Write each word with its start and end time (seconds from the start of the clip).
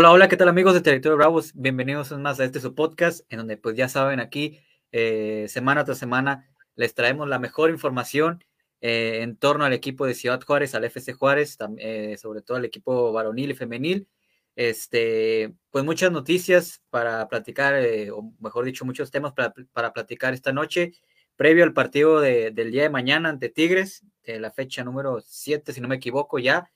Hola, 0.00 0.12
hola, 0.12 0.28
¿qué 0.28 0.36
tal 0.36 0.46
amigos 0.46 0.74
de 0.74 0.80
Territorio 0.80 1.16
Bravos? 1.16 1.50
Bienvenidos 1.56 2.12
más 2.12 2.38
a 2.38 2.44
este 2.44 2.60
su 2.60 2.72
podcast, 2.72 3.22
en 3.30 3.38
donde 3.38 3.56
pues 3.56 3.74
ya 3.74 3.88
saben 3.88 4.20
aquí, 4.20 4.60
eh, 4.92 5.46
semana 5.48 5.84
tras 5.84 5.98
semana, 5.98 6.48
les 6.76 6.94
traemos 6.94 7.26
la 7.28 7.40
mejor 7.40 7.70
información 7.70 8.44
eh, 8.80 9.22
en 9.22 9.36
torno 9.36 9.64
al 9.64 9.72
equipo 9.72 10.06
de 10.06 10.14
Ciudad 10.14 10.40
Juárez, 10.40 10.76
al 10.76 10.84
FC 10.84 11.14
Juárez, 11.14 11.58
eh, 11.78 12.16
sobre 12.16 12.42
todo 12.42 12.58
al 12.58 12.64
equipo 12.64 13.12
varonil 13.12 13.50
y 13.50 13.54
femenil. 13.54 14.08
Este, 14.54 15.52
pues 15.70 15.84
muchas 15.84 16.12
noticias 16.12 16.80
para 16.90 17.26
platicar, 17.26 17.74
o 18.14 18.32
mejor 18.38 18.66
dicho, 18.66 18.84
muchos 18.84 19.10
temas 19.10 19.32
para, 19.32 19.52
para, 19.72 19.92
platicar 19.92 20.32
esta 20.32 20.52
noche, 20.52 20.92
previo 21.34 21.64
al 21.64 21.72
partido 21.72 22.20
de, 22.20 22.52
del 22.52 22.70
día 22.70 22.84
de 22.84 22.90
mañana 22.90 23.30
ante 23.30 23.48
Tigres, 23.48 24.04
la 24.22 24.52
fecha 24.52 24.84
número 24.84 25.20
7, 25.20 25.72
si 25.72 25.80
no 25.80 25.88
me 25.88 25.96
equivoco, 25.96 26.38
ya 26.38 26.70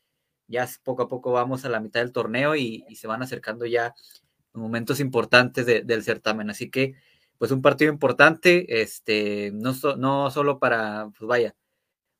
ya 0.52 0.68
poco 0.84 1.02
a 1.02 1.08
poco 1.08 1.32
vamos 1.32 1.64
a 1.64 1.68
la 1.68 1.80
mitad 1.80 2.00
del 2.00 2.12
torneo 2.12 2.54
y, 2.54 2.84
se 2.94 3.08
van 3.08 3.22
acercando 3.22 3.66
ya 3.66 3.94
momentos 4.52 5.00
importantes 5.00 5.66
del 5.66 6.04
certamen. 6.04 6.50
Así 6.50 6.70
que, 6.70 6.94
pues 7.38 7.50
un 7.50 7.62
partido 7.62 7.90
importante, 7.92 8.82
este, 8.82 9.50
no, 9.54 9.72
no 9.96 10.30
solo 10.30 10.58
para, 10.60 11.08
pues 11.18 11.26
vaya, 11.26 11.56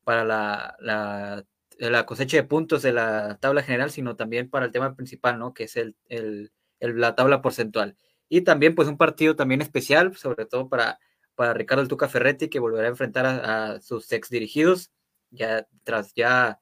para 0.04 0.24
la, 0.24 0.76
la, 0.80 1.44
la, 1.78 2.06
cosecha 2.06 2.38
de 2.38 2.44
puntos 2.44 2.82
de 2.82 2.92
la 2.92 3.38
tabla 3.40 3.62
general, 3.62 3.90
sino 3.90 4.16
también 4.16 4.50
para 4.50 4.66
el 4.66 4.72
tema 4.72 4.96
principal, 4.96 5.38
¿no? 5.38 5.54
Que 5.54 5.64
es 5.64 5.76
el, 5.76 5.96
el, 6.08 6.50
la 6.80 7.14
tabla 7.14 7.42
porcentual. 7.42 7.96
Y 8.28 8.40
también, 8.42 8.74
pues 8.74 8.88
un 8.88 8.96
partido 8.96 9.36
también 9.36 9.60
especial, 9.60 10.16
sobre 10.16 10.46
todo 10.46 10.68
para, 10.68 10.98
para 11.34 11.54
Ricardo 11.54 11.82
El 11.82 11.88
Tuca 11.88 12.08
Ferretti, 12.08 12.48
que 12.48 12.58
volverá 12.60 12.86
a 12.86 12.90
enfrentar 12.90 13.26
a, 13.26 13.72
a 13.74 13.80
sus 13.80 14.10
ex 14.10 14.30
dirigidos, 14.30 14.90
ya 15.30 15.68
tras 15.84 16.14
ya 16.14 16.61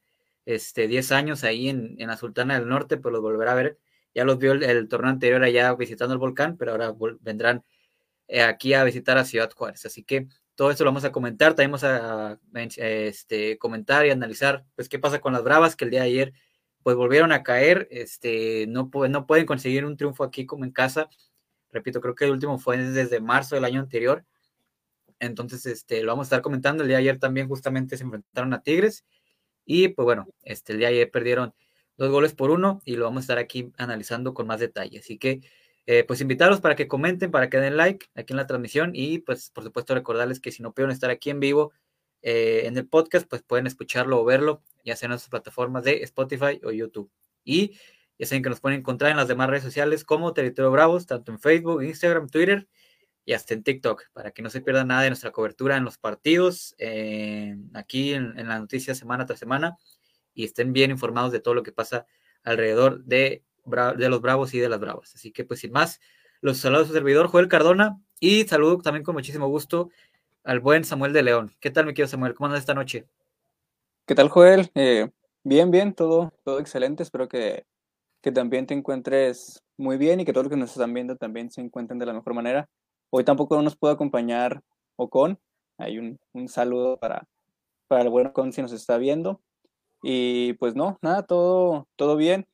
este, 0.51 0.89
10 0.89 1.13
años 1.13 1.45
ahí 1.45 1.69
en, 1.69 1.97
en 1.99 2.09
la 2.09 2.17
Sultana 2.17 2.59
del 2.59 2.69
Norte, 2.69 2.97
pues 2.97 3.13
los 3.13 3.23
volverá 3.23 3.53
a 3.53 3.55
ver. 3.55 3.79
Ya 4.15 4.25
los 4.25 4.39
vio 4.39 4.53
el, 4.53 4.89
torneo 4.89 5.11
anterior 5.11 5.43
allá 5.43 5.75
visitando 5.75 6.15
el 6.15 6.19
volcán, 6.19 6.57
pero 6.57 6.73
ahora 6.73 6.95
vendrán 7.21 7.65
eh, 8.29 8.43
aquí 8.43 8.75
a 8.75 8.85
visitar 8.85 9.19
a 9.19 9.25
Ciudad 9.25 9.51
Juárez. 9.53 9.87
Así 9.87 10.03
que 10.03 10.29
todo 10.55 10.71
esto 10.71 10.85
lo 10.85 10.91
vamos 10.91 11.05
a 11.05 11.13
comentar, 11.13 11.55
también 11.55 11.71
vamos 11.73 11.85
a, 11.85 12.39
este, 12.55 13.57
comentar 13.59 14.05
y 14.07 14.11
analizar 14.11 14.65
pues 14.75 14.89
qué 14.89 14.99
pasa 14.99 15.21
con 15.21 15.33
las 15.33 15.45
Bravas, 15.45 15.77
que 15.77 15.85
el 15.85 15.91
día 15.91 16.01
de 16.01 16.07
ayer 16.07 16.33
pues 16.83 16.97
volvieron 16.97 17.33
a 17.33 17.43
caer, 17.43 17.89
este, 17.91 18.67
no, 18.67 18.91
no 19.09 19.27
pueden 19.27 19.47
conseguir 19.47 19.85
un 19.85 19.97
triunfo 19.97 20.25
aquí 20.25 20.47
como 20.47 20.65
en 20.65 20.73
casa. 20.73 21.09
Repito, 21.73 22.01
creo 22.01 22.15
que 22.15 22.25
el 22.25 22.33
último 22.33 22.59
fue 22.59 22.79
desde 22.79 23.21
marzo 23.21 23.55
del 23.55 23.65
año 23.65 23.81
anterior. 23.81 24.25
Entonces, 25.19 25.67
este, 25.67 26.03
lo 26.03 26.13
vamos 26.13 26.25
a 26.25 26.29
estar 26.29 26.43
comentando. 26.43 26.83
El 26.83 26.89
día 26.89 26.97
de 26.97 27.03
ayer 27.03 27.19
también 27.19 27.49
justamente 27.49 27.97
se 27.97 28.05
enfrentaron 28.05 28.55
a 28.55 28.63
Tigres 28.63 29.05
y 29.65 29.89
pues 29.89 30.05
bueno, 30.05 30.29
este, 30.43 30.73
el 30.73 30.79
día 30.81 30.89
ayer 30.89 31.11
perdieron 31.11 31.55
dos 31.97 32.11
goles 32.11 32.35
por 32.35 32.51
uno 32.51 32.81
y 32.85 32.97
lo 32.97 33.05
vamos 33.05 33.19
a 33.19 33.25
estar 33.25 33.39
aquí 33.39 33.73
analizando 33.77 34.35
con 34.35 34.47
más 34.47 34.61
detalle. 34.61 34.99
Así 34.99 35.19
que, 35.19 35.41
eh, 35.87 36.05
pues 36.05 36.21
invitarlos 36.21 36.61
para 36.61 36.77
que 36.77 36.89
comenten, 36.89 37.31
para 37.31 37.51
que 37.51 37.59
den 37.59 37.77
like 37.77 38.07
aquí 38.15 38.33
en 38.33 38.39
la 38.39 38.47
transmisión 38.47 38.93
y 38.95 39.19
pues 39.19 39.51
por 39.51 39.65
supuesto 39.65 39.95
recordarles 39.95 40.41
que 40.41 40.53
si 40.53 40.63
no 40.63 40.73
pueden 40.73 40.91
estar 40.91 41.11
aquí 41.11 41.31
en 41.31 41.41
vivo 41.41 41.73
eh, 42.23 42.63
en 42.67 42.77
el 42.77 42.87
podcast, 42.87 43.29
pues 43.29 43.43
pueden 43.43 43.67
escucharlo 43.67 44.21
o 44.21 44.25
verlo, 44.25 44.63
ya 44.85 44.97
sea 44.97 45.07
en 45.07 45.11
nuestras 45.11 45.31
plataformas 45.31 45.85
de 45.85 46.03
Spotify 46.03 46.61
o 46.65 46.71
YouTube. 46.71 47.11
Y 47.45 47.77
ya 48.19 48.27
saben 48.27 48.43
que 48.43 48.51
nos 48.51 48.61
pueden 48.61 48.81
encontrar 48.81 49.11
en 49.11 49.17
las 49.17 49.29
demás 49.29 49.49
redes 49.49 49.65
sociales 49.65 50.05
como 50.05 50.33
Territorio 50.33 50.71
Bravos, 50.71 51.07
tanto 51.07 51.33
en 51.33 51.39
Facebook, 51.39 51.83
Instagram, 51.83 52.29
Twitter 52.29 52.69
y 53.31 53.33
hasta 53.33 53.55
en 53.55 53.63
TikTok, 53.63 54.07
para 54.13 54.33
que 54.33 54.43
no 54.43 54.51
se 54.51 54.61
pierda 54.61 54.85
nada 54.85 55.03
de 55.03 55.11
nuestra 55.11 55.31
cobertura 55.31 55.77
en 55.77 55.85
los 55.85 55.99
partidos, 55.99 56.75
eh, 56.79 57.57
aquí 57.75 58.13
en, 58.13 58.35
la 58.35 58.59
noticia 58.59 58.93
semana 58.93 59.25
tras 59.25 59.39
semana, 59.39 59.79
y 60.35 60.45
estén 60.45 60.73
bien 60.73 60.91
informados 60.91 61.31
de 61.31 61.39
todo 61.39 61.55
lo 61.55 61.63
que 61.63 61.71
pasa 61.71 62.07
alrededor 62.43 63.05
de, 63.05 63.45
de 63.97 64.09
los 64.09 64.21
Bravos 64.21 64.53
y 64.53 64.59
de 64.59 64.69
las 64.69 64.81
Bravas. 64.81 65.15
Así 65.15 65.31
que, 65.31 65.45
pues 65.45 65.61
sin 65.61 65.71
más, 65.71 66.01
los 66.41 66.57
saludos 66.57 66.87
a 66.87 66.89
su 66.89 66.93
servidor, 66.93 67.29
Joel 67.29 67.47
Cardona, 67.47 68.01
y 68.19 68.49
saludo 68.49 68.79
también 68.79 69.05
con 69.05 69.15
muchísimo 69.15 69.47
gusto 69.47 69.91
al 70.43 70.59
buen 70.59 70.83
Samuel 70.83 71.13
de 71.13 71.23
León. 71.23 71.55
¿Qué 71.61 71.71
tal, 71.71 71.87
mi 71.87 71.93
querido 71.93 72.09
Samuel? 72.09 72.35
¿Cómo 72.35 72.47
andas 72.47 72.63
esta 72.63 72.75
noche? 72.75 73.07
¿Qué 74.07 74.17
tal, 74.17 74.29
Joel? 74.29 74.73
Eh, 74.75 75.09
bien, 75.45 75.71
bien, 75.71 75.95
todo, 75.95 76.33
todo 76.43 76.59
excelente. 76.59 77.05
Espero 77.05 77.29
que, 77.29 77.65
que 78.23 78.33
también 78.33 78.67
te 78.67 78.75
encuentres 78.75 79.63
muy 79.77 79.99
bien 79.99 80.19
y 80.19 80.25
que 80.25 80.33
todos 80.33 80.47
los 80.47 80.51
que 80.51 80.57
nos 80.57 80.73
están 80.73 80.93
viendo 80.93 81.15
también 81.15 81.49
se 81.53 81.61
encuentren 81.61 82.01
de 82.01 82.07
la 82.07 82.13
mejor 82.13 82.35
manera. 82.35 82.69
Hoy 83.11 83.25
tampoco 83.25 83.57
no 83.57 83.63
nos 83.63 83.77
puede 83.77 83.95
acompañar 83.95 84.63
Ocon. 84.97 85.39
Hay 85.79 85.99
un, 85.99 86.19
un 86.33 86.49
saludo 86.49 86.99
para, 86.99 87.27
para 87.89 88.03
el 88.03 88.09
buen 88.09 88.29
Ocon 88.29 88.53
si 88.53 88.63
nos 88.63 88.73
está 88.73 88.99
viendo. 88.99 89.41
Y 90.03 90.55
pues 90.55 90.75
no, 90.75 90.99
nada, 91.03 91.25
todo, 91.25 91.89
todo 91.97 92.17
bien. 92.17 92.47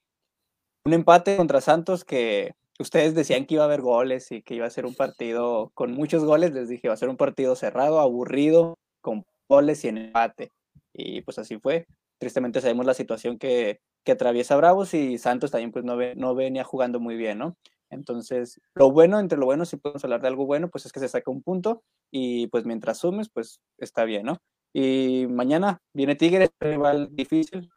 Un 0.85 0.95
empate 0.95 1.37
contra 1.37 1.61
Santos 1.61 2.05
que 2.05 2.55
ustedes 2.79 3.15
decían 3.15 3.47
que 3.47 3.55
iba 3.55 3.65
a 3.65 3.67
haber 3.67 3.83
goles 3.83 4.33
y 4.33 4.43
que 4.43 4.55
iba 4.55 4.67
a 4.67 4.71
ser 4.71 4.87
un 4.87 4.95
partido 4.95 5.71
con 5.75 5.93
muchos 5.93 6.25
goles. 6.25 6.53
Les 6.53 6.69
dije, 6.69 6.89
va 6.89 6.95
a 6.95 6.99
ser 6.99 7.09
un 7.09 7.17
partido 7.17 7.55
cerrado, 7.57 8.01
aburrido, 8.01 8.79
con 9.01 9.25
goles 9.49 9.85
y 9.85 9.89
en 9.89 9.99
empate. 9.99 10.53
Y 10.93 11.23
pues 11.23 11.39
así 11.39 11.59
fue. 11.59 11.87
Tristemente 12.19 12.61
sabemos 12.61 12.87
la 12.87 12.95
situación 12.95 13.39
que, 13.39 13.81
que 14.05 14.13
atraviesa 14.13 14.57
Bravos 14.57 14.95
y 14.95 15.19
Santos 15.19 15.51
también 15.51 15.73
pues 15.73 15.85
no, 15.85 15.97
ve, 15.97 16.15
no 16.17 16.35
venía 16.35 16.65
jugando 16.65 17.01
muy 17.01 17.17
bien, 17.17 17.39
¿no? 17.39 17.57
Entonces, 17.91 18.61
lo 18.75 18.91
bueno, 18.91 19.21
entre 19.21 19.39
lo 19.39 19.47
bueno, 19.47 19.65
si 19.65 19.77
podemos 19.77 20.03
hablar 20.05 20.21
de 20.23 20.29
algo 20.29 20.47
bueno, 20.47 20.69
pues 20.69 20.87
es 20.87 20.93
que 20.93 21.01
se 21.01 21.09
saca 21.09 21.31
un 21.31 21.43
punto 21.43 21.83
y 22.11 22.49
pues 22.49 22.65
mientras 22.65 22.99
sumes, 22.99 23.29
pues 23.33 23.61
está 23.79 24.05
bien, 24.05 24.27
¿no? 24.27 24.39
Y 24.73 25.27
mañana 25.29 25.79
viene 25.95 26.17
Tigres, 26.17 26.51
rival 26.61 27.09
difícil, 27.13 27.71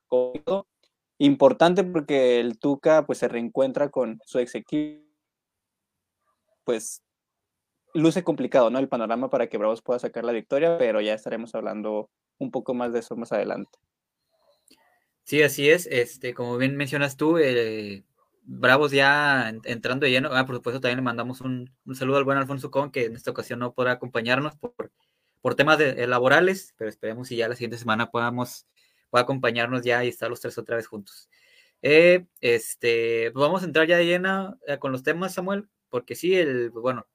importante 1.20 1.84
porque 1.84 2.40
el 2.40 2.60
Tuca 2.60 3.06
pues 3.06 3.20
se 3.20 3.28
reencuentra 3.28 3.90
con 3.90 4.20
su 4.26 4.40
ex 4.40 4.56
equipo, 4.56 5.06
pues 6.64 7.02
luce 7.94 8.24
complicado, 8.24 8.70
¿no? 8.70 8.80
El 8.80 8.90
panorama 8.90 9.30
para 9.30 9.48
que 9.48 9.58
Bravos 9.58 9.82
pueda 9.82 10.00
sacar 10.00 10.24
la 10.24 10.32
victoria, 10.32 10.78
pero 10.78 11.02
ya 11.02 11.14
estaremos 11.14 11.56
hablando 11.56 12.10
un 12.38 12.52
poco 12.52 12.74
más 12.74 12.94
de 12.94 13.00
eso 13.00 13.16
más 13.16 13.32
adelante. 13.32 13.80
Sí, 15.24 15.44
así 15.44 15.70
es. 15.70 15.88
Este, 15.88 16.34
como 16.34 16.58
bien 16.58 16.76
mencionas 16.76 17.16
tú, 17.16 17.38
eh, 17.38 18.04
Bravos 18.52 18.92
ya 18.92 19.54
entrando 19.64 20.06
de 20.06 20.12
lleno. 20.12 20.30
Ah, 20.32 20.44
por 20.44 20.56
supuesto, 20.56 20.82
también 20.82 20.98
le 20.98 21.04
mandamos 21.04 21.40
un, 21.42 21.72
saludo 21.94 22.18
al 22.18 22.24
buen 22.24 22.40
Alfonso 22.40 22.72
Con, 22.72 22.92
que 22.92 23.06
en 23.06 23.16
esta 23.16 23.30
ocasión 23.30 23.60
no 23.60 23.74
podrá 23.74 23.92
acompañarnos 23.92 24.56
por, 24.56 24.92
por 25.40 25.54
temas 25.54 25.78
de, 25.78 25.92
eh, 25.92 26.08
laborales, 26.08 26.74
pero 26.76 26.90
esperemos 26.90 27.28
si 27.28 27.36
ya 27.36 27.48
la 27.48 27.54
siguiente 27.54 27.78
semana 27.78 28.10
podamos 28.10 28.66
pueda 29.12 29.24
acompañarnos 29.24 29.84
ya 29.84 30.04
y 30.04 30.08
estar 30.08 30.32
los 30.32 30.42
tres 30.42 30.58
otra 30.58 30.78
vez 30.78 30.88
juntos. 30.88 31.30
Eh, 31.84 32.26
este, 32.42 33.30
pues 33.32 33.42
vamos 33.42 33.62
a 33.62 33.66
entrar 33.66 33.88
ya 33.88 33.98
de 33.98 34.08
lleno 34.08 34.58
eh, 34.66 34.80
con 34.80 34.92
los 34.92 35.04
temas, 35.04 35.36
Samuel, 35.36 35.70
porque 35.90 36.16
sí, 36.16 36.36
el, 36.36 36.72
bueno, 36.72 37.06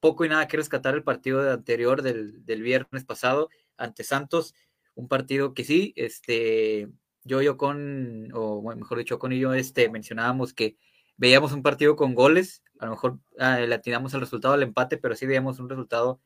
poco 0.00 0.26
y 0.26 0.28
nada 0.28 0.48
que 0.48 0.58
rescatar 0.58 0.94
el 0.94 1.02
partido 1.02 1.50
anterior 1.50 2.02
del, 2.02 2.44
del 2.44 2.62
viernes 2.62 3.04
pasado 3.04 3.48
ante 3.78 4.04
Santos, 4.04 4.54
un 4.94 5.08
partido 5.08 5.54
que 5.54 5.64
sí, 5.64 5.94
este, 5.96 6.90
yo, 7.24 7.42
yo 7.42 7.56
con, 7.56 8.28
o 8.34 8.62
mejor 8.76 8.98
dicho, 8.98 9.18
con 9.18 9.32
yo 9.32 9.54
este, 9.54 9.88
mencionábamos 9.88 10.52
que 10.52 10.76
veíamos 11.16 11.52
un 11.52 11.62
partido 11.62 11.96
con 11.96 12.14
goles, 12.14 12.62
a 12.78 12.86
lo 12.86 12.92
mejor 12.92 13.18
ah, 13.38 13.58
le 13.58 13.74
atinamos 13.74 14.14
el 14.14 14.20
resultado 14.20 14.54
del 14.54 14.64
empate, 14.64 14.98
pero 14.98 15.14
sí 15.16 15.26
veíamos 15.26 15.58
un 15.58 15.68
resultado 15.68 16.20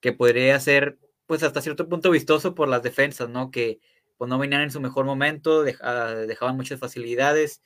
que 0.00 0.12
podría 0.12 0.58
ser, 0.60 0.98
pues 1.26 1.42
hasta 1.42 1.62
cierto 1.62 1.88
punto 1.88 2.10
vistoso 2.10 2.54
por 2.54 2.68
las 2.68 2.82
defensas, 2.82 3.28
¿no? 3.30 3.50
Que 3.50 3.80
pues 4.18 4.28
no 4.28 4.38
venían 4.38 4.62
en 4.62 4.70
su 4.70 4.80
mejor 4.80 5.06
momento, 5.06 5.64
ah, 5.80 6.14
dejaban 6.26 6.56
muchas 6.56 6.78
facilidades. 6.80 7.62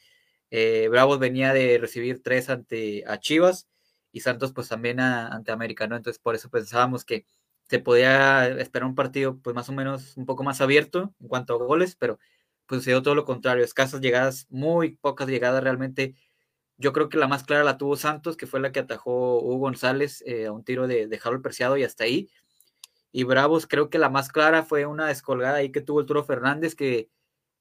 Eh, 0.50 0.88
Bravos 0.90 1.18
venía 1.18 1.52
de 1.52 1.78
recibir 1.78 2.22
tres 2.22 2.48
ante 2.48 3.04
a 3.06 3.18
Chivas 3.18 3.68
y 4.12 4.20
Santos 4.20 4.52
pues 4.52 4.68
también 4.68 5.00
ante 5.00 5.52
América, 5.52 5.86
¿no? 5.86 5.96
Entonces 5.96 6.20
por 6.20 6.34
eso 6.34 6.48
pensábamos 6.48 7.04
que 7.04 7.26
se 7.68 7.80
podía 7.80 8.48
esperar 8.48 8.88
un 8.88 8.94
partido 8.94 9.38
pues 9.42 9.54
más 9.54 9.68
o 9.68 9.72
menos 9.72 10.16
un 10.16 10.24
poco 10.26 10.42
más 10.42 10.60
abierto 10.60 11.14
en 11.20 11.28
cuanto 11.28 11.54
a 11.54 11.58
goles, 11.58 11.96
pero 11.96 12.18
pues 12.68 12.82
sucedió 12.82 13.02
todo 13.02 13.14
lo 13.14 13.24
contrario, 13.24 13.64
escasas 13.64 14.00
llegadas, 14.00 14.46
muy 14.50 14.96
pocas 14.96 15.26
llegadas 15.28 15.62
realmente. 15.64 16.14
Yo 16.76 16.92
creo 16.92 17.08
que 17.08 17.18
la 17.18 17.26
más 17.26 17.44
clara 17.44 17.64
la 17.64 17.78
tuvo 17.78 17.96
Santos, 17.96 18.36
que 18.36 18.46
fue 18.46 18.60
la 18.60 18.72
que 18.72 18.80
atajó 18.80 19.40
Hugo 19.40 19.58
González 19.58 20.22
eh, 20.26 20.46
a 20.46 20.52
un 20.52 20.64
tiro 20.64 20.86
de, 20.86 21.08
de 21.08 21.20
Harold 21.24 21.42
Preciado 21.42 21.76
y 21.76 21.84
hasta 21.84 22.04
ahí. 22.04 22.28
Y 23.10 23.24
Bravos, 23.24 23.66
creo 23.66 23.90
que 23.90 23.98
la 23.98 24.10
más 24.10 24.28
clara 24.28 24.64
fue 24.64 24.86
una 24.86 25.06
descolgada 25.06 25.56
ahí 25.56 25.72
que 25.72 25.80
tuvo 25.80 26.00
el 26.00 26.06
Turo 26.06 26.24
Fernández, 26.24 26.74
que 26.74 27.10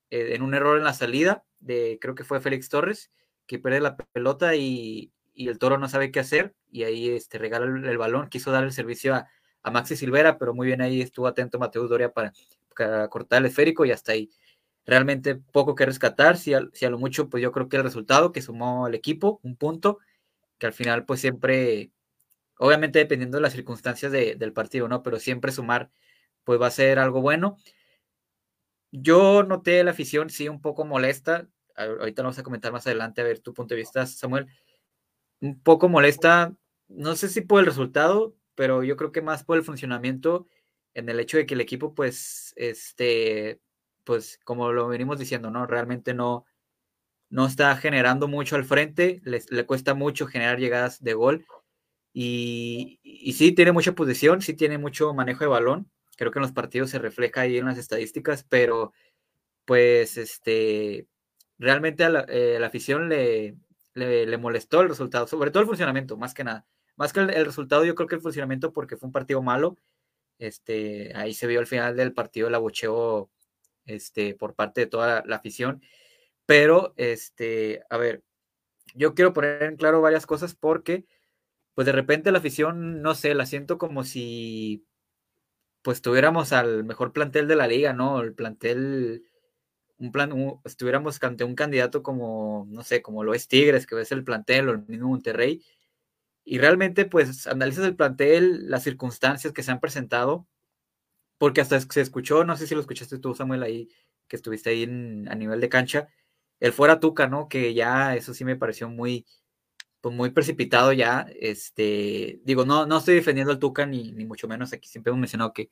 eh, 0.10 0.36
en 0.36 0.42
un 0.42 0.54
error 0.54 0.78
en 0.78 0.84
la 0.84 0.94
salida, 0.94 1.46
de 1.60 1.98
creo 2.02 2.14
que 2.14 2.26
fue 2.26 2.42
Félix 2.42 2.70
Torres, 2.70 3.12
que 3.48 3.60
pierde 3.60 3.80
la 3.80 3.96
pelota 3.96 4.56
y, 4.56 5.14
y 5.34 5.48
el 5.48 5.58
Toro 5.58 5.78
no 5.78 5.88
sabe 5.88 6.12
qué 6.12 6.20
hacer, 6.20 6.54
y 6.70 6.84
ahí 6.84 7.10
este, 7.10 7.38
regala 7.38 7.66
el, 7.66 7.98
balón, 7.98 8.28
quiso 8.30 8.52
dar 8.52 8.66
el 8.66 8.74
servicio 8.74 9.16
a, 9.16 9.28
a, 9.64 9.72
Maxi 9.72 9.96
Silvera, 9.96 10.38
pero 10.38 10.54
muy 10.54 10.68
bien 10.68 10.82
ahí 10.82 11.02
estuvo 11.02 11.28
atento 11.28 11.60
Mateus 11.60 11.90
Doria 11.90 12.12
para, 12.12 12.34
para 12.76 13.08
cortar 13.08 13.40
el 13.40 13.48
esférico 13.48 13.86
y 13.86 13.92
hasta 13.92 14.12
ahí 14.12 14.30
realmente 14.88 15.36
poco 15.36 15.76
que 15.76 15.86
rescatar, 15.86 16.38
si 16.38 16.54
a, 16.54 16.62
si 16.74 16.86
a, 16.86 16.90
lo 16.90 16.98
mucho, 16.98 17.30
pues 17.30 17.44
yo 17.44 17.52
creo 17.52 17.70
que 17.70 17.78
el 17.78 17.84
resultado 17.84 18.32
que 18.32 18.42
sumó 18.42 18.88
el 18.88 18.96
equipo, 18.96 19.40
un 19.44 19.58
punto, 19.58 20.00
que 20.58 20.66
al 20.66 20.74
final 20.74 21.06
pues 21.06 21.20
siempre, 21.22 21.92
obviamente 22.58 23.00
dependiendo 23.00 23.38
de 23.38 23.42
las 23.44 23.54
circunstancias 23.54 24.12
de, 24.12 24.36
del 24.36 24.54
partido, 24.54 24.88
¿no? 24.88 25.04
Pero 25.04 25.20
siempre 25.20 25.52
sumar 25.52 25.92
pues 26.46 26.62
va 26.62 26.68
a 26.68 26.72
ser 26.72 27.00
algo 27.00 27.22
bueno. 27.22 27.58
Yo 28.92 29.44
noté 29.44 29.84
la 29.84 29.92
afición 29.92 30.30
sí 30.30 30.48
un 30.48 30.62
poco 30.62 30.86
molesta, 30.86 31.48
ahorita 31.76 32.22
lo 32.24 32.28
vamos 32.28 32.40
a 32.40 32.44
comentar 32.44 32.72
más 32.72 32.88
adelante, 32.88 33.22
a 33.22 33.26
ver 33.26 33.40
tu 33.40 33.54
punto 33.54 33.76
de 33.76 33.82
vista, 33.82 34.06
Samuel, 34.06 34.48
un 35.42 35.62
poco 35.62 35.90
molesta, 35.90 36.56
no 36.88 37.16
sé 37.18 37.28
si 37.28 37.42
por 37.42 37.60
el 37.60 37.66
resultado, 37.66 38.36
pero 38.56 38.84
yo 38.84 38.96
creo 38.96 39.12
que 39.12 39.22
más 39.22 39.44
por 39.44 39.58
el 39.58 39.64
funcionamiento, 39.64 40.48
en 40.94 41.10
el 41.10 41.20
hecho 41.20 41.38
de 41.38 41.46
que 41.46 41.54
el 41.54 41.62
equipo, 41.62 41.94
pues, 41.94 42.54
este, 42.56 43.60
pues, 44.08 44.40
como 44.46 44.72
lo 44.72 44.88
venimos 44.88 45.20
diciendo, 45.20 45.52
¿no? 45.52 45.68
Realmente 45.68 46.14
no, 46.14 46.46
no 47.30 47.46
está 47.46 47.76
generando 47.76 48.30
mucho 48.30 48.56
al 48.56 48.64
frente, 48.64 49.22
le 49.26 49.66
cuesta 49.66 49.96
mucho 49.96 50.28
generar 50.28 50.60
llegadas 50.60 51.04
de 51.04 51.14
gol. 51.14 51.46
Y, 52.14 53.02
y, 53.04 53.34
sí, 53.34 53.52
tiene 53.52 53.74
mucha 53.74 53.92
posición, 53.92 54.42
sí 54.42 54.54
tiene 54.54 54.78
mucho 54.78 55.14
manejo 55.14 55.42
de 55.44 55.50
balón. 55.50 55.92
Creo 56.16 56.32
que 56.32 56.40
en 56.40 56.44
los 56.44 56.54
partidos 56.54 56.90
se 56.90 57.00
refleja 57.00 57.42
ahí 57.42 57.58
en 57.58 57.66
las 57.66 57.78
estadísticas, 57.78 58.46
pero 58.48 58.94
pues 59.66 60.18
este, 60.18 61.08
realmente 61.60 62.06
a 62.06 62.10
la, 62.10 62.26
eh, 62.30 62.64
afición 62.64 63.10
le, 63.10 63.58
le, 63.94 64.38
molestó 64.38 64.80
el 64.82 64.90
resultado, 64.90 65.28
sobre 65.28 65.52
todo 65.52 65.64
el 65.64 65.68
funcionamiento, 65.68 66.16
más 66.16 66.34
que 66.34 66.46
nada. 66.46 66.66
Más 66.96 67.12
que 67.12 67.20
el, 67.20 67.46
resultado, 67.46 67.84
yo 67.84 67.94
creo 67.94 68.08
que 68.08 68.16
el 68.16 68.22
funcionamiento, 68.22 68.72
porque 68.72 68.96
fue 68.96 69.08
un 69.08 69.14
partido 69.14 69.42
malo. 69.42 69.76
Este, 70.40 71.12
ahí 71.16 71.34
se 71.34 71.46
vio 71.46 71.60
al 71.60 71.68
final 71.68 71.98
del 71.98 72.14
partido 72.14 72.48
el 72.48 72.56
abucheo 72.56 73.30
este, 73.88 74.36
por 74.36 74.56
parte 74.56 74.82
de 74.82 74.88
toda 74.88 75.24
la 75.26 75.38
afición. 75.38 75.82
Pero, 76.46 76.94
este, 76.98 77.84
a 77.90 77.98
ver, 77.98 78.24
yo 78.96 79.16
quiero 79.16 79.34
poner 79.34 79.64
en 79.64 79.78
claro 79.78 80.02
varias 80.02 80.26
cosas 80.26 80.56
porque, 80.56 81.06
pues 81.76 81.86
de 81.88 81.94
repente 81.94 82.32
la 82.32 82.40
afición, 82.40 83.02
no 83.02 83.16
sé, 83.16 83.36
la 83.36 83.46
siento 83.46 83.78
como 83.78 84.04
si, 84.04 84.86
pues 85.82 86.02
tuviéramos 86.02 86.54
al 86.54 86.84
mejor 86.84 87.14
plantel 87.14 87.48
de 87.48 87.56
la 87.56 87.68
liga, 87.68 87.94
¿no? 87.94 88.22
El 88.22 88.34
plantel, 88.34 89.26
un 89.98 90.12
plan, 90.12 90.32
estuviéramos 90.66 91.22
ante 91.24 91.44
un 91.44 91.56
candidato 91.56 92.04
como, 92.04 92.68
no 92.70 92.84
sé, 92.84 93.02
como 93.02 93.24
lo 93.24 93.34
es 93.34 93.48
Tigres, 93.48 93.88
que 93.88 94.00
es 94.02 94.12
el 94.12 94.24
plantel, 94.24 94.70
o 94.70 94.72
el 94.74 94.86
mismo 94.88 95.10
Monterrey. 95.10 95.64
Y 96.46 96.60
realmente, 96.60 97.06
pues, 97.06 97.48
analizas 97.48 97.86
el 97.86 97.96
plantel, 97.96 98.70
las 98.70 98.84
circunstancias 98.84 99.54
que 99.54 99.64
se 99.64 99.72
han 99.72 99.80
presentado, 99.82 100.48
porque 101.38 101.62
hasta 101.62 101.80
se 101.80 102.02
escuchó, 102.02 102.44
no 102.44 102.58
sé 102.58 102.68
si 102.68 102.76
lo 102.76 102.82
escuchaste 102.82 103.20
tú, 103.20 103.36
Samuel, 103.36 103.64
ahí, 103.64 103.90
que 104.28 104.36
estuviste 104.36 104.70
ahí 104.70 104.84
a 104.84 105.36
nivel 105.36 105.62
de 105.62 105.70
cancha, 105.70 106.10
el 106.60 106.74
fuera 106.74 107.00
Tuca, 107.00 107.28
¿no? 107.28 107.48
Que 107.48 107.74
ya 107.74 108.16
eso 108.16 108.34
sí 108.34 108.44
me 108.46 108.56
pareció 108.56 108.90
muy, 108.90 109.26
pues 110.02 110.16
muy 110.16 110.32
precipitado 110.32 110.94
ya. 110.94 111.28
Este, 111.40 112.40
digo, 112.44 112.66
no, 112.66 112.86
no 112.86 112.98
estoy 112.98 113.16
defendiendo 113.16 113.52
al 113.52 113.60
Tuca 113.60 113.86
ni, 113.86 114.12
ni 114.12 114.26
mucho 114.26 114.48
menos. 114.48 114.74
Aquí 114.74 114.88
siempre 114.88 115.12
hemos 115.12 115.20
mencionado 115.20 115.54
que 115.54 115.70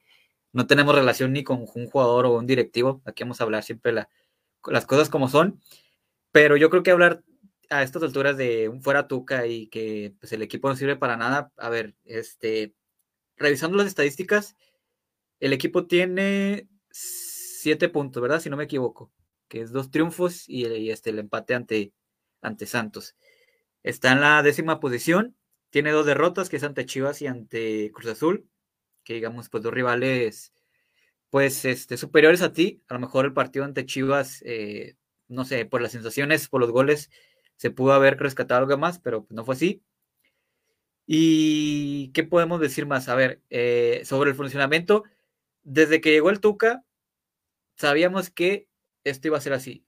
no 0.54 0.68
tenemos 0.68 0.96
relación 0.96 1.34
ni 1.34 1.44
con 1.44 1.66
un 1.74 1.88
jugador 1.88 2.26
o 2.26 2.38
un 2.38 2.48
directivo. 2.48 3.02
Aquí 3.06 3.24
vamos 3.24 3.42
a 3.42 3.44
hablar 3.46 3.64
siempre 3.64 3.94
las 3.94 4.86
cosas 4.86 5.10
como 5.10 5.28
son. 5.28 5.62
Pero 6.32 6.58
yo 6.58 6.70
creo 6.70 6.84
que 6.84 6.92
hablar 6.92 7.24
a 7.70 7.84
estas 7.84 8.04
alturas 8.04 8.38
de 8.38 8.70
un 8.70 8.82
fuera 8.84 9.08
Tuca 9.08 9.48
y 9.48 9.68
que 9.68 10.14
pues, 10.20 10.32
el 10.34 10.42
equipo 10.42 10.70
no 10.70 10.76
sirve 10.76 10.96
para 10.96 11.18
nada. 11.18 11.52
A 11.58 11.70
ver, 11.70 11.96
este, 12.06 12.74
revisando 13.38 13.78
las 13.78 13.88
estadísticas, 13.88 14.56
el 15.46 15.54
equipo 15.54 15.86
tiene 15.86 16.68
siete 16.90 17.88
puntos, 17.88 18.20
¿verdad? 18.20 18.40
Si 18.40 18.50
no 18.50 18.58
me 18.58 18.64
equivoco 18.64 19.12
que 19.48 19.62
es 19.62 19.72
dos 19.72 19.92
triunfos 19.92 20.50
y, 20.50 20.90
este, 20.90 21.12
el 21.12 21.20
empate 21.20 21.54
ante, 21.54 21.94
Santos. 22.66 23.16
Está 23.84 24.12
en 24.12 24.22
la 24.22 24.42
décima 24.42 24.80
posición, 24.80 25.36
tiene 25.70 25.92
dos 25.92 26.08
derrotas, 26.08 26.50
que 26.50 26.58
es 26.58 26.64
ante 26.64 26.88
Chivas 26.88 27.22
y 27.22 27.28
ante 27.28 27.92
Cruz 27.94 28.08
Azul, 28.08 28.50
que 29.04 29.14
digamos, 29.14 29.50
pues 29.50 29.62
dos 29.62 29.72
rivales, 29.72 30.52
pues, 31.30 31.64
este, 31.66 31.98
superiores 31.98 32.42
a 32.42 32.52
ti. 32.52 32.82
A 32.88 32.96
lo 32.96 33.00
mejor 33.02 33.26
el 33.26 33.34
partido 33.34 33.66
ante 33.66 33.86
Chivas, 33.86 34.42
eh, 34.48 34.96
no 35.28 35.46
sé, 35.46 35.66
por 35.66 35.80
las 35.82 35.92
sensaciones, 35.92 36.50
por 36.50 36.62
los 36.62 36.72
goles, 36.72 37.12
se 37.56 37.70
pudo 37.70 37.94
haber 37.94 38.18
rescatado 38.18 38.62
algo 38.62 38.78
más, 38.80 38.98
pero 39.00 39.28
no 39.30 39.46
fue 39.46 39.54
así. 39.54 39.84
¿Y 41.08 42.12
qué 42.14 42.24
podemos 42.24 42.60
decir 42.60 42.88
más? 42.88 43.10
A 43.10 43.16
ver, 43.16 43.42
eh, 43.52 44.02
sobre 44.06 44.32
el 44.32 44.36
funcionamiento, 44.36 45.04
desde 45.66 46.00
que 46.00 46.12
llegó 46.12 46.30
el 46.30 46.40
Tuca, 46.40 46.86
sabíamos 47.76 48.30
que 48.30 48.70
esto 49.04 49.28
iba 49.28 49.38
a 49.38 49.42
ser 49.42 49.54
así. 49.54 49.86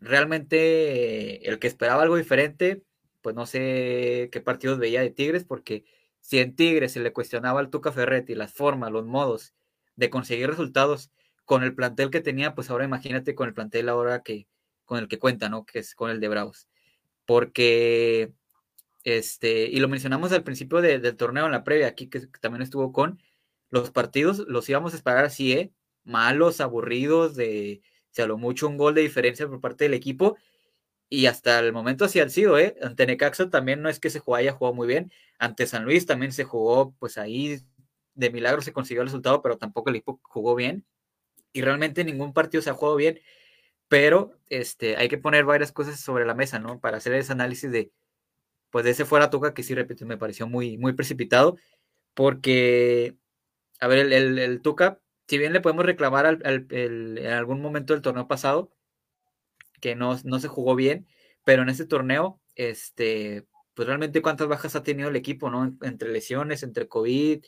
Realmente 0.00 1.48
el 1.48 1.60
que 1.60 1.68
esperaba 1.68 2.02
algo 2.02 2.16
diferente, 2.16 2.82
pues 3.22 3.36
no 3.36 3.46
sé 3.46 4.28
qué 4.32 4.40
partidos 4.40 4.78
veía 4.78 5.00
de 5.02 5.10
Tigres, 5.10 5.44
porque 5.44 5.84
si 6.20 6.40
en 6.40 6.56
Tigres 6.56 6.92
se 6.92 7.00
le 7.00 7.12
cuestionaba 7.12 7.60
al 7.60 7.70
Tuca 7.70 7.92
Ferretti 7.92 8.34
las 8.34 8.52
formas, 8.52 8.90
los 8.90 9.06
modos 9.06 9.54
de 9.94 10.10
conseguir 10.10 10.48
resultados 10.48 11.12
con 11.44 11.62
el 11.62 11.74
plantel 11.74 12.10
que 12.10 12.20
tenía, 12.20 12.54
pues 12.54 12.70
ahora 12.70 12.84
imagínate 12.84 13.34
con 13.34 13.48
el 13.48 13.54
plantel 13.54 13.88
ahora 13.88 14.22
que 14.22 14.48
con 14.84 14.98
el 14.98 15.08
que 15.08 15.18
cuenta, 15.18 15.48
¿no? 15.48 15.66
Que 15.66 15.80
es 15.80 15.94
con 15.94 16.10
el 16.10 16.18
de 16.20 16.28
Braus. 16.28 16.68
Porque 17.26 18.32
este, 19.04 19.68
y 19.68 19.80
lo 19.80 19.88
mencionamos 19.88 20.32
al 20.32 20.44
principio 20.44 20.80
del 20.80 21.16
torneo 21.16 21.46
en 21.46 21.52
la 21.52 21.64
previa, 21.64 21.88
aquí 21.88 22.08
que, 22.08 22.26
también 22.40 22.62
estuvo 22.62 22.92
con 22.92 23.22
los 23.70 23.90
partidos, 23.90 24.38
los 24.48 24.68
íbamos 24.68 24.92
a 24.94 24.96
esperar 24.96 25.24
así, 25.24 25.52
¿eh? 25.52 25.72
Malos, 26.04 26.60
aburridos, 26.60 27.36
de 27.36 27.82
a 28.22 28.26
lo 28.26 28.38
mucho 28.38 28.68
un 28.68 28.76
gol 28.76 28.94
de 28.94 29.02
diferencia 29.02 29.46
por 29.48 29.60
parte 29.60 29.84
del 29.84 29.94
equipo. 29.94 30.36
Y 31.10 31.26
hasta 31.26 31.58
el 31.60 31.72
momento 31.72 32.04
así 32.04 32.20
han 32.20 32.30
sido, 32.30 32.58
¿eh? 32.58 32.76
Ante 32.82 33.06
Necaxa 33.06 33.50
también 33.50 33.82
no 33.82 33.88
es 33.88 33.98
que 34.00 34.10
se 34.10 34.20
haya 34.34 34.52
jugado 34.52 34.74
muy 34.74 34.86
bien. 34.86 35.12
Ante 35.38 35.66
San 35.66 35.84
Luis 35.84 36.06
también 36.06 36.32
se 36.32 36.44
jugó, 36.44 36.94
pues 36.98 37.16
ahí 37.18 37.60
de 38.14 38.30
milagro 38.30 38.60
se 38.62 38.72
consiguió 38.72 39.02
el 39.02 39.08
resultado, 39.08 39.40
pero 39.42 39.56
tampoco 39.58 39.90
el 39.90 39.96
equipo 39.96 40.20
jugó 40.22 40.54
bien. 40.54 40.84
Y 41.52 41.62
realmente 41.62 42.04
ningún 42.04 42.34
partido 42.34 42.62
se 42.62 42.70
ha 42.70 42.74
jugado 42.74 42.96
bien. 42.96 43.20
Pero 43.88 44.32
este, 44.48 44.96
hay 44.96 45.08
que 45.08 45.18
poner 45.18 45.44
varias 45.44 45.72
cosas 45.72 46.00
sobre 46.00 46.26
la 46.26 46.34
mesa, 46.34 46.58
¿no? 46.58 46.80
Para 46.80 46.98
hacer 46.98 47.14
ese 47.14 47.32
análisis 47.32 47.70
de, 47.72 47.90
pues 48.70 48.84
de 48.84 48.92
ese 48.92 49.06
fuera 49.06 49.30
Tuca 49.30 49.54
que 49.54 49.62
sí, 49.62 49.74
repito, 49.74 50.06
me 50.06 50.18
pareció 50.18 50.46
muy, 50.46 50.78
muy 50.78 50.92
precipitado. 50.92 51.56
Porque, 52.14 53.16
a 53.80 53.86
ver, 53.86 54.12
el, 54.12 54.38
el, 54.38 54.60
Tuca 54.62 55.00
si 55.28 55.36
bien 55.38 55.52
le 55.52 55.60
podemos 55.60 55.84
reclamar 55.84 56.26
al, 56.26 56.66
en 56.70 57.26
algún 57.26 57.60
momento 57.60 57.92
del 57.92 58.02
torneo 58.02 58.26
pasado 58.26 58.72
que 59.80 59.94
no, 59.94 60.16
se 60.16 60.48
jugó 60.48 60.74
bien, 60.74 61.06
pero 61.44 61.62
en 61.62 61.68
este 61.68 61.84
torneo, 61.84 62.40
este, 62.56 63.46
pues 63.74 63.86
realmente 63.86 64.22
cuántas 64.22 64.48
bajas 64.48 64.74
ha 64.74 64.82
tenido 64.82 65.08
el 65.10 65.16
equipo, 65.16 65.50
¿no? 65.50 65.76
Entre 65.82 66.10
lesiones, 66.10 66.62
entre 66.62 66.88
COVID, 66.88 67.44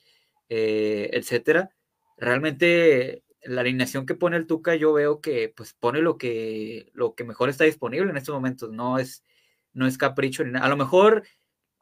eh, 0.49 1.11
etcétera. 1.13 1.71
Realmente 2.19 3.25
la 3.43 3.63
alineación 3.63 4.07
que 4.07 4.15
pone 4.15 4.37
el 4.37 4.47
Tuca, 4.47 4.77
yo 4.77 4.93
veo 4.93 5.21
que 5.21 5.53
pues 5.57 5.73
pone 5.73 6.01
lo 6.03 6.19
que, 6.19 6.91
lo 6.93 7.15
que 7.15 7.25
mejor 7.25 7.49
está 7.49 7.65
disponible 7.65 8.11
en 8.11 8.17
estos 8.19 8.35
momentos, 8.35 8.71
no 8.71 8.99
es, 8.99 9.25
no 9.73 9.87
es 9.87 9.99
capricho. 9.99 10.45
A 10.61 10.69
lo 10.69 10.77
mejor 10.77 11.25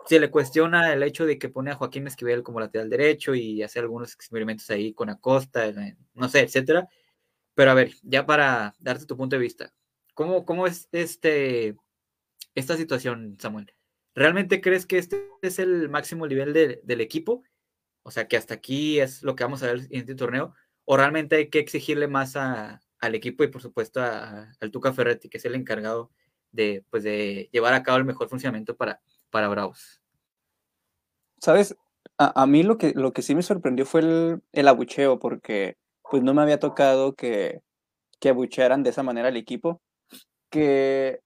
se 0.08 0.18
le 0.18 0.30
cuestiona 0.30 0.92
el 0.94 1.02
hecho 1.02 1.26
de 1.26 1.38
que 1.38 1.50
pone 1.50 1.70
a 1.70 1.74
Joaquín 1.74 2.06
Esquivel 2.06 2.42
como 2.42 2.60
lateral 2.60 2.88
derecho 2.88 3.34
y 3.34 3.62
hace 3.62 3.78
algunos 3.78 4.14
experimentos 4.14 4.70
ahí 4.70 4.94
con 4.94 5.10
Acosta, 5.10 5.70
no 6.14 6.28
sé, 6.30 6.40
etcétera. 6.40 6.88
Pero 7.54 7.70
a 7.70 7.74
ver, 7.74 7.92
ya 8.02 8.24
para 8.24 8.74
darte 8.78 9.04
tu 9.04 9.18
punto 9.18 9.36
de 9.36 9.42
vista, 9.42 9.74
¿cómo, 10.14 10.46
cómo 10.46 10.66
es 10.66 10.88
este, 10.92 11.76
esta 12.54 12.76
situación, 12.78 13.36
Samuel? 13.38 13.74
¿Realmente 14.14 14.62
crees 14.62 14.86
que 14.86 14.96
este 14.96 15.28
es 15.42 15.58
el 15.58 15.90
máximo 15.90 16.26
nivel 16.26 16.54
del 16.54 17.00
equipo? 17.02 17.42
O 18.02 18.10
sea, 18.10 18.28
que 18.28 18.38
hasta 18.38 18.54
aquí 18.54 19.00
es 19.00 19.22
lo 19.22 19.36
que 19.36 19.44
vamos 19.44 19.62
a 19.62 19.66
ver 19.66 19.80
en 19.90 20.00
este 20.00 20.14
torneo. 20.14 20.54
¿O 20.86 20.96
realmente 20.96 21.36
hay 21.36 21.50
que 21.50 21.58
exigirle 21.58 22.08
más 22.08 22.34
al 22.34 23.14
equipo 23.14 23.44
y, 23.44 23.48
por 23.48 23.60
supuesto, 23.60 24.00
al 24.02 24.70
Tuca 24.72 24.94
Ferretti, 24.94 25.28
que 25.28 25.36
es 25.36 25.44
el 25.44 25.54
encargado 25.54 26.10
de, 26.50 26.82
pues, 26.88 27.02
de 27.02 27.50
llevar 27.52 27.74
a 27.74 27.82
cabo 27.82 27.98
el 27.98 28.06
mejor 28.06 28.30
funcionamiento 28.30 28.74
para, 28.76 29.02
para 29.30 29.48
Bravos. 29.48 30.00
Sabes, 31.40 31.76
a, 32.18 32.46
mí 32.46 32.62
lo 32.62 32.78
que, 32.78 32.92
lo 32.94 33.12
que 33.12 33.22
sí 33.22 33.34
me 33.34 33.42
sorprendió 33.42 33.86
fue 33.86 34.00
el, 34.00 34.42
el, 34.52 34.68
abucheo, 34.68 35.18
porque 35.18 35.76
pues 36.02 36.22
no 36.22 36.34
me 36.34 36.42
había 36.42 36.58
tocado 36.58 37.14
que, 37.14 37.62
que 38.20 38.30
abuchearan 38.30 38.82
de 38.82 38.90
esa 38.90 39.02
manera 39.02 39.28
al 39.28 39.36
equipo, 39.36 39.80
que 40.50 41.20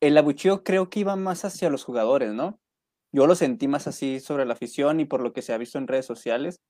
el 0.00 0.16
abucheo 0.16 0.64
creo 0.64 0.88
que 0.88 1.00
iba 1.00 1.16
más 1.16 1.44
hacia 1.44 1.70
los 1.70 1.84
jugadores, 1.84 2.32
¿no? 2.32 2.58
Yo 3.12 3.26
lo 3.26 3.34
sentí 3.34 3.68
más 3.68 3.86
así 3.86 4.20
sobre 4.20 4.46
la 4.46 4.54
afición 4.54 5.00
y 5.00 5.04
por 5.04 5.20
lo 5.20 5.32
que 5.32 5.42
se 5.42 5.52
ha 5.52 5.58
visto 5.58 5.78
en 5.78 5.88
redes 5.88 6.06
sociales, 6.06 6.60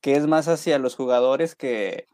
que 0.00 0.16
es 0.16 0.26
más 0.26 0.48
hacia 0.48 0.78
los 0.78 0.94
jugadores 0.94 1.56
que 1.56 2.06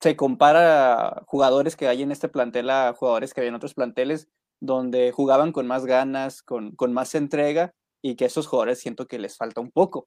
se 0.00 0.16
compara 0.16 1.08
a 1.08 1.24
jugadores 1.26 1.76
que 1.76 1.88
hay 1.88 2.02
en 2.02 2.12
este 2.12 2.28
plantel 2.28 2.70
a 2.70 2.94
jugadores 2.94 3.34
que 3.34 3.42
hay 3.42 3.48
en 3.48 3.54
otros 3.54 3.74
planteles 3.74 4.28
donde 4.62 5.10
jugaban 5.10 5.50
con 5.50 5.66
más 5.66 5.84
ganas, 5.86 6.42
con, 6.42 6.76
con 6.76 6.92
más 6.92 7.16
entrega, 7.16 7.72
y 8.00 8.14
que 8.14 8.26
esos 8.26 8.46
jugadores 8.46 8.78
siento 8.78 9.06
que 9.08 9.18
les 9.18 9.36
falta 9.36 9.60
un 9.60 9.72
poco. 9.72 10.06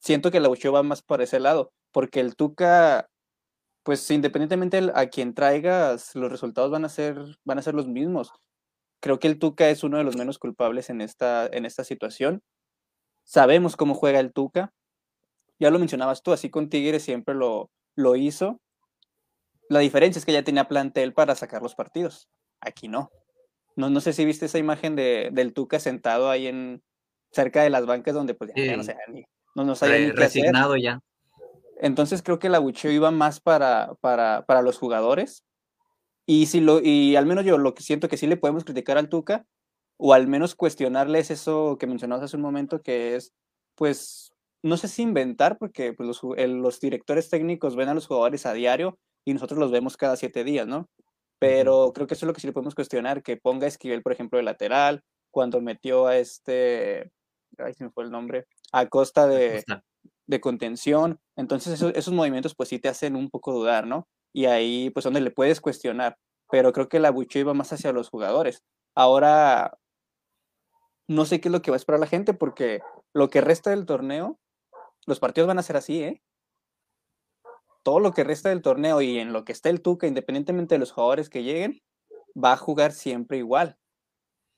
Siento 0.00 0.32
que 0.32 0.40
la 0.40 0.48
Ucho 0.48 0.72
va 0.72 0.82
más 0.82 1.02
por 1.02 1.22
ese 1.22 1.38
lado, 1.38 1.72
porque 1.92 2.18
el 2.20 2.34
Tuca, 2.34 3.08
pues 3.84 4.10
independientemente 4.10 4.90
a 4.94 5.06
quien 5.06 5.34
traigas, 5.34 6.16
los 6.16 6.32
resultados 6.32 6.70
van 6.72 6.84
a 6.84 6.88
ser, 6.88 7.16
van 7.44 7.58
a 7.60 7.62
ser 7.62 7.74
los 7.74 7.86
mismos. 7.86 8.32
Creo 9.00 9.20
que 9.20 9.28
el 9.28 9.38
Tuca 9.38 9.70
es 9.70 9.84
uno 9.84 9.98
de 9.98 10.04
los 10.04 10.16
menos 10.16 10.38
culpables 10.38 10.90
en 10.90 11.00
esta, 11.00 11.46
en 11.46 11.64
esta 11.64 11.84
situación. 11.84 12.42
Sabemos 13.24 13.76
cómo 13.76 13.94
juega 13.94 14.18
el 14.20 14.32
Tuca. 14.32 14.72
Ya 15.60 15.70
lo 15.70 15.78
mencionabas 15.78 16.22
tú, 16.24 16.32
así 16.32 16.50
con 16.50 16.68
Tigres 16.68 17.04
siempre 17.04 17.36
lo, 17.36 17.70
lo 17.96 18.16
hizo. 18.16 18.60
La 19.68 19.78
diferencia 19.78 20.18
es 20.18 20.26
que 20.26 20.32
ya 20.32 20.42
tenía 20.42 20.66
plantel 20.66 21.14
para 21.14 21.36
sacar 21.36 21.62
los 21.62 21.76
partidos 21.76 22.28
Aquí 22.60 22.88
no. 22.88 23.10
No, 23.76 23.90
no 23.90 24.00
sé 24.00 24.12
si 24.12 24.24
viste 24.24 24.46
esa 24.46 24.58
imagen 24.58 24.96
de, 24.96 25.30
del 25.32 25.52
Tuca 25.52 25.80
sentado 25.80 26.30
ahí 26.30 26.46
en 26.46 26.82
cerca 27.30 27.62
de 27.62 27.70
las 27.70 27.86
bancas 27.86 28.14
donde 28.14 28.34
pues 28.34 28.52
ya, 28.54 28.76
no 28.76 28.84
sé, 28.84 28.96
no, 29.54 29.64
no 29.64 29.74
sabía 29.74 29.98
ni 29.98 30.10
Resignado 30.10 30.76
ya. 30.76 31.00
Entonces 31.80 32.22
creo 32.22 32.38
que 32.38 32.46
el 32.46 32.54
abucheo 32.54 32.90
iba 32.90 33.10
más 33.10 33.40
para, 33.40 33.94
para, 34.00 34.44
para 34.46 34.62
los 34.62 34.78
jugadores. 34.78 35.44
Y, 36.26 36.46
si 36.46 36.60
lo, 36.60 36.80
y 36.80 37.16
al 37.16 37.26
menos 37.26 37.44
yo 37.44 37.58
lo 37.58 37.74
que 37.74 37.82
siento 37.82 38.08
que 38.08 38.16
sí 38.16 38.26
le 38.26 38.36
podemos 38.36 38.64
criticar 38.64 38.98
al 38.98 39.08
Tuca, 39.08 39.44
o 39.96 40.14
al 40.14 40.28
menos 40.28 40.54
cuestionarles 40.54 41.30
eso 41.30 41.76
que 41.78 41.86
mencionabas 41.86 42.24
hace 42.24 42.36
un 42.36 42.42
momento, 42.42 42.82
que 42.82 43.16
es, 43.16 43.32
pues, 43.74 44.32
no 44.62 44.76
sé 44.76 44.86
si 44.86 45.02
inventar, 45.02 45.58
porque 45.58 45.92
pues, 45.92 46.06
los, 46.06 46.20
los 46.38 46.80
directores 46.80 47.28
técnicos 47.28 47.74
ven 47.74 47.88
a 47.88 47.94
los 47.94 48.06
jugadores 48.06 48.46
a 48.46 48.52
diario 48.52 48.98
y 49.24 49.34
nosotros 49.34 49.58
los 49.58 49.72
vemos 49.72 49.96
cada 49.96 50.16
siete 50.16 50.44
días, 50.44 50.68
¿no? 50.68 50.88
Pero 51.42 51.92
creo 51.92 52.06
que 52.06 52.14
eso 52.14 52.24
es 52.24 52.28
lo 52.28 52.34
que 52.34 52.40
sí 52.40 52.46
le 52.46 52.52
podemos 52.52 52.76
cuestionar, 52.76 53.20
que 53.20 53.36
ponga 53.36 53.64
a 53.64 53.68
Esquivel, 53.68 54.00
por 54.00 54.12
ejemplo, 54.12 54.36
de 54.36 54.44
lateral, 54.44 55.02
cuando 55.32 55.60
metió 55.60 56.06
a 56.06 56.16
este, 56.16 57.10
ay, 57.58 57.74
se 57.74 57.82
me 57.82 57.90
fue 57.90 58.04
el 58.04 58.12
nombre, 58.12 58.46
a 58.70 58.86
costa 58.86 59.26
de, 59.26 59.64
de 60.28 60.40
contención. 60.40 61.18
Entonces 61.34 61.72
esos, 61.72 61.92
esos, 61.96 62.14
movimientos 62.14 62.54
pues 62.54 62.68
sí 62.68 62.78
te 62.78 62.88
hacen 62.88 63.16
un 63.16 63.28
poco 63.28 63.52
dudar, 63.52 63.88
¿no? 63.88 64.06
Y 64.32 64.44
ahí 64.44 64.90
pues 64.90 65.02
donde 65.02 65.20
le 65.20 65.32
puedes 65.32 65.60
cuestionar. 65.60 66.16
Pero 66.48 66.72
creo 66.72 66.88
que 66.88 67.00
la 67.00 67.10
buche 67.10 67.40
iba 67.40 67.54
más 67.54 67.72
hacia 67.72 67.90
los 67.90 68.08
jugadores. 68.08 68.62
Ahora, 68.94 69.76
no 71.08 71.24
sé 71.24 71.40
qué 71.40 71.48
es 71.48 71.52
lo 71.52 71.60
que 71.60 71.72
va 71.72 71.74
a 71.74 71.78
esperar 71.78 71.98
la 71.98 72.06
gente 72.06 72.34
porque 72.34 72.82
lo 73.12 73.30
que 73.30 73.40
resta 73.40 73.70
del 73.70 73.84
torneo, 73.84 74.38
los 75.06 75.18
partidos 75.18 75.48
van 75.48 75.58
a 75.58 75.64
ser 75.64 75.76
así, 75.76 76.04
¿eh? 76.04 76.22
Todo 77.82 78.00
lo 78.00 78.12
que 78.12 78.24
resta 78.24 78.48
del 78.48 78.62
torneo 78.62 79.00
y 79.00 79.18
en 79.18 79.32
lo 79.32 79.44
que 79.44 79.52
está 79.52 79.70
el 79.70 79.82
Tuca, 79.82 80.06
independientemente 80.06 80.74
de 80.74 80.78
los 80.78 80.92
jugadores 80.92 81.28
que 81.28 81.42
lleguen, 81.42 81.80
va 82.32 82.52
a 82.52 82.56
jugar 82.56 82.92
siempre 82.92 83.38
igual. 83.38 83.76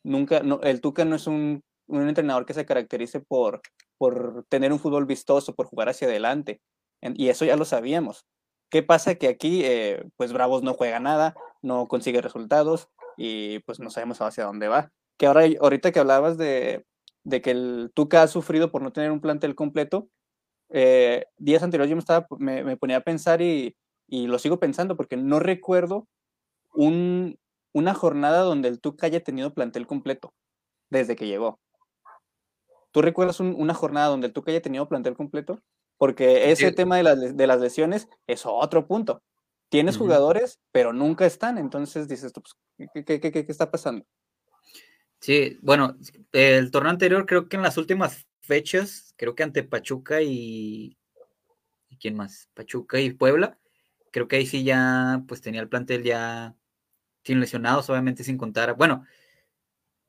Nunca, 0.05 0.43
el 0.63 0.81
Tuca 0.81 1.05
no 1.05 1.17
es 1.17 1.27
un, 1.27 1.63
un 1.87 2.09
entrenador 2.09 2.45
que 2.47 2.55
se 2.55 2.67
caracterice 2.67 3.21
por, 3.21 3.63
por 3.99 4.45
tener 4.49 4.73
un 4.73 4.79
fútbol 4.79 5.07
vistoso, 5.07 5.55
por 5.55 5.67
jugar 5.67 5.89
hacia 5.89 6.09
adelante. 6.09 6.61
Y 7.01 7.29
eso 7.29 7.45
ya 7.45 7.57
lo 7.57 7.65
sabíamos. 7.65 8.27
¿Qué 8.71 8.83
pasa? 8.83 9.15
Que 9.15 9.29
aquí, 9.29 9.63
eh, 9.65 10.05
pues 10.17 10.33
Bravos 10.33 10.63
no 10.63 10.75
juega 10.75 11.01
nada, 11.01 11.35
no 11.63 11.87
consigue 11.87 12.21
resultados 12.21 12.89
y 13.17 13.61
pues 13.61 13.81
no 13.81 13.91
sabemos 13.91 14.21
hacia 14.21 14.45
dónde 14.45 14.69
va 14.69 14.93
que 15.17 15.27
ahora, 15.27 15.45
ahorita 15.61 15.93
que 15.93 16.01
hablabas 16.01 16.37
de, 16.39 16.85
de 17.25 17.41
que 17.41 17.51
el 17.51 17.93
Tuca 17.95 18.23
ha 18.23 18.29
sufrido 18.29 18.71
por 18.71 18.83
no 18.83 18.93
tener 18.93 19.11
un 19.11 19.21
plantel 19.21 19.55
completo, 19.55 20.09
eh, 20.71 21.27
días 21.37 21.63
anteriores 21.63 21.91
yo 21.91 21.97
me, 21.97 22.01
estaba, 22.01 22.27
me, 22.39 22.65
me 22.65 22.77
ponía 22.77 22.99
a 22.99 23.03
pensar 23.03 23.43
y, 23.43 23.77
y, 24.09 24.27
lo 24.27 24.39
sigo 24.39 24.59
pensando 24.59 24.97
porque 24.97 25.17
no 25.17 25.41
recuerdo 25.41 26.09
un, 26.73 27.39
una 27.73 27.95
jornada 27.95 28.41
donde 28.41 28.69
el 28.69 28.81
Tuca 28.81 29.07
haya 29.07 29.23
tenido 29.23 29.55
plantel 29.55 29.87
completo 29.87 30.35
desde 30.91 31.17
que 31.17 31.27
llegó. 31.27 31.61
¿Tú 32.93 33.03
recuerdas 33.03 33.41
un, 33.41 33.55
una 33.59 33.75
jornada 33.75 34.09
donde 34.09 34.29
el 34.29 34.33
Tuca 34.33 34.53
haya 34.53 34.63
tenido 34.63 34.89
plantel 34.89 35.17
completo? 35.17 35.61
Porque 35.97 36.51
ese 36.51 36.69
sí. 36.69 36.75
tema 36.75 36.97
de 36.97 37.03
las, 37.03 37.37
de 37.37 37.47
las, 37.47 37.61
lesiones 37.61 38.09
es 38.27 38.43
otro 38.45 38.87
punto. 38.87 39.23
Tienes 39.69 39.97
uh 39.97 39.99
-huh. 39.99 40.03
jugadores, 40.03 40.61
pero 40.73 40.93
nunca 40.93 41.27
están. 41.27 41.59
Entonces 41.59 42.09
dices, 42.09 42.33
pues, 42.33 42.55
¿qué, 42.95 43.05
qué, 43.05 43.21
qué, 43.21 43.33
¿qué, 43.33 43.53
está 43.53 43.71
pasando? 43.71 44.05
Sí, 45.21 45.59
bueno, 45.63 45.97
el 46.33 46.71
torneo 46.71 46.91
anterior 46.91 47.27
creo 47.27 47.49
que 47.49 47.57
en 47.57 47.63
las 47.63 47.77
últimas 47.79 48.27
fechas, 48.45 49.15
creo 49.17 49.35
que 49.35 49.43
ante 49.43 49.63
Pachuca 49.63 50.23
y, 50.23 50.97
¿y 51.89 51.97
quién 51.99 52.17
más? 52.17 52.49
Pachuca 52.55 53.01
y 53.01 53.13
Puebla, 53.13 53.59
creo 54.11 54.29
que 54.29 54.37
ahí 54.37 54.47
sí 54.47 54.65
ya 54.65 55.23
pues 55.29 55.41
tenía 55.41 55.61
el 55.61 55.69
plantel 55.69 56.03
ya 56.05 56.55
sin 57.25 57.41
lesionados, 57.41 57.91
obviamente 57.91 58.25
sin 58.25 58.39
contar, 58.39 58.77
bueno, 58.77 59.05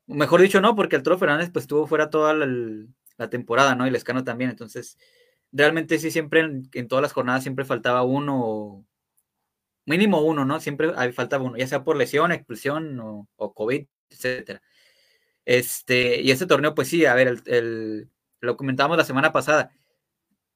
mejor 0.08 0.42
dicho 0.42 0.62
no, 0.62 0.76
porque 0.76 0.96
el 0.96 1.04
Toro 1.04 1.18
Fernández 1.18 1.50
pues 1.52 1.64
estuvo 1.64 1.88
fuera 1.88 2.10
toda 2.10 2.34
la, 2.34 3.30
temporada, 3.30 3.76
¿no? 3.76 3.88
Y 3.88 3.92
Lescano 3.92 4.24
también, 4.24 4.50
entonces 4.52 4.98
realmente 5.52 6.00
sí 6.00 6.12
siempre 6.12 6.42
en, 6.42 6.70
en, 6.74 6.88
todas 6.88 7.02
las 7.02 7.14
jornadas 7.14 7.44
siempre 7.44 7.66
faltaba 7.66 8.04
uno, 8.04 8.86
mínimo 9.86 10.22
uno, 10.22 10.46
¿no? 10.46 10.60
Siempre 10.60 10.92
faltaba 11.14 11.44
uno, 11.46 11.58
ya 11.58 11.68
sea 11.68 11.84
por 11.84 11.96
lesión, 11.98 12.32
expulsión 12.32 13.00
o, 13.00 13.28
o 13.38 13.54
COVID, 13.54 13.88
etcétera. 14.10 14.62
Este, 15.46 16.22
y 16.22 16.32
este 16.32 16.48
torneo, 16.48 16.74
pues 16.76 16.88
sí, 16.90 17.06
a 17.06 17.14
ver, 17.14 17.28
el, 17.28 17.42
el, 17.46 18.10
lo 18.46 18.58
comentábamos 18.58 18.98
la 18.98 19.04
semana 19.04 19.34
pasada. 19.34 19.72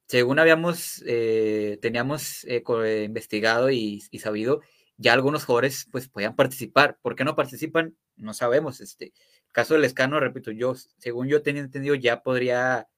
Según 0.06 0.38
habíamos, 0.38 1.04
eh, 1.06 1.78
teníamos 1.80 2.44
eh, 2.44 3.04
investigado 3.04 3.70
y, 3.70 4.00
sabido, 4.18 4.60
ya 4.96 5.12
algunos 5.12 5.44
jugadores 5.44 5.86
pues 5.92 6.08
podían 6.08 6.34
participar. 6.34 6.98
¿Por 7.00 7.14
qué 7.14 7.24
no 7.24 7.36
participan? 7.36 7.96
No 8.16 8.34
sabemos. 8.34 8.80
Este, 8.80 9.12
caso 9.52 9.74
del 9.74 9.84
escano, 9.84 10.18
repito, 10.20 10.50
yo, 10.50 10.74
según 10.98 11.28
yo 11.28 11.42
tenía 11.42 11.62
entendido, 11.62 11.94
ya 11.94 12.22
podría, 12.22 12.88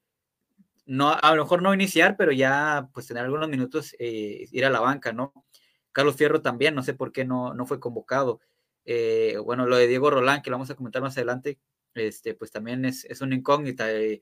no, 0.85 1.13
a 1.13 1.35
lo 1.35 1.43
mejor 1.43 1.61
no 1.61 1.73
iniciar, 1.73 2.15
pero 2.17 2.31
ya 2.31 2.89
pues 2.93 3.07
tener 3.07 3.23
algunos 3.23 3.49
minutos, 3.49 3.95
eh, 3.99 4.47
ir 4.51 4.65
a 4.65 4.69
la 4.69 4.79
banca, 4.79 5.13
¿no? 5.13 5.33
Carlos 5.91 6.15
Fierro 6.15 6.41
también, 6.41 6.75
no 6.75 6.83
sé 6.83 6.93
por 6.93 7.11
qué 7.11 7.25
no, 7.25 7.53
no 7.53 7.65
fue 7.65 7.79
convocado. 7.79 8.41
Eh, 8.85 9.37
bueno, 9.43 9.67
lo 9.67 9.77
de 9.77 9.87
Diego 9.87 10.09
Rolán, 10.09 10.41
que 10.41 10.49
lo 10.49 10.55
vamos 10.55 10.71
a 10.71 10.75
comentar 10.75 11.01
más 11.01 11.15
adelante, 11.17 11.59
este, 11.93 12.33
pues 12.33 12.51
también 12.51 12.85
es, 12.85 13.05
es 13.05 13.21
una 13.21 13.35
incógnita. 13.35 13.91
Eh, 13.91 14.21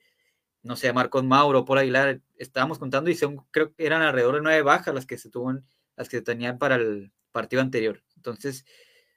no 0.63 0.75
sé, 0.75 0.93
Marcos 0.93 1.23
Mauro, 1.23 1.65
por 1.65 1.77
Aguilar, 1.77 2.21
estábamos 2.37 2.79
contando 2.79 3.09
y 3.09 3.15
son, 3.15 3.37
creo 3.51 3.73
que 3.73 3.85
eran 3.85 4.01
alrededor 4.01 4.35
de 4.35 4.41
nueve 4.41 4.61
bajas 4.61 4.93
las 4.93 5.05
que 5.05 5.17
se 5.17 5.29
tuvo, 5.29 5.53
las 5.95 6.09
que 6.09 6.17
se 6.17 6.23
tenían 6.23 6.57
para 6.59 6.75
el 6.75 7.11
partido 7.31 7.61
anterior. 7.61 8.03
Entonces, 8.15 8.65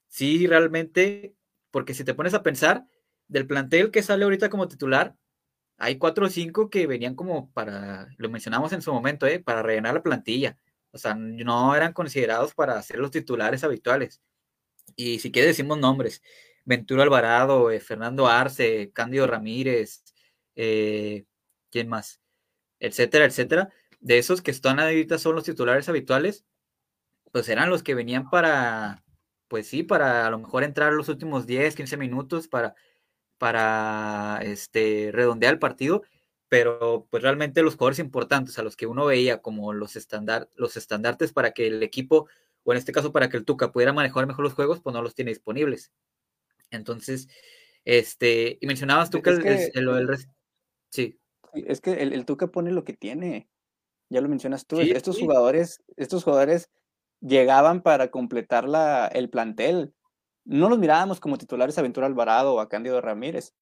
sí, 0.08 0.46
realmente, 0.46 1.34
porque 1.70 1.94
si 1.94 2.04
te 2.04 2.14
pones 2.14 2.34
a 2.34 2.42
pensar, 2.42 2.86
del 3.28 3.46
plantel 3.46 3.90
que 3.90 4.02
sale 4.02 4.24
ahorita 4.24 4.48
como 4.50 4.68
titular, 4.68 5.16
hay 5.76 5.98
cuatro 5.98 6.26
o 6.26 6.30
cinco 6.30 6.70
que 6.70 6.86
venían 6.86 7.14
como 7.14 7.50
para, 7.52 8.08
lo 8.16 8.30
mencionamos 8.30 8.72
en 8.72 8.82
su 8.82 8.92
momento, 8.92 9.26
eh, 9.26 9.40
para 9.40 9.62
rellenar 9.62 9.94
la 9.94 10.02
plantilla. 10.02 10.58
O 10.92 10.98
sea, 10.98 11.14
no 11.14 11.74
eran 11.74 11.92
considerados 11.92 12.54
para 12.54 12.80
ser 12.82 12.98
los 12.98 13.10
titulares 13.10 13.64
habituales. 13.64 14.22
Y 14.96 15.18
si 15.18 15.32
quieres 15.32 15.50
decimos 15.50 15.78
nombres. 15.78 16.22
Ventura 16.64 17.02
Alvarado, 17.02 17.70
eh, 17.70 17.80
Fernando 17.80 18.26
Arce, 18.28 18.90
Cándido 18.92 19.26
Ramírez, 19.26 20.04
eh, 20.54 21.24
¿quién 21.74 21.88
más? 21.88 22.20
Etcétera, 22.78 23.24
etcétera. 23.24 23.68
De 23.98 24.18
esos 24.18 24.42
que 24.42 24.52
están 24.52 24.78
ahorita 24.78 25.18
son 25.18 25.34
los 25.34 25.42
titulares 25.42 25.88
habituales, 25.88 26.44
pues 27.32 27.48
eran 27.48 27.68
los 27.68 27.82
que 27.82 27.96
venían 27.96 28.30
para, 28.30 29.02
pues 29.48 29.66
sí, 29.66 29.82
para 29.82 30.24
a 30.24 30.30
lo 30.30 30.38
mejor 30.38 30.62
entrar 30.62 30.92
los 30.92 31.08
últimos 31.08 31.48
10, 31.48 31.74
15 31.74 31.96
minutos 31.96 32.46
para, 32.46 32.76
para 33.38 34.38
este, 34.44 35.10
redondear 35.12 35.54
el 35.54 35.58
partido, 35.58 36.04
pero 36.48 37.08
pues 37.10 37.24
realmente 37.24 37.60
los 37.64 37.74
jugadores 37.74 37.98
importantes 37.98 38.56
a 38.56 38.62
los 38.62 38.76
que 38.76 38.86
uno 38.86 39.06
veía 39.06 39.42
como 39.42 39.72
los, 39.72 39.96
estandar, 39.96 40.48
los 40.54 40.76
estandartes 40.76 41.32
para 41.32 41.50
que 41.50 41.66
el 41.66 41.82
equipo, 41.82 42.28
o 42.62 42.72
en 42.72 42.78
este 42.78 42.92
caso 42.92 43.10
para 43.10 43.28
que 43.28 43.36
el 43.36 43.44
Tuca 43.44 43.72
pudiera 43.72 43.92
manejar 43.92 44.28
mejor 44.28 44.44
los 44.44 44.54
juegos, 44.54 44.80
pues 44.80 44.94
no 44.94 45.02
los 45.02 45.16
tiene 45.16 45.32
disponibles. 45.32 45.90
Entonces, 46.70 47.26
este, 47.84 48.58
y 48.60 48.66
mencionabas 48.68 49.10
tú 49.10 49.20
que, 49.22 49.30
es 49.30 49.40
que 49.40 49.70
el, 49.74 49.88
el, 49.88 50.08
el, 50.10 50.18
sí. 50.88 51.18
Es 51.54 51.80
que 51.80 51.92
el, 51.92 52.12
el, 52.12 52.24
Tuca 52.24 52.48
pone 52.48 52.70
lo 52.70 52.84
que 52.84 52.92
tiene. 52.92 53.48
Ya 54.10 54.20
lo 54.20 54.28
mencionas 54.28 54.66
tú. 54.66 54.80
Sí, 54.80 54.90
estos 54.90 55.16
sí. 55.16 55.22
jugadores, 55.22 55.82
estos 55.96 56.24
jugadores 56.24 56.70
llegaban 57.20 57.82
para 57.82 58.10
completar 58.10 58.68
la, 58.68 59.06
el 59.06 59.30
plantel. 59.30 59.94
No 60.44 60.68
los 60.68 60.78
mirábamos 60.78 61.20
como 61.20 61.38
titulares 61.38 61.78
a 61.78 61.82
Ventura 61.82 62.06
Alvarado 62.06 62.54
o 62.54 62.60
a 62.60 62.68
Cándido 62.68 63.00
Ramírez. 63.00 63.54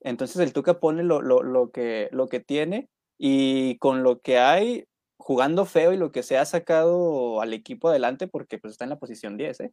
Entonces 0.00 0.38
el 0.38 0.52
Tuca 0.52 0.80
pone 0.80 1.02
lo, 1.04 1.22
lo, 1.22 1.42
lo, 1.42 1.70
que, 1.70 2.08
lo 2.12 2.28
que 2.28 2.40
tiene 2.40 2.88
y 3.18 3.78
con 3.78 4.02
lo 4.02 4.20
que 4.20 4.38
hay, 4.38 4.86
jugando 5.16 5.64
feo 5.64 5.92
y 5.92 5.96
lo 5.96 6.10
que 6.10 6.22
se 6.22 6.38
ha 6.38 6.44
sacado 6.44 7.40
al 7.40 7.52
equipo 7.52 7.88
adelante, 7.88 8.26
porque 8.26 8.58
pues 8.58 8.72
está 8.72 8.84
en 8.84 8.90
la 8.90 8.98
posición 8.98 9.36
10, 9.36 9.60
¿eh? 9.60 9.72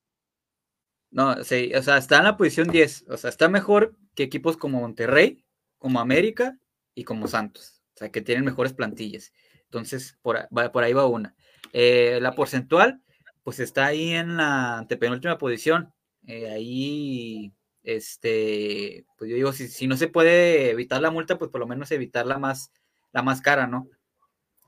No, 1.12 1.44
sí, 1.44 1.72
o 1.74 1.82
sea, 1.82 1.98
está 1.98 2.20
en 2.20 2.26
la 2.26 2.38
posición 2.38 2.68
10. 2.68 3.06
O 3.10 3.18
sea, 3.18 3.32
está 3.32 3.50
mejor 3.50 3.96
que 4.14 4.24
equipos 4.24 4.58
como 4.58 4.82
Monterrey, 4.82 5.44
como 5.80 6.00
América 6.00 6.60
y 6.96 7.03
como 7.03 7.27
Santos. 7.27 7.81
O 7.96 8.00
sea, 8.00 8.12
que 8.12 8.22
tienen 8.22 8.46
mejores 8.46 8.74
plantillas. 8.74 9.34
Entonces, 9.65 10.17
por, 10.22 10.48
por 10.72 10.84
ahí 10.84 10.93
va 10.93 11.05
una. 11.05 11.36
Eh, 11.74 12.19
la 12.22 12.34
porcentual, 12.36 13.01
pues 13.43 13.60
está 13.60 13.88
ahí 13.88 14.12
en 14.12 14.38
la 14.38 14.79
antepenúltima 14.79 15.38
posición. 15.38 15.93
Eh, 16.27 16.50
ahí, 16.50 17.53
este, 17.84 19.05
pues 19.17 19.29
yo 19.29 19.36
digo, 19.36 19.53
si, 19.53 19.67
si, 19.67 19.88
no 19.88 19.98
se 19.98 20.08
puede 20.08 20.72
evitar 20.72 21.01
la 21.01 21.12
multa, 21.12 21.38
pues 21.38 21.51
por 21.51 21.60
lo 21.60 21.67
menos 21.67 21.91
evitar 21.91 22.25
la 22.25 22.38
más, 22.39 22.72
la 23.12 23.22
más 23.22 23.41
cara, 23.41 23.67
¿no? 23.67 23.88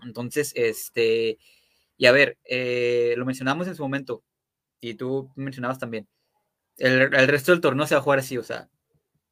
Entonces, 0.03 0.51
este, 0.55 1.37
y 1.97 2.05
a 2.05 2.11
ver, 2.11 2.37
eh, 2.45 3.13
lo 3.17 3.25
mencionamos 3.25 3.67
en 3.67 3.75
su 3.75 3.83
momento, 3.83 4.23
y 4.79 4.95
tú 4.95 5.31
mencionabas 5.35 5.79
también 5.79 6.07
el, 6.77 7.13
el, 7.13 7.27
resto 7.27 7.51
del 7.51 7.61
torneo 7.61 7.85
se 7.85 7.95
va 7.95 7.99
a 7.99 8.03
jugar 8.03 8.19
así, 8.19 8.37
o 8.37 8.43
sea, 8.43 8.69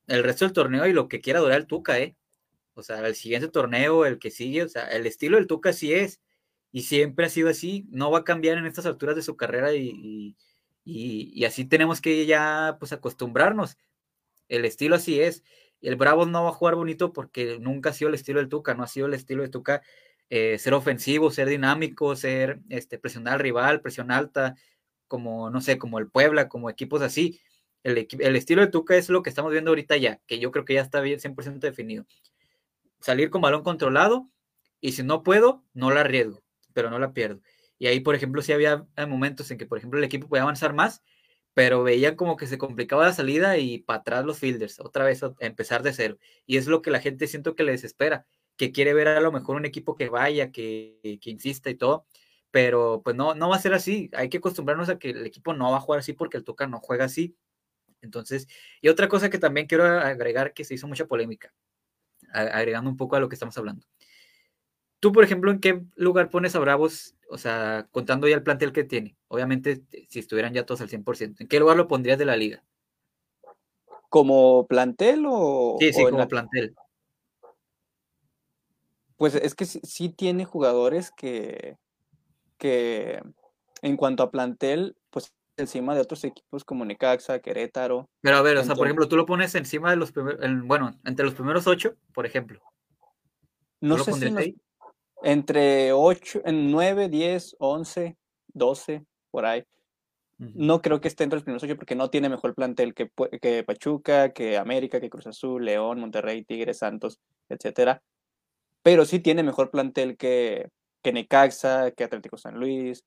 el 0.07 0.23
resto 0.23 0.45
del 0.45 0.53
torneo 0.53 0.85
y 0.87 0.93
lo 0.93 1.07
que 1.07 1.19
quiera 1.19 1.39
durar 1.39 1.57
el 1.57 1.67
Tuca, 1.67 1.99
¿eh? 1.99 2.15
O 2.79 2.83
sea, 2.83 3.05
el 3.07 3.15
siguiente 3.15 3.49
torneo, 3.49 4.05
el 4.05 4.19
que 4.19 4.31
sigue, 4.31 4.63
o 4.63 4.69
sea, 4.69 4.85
el 4.87 5.05
estilo 5.05 5.37
del 5.37 5.47
Tuca 5.47 5.73
sí 5.73 5.93
es, 5.93 6.21
y 6.71 6.83
siempre 6.83 7.25
ha 7.25 7.29
sido 7.29 7.49
así, 7.49 7.87
no 7.91 8.11
va 8.11 8.19
a 8.19 8.23
cambiar 8.23 8.57
en 8.57 8.65
estas 8.65 8.85
alturas 8.85 9.15
de 9.15 9.21
su 9.23 9.37
carrera 9.37 9.73
y, 9.73 10.35
y, 10.85 11.45
así 11.45 11.65
tenemos 11.65 12.01
que 12.01 12.25
ya 12.25 12.77
pues 12.79 12.93
acostumbrarnos. 12.93 13.77
El 14.49 14.65
estilo 14.65 14.95
así 14.95 15.21
es. 15.21 15.43
El 15.81 15.95
Bravos 15.95 16.27
no 16.27 16.43
va 16.43 16.49
a 16.49 16.53
jugar 16.53 16.75
bonito 16.75 17.13
porque 17.13 17.59
nunca 17.59 17.91
ha 17.91 17.93
sido 17.93 18.09
el 18.09 18.15
estilo 18.15 18.39
del 18.39 18.49
Tuca, 18.49 18.73
no 18.73 18.83
ha 18.83 18.87
sido 18.87 19.07
el 19.07 19.13
estilo 19.13 19.43
de 19.43 19.49
Tuca 19.49 19.81
eh, 20.29 20.59
ser 20.59 20.73
ofensivo, 20.73 21.31
ser 21.31 21.49
dinámico, 21.49 22.15
ser 22.15 22.59
este, 22.69 22.99
presionar 22.99 23.35
al 23.35 23.39
rival, 23.39 23.81
presión 23.81 24.11
alta, 24.11 24.55
como, 25.07 25.49
no 25.49 25.61
sé, 25.61 25.77
como 25.79 25.99
el 25.99 26.09
Puebla, 26.09 26.49
como 26.49 26.69
equipos 26.69 27.01
así. 27.01 27.41
El, 27.83 28.07
el, 28.19 28.35
estilo 28.35 28.61
de 28.61 28.67
Tuca 28.67 28.95
es 28.97 29.09
lo 29.09 29.23
que 29.23 29.29
estamos 29.29 29.51
viendo 29.51 29.71
ahorita 29.71 29.97
ya, 29.97 30.21
que 30.27 30.39
yo 30.39 30.51
creo 30.51 30.65
que 30.65 30.75
ya 30.75 30.81
está 30.81 31.01
bien 31.01 31.19
100% 31.19 31.59
definido. 31.59 32.05
Salir 32.99 33.29
con 33.29 33.41
balón 33.41 33.63
controlado 33.63 34.29
y 34.81 34.93
si 34.93 35.03
no 35.03 35.23
puedo, 35.23 35.63
no 35.73 35.91
la 35.91 36.01
arriesgo, 36.01 36.43
pero 36.73 36.89
no 36.89 36.99
la 36.99 37.13
pierdo. 37.13 37.41
Y 37.77 37.87
ahí, 37.87 38.01
por 38.01 38.15
ejemplo, 38.15 38.41
sí 38.41 38.51
había 38.51 38.85
momentos 39.07 39.49
en 39.51 39.57
que, 39.57 39.65
por 39.65 39.77
ejemplo, 39.77 39.99
el 39.99 40.05
equipo 40.05 40.27
podía 40.27 40.43
avanzar 40.43 40.73
más, 40.73 41.01
pero 41.53 41.83
veía 41.83 42.15
como 42.15 42.37
que 42.37 42.47
se 42.47 42.57
complicaba 42.57 43.05
la 43.05 43.13
salida 43.13 43.57
y 43.57 43.79
para 43.79 43.99
atrás 43.99 44.25
los 44.25 44.39
fielders, 44.39 44.79
otra 44.79 45.05
vez 45.05 45.21
empezar 45.39 45.83
de 45.83 45.93
cero. 45.93 46.17
Y 46.45 46.57
es 46.57 46.67
lo 46.67 46.81
que 46.81 46.91
la 46.91 46.99
gente 46.99 47.27
siento 47.27 47.55
que 47.55 47.63
le 47.63 47.71
desespera, 47.71 48.25
que 48.57 48.71
quiere 48.71 48.93
ver 48.93 49.07
a 49.07 49.21
lo 49.21 49.31
mejor 49.31 49.55
un 49.55 49.65
equipo 49.65 49.95
que 49.95 50.09
vaya, 50.09 50.51
que, 50.51 50.99
que 51.21 51.29
insista 51.29 51.69
y 51.69 51.75
todo, 51.75 52.05
pero 52.51 53.01
pues 53.03 53.15
no, 53.15 53.35
no 53.35 53.49
va 53.49 53.55
a 53.55 53.61
ser 53.61 53.73
así. 53.73 54.09
Hay 54.13 54.29
que 54.29 54.37
acostumbrarnos 54.37 54.89
a 54.89 54.99
que 54.99 55.11
el 55.11 55.25
equipo 55.25 55.53
no 55.53 55.71
va 55.71 55.77
a 55.77 55.81
jugar 55.81 55.99
así 55.99 56.13
porque 56.13 56.37
el 56.37 56.43
Tuca 56.43 56.67
no 56.67 56.79
juega 56.79 57.05
así. 57.05 57.35
Entonces, 58.01 58.47
y 58.81 58.89
otra 58.89 59.07
cosa 59.09 59.29
que 59.29 59.39
también 59.39 59.67
quiero 59.67 59.85
agregar 59.85 60.53
que 60.53 60.63
se 60.63 60.73
hizo 60.73 60.87
mucha 60.87 61.07
polémica, 61.07 61.53
agregando 62.33 62.89
un 62.89 62.97
poco 62.97 63.15
a 63.15 63.19
lo 63.19 63.29
que 63.29 63.35
estamos 63.35 63.57
hablando. 63.57 63.85
Tú, 64.99 65.11
por 65.11 65.23
ejemplo, 65.23 65.51
¿en 65.51 65.59
qué 65.59 65.83
lugar 65.95 66.29
pones 66.29 66.55
a 66.55 66.59
Bravos? 66.59 67.15
O 67.29 67.37
sea, 67.37 67.87
contando 67.91 68.27
ya 68.27 68.35
el 68.35 68.43
plantel 68.43 68.73
que 68.73 68.83
tiene. 68.83 69.15
Obviamente, 69.27 69.83
si 70.09 70.19
estuvieran 70.19 70.53
ya 70.53 70.65
todos 70.65 70.81
al 70.81 70.89
100%. 70.89 71.41
¿En 71.41 71.47
qué 71.47 71.59
lugar 71.59 71.77
lo 71.77 71.87
pondrías 71.87 72.17
de 72.17 72.25
la 72.25 72.35
liga? 72.35 72.63
¿Como 74.09 74.67
plantel 74.67 75.23
o...? 75.27 75.77
Sí, 75.79 75.93
sí, 75.93 76.03
como 76.03 76.27
plantel. 76.27 76.75
Pues 79.15 79.35
es 79.35 79.53
que 79.53 79.65
sí, 79.65 80.09
tiene 80.09 80.45
jugadores 80.45 81.11
que, 81.11 81.77
que 82.57 83.21
en 83.81 83.97
cuanto 83.97 84.23
a 84.23 84.31
plantel, 84.31 84.95
encima 85.59 85.95
de 85.95 86.01
otros 86.01 86.23
equipos 86.23 86.63
como 86.63 86.85
Necaxa, 86.85 87.39
Querétaro. 87.39 88.09
Pero 88.21 88.37
a 88.37 88.41
ver, 88.41 88.57
o 88.57 88.63
sea, 88.63 88.75
por 88.75 88.87
ejemplo, 88.87 89.07
tú 89.07 89.15
lo 89.15 89.25
pones 89.25 89.53
encima 89.55 89.89
de 89.91 89.97
los 89.97 90.11
primeros, 90.11 90.39
bueno, 90.63 90.97
entre 91.05 91.25
los 91.25 91.33
primeros 91.33 91.67
ocho, 91.67 91.95
por 92.13 92.25
ejemplo. 92.25 92.61
No 93.81 93.97
sé 93.97 94.13
si 94.13 94.55
entre 95.21 95.91
8, 95.91 96.43
9, 96.45 97.09
10, 97.09 97.55
11, 97.59 98.17
12, 98.47 99.05
por 99.31 99.45
ahí. 99.45 99.63
No 100.37 100.81
creo 100.81 101.01
que 101.01 101.09
esté 101.09 101.25
entre 101.25 101.35
los 101.35 101.43
primeros 101.43 101.63
8 101.63 101.75
porque 101.75 101.95
no 101.95 102.09
tiene 102.09 102.29
mejor 102.29 102.55
plantel 102.55 102.93
que, 102.93 103.11
que 103.41 103.63
Pachuca, 103.65 104.31
que 104.31 104.57
América, 104.57 105.01
que 105.01 105.09
Cruz 105.09 105.27
Azul, 105.27 105.65
León, 105.65 105.99
Monterrey, 105.99 106.45
Tigres, 106.45 106.77
Santos, 106.77 107.19
etcétera. 107.49 108.01
Pero 108.81 109.03
sí 109.03 109.19
tiene 109.19 109.43
mejor 109.43 109.69
plantel 109.69 110.15
que, 110.15 110.69
que 111.03 111.11
Necaxa, 111.11 111.91
que 111.91 112.05
Atlético 112.05 112.37
San 112.37 112.57
Luis, 112.57 113.03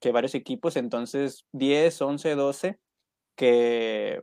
que 0.00 0.12
varios 0.12 0.34
equipos. 0.34 0.76
Entonces, 0.76 1.46
10, 1.52 2.00
11, 2.00 2.34
12, 2.34 2.78
que 3.36 4.22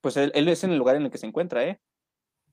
pues 0.00 0.16
él, 0.16 0.32
es 0.34 0.64
en 0.64 0.70
el 0.70 0.78
lugar 0.78 0.96
en 0.96 1.04
el 1.04 1.10
que 1.10 1.18
se 1.18 1.26
encuentra, 1.26 1.64
¿eh? 1.64 1.80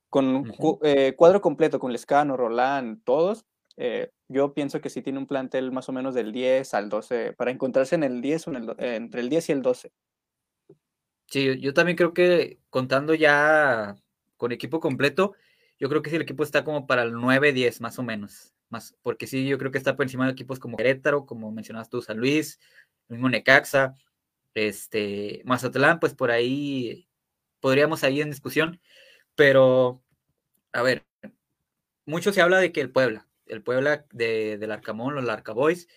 Con 0.09 0.53
eh, 0.83 1.13
cuadro 1.17 1.41
completo, 1.41 1.79
con 1.79 1.91
Lescano, 1.91 2.37
Roland, 2.37 3.03
todos, 3.03 3.45
eh, 3.77 4.09
yo 4.27 4.53
pienso 4.53 4.79
que 4.81 4.89
sí 4.89 5.01
tiene 5.01 5.19
un 5.19 5.27
plantel 5.27 5.71
más 5.71 5.89
o 5.89 5.91
menos 5.91 6.13
del 6.13 6.31
10 6.31 6.73
al 6.73 6.89
12, 6.89 7.33
para 7.33 7.51
encontrarse 7.51 7.95
en 7.95 8.03
el 8.03 8.21
10 8.21 8.47
o 8.47 8.51
entre 8.77 9.21
el 9.21 9.29
10 9.29 9.49
y 9.49 9.51
el 9.51 9.61
12. 9.61 9.91
Sí, 11.27 11.59
yo 11.59 11.73
también 11.73 11.97
creo 11.97 12.13
que 12.13 12.59
contando 12.69 13.13
ya 13.13 13.95
con 14.37 14.51
equipo 14.51 14.79
completo, 14.79 15.33
yo 15.79 15.89
creo 15.89 16.01
que 16.01 16.09
sí 16.09 16.15
el 16.15 16.21
equipo 16.21 16.43
está 16.43 16.63
como 16.63 16.87
para 16.87 17.03
el 17.03 17.13
9-10 17.13 17.81
más 17.81 17.97
o 17.99 18.03
menos. 18.03 18.53
Más, 18.71 18.95
porque 19.03 19.27
sí, 19.27 19.47
yo 19.47 19.57
creo 19.57 19.71
que 19.71 19.77
está 19.77 19.95
por 19.95 20.05
encima 20.05 20.25
de 20.25 20.31
equipos 20.31 20.57
como 20.57 20.77
Querétaro, 20.77 21.25
como 21.25 21.51
mencionabas 21.51 21.89
tú, 21.89 22.01
San 22.01 22.17
Luis, 22.17 22.59
el 23.09 23.17
mismo 23.17 23.29
Necaxa, 23.29 23.95
este, 24.53 25.41
Mazatlán, 25.45 25.99
pues 25.99 26.15
por 26.15 26.31
ahí 26.31 27.09
podríamos 27.59 28.03
ahí 28.03 28.21
en 28.21 28.31
discusión, 28.31 28.81
pero 29.35 30.01
a 30.71 30.81
ver, 30.83 31.05
mucho 32.05 32.33
se 32.33 32.41
habla 32.41 32.59
de 32.59 32.71
que 32.71 32.81
el 32.81 32.91
Puebla, 32.91 33.27
el 33.45 33.61
Puebla 33.61 34.05
de, 34.11 34.57
del 34.57 34.71
Arcamón, 34.71 35.15
los 35.15 35.27
Arcaboys, 35.29 35.87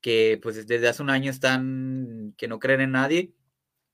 que 0.00 0.38
pues 0.42 0.66
desde 0.66 0.88
hace 0.88 1.02
un 1.02 1.10
año 1.10 1.30
están, 1.30 2.34
que 2.38 2.48
no 2.48 2.60
creen 2.60 2.82
en 2.82 2.92
nadie. 2.92 3.34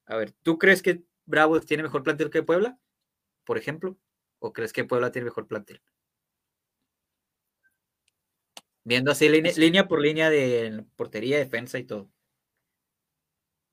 A 0.06 0.16
ver, 0.16 0.32
¿tú 0.42 0.58
crees 0.58 0.82
que 0.82 1.02
Bravos 1.26 1.66
tiene 1.66 1.82
mejor 1.82 2.02
plantel 2.02 2.30
que 2.30 2.42
Puebla, 2.42 2.78
por 3.44 3.58
ejemplo? 3.58 3.98
¿O 4.38 4.52
crees 4.52 4.72
que 4.72 4.84
Puebla 4.84 5.12
tiene 5.12 5.26
mejor 5.26 5.46
plantel? 5.48 5.82
Viendo 8.88 9.12
así 9.12 9.28
línea, 9.28 9.86
por 9.86 10.00
línea 10.00 10.30
de 10.30 10.82
portería, 10.96 11.36
defensa 11.36 11.78
y 11.78 11.84
todo. 11.84 12.10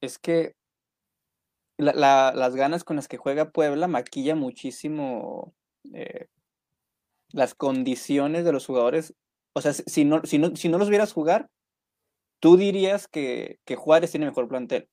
Es 0.01 0.19
que 0.19 0.56
las 1.78 2.56
ganas 2.56 2.84
con 2.84 2.97
las 2.97 3.08
que 3.08 3.17
juega 3.17 3.51
Puebla 3.51 3.88
maquilla 3.88 4.36
muchísimo 4.36 5.54
eh, 5.93 6.28
las 7.32 7.56
condiciones 7.56 8.43
de 8.43 8.51
los 8.51 8.65
jugadores 8.65 9.13
o 9.58 9.62
sea, 9.62 9.71
si 9.71 10.04
no, 10.04 10.21
si 10.25 10.38
no, 10.38 10.54
si 10.58 10.67
no 10.67 10.78
los 10.78 10.89
vieras 10.89 11.13
jugar, 11.13 11.49
tú 12.41 12.58
dirías 12.58 13.08
que, 13.08 13.60
que 13.63 13.78
Juárez 13.78 14.12
tiene 14.12 14.25
mejor 14.25 14.49
plantel. 14.49 14.89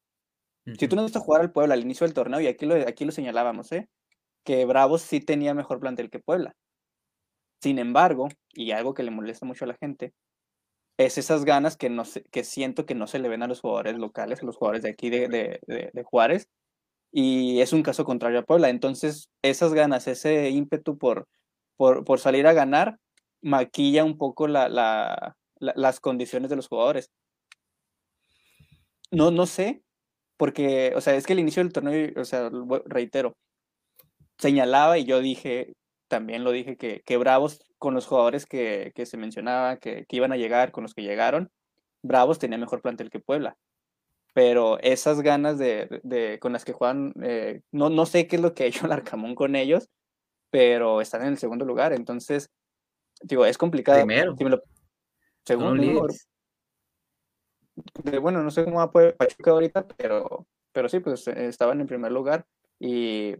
Si 0.78 0.86
tú 0.86 0.94
no 0.94 1.04
a 1.04 1.18
jugar 1.18 1.40
al 1.40 1.50
Puebla 1.50 1.74
al 1.74 1.80
inicio 1.80 2.06
del 2.06 2.14
torneo, 2.14 2.40
y 2.40 2.46
aquí 2.46 2.66
lo, 2.66 2.76
aquí 2.76 3.04
lo 3.04 3.10
señalábamos, 3.10 3.72
¿eh? 3.72 3.88
que 4.44 4.64
Bravos 4.64 5.02
sí 5.02 5.20
tenía 5.20 5.52
mejor 5.52 5.80
plantel 5.80 6.10
que 6.10 6.20
Puebla. 6.20 6.54
Sin 7.62 7.78
embargo, 7.78 8.28
y 8.52 8.72
algo 8.72 8.92
que 8.92 9.04
le 9.04 9.12
molesta 9.12 9.46
mucho 9.46 9.64
a 9.64 9.68
la 9.68 9.76
gente, 9.76 10.12
es 10.98 11.16
esas 11.16 11.44
ganas 11.44 11.76
que, 11.76 11.90
no 11.90 12.02
que 12.32 12.42
siento 12.44 12.86
que 12.86 12.96
no 12.96 13.06
se 13.06 13.20
le 13.20 13.28
ven 13.28 13.42
a 13.42 13.46
los 13.46 13.60
jugadores 13.60 13.96
locales, 13.98 14.42
a 14.42 14.46
los 14.46 14.56
jugadores 14.56 14.82
de 14.82 14.90
aquí 14.90 15.10
de, 15.10 15.28
de, 15.28 15.90
de, 15.92 16.02
Juárez, 16.02 16.48
y 17.12 17.60
es 17.60 17.72
un 17.72 17.84
caso 17.84 18.04
contrario 18.04 18.40
a 18.40 18.44
Puebla. 18.44 18.68
Entonces, 18.68 19.28
esas 19.42 19.74
ganas, 19.74 20.08
ese 20.08 20.50
ímpetu 20.50 20.98
por, 20.98 21.28
por, 21.76 22.04
por 22.04 22.18
salir 22.18 22.48
a 22.48 22.52
ganar, 22.52 22.98
maquilla 23.42 24.04
un 24.04 24.18
poco 24.18 24.48
las 24.48 26.00
condiciones 26.00 26.50
de 26.50 26.56
los 26.56 26.68
jugadores. 26.68 27.10
No, 29.12 29.30
no 29.30 29.46
sé, 29.46 29.82
porque, 30.36 30.94
o 30.96 31.00
sea, 31.00 31.14
es 31.14 31.26
que 31.26 31.34
el 31.34 31.40
inicio 31.40 31.62
del 31.62 31.72
torneo, 31.72 32.10
o 32.16 32.24
sea, 32.24 32.50
reitero, 32.86 33.34
señalaba 34.38 34.98
y 34.98 35.04
yo 35.04 35.20
dije, 35.20 35.74
también 36.12 36.44
lo 36.44 36.52
dije, 36.52 36.76
que, 36.76 37.02
que 37.04 37.16
Bravos 37.16 37.64
con 37.78 37.94
los 37.94 38.06
jugadores 38.06 38.46
que, 38.46 38.92
se 39.04 39.16
mencionaba, 39.16 39.78
que, 39.78 40.06
iban 40.10 40.32
a 40.32 40.36
llegar, 40.36 40.70
con 40.70 40.82
los 40.82 40.94
que 40.94 41.02
llegaron, 41.02 41.50
Bravos 42.02 42.38
tenía 42.38 42.58
mejor 42.58 42.82
plantel 42.82 43.10
que 43.10 43.18
Puebla. 43.18 43.56
Pero 44.34 44.78
esas 44.80 45.22
ganas 45.22 45.58
de, 45.58 46.38
con 46.40 46.52
las 46.52 46.64
que 46.64 46.72
juegan, 46.72 47.12
eh, 47.22 47.62
no, 47.70 47.90
no 47.90 48.06
sé 48.06 48.26
qué 48.26 48.36
es 48.36 48.42
lo 48.42 48.54
que 48.54 48.64
ha 48.64 48.66
hecho 48.66 48.84
el 48.86 48.92
Arcamón 48.92 49.34
con 49.34 49.56
ellos, 49.56 49.88
pero 50.50 51.00
están 51.00 51.22
en 51.22 51.28
el 51.28 51.38
segundo 51.38 51.64
lugar. 51.64 51.92
Entonces, 51.92 52.50
Digo, 53.22 53.46
es 53.46 53.58
complicado. 53.58 53.98
Primero. 53.98 54.36
Segundo. 55.44 56.08
bueno, 58.20 58.42
no 58.42 58.50
sé 58.50 58.64
cómo 58.64 58.76
va 58.78 58.84
a 58.84 58.90
poder 58.90 59.16
Pachuca 59.16 59.50
ahorita, 59.50 59.86
pero, 59.88 60.46
pero 60.72 60.88
sí, 60.88 61.00
pues 61.00 61.26
eh, 61.28 61.46
estaban 61.46 61.80
en 61.80 61.86
primer 61.86 62.12
lugar. 62.12 62.46
Y 62.78 63.36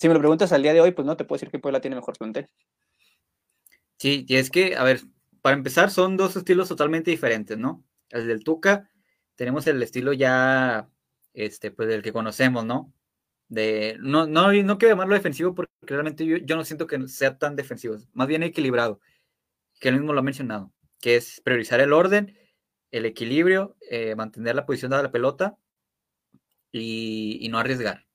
si 0.00 0.08
me 0.08 0.14
lo 0.14 0.20
preguntas 0.20 0.50
al 0.52 0.62
día 0.62 0.72
de 0.72 0.80
hoy, 0.80 0.92
pues 0.92 1.04
no 1.04 1.16
te 1.16 1.24
puedo 1.24 1.36
decir 1.36 1.50
que 1.50 1.58
Puebla 1.58 1.82
tiene 1.82 1.96
mejor 1.96 2.16
plantel. 2.16 2.48
Sí, 3.98 4.24
y 4.26 4.36
es 4.36 4.50
que, 4.50 4.74
a 4.76 4.82
ver, 4.82 5.02
para 5.42 5.56
empezar, 5.56 5.90
son 5.90 6.16
dos 6.16 6.34
estilos 6.36 6.68
totalmente 6.68 7.10
diferentes, 7.10 7.58
¿no? 7.58 7.84
El 8.08 8.26
del 8.26 8.42
Tuca, 8.42 8.88
tenemos 9.34 9.66
el 9.66 9.82
estilo 9.82 10.14
ya, 10.14 10.88
este, 11.34 11.70
pues 11.70 11.86
del 11.86 12.02
que 12.02 12.14
conocemos, 12.14 12.64
¿no? 12.64 12.94
De, 13.48 13.98
no, 14.00 14.26
no, 14.26 14.50
no 14.50 14.78
quiero 14.78 14.94
llamarlo 14.94 15.14
defensivo 15.14 15.54
porque 15.54 15.70
realmente 15.82 16.24
yo, 16.24 16.38
yo 16.38 16.56
no 16.56 16.64
siento 16.64 16.86
que 16.86 17.06
sea 17.08 17.36
tan 17.36 17.54
defensivo, 17.54 17.96
más 18.14 18.26
bien 18.26 18.42
equilibrado 18.42 19.00
que 19.80 19.88
él 19.88 19.96
mismo 19.96 20.12
lo 20.12 20.20
ha 20.20 20.22
mencionado, 20.22 20.72
que 21.00 21.16
es 21.16 21.40
priorizar 21.42 21.80
el 21.80 21.92
orden, 21.92 22.38
el 22.90 23.04
equilibrio, 23.04 23.76
eh, 23.90 24.14
mantener 24.14 24.54
la 24.54 24.66
posición 24.66 24.92
de 24.92 25.02
la 25.02 25.12
pelota 25.12 25.56
y, 26.72 27.46
no 27.50 27.58
arriesgar. 27.58 28.06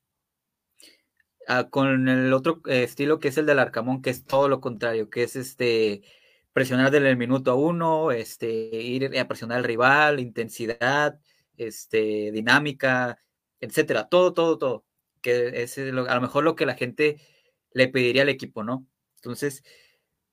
Ah, 1.47 1.69
con 1.69 2.08
el 2.08 2.34
otro 2.34 2.62
eh, 2.67 2.84
estilo 2.84 3.19
que 3.19 3.27
es 3.27 3.38
el 3.38 3.45
del 3.45 3.60
Arcamón, 3.60 4.01
que 4.01 4.10
es 4.10 4.25
todo 4.25 4.49
lo 4.49 4.62
contrario, 4.62 5.10
que 5.10 5.23
es 5.23 5.36
este 5.36 6.01
presionar 6.53 6.89
desde 6.91 7.10
el 7.10 7.17
minuto 7.17 7.51
a 7.51 7.55
uno, 7.55 8.12
este, 8.12 8.47
ir 8.47 9.17
a 9.19 9.27
presionar 9.27 9.58
al 9.60 9.63
rival, 9.65 10.19
intensidad, 10.19 11.19
este, 11.58 12.31
dinámica, 12.31 13.19
etcétera, 13.60 14.08
todo, 14.08 14.34
todo, 14.34 14.58
todo. 14.58 14.86
Que 15.21 15.63
es 15.63 15.77
a 15.77 15.81
lo 15.84 16.21
mejor 16.21 16.43
lo 16.43 16.55
que 16.55 16.65
la 16.65 16.75
gente 16.75 17.19
le 17.71 17.88
pediría 17.89 18.23
al 18.23 18.29
equipo, 18.29 18.63
¿no? 18.63 18.88
Entonces, 19.17 19.63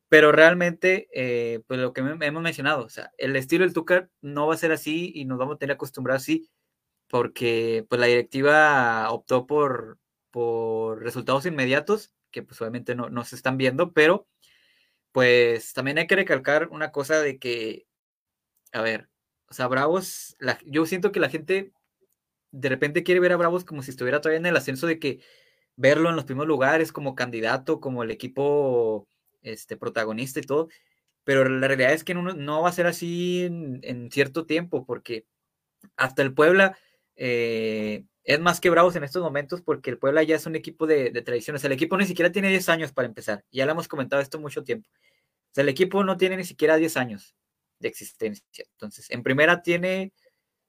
pero 0.08 0.32
realmente, 0.32 1.08
eh, 1.14 1.60
pues 1.66 1.80
lo 1.80 1.92
que 1.92 2.02
hemos 2.02 2.42
mencionado, 2.42 2.84
o 2.84 2.88
sea, 2.90 3.12
el 3.18 3.34
estilo 3.36 3.64
del 3.64 3.74
Tuca 3.74 4.10
no 4.20 4.46
va 4.46 4.54
a 4.54 4.58
ser 4.58 4.72
así 4.72 5.12
y 5.14 5.24
nos 5.24 5.38
vamos 5.38 5.56
a 5.56 5.58
tener 5.58 5.74
acostumbrados 5.74 6.22
así, 6.22 6.50
porque 7.08 7.84
pues 7.88 8.00
la 8.00 8.06
directiva 8.06 9.10
optó 9.10 9.46
por, 9.46 9.98
por 10.32 11.02
resultados 11.02 11.46
inmediatos, 11.46 12.12
que 12.32 12.42
pues 12.42 12.60
obviamente 12.60 12.96
no, 12.96 13.10
no 13.10 13.24
se 13.24 13.36
están 13.36 13.58
viendo, 13.58 13.92
pero 13.92 14.26
pues 15.12 15.72
también 15.74 15.98
hay 15.98 16.06
que 16.08 16.16
recalcar 16.16 16.68
una 16.70 16.90
cosa 16.90 17.20
de 17.20 17.38
que, 17.38 17.86
a 18.72 18.82
ver, 18.82 19.08
o 19.48 19.54
sea, 19.54 19.68
Bravos, 19.68 20.36
yo 20.64 20.86
siento 20.86 21.12
que 21.12 21.20
la 21.20 21.28
gente 21.28 21.72
de 22.50 22.68
repente 22.68 23.02
quiere 23.02 23.20
ver 23.20 23.32
a 23.32 23.36
Bravos 23.36 23.64
como 23.64 23.82
si 23.82 23.90
estuviera 23.90 24.20
todavía 24.20 24.38
en 24.38 24.46
el 24.46 24.56
ascenso 24.56 24.86
de 24.86 24.98
que 24.98 25.20
verlo 25.76 26.10
en 26.10 26.16
los 26.16 26.24
primeros 26.24 26.48
lugares 26.48 26.92
como 26.92 27.14
candidato, 27.14 27.80
como 27.80 28.02
el 28.02 28.10
equipo 28.10 29.08
este, 29.42 29.76
protagonista 29.76 30.40
y 30.40 30.44
todo, 30.44 30.68
pero 31.24 31.48
la 31.48 31.68
realidad 31.68 31.92
es 31.92 32.04
que 32.04 32.14
no, 32.14 32.22
no 32.22 32.62
va 32.62 32.68
a 32.68 32.72
ser 32.72 32.86
así 32.86 33.42
en, 33.44 34.10
cierto 34.10 34.46
tiempo, 34.46 34.86
porque 34.86 35.26
hasta 35.96 36.22
el 36.22 36.34
Puebla 36.34 36.76
eh, 37.24 38.04
es 38.24 38.40
más 38.40 38.60
que 38.60 38.68
Bravos 38.68 38.96
en 38.96 39.04
estos 39.04 39.22
momentos, 39.22 39.62
porque 39.62 39.90
el 39.90 39.98
Puebla 39.98 40.24
ya 40.24 40.34
es 40.34 40.44
un 40.46 40.56
equipo 40.56 40.88
de, 40.88 41.12
tradiciones. 41.22 41.62
El 41.62 41.70
equipo 41.70 41.96
ni 41.96 42.04
siquiera 42.04 42.32
tiene 42.32 42.48
10 42.48 42.68
años 42.68 42.92
para 42.92 43.06
empezar, 43.06 43.44
ya 43.52 43.64
lo 43.64 43.70
hemos 43.70 43.86
comentado 43.86 44.20
esto 44.20 44.40
mucho 44.40 44.64
tiempo. 44.64 44.88
El 45.54 45.68
equipo 45.68 46.02
no 46.02 46.16
tiene 46.16 46.36
ni 46.36 46.42
siquiera 46.42 46.76
10 46.76 46.96
años 46.96 47.36
de 47.78 47.86
existencia. 47.86 48.44
Entonces, 48.72 49.08
en 49.10 49.22
primera 49.22 49.62
tiene, 49.62 50.12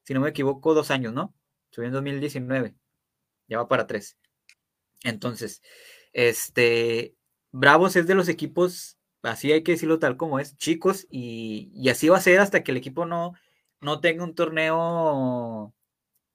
si 0.03 0.13
no 0.13 0.19
me 0.19 0.29
equivoco, 0.29 0.75
dos 0.75 0.91
años, 0.91 1.11
¿no? 1.11 1.33
Subió 1.71 1.87
en 1.87 1.93
2019, 1.93 2.75
ya 3.47 3.57
va 3.57 3.67
para 3.67 3.87
tres. 3.87 4.15
Entonces, 5.03 5.63
este, 6.11 7.15
Bravos 7.51 7.95
es 7.95 8.05
de 8.05 8.13
los 8.13 8.29
equipos, 8.29 8.99
así 9.23 9.51
hay 9.51 9.63
que 9.63 9.71
decirlo 9.71 9.97
tal 9.97 10.17
como 10.17 10.39
es, 10.39 10.55
chicos, 10.57 11.07
y, 11.09 11.89
así 11.89 12.09
va 12.09 12.17
a 12.17 12.21
ser 12.21 12.39
hasta 12.41 12.63
que 12.63 12.69
el 12.69 12.77
equipo 12.77 13.07
no, 13.07 13.33
no 13.81 14.01
tenga 14.01 14.23
un 14.23 14.35
torneo, 14.35 15.73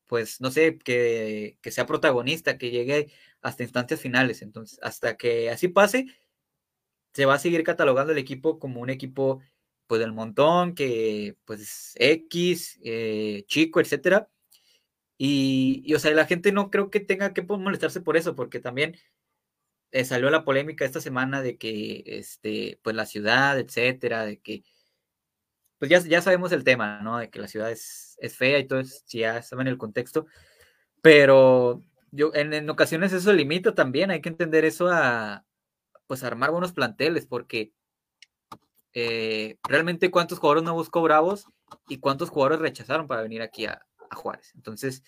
pues, 0.09 0.41
no 0.41 0.51
sé, 0.51 0.79
que, 0.79 1.59
que 1.63 1.71
sea 1.73 1.87
protagonista, 1.87 2.59
que 2.59 2.71
llegue 2.73 3.13
hasta 3.43 3.63
instancias 3.65 4.01
finales. 4.01 4.43
Entonces, 4.43 4.81
hasta 4.83 5.17
que 5.17 5.51
así 5.51 5.69
pase, 5.69 6.07
se 7.15 7.27
va 7.27 7.35
a 7.35 7.39
seguir 7.39 7.63
catalogando 7.65 8.13
el 8.13 8.19
equipo 8.19 8.59
como 8.59 8.81
un 8.81 8.91
equipo, 8.91 9.41
pues, 9.87 10.01
del 10.01 10.13
montón, 10.13 10.75
que, 10.75 11.37
pues, 11.45 11.95
X, 11.97 12.79
eh, 12.85 13.45
chico, 13.47 13.81
etcétera 13.81 14.29
y, 15.19 15.93
o 15.95 15.99
sea, 15.99 16.13
la 16.13 16.27
gente 16.27 16.53
no 16.53 16.71
creo 16.71 16.91
que 16.91 17.01
tenga 17.01 17.35
que 17.35 17.43
molestarse 17.43 18.01
por 18.01 18.17
eso, 18.17 18.37
porque 18.37 18.61
también 18.61 18.97
eh, 19.93 20.05
salió 20.05 20.31
la 20.31 20.45
polémica 20.45 20.85
esta 20.85 21.01
semana 21.01 21.43
de 21.43 21.59
que, 21.59 22.05
este, 22.07 22.79
pues 22.83 22.95
la 22.97 23.07
ciudad, 23.07 23.59
etcétera, 23.59 24.25
de 24.25 24.39
que, 24.41 24.65
pues 25.79 25.91
ya, 25.91 26.01
ya 26.01 26.23
sabemos 26.23 26.53
el 26.53 26.65
tema, 26.65 27.01
¿no? 27.03 27.19
De 27.19 27.31
que 27.31 27.39
la 27.41 27.49
ciudad 27.49 27.71
es, 27.71 28.17
es 28.21 28.37
fea 28.37 28.59
y 28.59 28.67
todo 28.67 28.81
eso, 28.81 29.01
si 29.07 29.21
ya 29.21 29.43
saben 29.43 29.69
el 29.69 29.79
contexto, 29.79 30.27
pero 31.03 31.83
yo 32.11 32.33
en, 32.35 32.53
en, 32.53 32.69
ocasiones 32.71 33.13
eso 33.13 33.33
limita 33.33 33.75
también, 33.75 34.11
hay 34.11 34.21
que 34.21 34.29
entender 34.29 34.65
eso 34.65 34.89
a, 34.89 35.45
pues 36.07 36.25
armar 36.25 36.51
buenos 36.51 36.73
planteles, 36.73 37.27
porque 37.27 37.73
eh, 38.95 39.59
realmente 39.63 40.11
cuántos 40.11 40.39
jugadores 40.39 40.65
no 40.65 40.75
buscó 40.75 41.03
Bravos 41.03 41.47
y 41.89 41.99
cuántos 41.99 42.31
jugadores 42.31 42.61
rechazaron 42.61 43.07
para 43.07 43.23
venir 43.23 43.43
aquí 43.43 43.67
a, 43.67 43.87
a 44.11 44.17
Juárez. 44.17 44.53
Entonces, 44.57 45.05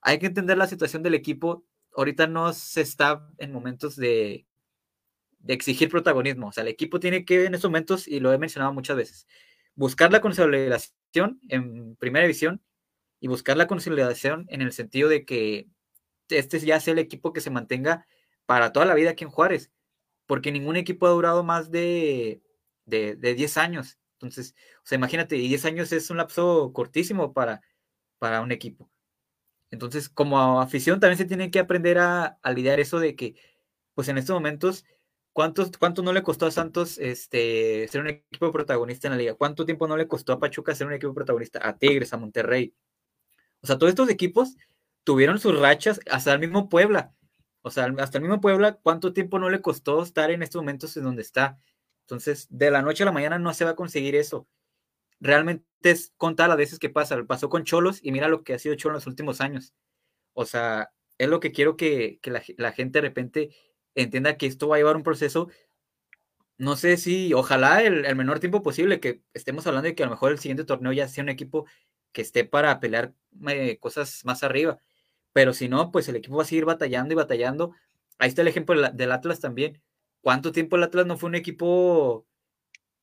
hay 0.00 0.18
que 0.18 0.26
entender 0.26 0.58
la 0.58 0.66
situación 0.66 1.02
del 1.02 1.14
equipo. 1.14 1.64
Ahorita 1.94 2.26
no 2.26 2.52
se 2.52 2.80
está 2.80 3.28
en 3.38 3.52
momentos 3.52 3.96
de, 3.96 4.46
de 5.40 5.54
exigir 5.54 5.88
protagonismo. 5.90 6.48
O 6.48 6.52
sea, 6.52 6.62
el 6.62 6.68
equipo 6.68 7.00
tiene 7.00 7.24
que, 7.24 7.44
en 7.44 7.54
estos 7.54 7.70
momentos, 7.70 8.08
y 8.08 8.20
lo 8.20 8.32
he 8.32 8.38
mencionado 8.38 8.72
muchas 8.72 8.96
veces, 8.96 9.26
buscar 9.74 10.12
la 10.12 10.20
consolidación 10.20 11.40
en 11.48 11.96
primera 11.96 12.24
división 12.24 12.62
y 13.20 13.28
buscar 13.28 13.56
la 13.56 13.66
consolidación 13.66 14.46
en 14.48 14.62
el 14.62 14.72
sentido 14.72 15.08
de 15.08 15.24
que 15.24 15.68
este 16.28 16.60
ya 16.60 16.80
sea 16.80 16.92
el 16.92 16.98
equipo 16.98 17.32
que 17.32 17.40
se 17.40 17.50
mantenga 17.50 18.06
para 18.46 18.72
toda 18.72 18.86
la 18.86 18.94
vida 18.94 19.10
aquí 19.10 19.24
en 19.24 19.30
Juárez, 19.30 19.70
porque 20.26 20.52
ningún 20.52 20.76
equipo 20.76 21.06
ha 21.06 21.10
durado 21.10 21.42
más 21.42 21.70
de, 21.70 22.42
de, 22.86 23.16
de 23.16 23.34
10 23.34 23.56
años. 23.56 23.98
Entonces, 24.14 24.54
o 24.78 24.86
sea, 24.86 24.96
imagínate, 24.96 25.36
10 25.36 25.64
años 25.64 25.92
es 25.92 26.10
un 26.10 26.18
lapso 26.18 26.72
cortísimo 26.72 27.32
para, 27.32 27.62
para 28.18 28.40
un 28.42 28.52
equipo. 28.52 28.90
Entonces, 29.70 30.08
como 30.08 30.60
afición 30.60 31.00
también 31.00 31.18
se 31.18 31.24
tiene 31.24 31.50
que 31.50 31.60
aprender 31.60 31.98
a, 31.98 32.38
lidiar 32.54 32.80
eso 32.80 32.98
de 32.98 33.14
que, 33.16 33.36
pues 33.94 34.08
en 34.08 34.18
estos 34.18 34.34
momentos, 34.34 34.84
¿cuántos, 35.32 35.70
¿cuánto 35.78 36.02
no 36.02 36.12
le 36.12 36.22
costó 36.22 36.46
a 36.46 36.50
Santos 36.50 36.98
este, 36.98 37.88
ser 37.88 38.00
un 38.00 38.08
equipo 38.08 38.50
protagonista 38.52 39.08
en 39.08 39.12
la 39.12 39.18
liga? 39.18 39.34
¿Cuánto 39.34 39.64
tiempo 39.64 39.88
no 39.88 39.96
le 39.96 40.08
costó 40.08 40.32
a 40.32 40.40
Pachuca 40.40 40.74
ser 40.74 40.86
un 40.86 40.92
equipo 40.92 41.14
protagonista? 41.14 41.60
A 41.66 41.76
Tigres, 41.78 42.12
a 42.12 42.16
Monterrey. 42.16 42.74
O 43.60 43.66
sea, 43.66 43.78
todos 43.78 43.90
estos 43.90 44.08
equipos 44.10 44.56
tuvieron 45.04 45.38
sus 45.38 45.58
rachas, 45.58 46.00
hasta 46.10 46.32
el 46.32 46.40
mismo 46.40 46.68
Puebla. 46.68 47.14
O 47.62 47.70
sea, 47.70 47.92
hasta 47.98 48.18
el 48.18 48.22
mismo 48.22 48.40
Puebla, 48.40 48.78
¿cuánto 48.82 49.12
tiempo 49.12 49.38
no 49.38 49.50
le 49.50 49.60
costó 49.60 50.02
estar 50.02 50.30
en 50.30 50.42
estos 50.42 50.62
momentos 50.62 50.96
en 50.96 51.04
donde 51.04 51.22
está? 51.22 51.58
Entonces, 52.02 52.46
de 52.50 52.70
la 52.70 52.82
noche 52.82 53.02
a 53.02 53.06
la 53.06 53.12
mañana 53.12 53.38
no 53.38 53.54
se 53.54 53.64
va 53.64 53.72
a 53.72 53.76
conseguir 53.76 54.14
eso 54.16 54.48
realmente 55.20 55.64
es 55.82 56.12
contar 56.16 56.48
las 56.48 56.58
veces 56.58 56.78
que 56.78 56.90
pasa. 56.90 57.22
Pasó 57.24 57.48
con 57.48 57.64
Cholos 57.64 58.00
y 58.02 58.12
mira 58.12 58.28
lo 58.28 58.42
que 58.42 58.54
ha 58.54 58.58
sido 58.58 58.74
Cholos 58.74 58.94
en 58.94 58.96
los 58.96 59.06
últimos 59.06 59.40
años. 59.40 59.74
O 60.32 60.46
sea, 60.46 60.92
es 61.18 61.28
lo 61.28 61.40
que 61.40 61.52
quiero 61.52 61.76
que, 61.76 62.18
la, 62.56 62.72
gente 62.72 62.98
de 62.98 63.02
repente 63.02 63.50
entienda 63.94 64.36
que 64.36 64.46
esto 64.46 64.68
va 64.68 64.76
a 64.76 64.78
llevar 64.78 64.96
un 64.96 65.02
proceso. 65.02 65.48
No 66.58 66.76
sé 66.76 66.96
si, 66.96 67.32
ojalá 67.34 67.82
el, 67.82 68.14
menor 68.16 68.40
tiempo 68.40 68.62
posible, 68.62 69.00
que 69.00 69.22
estemos 69.34 69.66
hablando 69.66 69.88
de 69.88 69.94
que 69.94 70.02
a 70.02 70.06
lo 70.06 70.12
mejor 70.12 70.32
el 70.32 70.38
siguiente 70.38 70.64
torneo 70.64 70.92
ya 70.92 71.08
sea 71.08 71.24
un 71.24 71.30
equipo 71.30 71.66
que 72.12 72.22
esté 72.22 72.44
para 72.44 72.80
pelear 72.80 73.14
eh, 73.48 73.78
cosas 73.78 74.24
más 74.24 74.42
arriba. 74.42 74.78
Pero 75.32 75.54
si 75.54 75.68
no, 75.68 75.90
pues 75.92 76.08
el 76.08 76.16
equipo 76.16 76.36
va 76.36 76.42
a 76.44 76.46
seguir 76.46 76.64
batallando 76.66 77.12
y 77.14 77.16
batallando. 77.16 77.74
Ahí 78.18 78.28
está 78.28 78.42
el 78.42 78.48
ejemplo 78.48 78.80
del 78.92 79.12
Atlas 79.12 79.40
también. 79.40 79.82
¿Cuánto 80.20 80.52
tiempo 80.52 80.76
el 80.76 80.82
Atlas 80.84 81.06
no 81.06 81.16
fue 81.18 81.28
un 81.28 81.36
equipo 81.36 82.26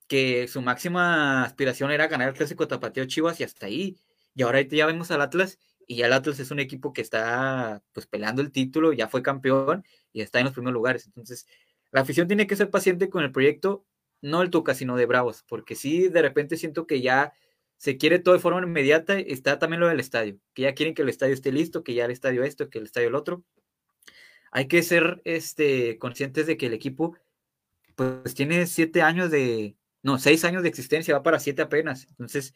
que 0.07 0.47
su 0.47 0.61
máxima 0.61 1.43
aspiración 1.43 1.91
era 1.91 2.07
ganar 2.07 2.29
el 2.29 2.35
clásico 2.35 2.67
Tapatío 2.67 3.05
Chivas 3.05 3.39
y 3.39 3.43
hasta 3.43 3.67
ahí. 3.67 3.97
Y 4.35 4.43
ahora 4.43 4.61
ya 4.61 4.85
vemos 4.85 5.11
al 5.11 5.21
Atlas 5.21 5.59
y 5.87 5.97
ya 5.97 6.07
el 6.07 6.13
Atlas 6.13 6.39
es 6.39 6.51
un 6.51 6.59
equipo 6.59 6.93
que 6.93 7.01
está 7.01 7.83
pues 7.93 8.07
peleando 8.07 8.41
el 8.41 8.51
título, 8.51 8.93
ya 8.93 9.07
fue 9.07 9.21
campeón 9.23 9.85
y 10.17 10.21
está 10.21 10.39
en 10.39 10.45
los 10.45 10.53
primeros 10.53 10.73
lugares. 10.73 11.05
Entonces, 11.05 11.45
la 11.91 12.01
afición 12.01 12.27
tiene 12.27 12.47
que 12.47 12.55
ser 12.55 12.71
paciente 12.71 13.09
con 13.09 13.23
el 13.23 13.31
proyecto, 13.31 13.85
no 14.21 14.41
el 14.41 14.49
Tuca, 14.49 14.73
sino 14.73 14.97
de 14.97 15.05
Bravos, 15.05 15.43
porque 15.47 15.75
si 15.75 16.07
de 16.07 16.21
repente 16.23 16.57
siento 16.57 16.87
que 16.87 17.01
ya 17.01 17.33
se 17.77 17.97
quiere 17.97 18.17
todo 18.17 18.33
de 18.33 18.39
forma 18.39 18.63
inmediata, 18.63 19.19
está 19.19 19.59
también 19.59 19.79
lo 19.79 19.87
del 19.87 19.99
estadio, 19.99 20.39
que 20.55 20.63
ya 20.63 20.73
quieren 20.73 20.95
que 20.95 21.03
el 21.03 21.09
estadio 21.09 21.35
esté 21.35 21.51
listo, 21.51 21.83
que 21.83 21.93
ya 21.93 22.05
el 22.05 22.11
estadio 22.11 22.43
esto, 22.43 22.69
que 22.69 22.79
el 22.79 22.85
estadio 22.85 23.09
el 23.09 23.15
otro. 23.15 23.43
Hay 24.51 24.67
que 24.67 24.81
ser 24.81 25.21
este, 25.23 25.99
conscientes 25.99 26.47
de 26.47 26.57
que 26.57 26.65
el 26.65 26.73
equipo 26.73 27.15
pues 27.95 28.33
tiene 28.33 28.65
siete 28.65 29.03
años 29.03 29.29
de, 29.29 29.75
no, 30.01 30.17
seis 30.17 30.43
años 30.45 30.63
de 30.63 30.69
existencia, 30.69 31.13
va 31.15 31.23
para 31.23 31.39
siete 31.39 31.61
apenas. 31.61 32.07
Entonces, 32.09 32.55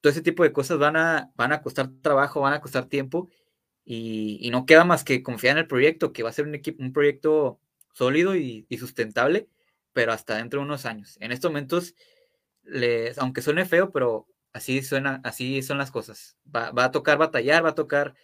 todo 0.00 0.12
ese 0.12 0.22
tipo 0.22 0.44
de 0.44 0.52
cosas 0.52 0.78
van 0.78 0.96
a, 0.96 1.32
van 1.34 1.52
a 1.52 1.60
costar 1.60 1.90
trabajo, 2.02 2.40
van 2.40 2.54
a 2.54 2.60
costar 2.60 2.86
tiempo 2.86 3.28
y, 3.84 4.48
no 4.50 4.66
queda 4.66 4.84
más 4.84 5.04
que 5.04 5.22
confiar 5.22 5.52
en 5.56 5.62
el 5.62 5.66
proyecto, 5.66 6.12
que 6.12 6.22
va 6.22 6.30
a 6.30 6.32
ser 6.32 6.46
un, 6.46 6.54
equipo, 6.54 6.82
un 6.82 6.92
proyecto 6.92 7.60
sólido 7.92 8.34
y, 8.36 8.66
sustentable, 8.78 9.48
pero 9.92 10.12
hasta 10.12 10.36
dentro 10.36 10.60
de 10.60 10.66
unos 10.66 10.86
años. 10.86 11.16
En 11.20 11.32
estos 11.32 11.50
momentos, 11.50 11.94
aunque 13.18 13.42
suene 13.42 13.66
feo, 13.66 13.90
pero 13.92 14.26
así 14.52 14.82
suena, 14.82 15.20
así 15.24 15.62
son 15.62 15.78
las 15.78 15.90
cosas. 15.90 16.36
Va, 16.54 16.72
a 16.76 16.90
tocar 16.90 17.18
batallar, 17.18 17.64
va 17.64 17.70
a 17.70 17.74
tocar 17.74 18.14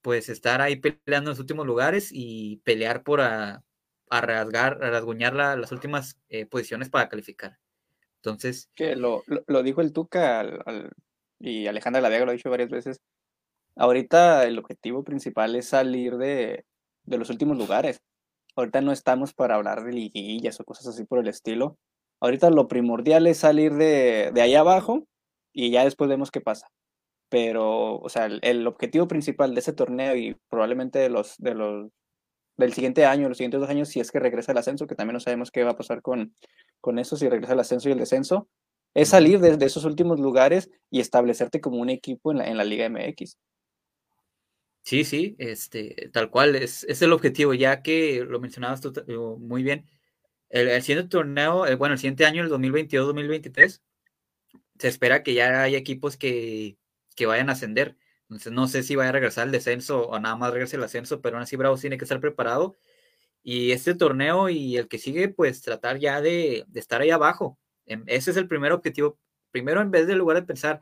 pues 0.00 0.28
estar 0.28 0.60
ahí 0.60 0.76
peleando 0.76 1.30
en 1.30 1.32
los 1.32 1.40
últimos 1.40 1.66
lugares 1.66 2.10
y 2.12 2.58
pelear 2.64 3.02
por 3.02 3.20
a, 3.20 3.64
rasgar, 4.08 4.82
a 4.82 4.90
rasguñar 4.90 5.34
las 5.34 5.72
últimas 5.72 6.18
eh, 6.28 6.46
posiciones 6.46 6.88
para 6.88 7.08
calificar. 7.08 7.58
Entonces. 8.16 8.70
Lo, 8.78 9.24
lo, 9.26 9.62
dijo 9.62 9.80
el 9.80 9.92
Tuca 9.92 10.44
y 11.38 11.66
Alejandra 11.66 12.00
Lavega 12.00 12.24
lo 12.24 12.30
ha 12.30 12.34
dicho 12.34 12.50
varias 12.50 12.70
veces. 12.70 13.00
Ahorita 13.76 14.44
el 14.44 14.58
objetivo 14.58 15.04
principal 15.04 15.54
es 15.54 15.68
salir 15.68 16.16
de, 16.16 16.64
de 17.04 17.18
los 17.18 17.30
últimos 17.30 17.56
lugares. 17.56 18.00
Ahorita 18.56 18.80
no 18.80 18.92
estamos 18.92 19.34
para 19.34 19.56
hablar 19.56 19.84
de 19.84 19.92
liguillas 19.92 20.58
o 20.60 20.64
cosas 20.64 20.88
así 20.88 21.04
por 21.04 21.18
el 21.18 21.28
estilo. 21.28 21.76
Ahorita 22.20 22.50
lo 22.50 22.68
primordial 22.68 23.26
es 23.26 23.38
salir 23.38 23.74
de, 23.74 24.30
de 24.32 24.40
ahí 24.40 24.54
abajo 24.54 25.06
y 25.52 25.70
ya 25.70 25.84
después 25.84 26.08
vemos 26.08 26.30
qué 26.30 26.40
pasa. 26.40 26.68
Pero, 27.28 27.98
o 27.98 28.08
sea, 28.08 28.26
el, 28.26 28.40
el, 28.42 28.66
objetivo 28.66 29.08
principal 29.08 29.54
de 29.54 29.60
ese 29.60 29.72
torneo 29.72 30.16
y 30.16 30.36
probablemente 30.48 30.98
de 30.98 31.10
los, 31.10 31.36
de 31.38 31.54
los 31.54 31.90
del 32.56 32.72
siguiente 32.72 33.04
año, 33.04 33.28
los 33.28 33.36
siguientes 33.36 33.60
dos 33.60 33.68
años, 33.68 33.88
si 33.88 34.00
es 34.00 34.10
que 34.10 34.20
regresa 34.20 34.52
el 34.52 34.58
ascenso, 34.58 34.86
que 34.86 34.94
también 34.94 35.14
no 35.14 35.20
sabemos 35.20 35.50
qué 35.50 35.64
va 35.64 35.72
a 35.72 35.76
pasar 35.76 36.02
con, 36.02 36.34
con 36.80 36.98
eso, 36.98 37.16
si 37.16 37.28
regresa 37.28 37.52
el 37.52 37.60
ascenso 37.60 37.88
y 37.88 37.92
el 37.92 37.98
descenso, 37.98 38.48
es 38.94 39.10
salir 39.10 39.40
de, 39.40 39.64
esos 39.66 39.84
últimos 39.84 40.18
lugares 40.20 40.70
y 40.90 41.00
establecerte 41.00 41.60
como 41.60 41.78
un 41.78 41.90
equipo 41.90 42.32
en 42.32 42.38
la, 42.38 42.46
en 42.46 42.56
la 42.56 42.64
Liga 42.64 42.88
MX. 42.88 43.36
Sí, 44.86 45.04
sí, 45.04 45.34
este, 45.38 46.10
tal 46.12 46.30
cual, 46.30 46.54
es, 46.54 46.84
es 46.84 47.02
el 47.02 47.12
objetivo, 47.12 47.52
ya 47.54 47.82
que 47.82 48.24
lo 48.24 48.38
mencionabas 48.38 48.80
tú 48.80 48.92
muy 49.40 49.64
bien. 49.64 49.84
El, 50.48 50.80
siguiente 50.82 51.10
torneo, 51.10 51.66
eh, 51.66 51.74
bueno, 51.74 51.94
el 51.94 51.98
siguiente 51.98 52.24
año, 52.24 52.44
el 52.44 52.50
2022-2023, 52.50 53.82
se 54.78 54.88
espera 54.88 55.24
que 55.24 55.34
ya 55.34 55.62
haya 55.62 55.78
equipos 55.78 56.16
que, 56.16 56.78
que 57.16 57.26
vayan 57.26 57.50
a 57.50 57.54
ascender. 57.54 57.96
Entonces 58.24 58.52
no 58.52 58.68
sé 58.68 58.84
si 58.84 58.96
vaya 58.96 59.10
a 59.10 59.12
regresar 59.12 59.44
al 59.44 59.52
descenso 59.52 60.08
o 60.08 60.20
nada 60.20 60.36
más 60.36 60.52
regrese 60.52 60.76
el 60.76 60.84
ascenso, 60.84 61.20
pero 61.20 61.36
aún 61.36 61.44
así 61.44 61.56
Bravos 61.56 61.80
tiene 61.80 61.98
que 61.98 62.04
estar 62.04 62.20
preparado. 62.20 62.76
Y 63.42 63.72
este 63.72 63.94
torneo 63.96 64.50
y 64.50 64.76
el 64.76 64.88
que 64.88 64.98
sigue, 64.98 65.28
pues 65.28 65.62
tratar 65.62 65.98
ya 65.98 66.20
de, 66.20 66.64
de 66.68 66.80
estar 66.80 67.00
ahí 67.00 67.10
abajo. 67.10 67.58
Em, 67.86 68.04
ese 68.06 68.30
es 68.32 68.36
el 68.36 68.48
primer 68.48 68.72
objetivo. 68.72 69.18
Primero, 69.50 69.80
en 69.82 69.90
vez 69.90 70.06
de 70.06 70.14
lugar 70.16 70.36
de 70.38 70.44
pensar 70.46 70.80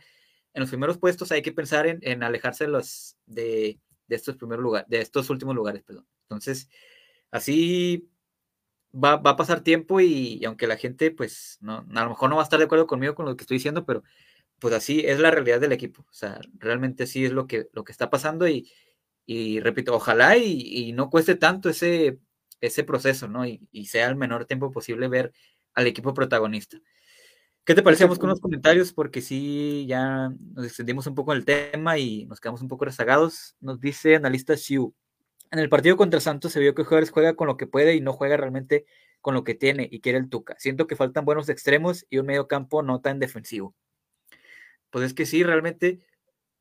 en 0.55 0.61
los 0.63 0.71
primeros 0.71 0.99
puestos, 0.99 1.33
hay 1.33 1.43
que 1.43 1.53
pensar 1.53 1.87
en, 1.87 2.01
en 2.03 2.23
alejarse 2.23 2.65
de, 2.65 2.71
los, 2.71 3.17
de, 3.27 3.81
de, 4.07 4.17
estos 4.17 4.37
primeros 4.37 4.63
lugares, 4.63 4.89
de 4.89 5.01
estos 5.01 5.31
últimos 5.31 5.55
lugares, 5.55 5.83
perdón. 5.83 6.07
Entonces, 6.23 6.69
así 7.31 8.09
va, 8.93 9.17
va 9.17 9.31
a 9.31 9.37
pasar 9.37 9.63
tiempo 9.63 10.01
y, 10.01 10.39
y, 10.41 10.45
aunque 10.45 10.67
la 10.67 10.77
gente, 10.77 11.11
pues, 11.11 11.59
no, 11.61 11.87
a 11.95 12.05
lo 12.05 12.11
mejor 12.11 12.31
no 12.31 12.37
va 12.37 12.43
a 12.43 12.45
estar 12.45 12.59
de 12.59 12.67
acuerdo 12.67 12.87
conmigo 12.87 13.15
con 13.15 13.27
lo 13.27 13.37
que 13.37 13.43
estoy 13.43 13.59
diciendo, 13.59 13.85
pero 13.85 14.03
pues 14.59 14.75
así 14.75 15.01
es 15.05 15.19
la 15.21 15.31
realidad 15.31 15.61
del 15.61 15.73
equipo. 15.73 16.03
O 16.09 16.13
sea, 16.15 16.41
realmente 16.59 17.07
sí 17.07 17.25
es 17.25 17.33
lo 17.33 17.47
que, 17.47 17.69
lo 17.73 17.85
que 17.85 17.93
está 17.93 18.11
pasando 18.11 18.49
y, 18.49 18.71
y 19.27 19.61
repito, 19.61 19.95
ojalá 19.95 20.37
y, 20.37 20.61
y, 20.89 20.93
no 20.93 21.11
cueste 21.11 21.35
tanto 21.35 21.69
ese, 21.69 22.19
ese 22.61 22.85
proceso, 22.85 23.29
¿no? 23.29 23.47
Y, 23.47 23.61
y, 23.73 23.87
sea 23.87 24.09
el 24.09 24.17
menor 24.17 24.47
tiempo 24.47 24.71
posible 24.73 25.09
ver 25.09 25.33
al 25.75 25.87
equipo 25.87 26.15
protagonista. 26.15 26.79
¿Qué 27.65 27.75
te 27.75 27.83
parecemos 27.83 28.19
con 28.19 28.29
los 28.29 28.41
comentarios? 28.41 28.93
Porque 28.93 29.23
sí, 29.23 29.87
ya 29.89 30.31
nos 30.55 30.67
extendimos 30.67 31.07
un 31.07 31.15
poco 31.15 31.33
en 31.33 31.39
el 31.39 31.45
tema 31.47 31.97
y 31.97 32.27
nos 32.27 32.39
quedamos 32.39 32.61
un 32.61 32.69
poco 32.69 32.85
rezagados. 32.85 33.57
Nos 33.61 33.81
dice 33.81 34.17
analista 34.17 34.57
Xiu. 34.57 34.95
En 35.51 35.59
el 35.59 35.71
partido 35.71 35.97
contra 35.97 36.21
Santos 36.21 36.53
se 36.53 36.61
vio 36.61 36.75
que 36.75 36.85
Juárez 36.85 37.11
juega 37.11 37.37
con 37.37 37.47
lo 37.47 37.57
que 37.57 37.67
puede 37.67 37.95
y 37.95 38.01
no 38.03 38.13
juega 38.13 38.37
realmente 38.37 38.85
con 39.23 39.33
lo 39.33 39.45
que 39.45 39.55
tiene 39.55 39.89
y 39.91 40.01
quiere 40.01 40.19
el 40.19 40.29
Tuca. 40.29 40.55
Siento 40.59 40.87
que 40.87 40.97
faltan 40.97 41.25
buenos 41.25 41.49
extremos 41.49 42.05
y 42.11 42.19
un 42.19 42.27
medio 42.27 42.49
campo 42.49 42.83
no 42.83 43.01
tan 43.01 43.19
defensivo. 43.19 43.75
Pues 44.91 45.07
es 45.07 45.15
que 45.15 45.25
sí, 45.25 45.43
realmente, 45.43 46.01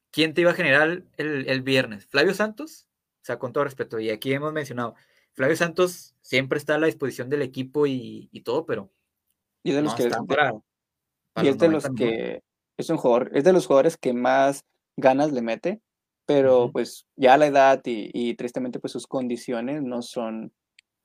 ¿quién 0.10 0.34
te 0.34 0.42
iba 0.42 0.52
a 0.52 0.56
generar 0.56 1.04
el, 1.18 1.50
el 1.50 1.62
viernes? 1.64 2.06
¿Flavio 2.06 2.34
Santos? 2.34 2.88
O 3.22 3.26
sea, 3.26 3.40
con 3.40 3.52
todo 3.52 3.66
respeto, 3.66 4.00
y 4.00 4.10
aquí 4.10 4.34
hemos 4.34 4.54
mencionado, 4.54 4.96
Flavio 5.34 5.56
Santos 5.56 6.16
siempre 6.22 6.58
está 6.58 6.76
a 6.76 6.78
la 6.78 6.88
disposición 6.88 7.30
del 7.30 7.42
equipo 7.42 7.88
y, 7.88 8.30
y 8.32 8.42
todo, 8.42 8.66
pero 8.66 8.92
y 9.64 9.72
de 9.72 9.82
los 9.82 9.92
no 9.92 9.98
que 9.98 10.10
para, 10.10 10.24
para 10.24 10.54
y 11.42 11.48
es 11.48 11.58
de 11.58 11.68
los 11.70 11.90
que 11.96 12.42
es 12.78 12.90
un 12.90 12.98
jugador, 12.98 13.32
es 13.34 13.44
de 13.44 13.54
los 13.54 13.66
jugadores 13.66 13.98
que 13.98 14.14
más 14.14 14.66
ganas 14.98 15.32
le 15.32 15.42
mete, 15.42 15.82
pero 16.26 16.66
uh 16.66 16.68
-huh. 16.68 16.72
pues 16.72 17.08
ya 17.16 17.38
la 17.38 17.48
edad 17.48 17.82
y, 17.86 18.10
y, 18.14 18.36
tristemente 18.36 18.80
pues 18.80 18.94
sus 18.94 19.08
condiciones 19.08 19.82
no 19.82 20.02
son 20.02 20.54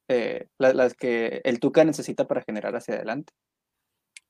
eh, 0.08 0.46
las, 0.58 0.74
las, 0.74 0.94
que 0.94 1.40
el 1.44 1.60
Tuca 1.60 1.84
necesita 1.84 2.26
para 2.26 2.42
generar 2.42 2.74
hacia 2.76 2.94
adelante. 2.94 3.32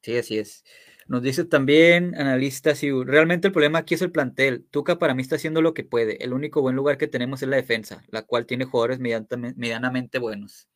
Sí, 0.02 0.16
así 0.16 0.38
es. 0.38 0.64
Nos 1.06 1.22
dice 1.22 1.44
también 1.44 2.14
analista, 2.16 2.74
si 2.74 2.90
realmente 2.90 3.48
el 3.48 3.52
problema 3.52 3.80
aquí 3.80 3.94
es 3.94 4.02
el 4.02 4.12
plantel. 4.12 4.66
Tuca 4.70 4.98
para 4.98 5.14
mí 5.14 5.22
está 5.22 5.36
haciendo 5.36 5.62
lo 5.62 5.74
que 5.74 5.84
puede. 5.84 6.22
El 6.22 6.32
único 6.32 6.60
buen 6.60 6.76
lugar 6.76 6.98
que 6.98 7.08
tenemos 7.08 7.42
es 7.42 7.48
la 7.48 7.56
defensa, 7.56 8.04
la 8.08 8.22
cual 8.22 8.46
tiene 8.46 8.66
jugadores 8.66 8.98
medianamente 9.00 10.18
buenos. 10.18 10.68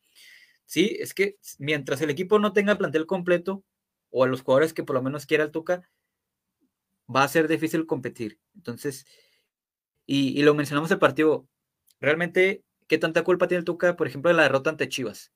Sí, 0.65 0.97
es 0.99 1.13
que 1.13 1.37
mientras 1.59 2.01
el 2.01 2.09
equipo 2.09 2.39
no 2.39 2.51
tenga 2.53 2.77
plantel 2.77 3.05
completo, 3.05 3.63
o 4.13 4.23
a 4.23 4.27
los 4.27 4.43
jugadores 4.43 4.73
que 4.73 4.83
por 4.83 4.95
lo 4.95 5.01
menos 5.01 5.25
quiera 5.25 5.43
el 5.43 5.51
Tuca, 5.51 5.89
va 7.13 7.23
a 7.23 7.27
ser 7.27 7.47
difícil 7.47 7.87
competir. 7.87 8.39
Entonces, 8.55 9.05
y, 10.05 10.39
y, 10.39 10.43
lo 10.43 10.53
mencionamos 10.53 10.91
el 10.91 10.99
partido, 10.99 11.47
realmente, 11.99 12.63
¿qué 12.87 12.99
tanta 12.99 13.23
culpa 13.23 13.47
tiene 13.47 13.59
el 13.59 13.65
Tuca, 13.65 13.95
por 13.95 14.07
ejemplo, 14.07 14.29
de 14.29 14.35
la 14.35 14.43
derrota 14.43 14.69
ante 14.69 14.87
Chivas? 14.87 15.33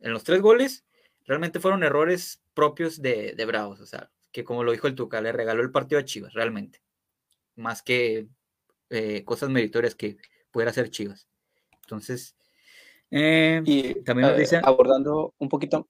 En 0.00 0.12
los 0.12 0.24
tres 0.24 0.40
goles, 0.40 0.86
realmente 1.26 1.60
fueron 1.60 1.84
errores 1.84 2.42
propios 2.54 3.02
de, 3.02 3.34
de 3.34 3.44
Bravos, 3.44 3.80
o 3.80 3.86
sea, 3.86 4.10
que 4.32 4.42
como 4.42 4.64
lo 4.64 4.72
dijo 4.72 4.86
el 4.86 4.94
Tuca, 4.94 5.20
le 5.20 5.32
regaló 5.32 5.62
el 5.62 5.70
partido 5.70 6.00
a 6.00 6.04
Chivas, 6.04 6.32
realmente, 6.32 6.80
más 7.54 7.82
que 7.82 8.28
eh, 8.88 9.24
cosas 9.24 9.50
meritorias 9.50 9.94
que 9.94 10.16
pudiera 10.50 10.70
hacer 10.70 10.88
Chivas. 10.88 11.28
Entonces, 11.82 12.34
eh, 13.10 13.60
y 13.66 14.02
también 14.04 14.30
nos 14.30 14.38
dice... 14.38 14.58
abordando 14.62 15.34
un 15.38 15.50
poquito, 15.50 15.88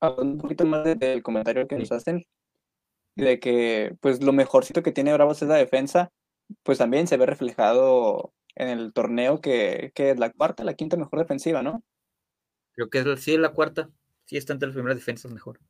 hablando 0.00 0.34
un 0.34 0.38
poquito 0.40 0.64
más 0.66 0.84
del 0.84 0.98
de 0.98 1.22
comentario 1.22 1.66
que 1.68 1.76
nos 1.76 1.92
hacen, 1.92 2.26
de 3.16 3.40
que 3.40 3.96
pues 4.00 4.22
lo 4.22 4.32
mejorcito 4.32 4.82
que 4.82 4.92
tiene 4.92 5.12
Bravos 5.12 5.42
es 5.42 5.48
la 5.48 5.56
defensa, 5.56 6.10
pues 6.62 6.78
también 6.78 7.06
se 7.06 7.16
ve 7.16 7.26
reflejado 7.26 8.32
en 8.54 8.68
el 8.68 8.92
torneo 8.92 9.40
que, 9.40 9.92
que 9.94 10.10
es 10.10 10.18
la 10.18 10.30
cuarta, 10.32 10.64
la 10.64 10.74
quinta 10.74 10.96
mejor 10.96 11.18
defensiva, 11.20 11.62
¿no? 11.62 11.82
Creo 12.74 12.90
que 12.90 13.00
es, 13.00 13.20
sí, 13.22 13.36
la 13.38 13.50
cuarta, 13.50 13.90
sí 14.26 14.36
está 14.36 14.52
entre 14.52 14.68
las 14.68 14.74
primeras 14.74 14.98
defensas 14.98 15.32
mejor. 15.32 15.60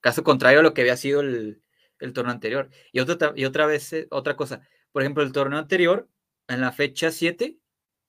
Caso 0.00 0.24
contrario 0.24 0.60
a 0.60 0.62
lo 0.62 0.74
que 0.74 0.82
había 0.82 0.96
sido 0.96 1.20
el, 1.20 1.62
el 2.00 2.12
torneo 2.12 2.32
anterior. 2.32 2.70
Y 2.92 3.00
otra, 3.00 3.32
y 3.36 3.44
otra 3.44 3.66
vez, 3.66 3.92
eh, 3.92 4.06
otra 4.10 4.36
cosa, 4.36 4.66
por 4.92 5.02
ejemplo, 5.02 5.22
el 5.22 5.32
torneo 5.32 5.58
anterior, 5.58 6.08
en 6.48 6.60
la 6.60 6.72
fecha 6.72 7.10
7, 7.10 7.58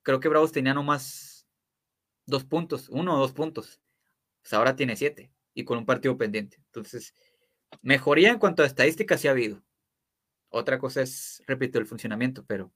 creo 0.03 0.19
que 0.19 0.29
Bravos 0.29 0.51
tenía 0.51 0.73
nomás 0.73 1.47
dos 2.25 2.45
puntos, 2.45 2.89
uno 2.89 3.15
o 3.15 3.19
dos 3.19 3.33
puntos. 3.33 3.81
Pues 4.43 4.53
ahora 4.53 4.75
tiene 4.75 4.95
siete 4.95 5.31
y 5.55 5.63
con 5.63 5.79
un 5.79 5.85
partido 5.85 6.15
pendiente. 6.17 6.57
Entonces, 6.67 7.15
mejoría 7.81 8.29
en 8.29 8.37
cuanto 8.37 8.61
a 8.61 8.67
estadísticas 8.67 9.21
sí 9.21 9.27
ha 9.27 9.31
habido. 9.31 9.63
Otra 10.49 10.77
cosa 10.77 11.01
es, 11.01 11.41
repito, 11.47 11.79
el 11.79 11.87
funcionamiento, 11.87 12.45
pero 12.45 12.71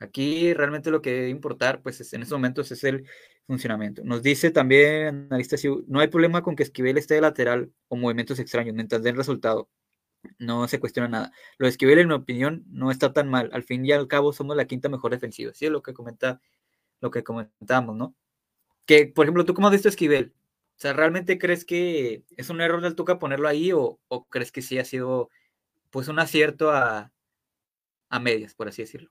aquí 0.00 0.52
realmente 0.54 0.90
lo 0.90 1.02
que 1.02 1.12
debe 1.12 1.28
importar, 1.28 1.82
pues 1.82 2.00
es, 2.00 2.12
en 2.12 2.22
estos 2.22 2.36
momentos 2.36 2.72
es 2.72 2.82
el 2.84 3.06
funcionamiento. 3.46 4.02
Nos 4.04 4.22
dice 4.22 4.50
también, 4.50 5.28
analista, 5.30 5.56
si 5.56 5.68
no 5.86 6.00
hay 6.00 6.08
problema 6.08 6.42
con 6.42 6.56
que 6.56 6.64
Esquivel 6.64 6.98
esté 6.98 7.14
de 7.14 7.20
lateral 7.20 7.72
o 7.88 7.96
movimientos 7.96 8.38
extraños 8.38 8.74
mientras 8.74 9.02
den 9.02 9.16
resultado. 9.16 9.70
No 10.38 10.66
se 10.66 10.80
cuestiona 10.80 11.08
nada. 11.08 11.32
Lo 11.58 11.66
de 11.66 11.70
Esquivel, 11.70 11.98
en 12.00 12.08
mi 12.08 12.14
opinión, 12.14 12.64
no 12.68 12.90
está 12.90 13.12
tan 13.12 13.28
mal. 13.28 13.50
Al 13.52 13.62
fin 13.62 13.86
y 13.86 13.92
al 13.92 14.08
cabo, 14.08 14.32
somos 14.32 14.56
la 14.56 14.66
quinta 14.66 14.88
mejor 14.88 15.12
defensiva. 15.12 15.52
Sí, 15.54 15.66
es 15.66 15.70
lo 15.70 15.82
que 15.82 15.94
comenta, 15.94 16.40
lo 17.00 17.10
que 17.10 17.22
comentamos, 17.22 17.96
¿no? 17.96 18.16
Que, 18.84 19.06
por 19.06 19.26
ejemplo, 19.26 19.44
¿tú 19.44 19.54
cómo 19.54 19.68
has 19.68 19.72
visto 19.72 19.88
Esquivel? 19.88 20.34
O 20.78 20.80
sea, 20.80 20.92
¿realmente 20.92 21.38
crees 21.38 21.64
que 21.64 22.22
es 22.36 22.50
un 22.50 22.60
error 22.60 22.80
del 22.80 22.94
Tuca 22.94 23.18
ponerlo 23.18 23.48
ahí 23.48 23.72
o, 23.72 23.98
o 24.06 24.24
crees 24.26 24.52
que 24.52 24.62
sí 24.62 24.78
ha 24.78 24.84
sido 24.84 25.28
pues 25.90 26.06
un 26.06 26.20
acierto 26.20 26.70
a, 26.70 27.10
a, 28.10 28.20
medias, 28.20 28.54
por 28.54 28.68
así 28.68 28.82
decirlo? 28.82 29.10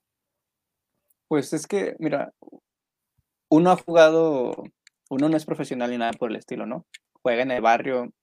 Pues 1.27 1.51
es 1.51 1.67
que, 1.67 1.97
mira, 1.99 2.33
uno 3.49 3.71
ha 3.71 3.75
jugado, 3.75 4.63
uno 5.09 5.27
no 5.27 5.35
es 5.35 5.43
profesional 5.43 5.91
ni 5.91 5.97
nada 5.97 6.13
por 6.13 6.29
el 6.29 6.37
estilo, 6.37 6.65
¿no? 6.65 6.85
Juega 7.21 7.41
en 7.41 7.51
el 7.51 7.61
barrio, 7.61 8.13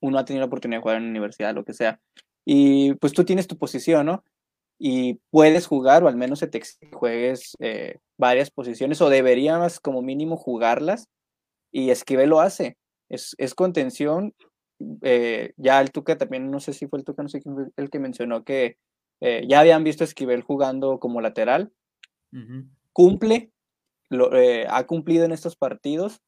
uno 0.00 0.18
ha 0.18 0.24
tenido 0.24 0.40
la 0.40 0.48
oportunidad 0.48 0.78
de 0.78 0.82
jugar 0.82 0.96
en 0.96 1.04
la 1.04 1.10
universidad, 1.10 1.54
lo 1.54 1.64
que 1.64 1.74
sea. 1.74 2.00
Y 2.44 2.94
pues 2.94 3.12
tú 3.12 3.24
tienes 3.24 3.46
tu 3.46 3.56
posición, 3.56 4.06
¿no? 4.06 4.24
Y 4.76 5.20
puedes 5.30 5.68
jugar, 5.68 6.02
o 6.02 6.08
al 6.08 6.16
menos 6.16 6.40
se 6.40 6.48
te 6.48 6.60
juegues 6.92 7.56
eh, 7.60 7.98
varias 8.16 8.50
posiciones, 8.50 9.00
o 9.00 9.08
deberías 9.08 9.78
como 9.78 10.02
mínimo 10.02 10.36
jugarlas, 10.36 11.08
y 11.70 11.90
Esquivel 11.90 12.30
lo 12.30 12.40
hace 12.40 12.76
es, 13.08 13.34
es 13.38 13.54
contención. 13.54 14.34
Eh, 15.02 15.52
ya 15.56 15.80
el 15.80 15.90
Tuca 15.90 16.16
también, 16.16 16.50
no 16.50 16.60
sé 16.60 16.72
si 16.72 16.86
fue 16.86 17.00
el 17.00 17.04
Tuca, 17.04 17.22
no 17.22 17.28
sé 17.28 17.40
quién 17.40 17.54
fue 17.54 17.64
el 17.76 17.90
que 17.90 17.98
mencionó 17.98 18.44
que 18.44 18.76
eh, 19.20 19.44
ya 19.48 19.60
habían 19.60 19.82
visto 19.82 20.04
a 20.04 20.06
Esquivel 20.06 20.42
jugando 20.42 20.98
como 20.98 21.20
lateral. 21.20 21.72
Uh 22.32 22.36
-huh. 22.36 22.68
Cumple, 22.92 23.50
lo, 24.08 24.34
eh, 24.36 24.66
ha 24.68 24.86
cumplido 24.86 25.24
en 25.24 25.32
estos 25.32 25.56
partidos. 25.56 26.20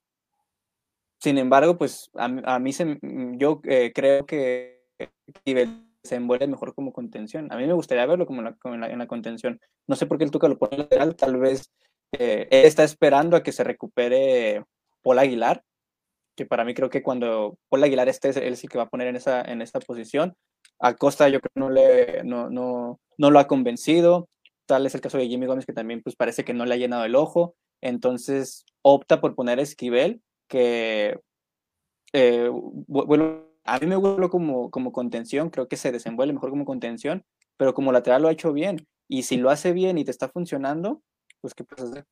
Sin 1.19 1.37
embargo, 1.38 1.77
pues 1.77 2.11
a, 2.14 2.25
a 2.25 2.59
mí 2.59 2.73
se, 2.73 2.99
yo 3.37 3.61
creo 3.61 4.25
que 4.25 4.83
Esquivel 5.27 5.87
se 6.03 6.14
envuelve 6.14 6.47
mejor 6.47 6.75
como 6.75 6.95
contención. 6.95 7.53
A 7.53 7.57
mí 7.57 7.66
me 7.66 7.75
gustaría 7.75 8.07
verlo 8.07 8.27
como, 8.27 8.40
la, 8.40 8.55
como 8.55 8.75
en, 8.75 8.81
la, 8.81 8.90
en, 8.90 8.99
la, 8.99 9.07
contención. 9.07 9.61
No 9.87 9.97
sé 9.97 10.07
por 10.07 10.16
qué 10.16 10.25
el 10.25 10.31
Tuca 10.31 10.49
lo 10.49 10.59
pone 10.59 10.79
lateral, 10.79 11.14
tal 11.14 11.37
vez 11.37 11.71
él 12.12 12.49
está 12.51 12.85
esperando 12.85 13.37
a 13.37 13.43
que 13.43 13.53
se 13.53 13.64
recupere 13.64 14.64
Paul 15.03 15.19
Aguilar 15.19 15.62
que 16.40 16.46
para 16.46 16.64
mí 16.64 16.72
creo 16.72 16.88
que 16.88 17.03
cuando 17.03 17.59
Paul 17.68 17.85
Aguilar 17.85 18.09
esté, 18.09 18.31
él 18.48 18.57
sí 18.57 18.66
que 18.66 18.79
va 18.79 18.85
a 18.85 18.88
poner 18.88 19.09
en 19.09 19.16
esa, 19.16 19.42
en 19.42 19.61
esta 19.61 19.79
posición. 19.79 20.35
Acosta 20.79 21.29
yo 21.29 21.38
creo 21.38 21.50
que 21.53 21.61
no, 21.61 21.68
le, 21.68 22.24
no, 22.24 22.48
no, 22.48 22.98
no 23.18 23.31
lo 23.31 23.38
ha 23.38 23.46
convencido. 23.46 24.31
Tal 24.64 24.87
es 24.87 24.94
el 24.94 25.03
caso 25.03 25.18
de 25.18 25.29
Jimmy 25.29 25.44
Gómez, 25.44 25.66
que 25.66 25.74
también 25.74 26.03
pues 26.03 26.16
parece 26.16 26.42
que 26.42 26.55
no 26.55 26.64
le 26.64 26.72
ha 26.72 26.79
llenado 26.79 27.05
el 27.05 27.14
ojo. 27.14 27.57
Entonces 27.83 28.64
opta 28.81 29.20
por 29.20 29.35
poner 29.35 29.59
a 29.59 29.62
Esquivel, 29.62 30.22
que 30.48 31.20
eh, 32.14 32.48
bueno, 32.50 33.44
a 33.64 33.79
mí 33.79 33.87
me 33.87 33.96
vuelve 33.96 34.31
como, 34.31 34.70
como 34.70 34.92
contención, 34.92 35.50
creo 35.50 35.68
que 35.68 35.76
se 35.76 35.92
desenvuelve 35.92 36.33
mejor 36.33 36.48
como 36.48 36.64
contención, 36.64 37.22
pero 37.59 37.74
como 37.74 37.92
lateral 37.92 38.22
lo 38.22 38.29
ha 38.29 38.33
hecho 38.33 38.55
bien. 38.55 38.88
Y 39.09 39.24
si 39.24 39.37
lo 39.37 39.50
hace 39.50 39.74
bien 39.74 39.98
y 39.98 40.07
te 40.07 40.11
está 40.11 40.31
funcionando, 40.31 41.03
pues 41.42 41.53
¿qué 41.53 41.64
puedes 41.64 41.85
hacer? 41.85 42.07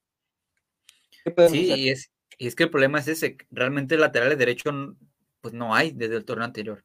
¿Qué 1.25 1.49
sí, 1.49 1.73
hacer? 1.73 1.89
es, 1.89 2.11
y 2.39 2.47
es 2.47 2.55
que 2.55 2.65
el 2.65 2.71
problema 2.71 3.01
es 3.01 3.09
ese, 3.09 3.37
realmente 3.51 3.99
laterales 3.99 4.39
derecho 4.39 4.71
pues 5.41 5.55
no 5.55 5.75
hay 5.75 5.91
desde 5.91 6.17
el 6.17 6.25
torneo 6.25 6.45
anterior. 6.45 6.85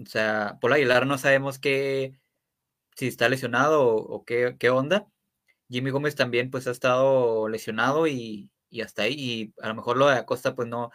O 0.00 0.06
sea, 0.06 0.58
Paul 0.60 0.74
Aguilar 0.74 1.06
no 1.06 1.16
sabemos 1.16 1.58
qué, 1.58 2.18
si 2.94 3.06
está 3.06 3.28
lesionado 3.28 3.82
o, 3.82 3.96
o 3.96 4.24
qué, 4.24 4.56
qué, 4.58 4.70
onda. 4.70 5.06
Jimmy 5.70 5.90
Gómez 5.90 6.14
también 6.14 6.50
pues 6.50 6.66
ha 6.66 6.70
estado 6.70 7.48
lesionado 7.48 8.06
y, 8.06 8.50
y, 8.68 8.82
hasta 8.82 9.02
ahí. 9.02 9.14
Y 9.14 9.54
a 9.62 9.68
lo 9.68 9.74
mejor 9.74 9.96
lo 9.96 10.08
de 10.08 10.16
Acosta 10.16 10.54
pues 10.54 10.68
no, 10.68 10.90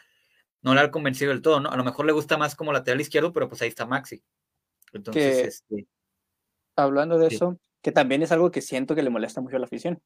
no 0.61 0.75
le 0.75 0.81
ha 0.81 0.91
convencido 0.91 1.31
del 1.31 1.41
todo, 1.41 1.59
¿no? 1.59 1.69
A 1.69 1.77
lo 1.77 1.83
mejor 1.83 2.05
le 2.05 2.11
gusta 2.11 2.37
más 2.37 2.55
como 2.55 2.73
lateral 2.73 3.01
izquierdo, 3.01 3.33
pero 3.33 3.49
pues 3.49 3.61
ahí 3.61 3.69
está 3.69 3.85
Maxi. 3.85 4.21
Entonces, 4.93 5.63
que, 5.69 5.77
este, 5.77 5.87
hablando 6.75 7.17
de 7.17 7.29
sí. 7.29 7.35
eso, 7.35 7.59
que 7.81 7.91
también 7.91 8.21
es 8.21 8.31
algo 8.31 8.51
que 8.51 8.61
siento 8.61 8.95
que 8.95 9.03
le 9.03 9.09
molesta 9.09 9.41
mucho 9.41 9.55
a 9.55 9.59
la 9.59 9.65
afición. 9.65 10.01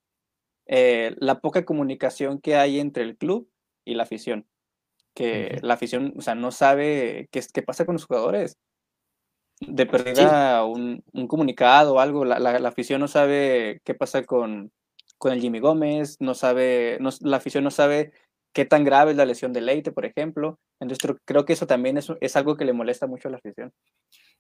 Eh, 0.66 1.16
la 1.18 1.42
poca 1.42 1.66
comunicación 1.66 2.40
que 2.40 2.56
hay 2.56 2.80
entre 2.80 3.04
el 3.04 3.18
club 3.18 3.50
y 3.86 3.96
la 3.96 4.04
afición. 4.04 4.48
Que 5.14 5.60
la 5.62 5.76
afición, 5.76 6.14
o 6.18 6.22
sea, 6.22 6.36
no 6.36 6.52
sabe 6.52 7.28
qué, 7.32 7.42
qué 7.54 7.62
pasa 7.62 7.86
con 7.86 7.94
los 7.94 8.06
jugadores. 8.06 8.58
De 9.60 9.86
perdida 9.86 10.66
un, 10.66 11.04
un, 11.14 11.28
comunicado 11.28 11.94
o 11.94 12.00
algo, 12.00 12.26
la, 12.26 12.40
la, 12.40 12.68
afición 12.68 13.00
no 13.00 13.08
sabe 13.08 13.80
qué 13.86 13.94
pasa 13.94 14.24
con, 14.24 14.72
con 15.18 15.32
el 15.32 15.40
Jimmy 15.40 15.60
Gómez, 15.60 16.18
no 16.20 16.34
sabe, 16.34 16.98
no, 17.00 17.12
la 17.22 17.38
afición 17.38 17.64
no 17.64 17.72
sabe 17.72 18.12
qué 18.52 18.66
tan 18.66 18.84
grave 18.84 19.12
es 19.12 19.18
la 19.18 19.26
lesión 19.26 19.54
de 19.54 19.62
Leite, 19.62 19.92
por 19.92 20.06
ejemplo. 20.06 20.60
Entonces 20.80 21.16
creo, 21.24 21.46
que 21.46 21.54
eso 21.54 21.68
también 21.68 21.98
es, 21.98 22.12
es, 22.20 22.36
algo 22.36 22.58
que 22.58 22.66
le 22.66 22.74
molesta 22.74 23.08
mucho 23.08 23.28
a 23.28 23.32
la 23.32 23.38
afición. 23.38 23.72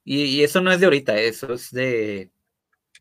Y, 0.04 0.24
y, 0.24 0.44
eso 0.44 0.60
no 0.60 0.72
es 0.72 0.80
de 0.80 0.86
ahorita, 0.88 1.18
eso 1.18 1.54
es 1.54 1.72
de, 1.72 2.32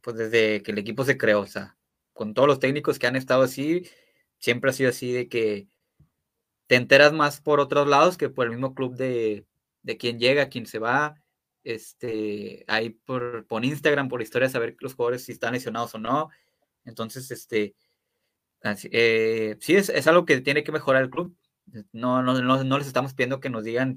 pues 0.03 0.17
desde 0.17 0.63
que 0.63 0.71
el 0.73 0.79
equipo 0.79 1.05
se 1.05 1.19
creó, 1.19 1.41
o 1.41 1.47
sea, 1.47 1.77
con 2.13 2.35
todos 2.35 2.47
los 2.47 2.61
técnicos 2.61 2.99
que 2.99 3.07
han 3.07 3.17
estado 3.17 3.43
así, 3.43 3.83
siempre 4.39 4.71
ha 4.71 4.73
sido 4.73 4.91
así 4.91 5.13
de 5.13 5.29
que 5.29 5.69
te 6.73 6.77
enteras 6.77 7.13
más 7.13 7.43
por 7.43 7.61
otros 7.61 7.87
lados 7.87 8.17
que 8.17 8.31
por 8.31 8.47
el 8.47 8.53
mismo 8.53 8.75
club 8.75 8.97
de, 8.97 9.45
de 9.83 9.99
quién 9.99 10.19
llega, 10.19 10.49
quién 10.49 10.65
se 10.65 10.79
va. 10.79 11.23
Este, 11.65 12.65
ahí 12.67 12.89
por, 12.89 13.47
por 13.47 13.63
Instagram, 13.63 14.09
por 14.09 14.23
historia, 14.23 14.49
saber 14.49 14.75
los 14.81 14.95
jugadores 14.95 15.23
si 15.23 15.33
están 15.33 15.53
lesionados 15.53 15.95
o 15.95 15.99
no. 15.99 16.31
Entonces, 16.87 17.31
este, 17.31 17.75
eh, 18.91 19.59
sí, 19.61 19.77
es, 19.77 19.91
es, 19.91 20.07
algo 20.07 20.25
que 20.25 20.41
tiene 20.41 20.65
que 20.65 20.73
mejorar 20.73 21.03
el 21.03 21.11
club. 21.11 21.37
No, 21.93 22.23
no, 22.23 22.41
no, 22.41 22.65
no 22.65 22.79
les 22.79 22.87
estamos 22.87 23.13
pidiendo 23.13 23.39
que 23.39 23.51
nos 23.51 23.65
digan 23.65 23.97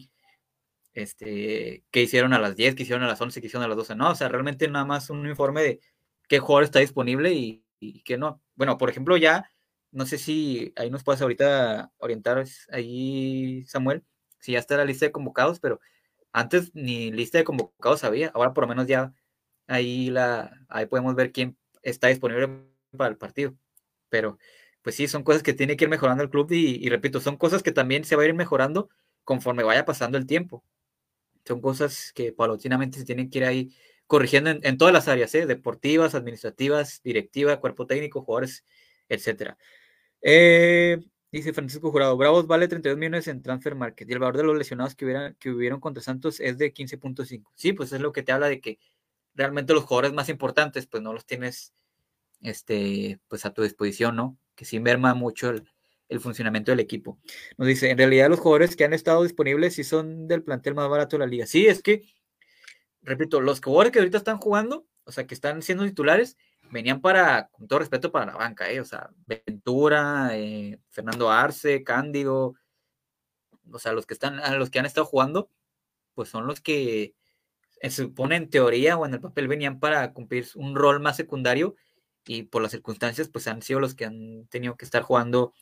este, 0.92 1.86
qué 1.92 2.02
hicieron 2.02 2.34
a 2.34 2.40
las 2.40 2.58
10, 2.58 2.76
qué 2.76 2.84
hicieron 2.84 3.06
a 3.06 3.08
las 3.08 3.22
11, 3.22 3.40
qué 3.40 3.48
hicieron 3.48 3.64
a 3.64 3.70
las 3.70 3.78
12. 3.78 3.96
No, 3.96 4.10
o 4.12 4.16
sea, 4.16 4.28
realmente 4.28 4.68
nada 4.68 4.84
más 4.84 5.10
un 5.10 5.26
informe 5.26 5.62
de 5.62 5.80
qué 6.28 6.40
jugador 6.40 6.66
está 6.66 6.80
disponible 6.80 7.32
y, 7.32 7.64
y 7.80 8.04
qué 8.04 8.18
no. 8.18 8.42
Bueno, 8.54 8.78
por 8.78 8.90
ejemplo, 8.90 9.16
ya, 9.16 9.50
no 9.96 10.06
sé 10.06 10.18
si 10.18 10.74
ahí 10.76 10.90
nos 10.90 11.04
puedes 11.04 11.22
ahorita 11.22 11.92
orientar 12.00 12.44
ahí, 12.70 13.64
Samuel, 13.68 14.04
si 14.40 14.52
ya 14.52 14.60
está 14.60 14.76
la 14.78 14.86
lista 14.86 15.06
de 15.06 15.14
convocados, 15.14 15.60
pero 15.62 15.80
antes 16.34 16.76
ni 16.76 17.12
lista 17.12 17.38
de 17.38 17.46
convocados 17.46 18.04
había, 18.04 18.28
ahora 18.36 18.54
por 18.54 18.66
lo 18.66 18.68
menos 18.68 18.88
ya 18.88 19.14
ahí, 19.68 20.10
la, 20.10 20.52
ahí 20.68 20.86
podemos 20.86 21.16
ver 21.16 21.32
quién 21.32 21.58
está 21.82 22.10
disponible 22.10 22.50
para 22.98 23.10
el 23.10 23.18
partido. 23.18 23.56
Pero, 24.10 24.38
pues 24.82 24.96
sí, 24.96 25.08
son 25.08 25.24
cosas 25.24 25.44
que 25.44 25.54
tiene 25.54 25.78
que 25.78 25.86
ir 25.86 25.90
mejorando 25.90 26.24
el 26.24 26.30
club 26.30 26.52
y, 26.52 26.90
repito, 26.90 27.22
son 27.22 27.38
cosas 27.38 27.64
que 27.64 27.72
también 27.72 28.04
se 28.04 28.18
va 28.18 28.24
a 28.24 28.26
ir 28.26 28.34
mejorando 28.34 28.90
conforme 29.24 29.64
vaya 29.64 29.86
pasando 29.86 30.18
el 30.18 30.26
tiempo. 30.26 30.64
Son 31.46 31.62
cosas 31.62 32.12
que 32.14 32.34
paulatinamente 32.34 33.00
se 33.00 33.06
tienen 33.06 33.30
que 33.30 33.40
ir 33.40 33.46
ahí 33.46 33.76
corrigiendo 34.08 34.50
en, 34.52 34.78
todas 34.78 34.94
las 34.94 35.08
áreas, 35.08 35.34
¿eh? 35.36 35.46
deportivas, 35.46 36.16
administrativas, 36.16 37.02
directiva, 37.02 37.62
cuerpo 37.62 37.88
técnico, 37.88 38.22
jugadores, 38.24 38.66
etcétera. 39.10 39.58
Eh, 40.28 40.98
dice 41.32 41.54
Francisco 41.54 41.92
Jurado, 41.92 42.18
Bravos 42.18 42.48
vale 42.48 42.68
32 42.68 42.98
millones 42.98 43.28
en 43.28 43.44
transfer 43.44 43.76
market 43.76 44.10
y 44.10 44.14
el 44.14 44.18
valor 44.18 44.38
de 44.38 44.44
los 44.44 44.58
lesionados 44.58 44.96
que, 44.96 45.06
hubieran, 45.06 45.36
que 45.36 45.52
hubieron 45.52 45.80
contra 45.80 46.02
Santos 46.02 46.40
es 46.40 46.58
de 46.58 46.74
15.5. 46.74 47.52
Sí, 47.54 47.74
pues 47.74 47.94
es 47.94 48.02
lo 48.02 48.12
que 48.12 48.24
te 48.24 48.32
habla 48.32 48.48
de 48.48 48.60
que 48.60 48.80
realmente 49.36 49.76
los 49.76 49.84
jugadores 49.84 50.14
más 50.14 50.28
importantes, 50.30 50.88
pues 50.88 51.04
no 51.04 51.14
los 51.14 51.28
tienes 51.28 51.76
este, 52.42 53.20
pues 53.28 53.46
a 53.46 53.54
tu 53.54 53.62
disposición, 53.62 54.16
¿no? 54.16 54.36
Que 54.56 54.66
sí 54.66 54.80
merma 54.80 55.14
mucho 55.14 55.52
el, 55.52 55.70
el 56.10 56.20
funcionamiento 56.20 56.72
del 56.72 56.80
equipo. 56.80 57.20
Nos 57.58 57.68
dice, 57.68 57.92
en 57.92 58.00
realidad 58.00 58.28
los 58.28 58.40
jugadores 58.40 58.76
que 58.76 58.84
han 58.84 58.94
estado 58.94 59.22
disponibles 59.22 59.76
sí 59.76 59.84
son 59.84 60.28
del 60.28 60.42
plantel 60.42 60.74
más 60.74 60.90
barato 60.90 61.18
de 61.18 61.20
la 61.20 61.28
liga. 61.28 61.46
Sí, 61.46 61.68
es 61.68 61.84
que, 61.84 62.02
repito, 63.04 63.42
los 63.42 63.62
jugadores 63.62 63.92
que 63.92 64.00
ahorita 64.00 64.18
están 64.18 64.38
jugando, 64.38 64.88
o 65.04 65.12
sea, 65.12 65.28
que 65.28 65.36
están 65.36 65.62
siendo 65.62 65.86
titulares, 65.86 66.36
venían 66.76 67.00
para, 67.00 67.48
con 67.48 67.68
todo 67.68 67.80
respeto 67.80 68.12
para 68.12 68.26
la 68.26 68.36
banca, 68.36 68.70
¿eh? 68.70 68.82
o 68.82 68.86
sea, 68.86 69.10
Ventura, 69.26 70.32
eh, 70.34 70.78
Fernando 70.90 71.32
Arce, 71.32 71.84
Cándido, 71.84 72.56
o 73.72 73.80
sea, 73.80 73.94
los 73.94 74.06
que 74.06 74.14
están, 74.14 74.42
los 74.60 74.70
que 74.70 74.80
han 74.80 74.86
estado 74.86 75.06
jugando, 75.06 75.50
pues 76.14 76.28
son 76.28 76.48
los 76.48 76.60
que 76.60 77.16
se 77.82 77.90
supone 78.04 78.36
en 78.36 78.50
teoría 78.50 78.98
o 78.98 79.06
en 79.06 79.14
el 79.14 79.22
papel 79.22 79.48
venían 79.48 79.80
para 79.80 80.12
cumplir 80.12 80.48
un 80.56 80.76
rol 80.76 81.00
más 81.00 81.16
secundario 81.16 81.76
y 82.26 82.44
por 82.44 82.62
las 82.62 82.72
circunstancias, 82.72 83.30
pues 83.30 83.48
han 83.48 83.62
sido 83.62 83.80
los 83.80 83.96
que 83.96 84.06
han 84.06 84.48
tenido 84.48 84.76
que 84.76 84.84
estar 84.84 85.02
jugando 85.02 85.54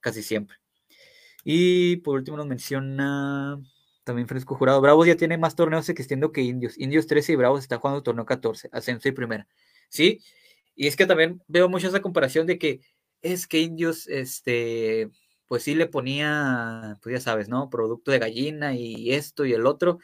casi 0.00 0.22
siempre. 0.22 0.56
Y 1.44 1.96
por 1.96 2.14
último 2.16 2.38
nos 2.38 2.46
menciona 2.46 3.60
también 4.04 4.26
Fresco 4.26 4.54
Jurado. 4.54 4.80
Bravos 4.80 5.06
ya 5.06 5.16
tiene 5.16 5.36
más 5.36 5.54
torneos 5.54 5.88
existiendo 5.90 6.32
que 6.32 6.40
Indios. 6.40 6.78
Indios 6.78 7.06
13 7.06 7.32
y 7.32 7.36
Bravos 7.36 7.60
está 7.60 7.76
jugando 7.76 8.02
torneo 8.02 8.24
14, 8.24 8.70
ascenso 8.72 9.08
y 9.08 9.12
primera. 9.12 9.46
Sí, 9.88 10.20
y 10.74 10.86
es 10.86 10.96
que 10.96 11.06
también 11.06 11.42
veo 11.48 11.68
mucho 11.68 11.88
esa 11.88 12.02
comparación 12.02 12.46
de 12.46 12.58
que 12.58 12.80
es 13.22 13.46
que 13.46 13.60
Indios, 13.60 14.08
este, 14.08 15.10
pues 15.46 15.62
sí 15.64 15.74
le 15.74 15.86
ponía, 15.86 16.98
pues 17.02 17.14
ya 17.14 17.20
sabes, 17.20 17.48
¿no? 17.48 17.70
Producto 17.70 18.10
de 18.10 18.18
gallina 18.18 18.74
y 18.74 19.12
esto 19.12 19.44
y 19.44 19.52
el 19.52 19.66
otro. 19.66 19.98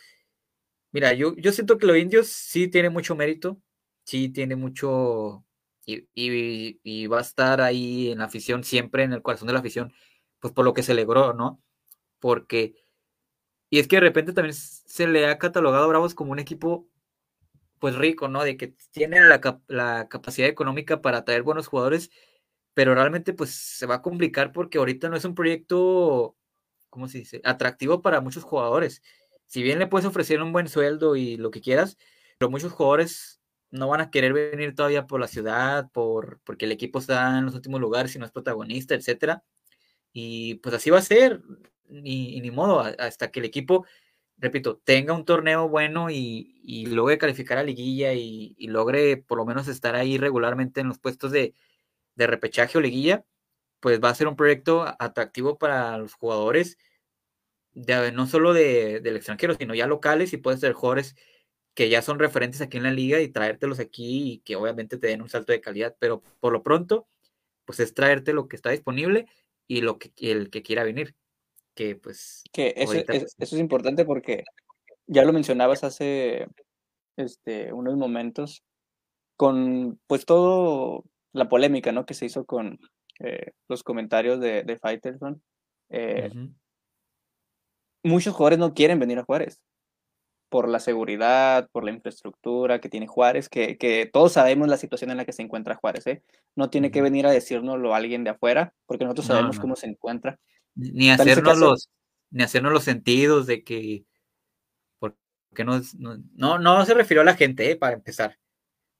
Mira, 0.92 1.12
yo, 1.14 1.34
yo 1.36 1.52
siento 1.52 1.78
que 1.78 1.86
los 1.86 1.96
indios 1.98 2.28
sí 2.28 2.68
tiene 2.68 2.90
mucho 2.90 3.16
mérito, 3.16 3.60
sí 4.04 4.30
tiene 4.30 4.56
mucho, 4.56 5.44
y, 5.86 7.06
va 7.06 7.18
a 7.18 7.20
estar 7.22 7.60
ahí 7.60 8.10
en 8.10 8.18
la 8.18 8.24
afición, 8.24 8.64
siempre 8.64 9.04
en 9.04 9.12
el 9.12 9.22
corazón 9.22 9.46
de 9.46 9.54
la 9.54 9.60
afición, 9.60 9.92
pues 10.40 10.52
por 10.52 10.64
lo 10.64 10.74
que 10.74 10.82
se 10.82 10.94
logró, 10.94 11.34
¿no? 11.34 11.62
Porque, 12.20 12.74
y 13.70 13.78
es 13.80 13.88
que 13.88 13.96
de 13.96 14.00
repente 14.00 14.32
también 14.32 14.54
se 14.54 15.06
le 15.08 15.26
ha 15.26 15.38
catalogado 15.38 15.84
a 15.84 15.88
Bravos 15.88 16.14
como 16.14 16.32
un 16.32 16.38
equipo, 16.38 16.88
pues 17.78 17.94
rico, 17.96 18.28
¿no? 18.28 18.44
De 18.44 18.56
que 18.56 18.74
tiene 18.90 19.20
la, 19.20 19.40
la 19.68 20.08
capacidad 20.08 20.48
económica 20.48 21.00
para 21.02 21.24
traer 21.24 21.42
buenos 21.42 21.68
jugadores, 21.68 22.10
pero 22.74 22.94
realmente 22.94 23.32
pues 23.32 23.50
se 23.50 23.86
va 23.86 23.96
a 23.96 24.02
complicar 24.02 24.52
porque 24.52 24.78
ahorita 24.78 25.08
no 25.08 25.16
es 25.16 25.24
un 25.24 25.34
proyecto, 25.34 26.36
¿cómo 26.90 27.08
se 27.08 27.18
dice? 27.18 27.40
Atractivo 27.44 28.02
para 28.02 28.20
muchos 28.20 28.44
jugadores. 28.44 29.02
Si 29.46 29.62
bien 29.62 29.78
le 29.78 29.86
puedes 29.86 30.06
ofrecer 30.06 30.42
un 30.42 30.52
buen 30.52 30.68
sueldo 30.68 31.16
y 31.16 31.36
lo 31.36 31.50
que 31.50 31.60
quieras, 31.60 31.98
pero 32.38 32.50
muchos 32.50 32.72
jugadores 32.72 33.40
no 33.70 33.88
van 33.88 34.00
a 34.00 34.10
querer 34.10 34.32
venir 34.32 34.74
todavía 34.74 35.06
por 35.06 35.20
la 35.20 35.28
ciudad, 35.28 35.90
por, 35.92 36.40
porque 36.44 36.64
el 36.66 36.72
equipo 36.72 36.98
está 36.98 37.38
en 37.38 37.46
los 37.46 37.54
últimos 37.54 37.80
lugares 37.80 38.14
y 38.14 38.18
no 38.18 38.24
es 38.24 38.32
protagonista, 38.32 38.94
etcétera. 38.94 39.44
Y 40.12 40.56
pues 40.56 40.74
así 40.74 40.90
va 40.90 40.98
a 40.98 41.02
ser, 41.02 41.42
ni, 41.88 42.40
ni 42.40 42.50
modo, 42.50 42.80
hasta 42.80 43.30
que 43.30 43.40
el 43.40 43.46
equipo, 43.46 43.86
repito, 44.38 44.80
tenga 44.84 45.12
un 45.14 45.24
torneo 45.24 45.68
bueno 45.68 46.10
y, 46.10 46.60
y 46.62 46.86
logre 46.86 47.18
calificar 47.18 47.58
a 47.58 47.62
liguilla 47.62 48.12
y, 48.14 48.54
logre 48.68 49.16
por 49.16 49.38
lo 49.38 49.44
menos 49.44 49.68
estar 49.68 49.94
ahí 49.96 50.18
regularmente 50.18 50.80
en 50.80 50.88
los 50.88 50.98
puestos 50.98 51.32
de, 51.32 51.54
de 52.16 52.26
repechaje 52.26 52.78
o 52.78 52.80
liguilla, 52.80 53.24
pues 53.80 54.00
va 54.02 54.10
a 54.10 54.14
ser 54.14 54.28
un 54.28 54.36
proyecto 54.36 54.84
atractivo 54.98 55.58
para 55.58 55.98
los 55.98 56.14
jugadores, 56.14 56.78
de, 57.72 58.12
no 58.12 58.26
solo 58.26 58.52
de, 58.52 59.00
del 59.00 59.16
extranjero, 59.16 59.54
sino 59.54 59.74
ya 59.74 59.86
locales 59.86 60.32
y 60.32 60.38
puede 60.38 60.58
ser 60.58 60.72
jugadores 60.72 61.16
que 61.74 61.88
ya 61.88 62.02
son 62.02 62.18
referentes 62.18 62.60
aquí 62.60 62.76
en 62.76 62.82
la 62.84 62.92
liga 62.92 63.20
y 63.20 63.28
traértelos 63.28 63.78
aquí 63.80 64.32
y 64.32 64.38
que 64.40 64.56
obviamente 64.56 64.98
te 64.98 65.08
den 65.08 65.22
un 65.22 65.28
salto 65.28 65.52
de 65.52 65.60
calidad, 65.60 65.96
pero 66.00 66.22
por 66.40 66.52
lo 66.52 66.62
pronto, 66.62 67.08
pues 67.64 67.80
es 67.80 67.94
traerte 67.94 68.32
lo 68.32 68.48
que 68.48 68.56
está 68.56 68.70
disponible 68.70 69.26
y 69.68 69.82
lo 69.82 69.98
que 69.98 70.12
el 70.18 70.50
que 70.50 70.62
quiera 70.62 70.84
venir. 70.84 71.14
Que 71.78 71.94
pues. 71.94 72.42
Que 72.52 72.74
eso, 72.76 72.94
es, 72.94 73.04
pues 73.04 73.36
eso 73.38 73.54
es 73.54 73.60
importante 73.60 74.04
porque 74.04 74.42
ya 75.06 75.24
lo 75.24 75.32
mencionabas 75.32 75.84
hace 75.84 76.48
este, 77.16 77.72
unos 77.72 77.96
momentos 77.96 78.64
con 79.36 80.00
pues 80.08 80.26
todo 80.26 81.04
la 81.32 81.48
polémica 81.48 81.92
¿no? 81.92 82.04
que 82.04 82.14
se 82.14 82.26
hizo 82.26 82.44
con 82.46 82.80
eh, 83.20 83.52
los 83.68 83.84
comentarios 83.84 84.40
de, 84.40 84.64
de 84.64 84.76
Fighterson. 84.76 85.40
Eh, 85.90 86.32
muchos 88.02 88.34
jugadores 88.34 88.58
no 88.58 88.74
quieren 88.74 88.98
venir 88.98 89.20
a 89.20 89.24
Juárez 89.24 89.62
por 90.48 90.68
la 90.68 90.80
seguridad, 90.80 91.68
por 91.70 91.84
la 91.84 91.92
infraestructura 91.92 92.80
que 92.80 92.88
tiene 92.88 93.06
Juárez, 93.06 93.48
que, 93.48 93.78
que, 93.78 94.10
todos 94.12 94.32
sabemos 94.32 94.66
la 94.66 94.78
situación 94.78 95.12
en 95.12 95.18
la 95.18 95.24
que 95.24 95.32
se 95.32 95.42
encuentra 95.42 95.76
Juárez, 95.76 96.08
¿eh? 96.08 96.24
No 96.56 96.70
tiene 96.70 96.90
que 96.90 97.02
venir 97.02 97.24
a 97.26 97.30
decírnoslo 97.30 97.94
alguien 97.94 98.24
de 98.24 98.30
afuera, 98.30 98.74
porque 98.86 99.04
nosotros 99.04 99.26
sabemos 99.26 99.60
cómo 99.60 99.76
se 99.76 99.86
encuentra. 99.86 100.40
Ni 100.78 101.10
hacernos, 101.10 101.58
los, 101.58 101.90
ni 102.30 102.44
hacernos 102.44 102.72
los 102.72 102.84
sentidos 102.84 103.46
de 103.46 103.64
que, 103.64 104.04
porque 104.98 105.64
no, 105.64 105.80
no, 106.34 106.58
no 106.58 106.86
se 106.86 106.94
refirió 106.94 107.22
a 107.22 107.24
la 107.24 107.34
gente, 107.34 107.70
¿eh? 107.70 107.76
Para 107.76 107.94
empezar, 107.94 108.38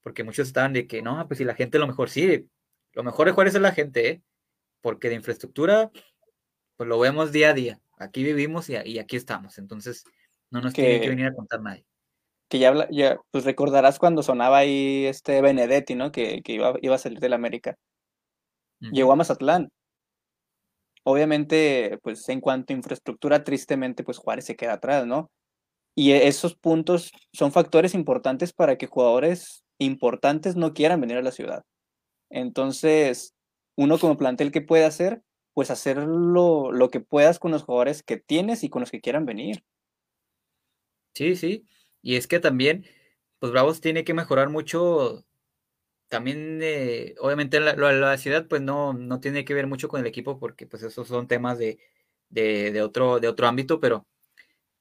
porque 0.02 0.24
muchos 0.24 0.48
estaban 0.48 0.72
de 0.72 0.88
que, 0.88 1.02
no, 1.02 1.24
pues 1.28 1.38
si 1.38 1.44
la 1.44 1.54
gente 1.54 1.78
lo 1.78 1.86
mejor, 1.86 2.10
sí, 2.10 2.50
lo 2.94 3.04
mejor 3.04 3.26
de 3.26 3.32
Juárez 3.32 3.54
es 3.54 3.60
la 3.60 3.72
gente, 3.72 4.08
¿eh? 4.08 4.22
Porque 4.80 5.08
de 5.08 5.14
infraestructura, 5.14 5.92
pues 6.76 6.88
lo 6.88 6.98
vemos 6.98 7.30
día 7.30 7.50
a 7.50 7.54
día. 7.54 7.80
Aquí 7.96 8.24
vivimos 8.24 8.68
y, 8.70 8.76
y 8.84 8.98
aquí 8.98 9.16
estamos, 9.16 9.58
entonces 9.58 10.04
no 10.50 10.60
nos 10.60 10.72
tiene 10.72 11.00
que 11.00 11.08
venir 11.08 11.26
a 11.26 11.34
contar 11.34 11.60
nadie. 11.60 11.84
Que 12.48 12.58
ya, 12.58 12.88
ya, 12.90 13.20
pues 13.30 13.44
recordarás 13.44 14.00
cuando 14.00 14.24
sonaba 14.24 14.58
ahí 14.58 15.06
este 15.06 15.40
Benedetti, 15.42 15.94
¿no? 15.94 16.10
Que, 16.10 16.42
que 16.42 16.54
iba, 16.54 16.74
iba, 16.82 16.96
a 16.96 16.98
salir 16.98 17.20
del 17.20 17.34
América. 17.34 17.76
Llegó 18.80 19.12
a 19.12 19.16
Mazatlán. 19.16 19.70
Obviamente, 21.10 21.98
pues 22.02 22.28
en 22.28 22.42
cuanto 22.42 22.74
a 22.74 22.76
infraestructura, 22.76 23.42
tristemente, 23.42 24.04
pues 24.04 24.18
Juárez 24.18 24.44
se 24.44 24.56
queda 24.56 24.74
atrás, 24.74 25.06
¿no? 25.06 25.30
Y 25.96 26.12
esos 26.12 26.54
puntos 26.54 27.12
son 27.32 27.50
factores 27.50 27.94
importantes 27.94 28.52
para 28.52 28.76
que 28.76 28.88
jugadores 28.88 29.64
importantes 29.78 30.54
no 30.54 30.74
quieran 30.74 31.00
venir 31.00 31.16
a 31.16 31.22
la 31.22 31.32
ciudad. 31.32 31.62
Entonces, 32.28 33.32
uno 33.74 33.98
como 33.98 34.18
plantel, 34.18 34.52
¿qué 34.52 34.60
puede 34.60 34.84
hacer? 34.84 35.22
Pues 35.54 35.70
hacer 35.70 35.96
lo, 35.96 36.72
lo 36.72 36.90
que 36.90 37.00
puedas 37.00 37.38
con 37.38 37.52
los 37.52 37.62
jugadores 37.62 38.02
que 38.02 38.18
tienes 38.18 38.62
y 38.62 38.68
con 38.68 38.80
los 38.80 38.90
que 38.90 39.00
quieran 39.00 39.24
venir. 39.24 39.64
Sí, 41.14 41.36
sí. 41.36 41.64
Y 42.02 42.16
es 42.16 42.26
que 42.26 42.38
también, 42.38 42.84
pues 43.38 43.50
Bravos 43.50 43.80
tiene 43.80 44.04
que 44.04 44.12
mejorar 44.12 44.50
mucho. 44.50 45.24
También, 46.08 46.60
eh, 46.62 47.14
obviamente, 47.20 47.60
la, 47.60 47.74
la, 47.74 48.18
ciudad, 48.18 48.46
pues 48.48 48.62
no, 48.62 48.94
no 48.94 49.20
tiene 49.20 49.44
que 49.44 49.54
ver 49.54 49.66
mucho 49.66 49.88
con 49.88 50.00
el 50.00 50.06
equipo, 50.06 50.38
porque 50.38 50.66
pues 50.66 50.82
esos 50.82 51.06
son 51.06 51.28
temas 51.28 51.58
de, 51.58 51.78
de, 52.30 52.82
otro, 52.82 53.20
de 53.20 53.28
otro 53.28 53.46
ámbito, 53.46 53.80
pero 53.80 54.06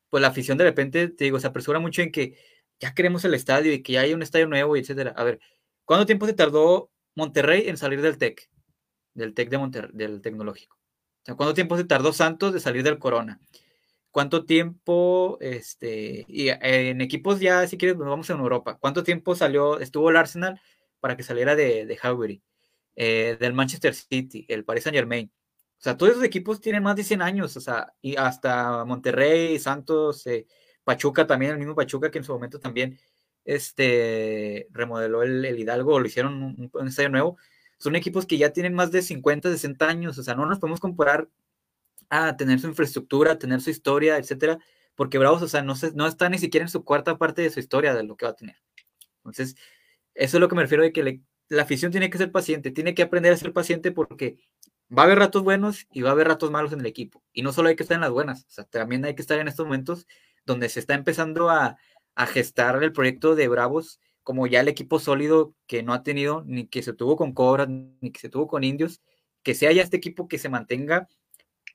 pues 0.10 0.22
la 0.22 0.30
afición 0.30 0.58
de 0.58 0.64
repente, 0.64 1.10
te 1.10 1.26
digo, 1.26 1.40
se 1.40 1.48
apresura 1.48 1.80
mucho 1.80 2.02
en 2.02 2.12
que 2.12 2.38
ya 2.80 2.94
queremos 2.94 3.26
el 3.26 3.34
estadio 3.34 3.74
y 3.74 3.84
que 3.84 3.94
ya 3.94 4.02
hay 4.02 4.14
un 4.14 4.24
estadio 4.24 4.48
nuevo 4.48 4.78
y 4.78 4.80
etcétera. 4.80 5.14
A 5.18 5.24
ver, 5.24 5.40
¿cuánto 5.86 6.06
tiempo 6.06 6.26
se 6.26 6.34
tardó 6.34 6.92
Monterrey 7.16 7.68
en 7.68 7.78
salir 7.78 8.02
del 8.02 8.18
TEC? 8.18 8.50
Del 9.14 9.34
TEC 9.34 9.50
de 9.50 9.58
Monterrey, 9.58 9.92
del 9.94 10.22
tecnológico. 10.22 10.78
O 11.30 11.36
¿cuánto 11.36 11.54
tiempo 11.54 11.76
se 11.76 11.84
tardó 11.84 12.14
Santos 12.14 12.54
de 12.54 12.62
salir 12.62 12.84
del 12.84 13.00
Corona? 13.00 13.40
¿Cuánto 14.12 14.46
tiempo, 14.46 15.38
este, 15.42 16.26
y 16.30 16.48
en 16.50 17.02
equipos 17.02 17.40
ya, 17.40 17.68
si 17.68 17.78
quieres, 17.78 17.98
nos 17.98 18.08
vamos 18.08 18.30
en 18.30 18.40
Europa, 18.40 18.78
¿cuánto 18.80 19.04
tiempo 19.04 19.36
salió, 19.36 19.80
estuvo 19.80 20.10
el 20.10 20.16
Arsenal 20.16 20.60
para 21.00 21.16
que 21.18 21.24
saliera 21.24 21.56
de, 21.56 21.86
de? 21.86 22.42
Eh, 22.96 23.38
del 23.40 23.54
Manchester 23.54 23.94
City, 23.94 24.46
el 24.50 24.66
Paris 24.66 24.84
Saint 24.84 24.96
Germain. 24.96 25.32
O 25.78 25.82
sea, 25.82 25.96
todos 25.98 26.14
esos 26.14 26.24
equipos 26.24 26.60
tienen 26.60 26.82
más 26.82 26.96
de 26.96 27.04
100 27.04 27.22
años, 27.22 27.56
o 27.56 27.62
sea, 27.62 27.94
y 28.02 28.16
hasta 28.16 28.84
Monterrey, 28.86 29.60
Santos, 29.60 30.26
eh, 30.26 30.48
Pachuca 30.84 31.28
también, 31.28 31.52
el 31.52 31.60
mismo 31.60 31.76
Pachuca 31.76 32.10
que 32.10 32.18
en 32.18 32.24
su 32.24 32.34
momento 32.34 32.60
también 32.60 33.00
este, 33.46 34.68
remodeló 34.72 35.22
el, 35.22 35.46
Hidalgo, 35.60 36.00
lo 36.00 36.08
hicieron 36.08 36.42
un, 36.42 36.70
un, 36.74 36.88
estadio 36.88 37.10
nuevo. 37.10 37.38
Son 37.78 37.96
equipos 37.96 38.26
que 38.26 38.38
ya 38.40 38.52
tienen 38.52 38.74
más 38.74 38.92
de 38.92 39.04
50, 39.04 39.52
60 39.52 39.88
años, 39.88 40.18
o 40.18 40.24
sea, 40.24 40.34
no 40.34 40.48
nos 40.48 40.60
podemos 40.60 40.80
comparar 40.80 41.30
a 42.10 42.36
tener 42.38 42.60
su 42.60 42.68
infraestructura, 42.68 43.34
a 43.34 43.40
tener 43.40 43.62
su 43.62 43.70
historia, 43.70 44.18
etcétera, 44.18 44.60
porque 44.96 45.20
Bravos, 45.20 45.42
o 45.44 45.48
sea, 45.48 45.62
no, 45.62 45.76
se, 45.76 45.92
no 45.94 46.08
está 46.08 46.30
ni 46.30 46.40
siquiera 46.40 46.66
en 46.66 46.70
su 46.70 46.84
cuarta 46.84 47.18
parte 47.18 47.44
de 47.44 47.52
su 47.52 47.60
historia 47.60 47.94
de 47.94 48.04
lo 48.04 48.18
que 48.18 48.26
va 48.26 48.32
a 48.32 48.36
tener. 48.36 48.58
Entonces, 49.18 49.56
eso 50.18 50.38
es 50.38 50.42
lo 50.42 50.50
que 50.50 50.56
me 50.56 50.64
refiero 50.64 50.84
de 50.84 50.92
que 50.92 51.22
la 51.50 51.62
afición 51.62 51.92
tiene 51.92 52.10
que 52.10 52.18
ser 52.18 52.32
paciente, 52.32 52.72
tiene 52.72 52.94
que 52.94 53.04
aprender 53.04 53.34
a 53.34 53.38
ser 53.38 53.54
paciente 53.54 53.92
porque 53.92 54.38
va 54.96 55.04
a 55.04 55.06
haber 55.06 55.20
ratos 55.20 55.44
buenos 55.44 55.88
y 55.92 56.02
va 56.02 56.10
a 56.10 56.12
haber 56.14 56.28
ratos 56.28 56.52
malos 56.52 56.74
en 56.74 56.80
el 56.80 56.86
equipo. 56.86 57.24
Y 57.34 57.42
no 57.42 57.54
solo 57.54 57.70
hay 57.70 57.76
que 57.76 57.84
estar 57.84 57.96
en 57.96 58.02
las 58.02 58.12
buenas, 58.12 58.46
también 58.70 59.06
hay 59.06 59.16
que 59.16 59.22
estar 59.22 59.40
en 59.40 59.48
estos 59.48 59.66
momentos 59.66 60.08
donde 60.46 60.70
se 60.70 60.80
está 60.80 60.94
empezando 60.94 61.50
a, 61.50 61.78
a 62.16 62.26
gestar 62.26 62.82
el 62.84 62.94
proyecto 62.94 63.36
de 63.36 63.48
Bravos 63.48 64.00
como 64.28 64.46
ya 64.46 64.60
el 64.60 64.68
equipo 64.68 65.00
sólido 65.00 65.56
que 65.68 65.84
no 65.84 65.94
ha 65.94 66.04
tenido, 66.04 66.44
ni 66.46 66.68
que 66.68 66.84
se 66.84 66.92
tuvo 66.92 67.16
con 67.16 67.34
Cobras, 67.34 67.70
ni 67.70 68.12
que 68.12 68.20
se 68.20 68.28
tuvo 68.28 68.46
con 68.48 68.66
Indios, 68.66 69.02
que 69.42 69.56
sea 69.56 69.72
ya 69.72 69.82
este 69.82 69.96
equipo 69.96 70.28
que 70.28 70.38
se 70.38 70.50
mantenga, 70.50 71.08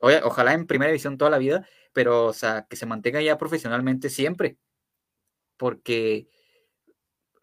ojalá 0.01 0.53
en 0.53 0.66
primera 0.66 0.90
división 0.90 1.16
toda 1.16 1.30
la 1.30 1.38
vida, 1.38 1.66
pero 1.95 2.32
que 2.68 2.76
se 2.76 2.84
mantenga 2.84 3.22
ya 3.22 3.38
profesionalmente 3.38 4.11
siempre. 4.11 4.59
Porque, 5.57 6.28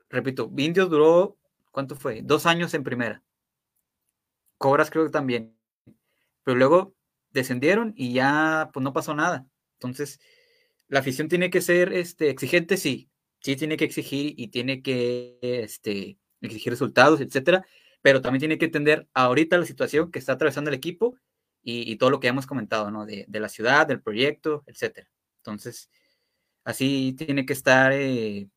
repito, 0.09 0.51
Indios 0.57 0.89
duró, 0.89 1.37
¿cuánto 1.71 1.95
fue? 1.95 2.21
Dos 2.23 2.45
años 2.45 2.73
en 2.73 2.83
primera. 2.83 3.23
Cobras 4.57 4.89
creo 4.89 5.05
que 5.05 5.11
también. 5.11 5.55
Pero 6.43 6.57
luego 6.57 6.95
descendieron 7.31 7.93
y 7.95 8.13
ya 8.13 8.69
pues 8.73 8.83
no 8.83 8.93
pasó 8.93 9.13
nada. 9.13 9.47
Entonces, 9.73 10.19
la 10.87 10.99
afición 10.99 11.27
tiene 11.29 11.49
que 11.49 11.61
ser 11.61 11.93
este, 11.93 12.29
exigente, 12.29 12.77
sí, 12.77 13.09
sí 13.41 13.55
tiene 13.55 13.77
que 13.77 13.85
exigir 13.85 14.33
y 14.37 14.49
tiene 14.49 14.81
que 14.81 15.37
este, 15.41 16.17
exigir 16.41 16.73
resultados, 16.73 17.21
etcétera, 17.21 17.65
pero 18.01 18.21
también 18.21 18.39
tiene 18.39 18.57
que 18.57 18.65
entender 18.65 19.07
ahorita 19.13 19.57
la 19.57 19.65
situación 19.65 20.11
que 20.11 20.19
está 20.19 20.33
atravesando 20.33 20.69
el 20.69 20.75
equipo 20.75 21.15
y, 21.61 21.97
todo 21.97 22.09
lo 22.09 22.19
que 22.19 22.27
hemos 22.27 22.47
comentado, 22.47 22.89
¿no? 22.89 23.05
De, 23.05 23.25
de, 23.27 23.39
la 23.39 23.49
ciudad, 23.49 23.85
del 23.85 24.01
proyecto, 24.01 24.63
etcétera. 24.65 25.07
Entonces, 25.37 25.89
así 26.63 27.13
tiene 27.17 27.45
que 27.45 27.53
estar, 27.53 27.91
eh, 27.93 28.47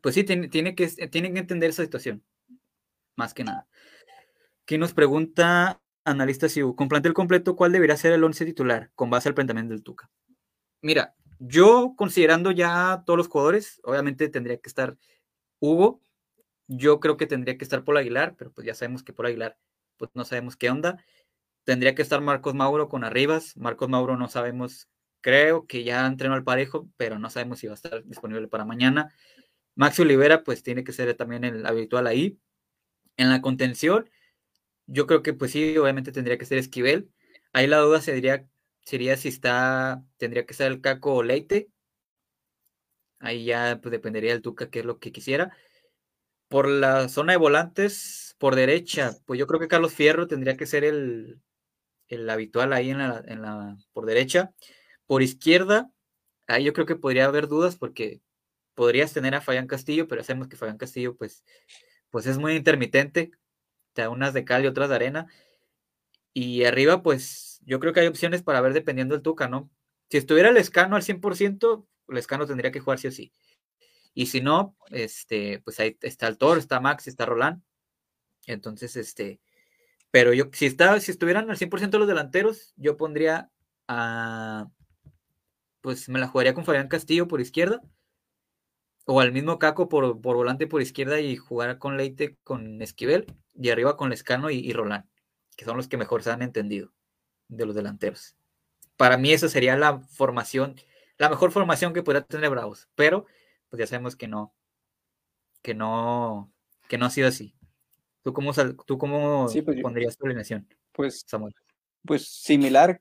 pues 0.00 0.14
sí, 0.14 0.24
tiene, 0.24 0.48
tiene, 0.48 0.74
que, 0.74 0.86
tiene 1.08 1.32
que 1.32 1.38
entender 1.38 1.70
esa 1.70 1.82
situación, 1.82 2.24
más 3.16 3.34
que 3.34 3.44
nada. 3.44 3.66
Aquí 4.62 4.78
nos 4.78 4.94
pregunta 4.94 5.80
analista 6.04 6.48
Siu, 6.48 6.74
con 6.74 6.88
plantel 6.88 7.12
completo, 7.12 7.56
¿cuál 7.56 7.72
debería 7.72 7.96
ser 7.96 8.12
el 8.12 8.24
once 8.24 8.44
titular 8.44 8.90
con 8.94 9.10
base 9.10 9.28
al 9.28 9.34
planteamiento 9.34 9.74
del 9.74 9.82
Tuca? 9.82 10.10
Mira, 10.82 11.14
yo 11.38 11.94
considerando 11.96 12.50
ya 12.50 13.02
todos 13.04 13.16
los 13.16 13.28
jugadores, 13.28 13.80
obviamente 13.84 14.28
tendría 14.28 14.58
que 14.58 14.68
estar 14.68 14.96
Hugo, 15.58 16.00
yo 16.72 17.00
creo 17.00 17.16
que 17.16 17.26
tendría 17.26 17.58
que 17.58 17.64
estar 17.64 17.82
Paul 17.84 17.96
Aguilar, 17.96 18.36
pero 18.38 18.52
pues 18.52 18.64
ya 18.64 18.74
sabemos 18.74 19.02
que 19.02 19.12
Paul 19.12 19.26
Aguilar, 19.26 19.58
pues 19.96 20.12
no 20.14 20.24
sabemos 20.24 20.56
qué 20.56 20.70
onda. 20.70 21.04
Tendría 21.64 21.96
que 21.96 22.02
estar 22.02 22.20
Marcos 22.20 22.54
Mauro 22.54 22.88
con 22.88 23.02
Arribas. 23.02 23.56
Marcos 23.56 23.88
Mauro 23.88 24.16
no 24.16 24.28
sabemos, 24.28 24.88
creo 25.20 25.66
que 25.66 25.82
ya 25.82 26.06
entrenó 26.06 26.34
al 26.34 26.44
parejo, 26.44 26.88
pero 26.96 27.18
no 27.18 27.28
sabemos 27.28 27.58
si 27.58 27.66
va 27.66 27.72
a 27.72 27.74
estar 27.74 28.04
disponible 28.04 28.46
para 28.46 28.64
mañana. 28.64 29.12
Maxi 29.74 30.02
Olivera, 30.02 30.44
pues 30.44 30.62
tiene 30.62 30.84
que 30.84 30.92
ser 30.92 31.14
también 31.14 31.44
el 31.44 31.66
habitual 31.66 32.06
ahí. 32.06 32.38
En 33.16 33.30
la 33.30 33.42
contención, 33.42 34.10
yo 34.86 35.06
creo 35.06 35.22
que 35.22 35.34
pues 35.34 35.52
sí, 35.52 35.76
obviamente 35.78 36.12
tendría 36.12 36.38
que 36.38 36.46
ser 36.46 36.58
Esquivel. 36.58 37.10
Ahí 37.52 37.66
la 37.66 37.78
duda 37.78 38.00
sería 38.00 38.46
sería 38.84 39.16
si 39.16 39.28
está, 39.28 40.04
tendría 40.16 40.46
que 40.46 40.54
ser 40.54 40.72
el 40.72 40.80
Caco 40.80 41.14
o 41.14 41.22
Leite. 41.22 41.70
Ahí 43.18 43.44
ya 43.44 43.78
pues, 43.82 43.92
dependería 43.92 44.32
del 44.32 44.42
Tuca 44.42 44.70
qué 44.70 44.80
es 44.80 44.84
lo 44.84 44.98
que 44.98 45.12
quisiera. 45.12 45.56
Por 46.48 46.68
la 46.68 47.08
zona 47.08 47.32
de 47.32 47.38
volantes, 47.38 48.34
por 48.38 48.56
derecha, 48.56 49.12
pues 49.26 49.38
yo 49.38 49.46
creo 49.46 49.60
que 49.60 49.68
Carlos 49.68 49.94
Fierro 49.94 50.26
tendría 50.26 50.56
que 50.56 50.66
ser 50.66 50.84
el, 50.84 51.40
el 52.08 52.28
habitual 52.28 52.72
ahí 52.72 52.90
en 52.90 52.98
la, 52.98 53.22
en 53.26 53.42
la, 53.42 53.76
por 53.92 54.06
derecha. 54.06 54.52
Por 55.06 55.22
izquierda, 55.22 55.90
ahí 56.48 56.64
yo 56.64 56.72
creo 56.72 56.86
que 56.86 56.96
podría 56.96 57.26
haber 57.26 57.48
dudas 57.48 57.76
porque 57.76 58.20
podrías 58.80 59.12
tener 59.12 59.34
a 59.34 59.42
Fabián 59.42 59.66
Castillo, 59.66 60.08
pero 60.08 60.24
sabemos 60.24 60.48
que 60.48 60.56
Fabián 60.56 60.78
Castillo 60.78 61.14
pues, 61.14 61.44
pues 62.08 62.24
es 62.24 62.38
muy 62.38 62.54
intermitente, 62.54 63.30
te 63.92 64.08
unas 64.08 64.32
de 64.32 64.46
cal 64.46 64.64
y 64.64 64.68
otras 64.68 64.88
de 64.88 64.94
arena. 64.94 65.26
Y 66.32 66.64
arriba, 66.64 67.02
pues 67.02 67.60
yo 67.66 67.78
creo 67.78 67.92
que 67.92 68.00
hay 68.00 68.06
opciones 68.06 68.42
para 68.42 68.62
ver 68.62 68.72
dependiendo 68.72 69.14
del 69.14 69.20
Tuca, 69.20 69.48
¿no? 69.48 69.68
Si 70.08 70.16
estuviera 70.16 70.48
el 70.48 70.56
escano 70.56 70.96
al 70.96 71.02
100%, 71.02 71.86
el 72.08 72.16
escano 72.16 72.46
tendría 72.46 72.70
que 72.70 72.80
jugar 72.80 72.98
sí 72.98 73.08
o 73.08 73.12
sí. 73.12 73.34
Y 74.14 74.28
si 74.28 74.40
no, 74.40 74.74
este, 74.88 75.60
pues 75.62 75.78
ahí 75.78 75.98
está 76.00 76.26
el 76.28 76.38
Toro, 76.38 76.58
está 76.58 76.80
Max, 76.80 77.06
está 77.06 77.26
Roland. 77.26 77.62
Entonces, 78.46 78.96
este, 78.96 79.42
pero 80.10 80.32
yo, 80.32 80.46
si, 80.54 80.64
está, 80.64 80.98
si 81.00 81.10
estuvieran 81.10 81.50
al 81.50 81.58
100% 81.58 81.98
los 81.98 82.08
delanteros, 82.08 82.72
yo 82.76 82.96
pondría 82.96 83.50
a, 83.88 84.70
pues 85.82 86.08
me 86.08 86.18
la 86.18 86.28
jugaría 86.28 86.54
con 86.54 86.64
Fabián 86.64 86.88
Castillo 86.88 87.28
por 87.28 87.42
izquierda, 87.42 87.82
o 89.12 89.18
al 89.18 89.32
mismo 89.32 89.58
Caco 89.58 89.88
por, 89.88 90.20
por 90.20 90.36
volante 90.36 90.68
por 90.68 90.80
izquierda 90.80 91.18
y 91.18 91.34
jugar 91.34 91.78
con 91.78 91.96
Leite, 91.96 92.36
con 92.44 92.80
Esquivel, 92.80 93.26
y 93.56 93.70
arriba 93.70 93.96
con 93.96 94.08
Lescano 94.08 94.50
y, 94.50 94.58
y 94.58 94.72
Roland, 94.72 95.04
que 95.56 95.64
son 95.64 95.76
los 95.76 95.88
que 95.88 95.96
mejor 95.96 96.22
se 96.22 96.30
han 96.30 96.42
entendido 96.42 96.92
de 97.48 97.66
los 97.66 97.74
delanteros. 97.74 98.36
Para 98.96 99.16
mí 99.16 99.32
esa 99.32 99.48
sería 99.48 99.76
la 99.76 99.98
formación, 99.98 100.76
la 101.18 101.28
mejor 101.28 101.50
formación 101.50 101.92
que 101.92 102.04
podría 102.04 102.22
tener 102.22 102.50
Bravos, 102.50 102.88
pero 102.94 103.26
pues 103.68 103.80
ya 103.80 103.88
sabemos 103.88 104.14
que 104.14 104.28
no, 104.28 104.54
que 105.60 105.74
no, 105.74 106.52
que 106.86 106.96
no 106.96 107.06
ha 107.06 107.10
sido 107.10 107.26
así. 107.26 107.56
¿Tú 108.22 108.32
cómo, 108.32 108.52
tú 108.86 108.96
cómo 108.96 109.48
pues 109.64 109.82
pondrías 109.82 110.16
tu 110.16 110.26
alineación, 110.26 110.68
pues, 110.92 111.24
Samuel? 111.26 111.52
Pues 112.06 112.28
similar 112.28 113.00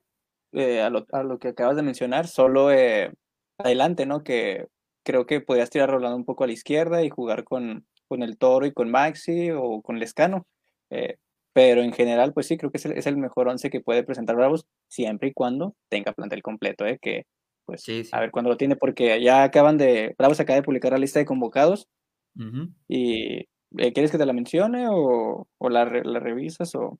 eh, 0.53 0.81
a, 0.81 0.89
lo, 0.89 1.05
a, 1.11 1.21
lo, 1.21 1.37
que 1.37 1.49
acabas 1.49 1.75
de 1.75 1.83
mencionar, 1.83 2.27
solo 2.27 2.71
eh, 2.71 3.13
adelante, 3.59 4.07
¿no? 4.07 4.23
Que 4.23 4.69
creo 5.09 5.25
que 5.25 5.41
podrías 5.41 5.71
tirar 5.71 5.89
rolando 5.89 6.15
un 6.15 6.23
poco 6.23 6.43
a 6.43 6.47
la 6.47 6.53
izquierda 6.53 7.03
y 7.03 7.09
jugar 7.09 7.43
con, 7.43 7.83
con 8.07 8.21
el 8.21 8.37
Toro 8.37 8.67
y 8.67 8.73
con 8.73 8.91
Maxi 8.91 9.49
o 9.49 9.81
con 9.81 9.97
Lescano. 9.97 10.45
Eh, 10.91 11.17
pero 11.51 11.81
en 11.81 11.93
general, 11.93 12.31
pues 12.31 12.45
sí, 12.45 12.57
creo 12.57 12.69
que 12.69 12.77
es 12.77 12.85
el, 12.85 12.91
es 12.91 13.07
el 13.07 13.17
mejor 13.17 13.47
once 13.47 13.71
que 13.71 13.81
puede 13.81 14.03
presentar 14.03 14.35
Bravos, 14.35 14.67
siempre 14.87 15.29
y 15.29 15.33
cuando 15.33 15.75
tenga 15.89 16.13
plantel 16.13 16.43
completo, 16.43 16.85
¿eh? 16.85 16.99
que 17.01 17.23
pues 17.65 17.81
sí, 17.81 18.03
sí. 18.03 18.11
a 18.13 18.19
ver 18.19 18.29
cuándo 18.29 18.51
lo 18.51 18.57
tiene, 18.57 18.75
porque 18.75 19.19
ya 19.19 19.41
acaban 19.41 19.79
de, 19.79 20.13
Bravos 20.15 20.39
acaba 20.39 20.57
de 20.57 20.63
publicar 20.63 20.91
la 20.91 20.99
lista 20.99 21.17
de 21.17 21.25
convocados, 21.25 21.87
uh 22.35 22.41
-huh. 22.43 22.73
y 22.87 23.47
eh, 23.77 23.93
¿quieres 23.93 24.11
que 24.11 24.19
te 24.19 24.27
la 24.27 24.33
mencione 24.33 24.87
o, 24.89 25.47
o 25.57 25.69
la, 25.69 25.85
la, 25.85 26.19
revisas 26.19 26.75
o...? 26.75 26.99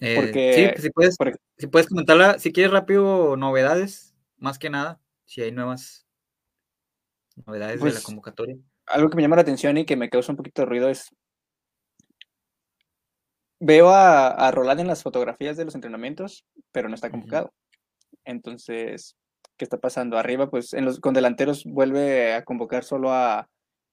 Eh, 0.00 0.16
porque, 0.16 0.52
sí, 0.52 0.68
pues 0.68 0.82
si 0.82 0.90
puedes, 0.90 1.16
porque, 1.16 1.38
si 1.56 1.66
puedes 1.66 1.88
comentarla, 1.88 2.38
si 2.38 2.52
quieres 2.52 2.72
rápido, 2.72 3.36
novedades, 3.38 4.14
más 4.36 4.58
que 4.58 4.68
nada, 4.68 5.00
si 5.24 5.40
hay 5.40 5.52
nuevas 5.52 6.05
novedades 7.44 7.80
pues, 7.80 7.92
de 7.92 7.98
la 7.98 8.00
pues, 8.00 8.04
convocatoria. 8.04 8.56
Algo 8.86 9.10
que 9.10 9.16
me 9.16 9.22
llama 9.22 9.36
la 9.36 9.42
atención 9.42 9.76
y 9.76 9.84
que 9.84 9.96
me 9.96 10.08
causa 10.08 10.32
un 10.32 10.36
poquito 10.36 10.62
de 10.62 10.66
ruido 10.66 10.88
es 10.88 11.10
Veo 13.58 13.88
a, 13.88 14.28
a, 14.28 14.50
Roland 14.50 14.80
en 14.80 14.86
las 14.86 15.02
fotografías 15.02 15.56
de 15.56 15.64
los 15.64 15.74
entrenamientos, 15.74 16.44
pero 16.72 16.90
no 16.90 16.94
está 16.94 17.10
convocado. 17.10 17.46
Uh 17.46 17.48
-huh. 17.48 18.18
Entonces, 18.26 19.16
¿qué 19.56 19.64
está 19.64 19.78
pasando? 19.78 20.18
Arriba, 20.18 20.50
pues 20.50 20.74
en 20.74 20.84
los, 20.84 21.00
con 21.00 21.14
delanteros 21.14 21.64
vuelve 21.64 22.34
a 22.34 22.44
convocar 22.44 22.84
solo 22.84 23.12
a, 23.12 23.48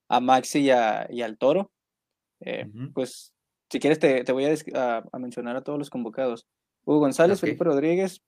a 0.08 0.20
Maxi 0.20 0.66
y, 0.66 0.70
al 1.22 1.38
Toro. 1.38 1.72
Eh, 2.40 2.66
pues 2.92 3.32
si 3.70 3.80
quieres 3.80 3.98
te, 3.98 4.30
voy 4.32 4.44
a, 4.44 5.02
mencionar 5.18 5.56
a 5.56 5.62
todos 5.62 5.78
los 5.78 5.90
convocados. 5.90 6.46
Hugo 6.84 7.00
González, 7.00 7.40
Felipe 7.40 7.64
Rodríguez, 7.64 8.22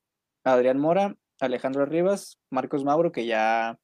Adrián 0.45 0.79
Mora, 0.79 1.17
Alejandro 1.41 1.85
Rivas, 1.85 2.39
Marcos 2.51 2.85
Mauro, 2.85 3.13
que 3.13 3.27
ya, 3.27 3.79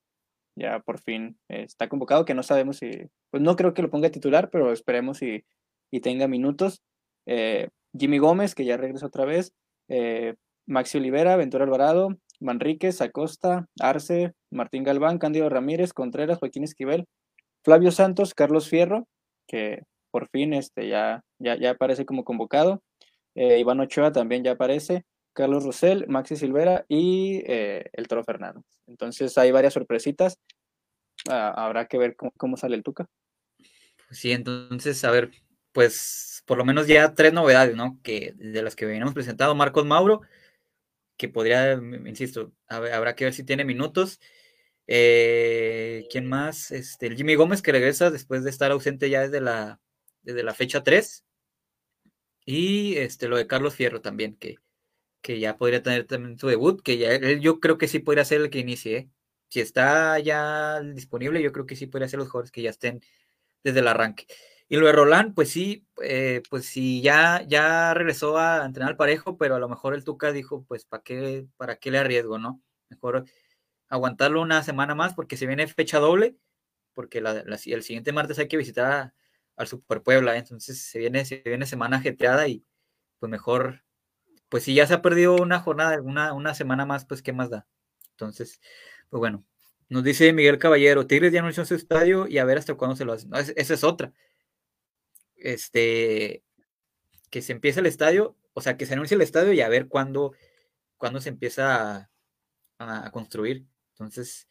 ya 0.57 0.81
por 0.81 1.01
fin 1.01 1.39
está 1.49 1.89
convocado, 1.89 2.25
que 2.25 2.35
no 2.35 2.43
sabemos 2.43 2.79
si, 2.79 2.91
pues 3.31 3.43
no 3.43 3.57
creo 3.57 3.75
que 3.75 3.83
lo 3.83 3.91
ponga 3.91 4.11
titular, 4.11 4.51
pero 4.51 4.73
esperemos 4.73 5.23
y, 5.23 5.45
y 5.91 6.01
tenga 6.01 6.29
minutos. 6.29 6.83
Eh, 7.27 7.69
Jimmy 7.97 8.19
Gómez, 8.19 8.55
que 8.55 8.65
ya 8.65 8.77
regresa 8.77 9.07
otra 9.07 9.25
vez, 9.25 9.53
eh, 9.89 10.35
Maxi 10.67 10.99
Olivera, 10.99 11.37
Ventura 11.37 11.65
Alvarado, 11.65 12.17
Manríquez, 12.41 13.01
Acosta, 13.01 13.67
Arce, 13.81 14.33
Martín 14.51 14.85
Galván, 14.85 15.19
Cándido 15.19 15.49
Ramírez, 15.49 15.93
Contreras, 15.93 16.39
Joaquín 16.39 16.65
Esquivel, 16.65 17.07
Flavio 17.65 17.91
Santos, 17.91 18.35
Carlos 18.35 18.69
Fierro, 18.69 19.07
que 19.47 19.83
por 20.11 20.29
fin 20.29 20.53
este, 20.53 20.89
ya, 20.89 21.23
ya, 21.39 21.57
ya 21.57 21.71
aparece 21.71 22.05
como 22.05 22.25
convocado, 22.25 22.83
eh, 23.35 23.59
Iván 23.59 23.81
Ochoa 23.81 24.13
también 24.13 24.45
ya 24.45 24.53
aparece, 24.53 25.05
Carlos 25.33 25.65
Rosell, 25.65 26.07
Maxi 26.09 26.37
Silvera 26.37 26.85
y 26.89 27.43
eh, 27.47 27.91
el 27.93 28.09
Toro 28.09 28.25
Fernández. 28.25 28.65
Entonces 28.87 29.37
hay 29.39 29.51
varias 29.51 29.75
sorpresitas. 29.75 30.39
Ah, 31.29 31.53
habrá 31.57 31.87
que 31.87 31.99
ver 31.99 32.17
cómo, 32.17 32.57
sale 32.57 32.77
el 32.77 32.83
Tuca. 32.83 33.09
Sí, 34.11 34.33
entonces, 34.33 35.05
a 35.05 35.11
ver, 35.11 35.31
pues 35.73 36.43
por 36.47 36.59
lo 36.59 36.65
menos 36.65 36.87
ya 36.87 37.15
tres 37.15 37.33
novedades, 37.33 37.77
¿no? 37.77 37.99
Que 38.03 38.35
de 38.37 38.63
las 38.63 38.77
que 38.77 38.85
habíamos 38.85 39.15
presentado, 39.15 39.55
Marcos 39.55 39.87
Mauro, 39.87 40.23
que 41.17 41.29
podría, 41.29 41.75
insisto, 41.75 42.53
habrá 42.69 43.15
que 43.15 43.25
ver 43.25 43.35
si 43.35 43.45
tiene 43.45 43.65
minutos. 43.65 44.21
Eh, 44.87 46.07
¿Quién 46.11 46.27
más? 46.27 46.71
Este, 46.73 47.07
el 47.07 47.17
Jimmy 47.17 47.37
Gómez 47.37 47.63
que 47.63 47.73
regresa 47.73 48.11
después 48.11 48.45
de 48.45 48.51
estar 48.51 48.71
ausente 48.73 49.09
ya 49.09 49.23
desde 49.23 49.41
la, 49.41 49.81
desde 50.23 50.43
la 50.43 50.55
fecha 50.55 50.83
3. 50.83 51.25
Y 52.45 52.97
este, 52.97 53.29
lo 53.29 53.37
de 53.37 53.47
Carlos 53.47 53.75
Fierro 53.75 54.01
también, 54.01 54.37
que, 54.37 54.57
que 55.23 55.41
ya 55.41 55.57
podría 55.57 55.83
tener 55.83 56.07
también 56.07 56.39
su 56.39 56.49
debut, 56.49 56.83
que 56.83 56.99
ya 56.99 57.19
yo 57.41 57.61
creo 57.61 57.79
que 57.79 57.89
sí 57.89 58.01
podría 58.01 58.25
ser 58.25 58.43
el 58.43 58.51
que 58.51 58.59
inicie. 58.61 58.97
¿eh? 58.97 59.11
Si 59.49 59.61
está 59.61 60.19
ya 60.19 60.81
disponible, 60.81 61.43
yo 61.43 61.53
creo 61.53 61.67
que 61.67 61.77
sí 61.77 61.87
podría 61.87 62.09
ser 62.09 62.19
los 62.19 62.29
jugadores 62.29 62.53
que 62.53 62.63
ya 62.63 62.71
estén 62.71 63.01
desde 63.65 63.81
el 63.81 63.89
arranque. 63.89 64.27
Y 64.69 64.77
lo 64.77 64.87
de 64.87 64.93
Roland, 64.93 65.35
pues 65.35 65.51
sí, 65.51 65.87
eh, 66.03 66.43
pues 66.51 66.67
sí, 66.67 67.03
ya, 67.03 67.43
ya 67.47 67.95
regresó 67.95 68.39
a 68.39 68.65
entrenar 68.65 68.93
al 68.93 68.97
parejo, 68.97 69.37
pero 69.37 69.57
a 69.57 69.59
lo 69.59 69.69
mejor 69.69 69.95
el 69.95 70.05
Tuca 70.05 70.33
dijo, 70.33 70.65
pues, 70.67 70.87
¿para 70.87 71.03
qué, 71.03 71.47
¿para 71.59 71.77
qué 71.77 71.91
le 71.91 71.99
arriesgo, 71.99 72.39
no? 72.39 72.63
Mejor 72.89 73.27
aguantarlo 73.89 74.41
una 74.41 74.63
semana 74.63 74.95
más 74.95 75.15
porque 75.15 75.37
se 75.37 75.47
viene 75.47 75.67
fecha 75.67 75.99
doble, 75.99 76.37
porque 76.95 77.19
el 77.19 77.83
siguiente 77.83 78.13
martes 78.13 78.39
hay 78.39 78.49
que 78.49 78.57
visitar 78.57 79.13
al 79.57 79.67
Super 79.67 80.03
Puebla, 80.03 80.37
entonces 80.39 80.81
se 80.81 80.99
viene, 80.99 81.25
se 81.27 81.43
viene 81.45 81.67
semana 81.67 81.99
ajetreada 81.99 82.49
y 82.49 82.65
pues 83.19 83.31
mejor, 83.31 83.85
pues 84.53 84.65
si 84.65 84.75
ya 84.75 84.87
se 84.87 84.93
ha 84.93 85.01
perdido 85.01 85.35
una 85.37 85.61
jornada, 85.61 85.99
una, 86.03 86.35
una 86.35 86.55
semana 86.55 86.85
más, 86.85 87.07
pues 87.07 87.23
qué 87.23 87.33
más 87.33 87.49
da. 87.49 87.67
Entonces, 88.11 88.61
pues 89.09 89.19
bueno, 89.19 89.47
nos 89.89 90.05
dice 90.05 90.31
Miguel 90.35 90.59
Caballero, 90.59 91.07
Tigres 91.07 91.33
ya 91.33 91.41
anunció 91.41 91.65
su 91.65 91.75
estadio 91.75 92.29
y 92.29 92.37
a 92.37 92.45
ver 92.45 92.59
hasta 92.59 92.75
cuándo 92.75 92.95
se 92.95 93.07
lo 93.07 93.15
hacen. 93.15 93.31
esa 93.35 93.75
es 93.75 93.83
otra 93.83 94.13
este, 95.43 96.45
que 97.31 97.41
se 97.41 97.53
empiece 97.53 97.81
el 97.81 97.87
estadio, 97.87 98.37
o 98.53 98.61
sea, 98.61 98.77
que 98.77 98.85
se 98.85 98.93
anuncie 98.93 99.15
el 99.15 99.23
estadio 99.23 99.55
y 99.55 99.63
a 99.63 99.71
ver 99.71 99.89
cuándo, 99.89 100.35
cuándo 100.99 101.19
se 101.19 101.31
empieza 101.31 102.11
a, 102.79 103.11
construir. 103.11 103.65
Entonces, 103.93 104.49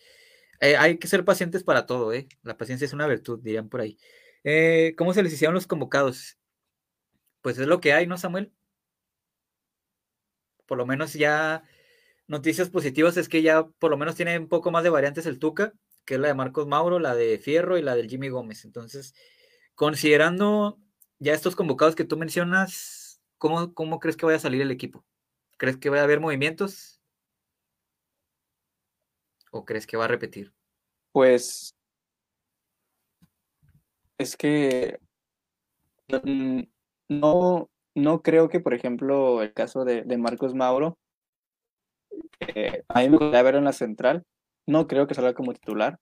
eh, 0.61 0.77
hay 0.77 0.97
que 0.97 1.07
ser 1.07 1.25
pacientes 1.25 1.63
para 1.63 1.85
todo, 1.85 2.11
¿eh? 2.11 2.27
La 2.43 2.57
paciencia 2.57 2.85
es 2.85 2.93
una 2.93 3.05
virtud, 3.07 3.39
dirían 3.43 3.69
por 3.69 3.81
ahí. 3.81 3.99
Eh, 4.43 4.95
¿Cómo 4.97 5.13
se 5.13 5.21
les 5.21 5.33
hicieron 5.33 5.53
los 5.53 5.67
convocados? 5.67 6.39
Pues 7.41 7.57
es 7.59 7.67
lo 7.67 7.81
que 7.81 7.93
hay, 7.93 8.07
¿no, 8.07 8.17
Samuel? 8.17 8.53
Por 10.71 10.77
lo 10.77 10.85
menos 10.85 11.11
ya 11.11 11.65
noticias 12.27 12.69
positivas 12.69 13.17
es 13.17 13.27
que 13.27 13.41
ya 13.41 13.67
por 13.67 13.91
lo 13.91 13.97
menos 13.97 14.15
tiene 14.15 14.39
un 14.39 14.47
poco 14.47 14.71
más 14.71 14.83
de 14.83 14.89
variantes 14.89 15.25
el 15.25 15.37
Tuca, 15.37 15.73
que 16.05 16.13
es 16.13 16.19
la 16.21 16.29
de 16.29 16.33
Marcos 16.33 16.65
Mauro, 16.65 16.97
la 16.97 17.13
de 17.13 17.37
Fierro 17.39 17.77
y 17.77 17.81
la 17.81 17.93
del 17.93 18.07
Jimmy 18.07 18.29
Gómez. 18.29 18.63
Entonces, 18.63 19.13
Considerando 19.81 20.79
ya 21.17 21.33
estos 21.33 21.55
convocados 21.55 21.95
que 21.95 22.03
tú 22.03 22.15
mencionas, 22.15 23.19
¿cómo, 23.39 23.73
cómo 23.73 23.99
crees 23.99 24.15
que 24.15 24.27
vaya 24.27 24.35
a 24.37 24.39
salir 24.39 24.61
el 24.61 24.69
equipo? 24.69 25.03
¿Crees 25.57 25.77
que 25.77 25.89
va 25.89 26.01
a 26.01 26.03
haber 26.03 26.19
movimientos? 26.19 27.01
¿O 29.51 29.65
crees 29.65 29.87
que 29.87 29.97
va 29.97 30.05
a 30.05 30.07
repetir? 30.07 30.53
Pues 31.11 31.75
es 34.19 34.37
que 34.37 34.99
no, 37.09 37.70
no 37.95 38.21
creo 38.21 38.49
que, 38.49 38.59
por 38.59 38.73
ejemplo, 38.73 39.41
el 39.41 39.53
caso 39.53 39.85
de, 39.85 40.05
Marcos 40.17 40.53
Mauro, 40.53 40.97
a 42.87 42.99
mí 42.99 43.09
me 43.09 43.17
gustaría 43.17 43.43
verlo 43.43 43.59
en 43.59 43.65
la 43.65 43.73
central. 43.73 44.23
No 44.67 44.87
creo 44.87 45.07
que 45.07 45.15
salga 45.15 45.33
como 45.33 45.53
titular. 45.53 45.99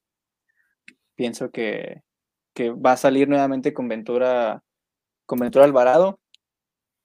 Pienso 1.15 1.51
que, 1.51 2.01
que 2.53 2.69
va 2.71 2.93
a 2.93 2.97
salir 2.97 3.27
nuevamente 3.27 3.73
con 3.73 3.87
Ventura, 3.87 4.63
con 5.25 5.39
Ventura 5.39 5.65
Alvarado. 5.65 6.19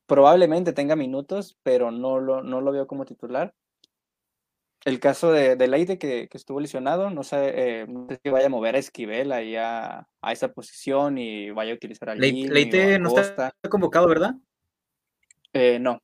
Probablemente 0.06 0.72
tenga 0.72 0.96
minutos, 0.96 1.56
pero 1.62 1.90
no 1.90 2.20
lo, 2.20 2.42
no 2.42 2.60
lo 2.60 2.72
veo 2.72 2.86
como 2.86 3.04
titular. 3.04 3.54
El 4.84 5.00
caso 5.00 5.32
de, 5.32 5.56
de 5.56 5.66
Leite, 5.66 5.96
que, 5.96 6.28
que, 6.28 6.36
estuvo 6.36 6.60
lesionado, 6.60 7.08
no 7.08 7.22
sé, 7.22 7.80
eh, 7.80 7.86
no 7.88 8.06
sé 8.06 8.20
si 8.22 8.28
vaya 8.28 8.46
a 8.46 8.50
mover 8.50 8.74
a 8.74 8.78
Esquivel 8.78 9.32
ahí 9.32 9.56
a, 9.56 10.06
a 10.20 10.32
esa 10.32 10.52
posición 10.52 11.16
y 11.16 11.50
vaya 11.52 11.72
a 11.72 11.76
utilizar 11.76 12.10
a 12.10 12.14
Leite. 12.14 12.98
no 12.98 13.18
está 13.18 13.50
convocado, 13.70 14.06
¿verdad? 14.06 14.34
Eh, 15.54 15.78
no. 15.78 16.02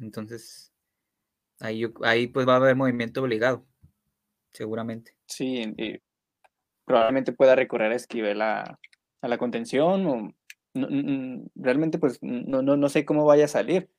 Entonces, 0.00 0.72
ahí, 1.60 1.84
ahí 2.02 2.28
pues 2.28 2.48
va 2.48 2.54
a 2.54 2.56
haber 2.56 2.76
movimiento 2.76 3.20
obligado, 3.22 3.66
seguramente. 4.52 5.16
Sí, 5.26 5.74
y 5.76 6.00
probablemente 6.84 7.32
pueda 7.32 7.54
recorrer 7.54 7.92
a 7.92 7.96
Esquivel 7.96 8.40
a, 8.40 8.78
la 9.22 9.38
contención 9.38 10.06
o 10.06 10.34
realmente 11.54 11.98
pues 11.98 12.18
no, 12.22 12.62
no, 12.62 12.76
no 12.76 12.88
sé 12.88 13.04
cómo 13.04 13.24
vaya 13.24 13.44
a 13.44 13.48
salir. 13.48 13.90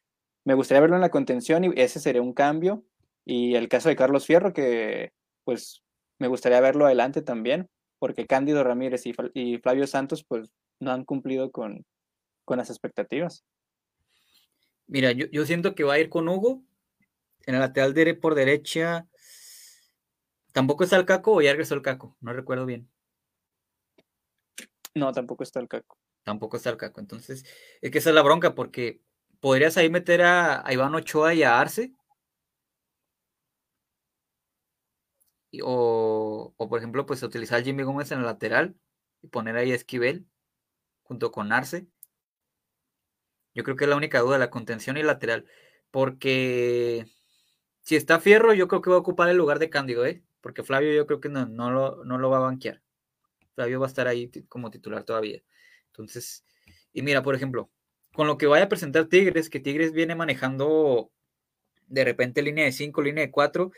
Me 0.46 0.54
gustaría 0.54 0.82
verlo 0.82 0.96
en 0.96 1.02
la 1.02 1.12
contención 1.12 1.64
y 1.64 1.72
ese 1.76 2.00
sería 2.00 2.22
un 2.22 2.34
cambio. 2.34 2.84
Y 3.26 3.56
el 3.56 3.70
caso 3.70 3.88
de 3.88 3.96
Carlos 3.96 4.26
Fierro, 4.26 4.52
que 4.52 5.14
pues 5.46 5.84
me 6.20 6.28
gustaría 6.28 6.60
verlo 6.60 6.86
adelante 6.86 7.22
también, 7.22 7.70
porque 8.00 8.28
Cándido 8.28 8.64
Ramírez 8.64 9.04
y, 9.06 9.58
Flavio 9.60 9.88
Santos 9.88 10.26
pues 10.26 10.50
no 10.80 10.92
han 10.92 11.06
cumplido 11.06 11.52
con, 11.52 11.86
con 12.46 12.58
las 12.58 12.70
expectativas. 12.70 13.46
Mira, 14.88 15.12
yo, 15.12 15.26
yo, 15.32 15.46
siento 15.46 15.76
que 15.76 15.84
va 15.84 15.94
a 15.94 16.00
ir 16.00 16.10
con 16.10 16.28
Hugo. 16.28 16.64
En 17.46 17.56
el 17.56 17.62
lateral 17.62 17.94
de 17.94 18.14
por 18.14 18.36
derecha 18.36 19.08
¿Tampoco 20.54 20.84
está 20.84 20.98
el 20.98 21.06
Caco 21.06 21.34
o 21.34 21.42
ya 21.42 21.52
regresó 21.52 21.74
el 21.74 21.82
Caco? 21.82 22.16
No 22.22 22.32
recuerdo 22.32 22.66
bien. 22.66 22.88
No, 24.94 25.12
tampoco 25.12 25.44
está 25.44 25.60
el 25.60 25.68
Caco. 25.68 25.98
Tampoco 26.24 26.58
está 26.58 26.70
el 26.70 26.78
Caco. 26.78 27.00
Entonces, 27.02 27.44
es 27.82 27.92
que 27.92 27.98
esa 27.98 28.10
es 28.10 28.16
la 28.16 28.22
bronca, 28.22 28.54
porque 28.54 29.02
podrías 29.40 29.78
ahí 29.78 29.90
meter 29.90 30.22
a, 30.22 30.64
Iván 30.72 30.94
Ochoa 30.96 31.34
y 31.34 31.44
a 31.44 31.60
Arce. 31.60 31.94
o, 35.64 36.54
por 36.58 36.80
ejemplo, 36.80 37.06
pues 37.06 37.22
utilizar 37.24 37.60
a 37.60 37.64
Jimmy 37.64 37.84
Gómez 37.84 38.12
en 38.12 38.20
el 38.20 38.26
lateral 38.26 38.76
y 39.22 39.28
poner 39.28 39.56
ahí 39.56 39.72
a 39.72 39.76
Esquivel 39.76 40.28
junto 41.04 41.32
con 41.32 41.52
Arce. 41.52 41.88
Yo 43.54 43.64
creo 43.64 43.76
que 43.76 43.86
es 43.86 43.90
la 43.90 43.96
única 43.96 44.20
duda, 44.20 44.38
la 44.38 44.50
contención 44.50 44.98
y 44.98 45.04
lateral. 45.04 45.46
Porque 45.92 47.06
si 47.82 47.96
está 47.96 48.20
Fierro, 48.20 48.54
yo 48.54 48.68
creo 48.68 48.82
que 48.82 48.90
va 48.90 48.98
a 48.98 49.00
ocupar 49.00 49.30
el 49.30 49.38
lugar 49.38 49.60
de 49.60 49.70
Cándido, 49.70 50.06
¿eh? 50.06 50.24
porque 50.44 50.62
Flavio 50.62 50.94
yo 50.94 51.08
creo 51.08 51.22
que 51.22 51.30
no, 51.30 51.46
no, 51.46 51.72
lo, 51.72 52.04
no 52.04 52.18
lo 52.18 52.30
va 52.30 52.38
a 52.38 52.42
banquear. 52.42 52.82
Flavio 53.56 53.80
va 53.80 53.86
a 53.86 53.90
estar 53.90 54.08
ahí 54.08 54.30
como 54.50 54.70
titular 54.70 55.06
todavía. 55.06 55.42
Entonces, 55.88 56.44
y 56.92 57.02
mira, 57.02 57.24
por 57.24 57.34
ejemplo, 57.34 57.72
con 58.14 58.28
lo 58.28 58.38
que 58.38 58.46
vaya 58.46 58.66
a 58.66 58.70
presentar 58.70 59.06
Tigres, 59.06 59.50
que 59.50 59.62
Tigres 59.62 59.94
viene 59.94 60.16
manejando 60.16 61.12
de 61.88 62.04
repente 62.04 62.42
línea 62.42 62.66
de 62.66 62.74
5, 62.74 63.02
línea 63.02 63.26
de 63.26 63.32
4, 63.32 63.72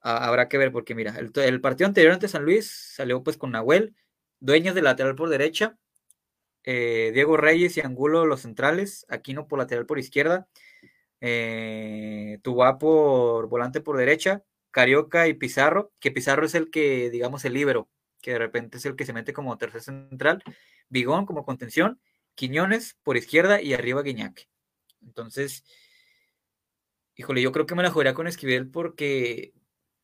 habrá 0.00 0.48
que 0.48 0.58
ver, 0.58 0.70
porque 0.70 0.94
mira, 0.94 1.16
el, 1.18 1.60
partido 1.60 1.88
anterior 1.88 2.12
ante 2.12 2.28
San 2.28 2.44
Luis 2.44 2.70
salió 2.70 3.24
pues 3.24 3.36
con 3.36 3.50
Nahuel, 3.50 3.96
dueños 4.38 4.76
de 4.76 4.82
lateral 4.82 5.16
por 5.16 5.28
derecha, 5.28 5.76
eh, 6.66 7.12
Diego 7.14 7.36
Reyes 7.36 7.76
y 7.76 7.80
Angulo 7.80 8.26
los 8.26 8.42
centrales, 8.42 9.06
Aquino 9.08 9.46
por 9.46 9.58
lateral 9.58 9.86
por 9.86 9.98
izquierda, 9.98 10.48
eh, 11.20 12.38
Tubá 12.42 12.78
por 12.78 13.48
volante 13.48 13.80
por 13.80 13.96
derecha, 13.96 14.42
Carioca 14.72 15.28
y 15.28 15.34
Pizarro, 15.34 15.92
que 16.00 16.10
Pizarro 16.10 16.44
es 16.44 16.54
el 16.54 16.70
que, 16.70 17.08
digamos, 17.10 17.44
el 17.44 17.54
libero, 17.54 17.88
que 18.20 18.32
de 18.32 18.38
repente 18.38 18.78
es 18.78 18.84
el 18.84 18.96
que 18.96 19.06
se 19.06 19.12
mete 19.12 19.32
como 19.32 19.56
tercer 19.56 19.80
central, 19.80 20.42
Bigón 20.88 21.24
como 21.24 21.44
contención, 21.44 22.00
Quiñones 22.34 22.98
por 23.02 23.16
izquierda 23.16 23.62
y 23.62 23.72
arriba 23.72 24.02
Guiñac. 24.02 24.48
Entonces, 25.00 25.64
híjole, 27.14 27.42
yo 27.42 27.52
creo 27.52 27.66
que 27.66 27.74
me 27.74 27.82
la 27.82 27.90
jugaría 27.90 28.14
con 28.14 28.26
Esquivel 28.26 28.70
porque 28.70 29.54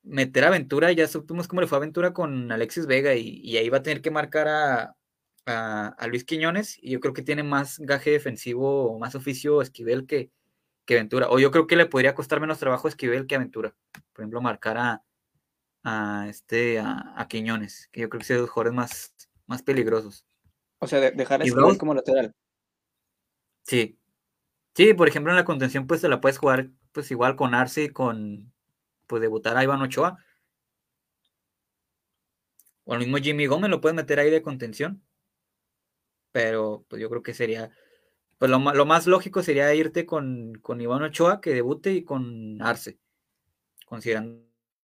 meter 0.03 0.45
a 0.45 0.49
Aventura, 0.49 0.93
ya 0.93 1.09
supimos 1.09 1.49
cómo 1.49 1.61
le 1.61 1.67
fue 1.67 1.77
a 1.77 1.81
Aventura 1.81 2.13
con 2.13 2.51
Alexis 2.53 2.87
Vega 2.87 3.15
y, 3.15 3.57
ahí 3.57 3.69
va 3.69 3.79
a 3.79 3.83
tener 3.83 4.01
que 4.03 4.11
marcar 4.11 4.49
a, 4.49 4.97
a, 5.47 6.07
Luis 6.09 6.25
Quiñones 6.25 6.79
y 6.83 6.91
yo 6.93 7.01
creo 7.01 7.15
que 7.15 7.23
tiene 7.23 7.43
más 7.43 7.79
gaje 7.79 8.11
defensivo 8.11 8.93
o 8.93 8.99
más 8.99 9.15
oficio 9.15 9.63
Esquivel 9.63 10.07
que, 10.07 10.31
que 10.85 10.95
Aventura. 10.95 11.29
O 11.31 11.39
yo 11.39 11.51
creo 11.51 11.67
que 11.67 11.77
le 11.77 11.87
podría 11.87 12.15
costar 12.15 12.41
menos 12.41 12.59
trabajo 12.59 12.87
a 12.87 12.91
Esquivel 12.91 13.27
que 13.27 13.37
Aventura. 13.37 13.75
Por 14.13 14.23
ejemplo, 14.23 14.41
marcar 14.41 14.79
a, 14.79 15.05
a 15.85 16.27
este 16.29 16.79
a, 16.79 17.27
Quiñones, 17.29 17.89
que 17.93 18.03
yo 18.03 18.09
creo 18.09 18.21
que 18.21 18.27
son 18.27 18.39
los 18.39 18.51
jugadores 18.51 18.75
más, 18.75 19.15
más 19.47 19.63
peligrosos. 19.63 20.27
O 20.79 20.87
sea, 20.87 21.11
dejar 21.11 21.43
a 21.43 21.45
Esquivel 21.45 21.79
como 21.79 21.95
lateral. 21.95 22.35
Sí. 23.65 23.99
Sí, 24.75 24.95
por 24.95 25.09
ejemplo, 25.09 25.33
en 25.33 25.37
la 25.37 25.45
contención, 25.45 25.87
pues 25.87 26.01
te 26.01 26.09
la 26.09 26.21
puedes 26.21 26.39
jugar 26.39 26.71
pues 26.93 27.11
igual 27.11 27.37
con 27.37 27.55
Arce 27.55 27.85
y 27.85 27.89
con 27.91 28.53
pues 29.07 29.21
debutar 29.21 29.57
a 29.57 29.65
Iván 29.65 29.83
Ochoa. 29.83 30.19
O 32.85 32.95
el 32.95 33.01
mismo 33.01 33.19
Jimmy 33.19 33.47
Gómez 33.47 33.71
lo 33.71 33.81
puedes 33.81 33.95
meter 33.95 34.19
ahí 34.19 34.31
de 34.31 34.43
contención. 34.43 35.03
Pero 36.33 36.85
pues 36.89 37.01
yo 37.01 37.11
creo 37.11 37.23
que 37.23 37.35
sería. 37.35 37.71
Pues 38.39 38.51
lo, 38.51 38.59
más 38.59 39.07
lógico 39.07 39.43
sería 39.43 39.73
irte 39.75 40.05
con, 40.07 40.55
con 40.63 40.81
Iván 40.81 41.03
Ochoa, 41.03 41.41
que 41.41 41.55
debute, 41.55 41.93
y 41.93 42.05
con 42.05 42.61
Arce. 42.63 42.99
Considerando 43.87 44.43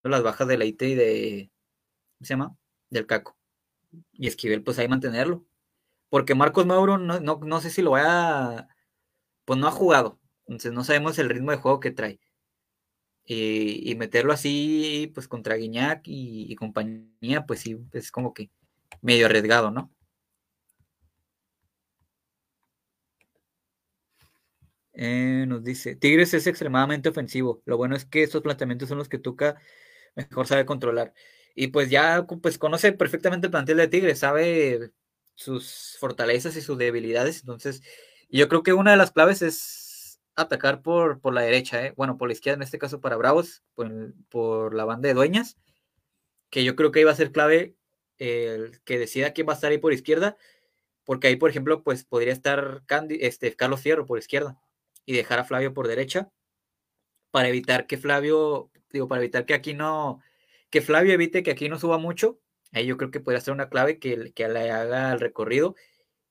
las 0.04 0.24
bajas 0.24 0.48
de 0.48 0.58
Leite 0.58 0.88
y 0.90 0.96
de. 0.96 1.52
¿Cómo 2.18 2.26
se 2.26 2.34
llama? 2.34 2.58
Del 2.90 3.06
Caco. 3.06 3.38
Y 4.14 4.28
Esquivel, 4.28 4.64
pues 4.64 4.80
ahí 4.80 4.88
mantenerlo. 4.88 5.46
Porque 6.10 6.36
Marcos 6.36 6.66
Mauro 6.66 6.98
no, 6.98 7.20
no, 7.20 7.62
sé 7.62 7.70
si 7.70 7.82
lo 7.82 7.92
vaya. 7.92 8.68
Pues 9.46 9.60
no 9.60 9.68
ha 9.68 9.72
jugado. 9.72 10.20
Entonces 10.48 10.74
no 10.74 10.84
sabemos 10.84 11.20
el 11.20 11.30
ritmo 11.30 11.52
de 11.52 11.58
juego 11.58 11.80
que 11.80 11.92
trae. 11.92 12.20
Y, 13.28 13.96
meterlo 13.96 14.34
así, 14.34 15.12
pues 15.16 15.28
contra 15.28 15.56
Guiñac 15.56 16.08
y, 16.08 16.52
y, 16.52 16.56
compañía, 16.56 17.46
pues 17.48 17.60
sí, 17.60 17.78
es 17.94 18.12
como 18.12 18.34
que 18.36 18.52
medio 19.02 19.26
arriesgado, 19.26 19.72
¿no? 19.72 19.92
Eh, 24.98 25.46
nos 25.48 25.64
dice, 25.64 25.96
Tigres 25.96 26.34
es 26.34 26.48
extremadamente 26.48 27.10
ofensivo. 27.10 27.62
Lo 27.66 27.78
bueno 27.78 27.96
es 27.96 28.06
que 28.06 28.24
estos 28.24 28.42
planteamientos 28.42 28.90
son 28.90 28.98
los 28.98 29.10
que 29.10 29.20
Tuca 29.20 29.58
mejor 30.16 30.48
sabe 30.48 30.66
controlar. 30.66 31.14
Y 31.56 31.68
pues 31.68 31.90
ya 31.90 32.26
pues 32.42 32.58
conoce 32.58 32.94
perfectamente 32.94 33.48
el 33.48 33.52
plantel 33.52 33.78
de 33.78 33.88
Tigres, 33.88 34.20
sabe 34.20 34.92
sus 35.36 35.98
fortalezas 36.00 36.56
y 36.56 36.62
sus 36.62 36.78
debilidades. 36.78 37.42
Entonces, 37.42 37.82
yo 38.30 38.50
creo 38.50 38.64
que 38.64 38.74
una 38.74 38.92
de 38.92 38.98
las 38.98 39.12
claves 39.12 39.42
es 39.42 40.20
atacar 40.36 40.82
por, 40.82 41.22
por 41.22 41.34
la 41.34 41.42
derecha, 41.42 41.86
¿eh? 41.86 41.94
bueno, 41.96 42.18
por 42.18 42.30
la 42.30 42.34
izquierda 42.34 42.58
en 42.58 42.64
este 42.64 42.80
caso 42.80 43.02
para 43.02 43.18
Bravos, 43.18 43.64
por, 44.30 44.74
la 44.74 44.86
banda 44.86 45.08
de 45.08 45.14
dueñas, 45.14 45.58
que 46.50 46.64
yo 46.64 46.76
creo 46.76 46.92
que 46.92 47.02
iba 47.02 47.12
a 47.12 47.16
ser 47.16 47.32
clave 47.32 47.76
el 48.18 48.82
que 48.84 49.00
decida 49.00 49.34
quién 49.34 49.48
va 49.48 49.54
a 49.54 49.56
estar 49.56 49.72
ahí 49.72 49.78
por 49.78 49.94
izquierda, 49.94 50.38
porque 51.06 51.28
ahí, 51.28 51.36
por 51.38 51.50
ejemplo, 51.50 51.84
pues 51.84 52.04
podría 52.06 52.34
estar 52.34 52.84
este, 53.10 53.56
Carlos 53.56 53.82
Fierro 53.82 54.06
por 54.06 54.20
izquierda 54.20 54.60
y 55.06 55.14
dejar 55.14 55.40
a 55.40 55.46
Flavio 55.46 55.74
por 55.74 55.88
derecha 55.88 56.30
para 57.32 57.50
evitar 57.50 57.86
que 57.86 57.98
Flavio, 57.98 58.72
digo, 58.92 59.08
para 59.08 59.22
evitar 59.22 59.46
que 59.46 59.54
aquí 59.54 59.74
no, 59.74 60.22
que 60.70 60.82
Flavio 60.82 61.14
evite 61.14 61.44
que 61.44 61.52
aquí 61.52 61.70
no 61.70 61.78
suba 61.80 61.98
mucho. 61.98 62.40
Ahí 62.72 62.86
yo 62.86 62.98
creo 62.98 63.12
que 63.12 63.20
podría 63.20 63.42
ser 63.42 63.54
una 63.54 63.70
clave 63.70 64.00
que, 64.00 64.32
que 64.34 64.48
le 64.48 64.72
haga 64.72 65.12
el 65.12 65.20
recorrido. 65.20 65.76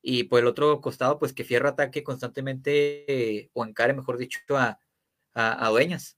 Y 0.01 0.25
por 0.25 0.39
el 0.39 0.47
otro 0.47 0.81
costado, 0.81 1.19
pues 1.19 1.33
que 1.33 1.43
Fierro 1.43 1.69
ataque 1.69 2.03
constantemente, 2.03 3.49
o 3.53 3.65
encare, 3.65 3.93
mejor 3.93 4.17
dicho, 4.17 4.39
a, 4.57 4.79
a, 5.33 5.69
Dueñas. 5.69 6.17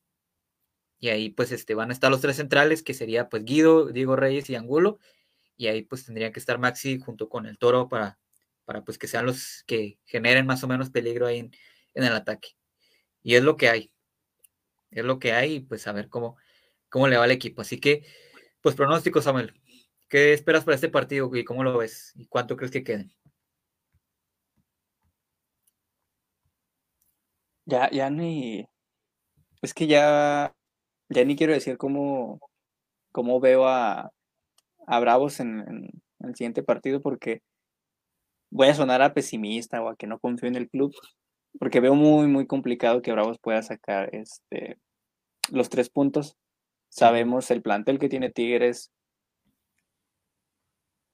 Y 1.00 1.10
ahí 1.10 1.30
pues 1.30 1.52
este, 1.52 1.76
van 1.76 1.90
a 1.90 1.94
estar 1.94 2.12
los 2.12 2.22
tres 2.22 2.38
centrales, 2.38 2.84
que 2.84 2.94
sería 2.94 3.30
pues 3.30 3.46
Guido, 3.46 3.88
Diego 3.88 4.16
Reyes 4.16 4.50
y 4.50 4.56
Angulo. 4.56 5.00
Y 5.58 5.68
ahí 5.68 5.84
pues 5.84 6.06
tendría 6.06 6.32
que 6.32 6.40
estar 6.40 6.60
Maxi 6.60 7.00
junto 7.00 7.30
con 7.30 7.46
el 7.46 7.58
Toro 7.58 7.90
para, 7.90 8.20
para 8.66 8.84
pues 8.84 8.98
que 8.98 9.08
sean 9.08 9.26
los 9.26 9.64
que 9.68 10.00
generen 10.06 10.46
más 10.46 10.64
o 10.64 10.68
menos 10.68 10.90
peligro 10.92 11.28
ahí 11.28 11.40
en, 11.40 11.52
en 11.98 12.06
el 12.06 12.14
ataque. 12.14 12.50
Y 13.24 13.36
es 13.36 13.44
lo 13.44 13.58
que 13.58 13.70
hay. 13.70 13.92
Es 14.92 15.04
lo 15.04 15.20
que 15.20 15.34
hay 15.34 15.56
y 15.56 15.60
pues 15.62 15.88
a 15.88 15.92
ver 15.92 16.10
cómo, 16.10 16.38
cómo 16.90 17.08
le 17.08 17.18
va 17.18 17.26
al 17.26 17.32
equipo. 17.32 17.62
Así 17.62 17.80
que, 17.80 18.06
pues 18.62 18.76
pronóstico, 18.76 19.22
Samuel. 19.22 19.54
¿Qué 20.08 20.34
esperas 20.34 20.64
para 20.64 20.76
este 20.76 20.90
partido 20.90 21.30
y 21.36 21.44
cómo 21.44 21.64
lo 21.64 21.78
ves? 21.78 22.14
¿Y 22.16 22.28
cuánto 22.28 22.56
crees 22.56 22.72
que 22.72 22.84
queden? 22.84 23.14
Ya, 27.66 27.90
ya 27.92 28.10
ni. 28.10 28.68
Es 29.62 29.74
que 29.74 29.88
ya. 29.88 30.54
Ya 31.10 31.24
ni 31.26 31.36
quiero 31.36 31.54
decir 31.54 31.78
cómo, 31.78 32.40
cómo 33.12 33.40
veo 33.40 33.68
a, 33.68 34.12
a 34.88 35.00
Bravos 35.00 35.40
en, 35.40 35.60
en, 35.62 36.04
el 36.20 36.36
siguiente 36.36 36.64
partido 36.64 37.02
porque 37.02 37.42
voy 38.50 38.68
a 38.68 38.74
sonar 38.74 39.02
a 39.02 39.14
pesimista 39.14 39.82
o 39.82 39.90
a 39.90 39.96
que 39.96 40.08
no 40.08 40.20
confío 40.20 40.50
en 40.50 40.56
el 40.56 40.70
club 40.70 40.94
porque 41.60 41.80
veo 41.80 41.96
muy, 41.96 42.28
muy 42.28 42.48
complicado 42.48 43.02
que 43.02 43.12
Bravos 43.12 43.40
pueda 43.40 43.62
sacar 43.62 44.14
este, 44.14 44.78
los 45.52 45.70
tres 45.70 45.90
puntos. 45.90 46.38
Sabemos 46.90 47.52
el 47.52 47.62
plantel 47.62 48.00
que 48.00 48.10
tiene 48.10 48.30
Tigres 48.30 48.92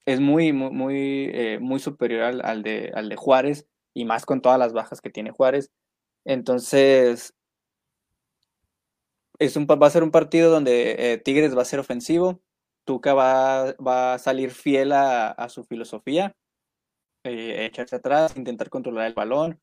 es 0.05 0.19
muy, 0.19 0.51
muy, 0.53 0.71
muy, 0.71 1.31
eh, 1.33 1.59
muy 1.59 1.79
superior 1.79 2.41
al, 2.43 2.63
de, 2.63 2.91
al 2.93 3.09
de 3.09 3.15
Juárez 3.15 3.67
y 3.93 4.05
más 4.05 4.25
con 4.25 4.41
todas 4.41 4.59
las 4.59 4.73
bajas 4.73 5.01
que 5.01 5.09
tiene 5.09 5.31
Juárez. 5.31 5.71
Entonces, 6.25 7.33
es 9.39 9.55
un, 9.55 9.65
va 9.65 9.87
a 9.87 9.89
ser 9.89 10.03
un 10.03 10.11
partido 10.11 10.51
donde 10.51 11.13
eh, 11.13 11.17
Tigres 11.17 11.55
va 11.57 11.61
a 11.61 11.65
ser 11.65 11.79
ofensivo, 11.79 12.41
Tuca 12.85 13.13
va, 13.13 13.73
va 13.75 14.15
a 14.15 14.19
salir 14.19 14.51
fiel 14.51 14.91
a, 14.91 15.47
su 15.49 15.63
filosofía, 15.63 16.35
eh, 17.23 17.65
echarse 17.65 17.95
atrás, 17.95 18.35
intentar 18.35 18.69
controlar 18.69 19.07
el 19.07 19.13
balón, 19.13 19.61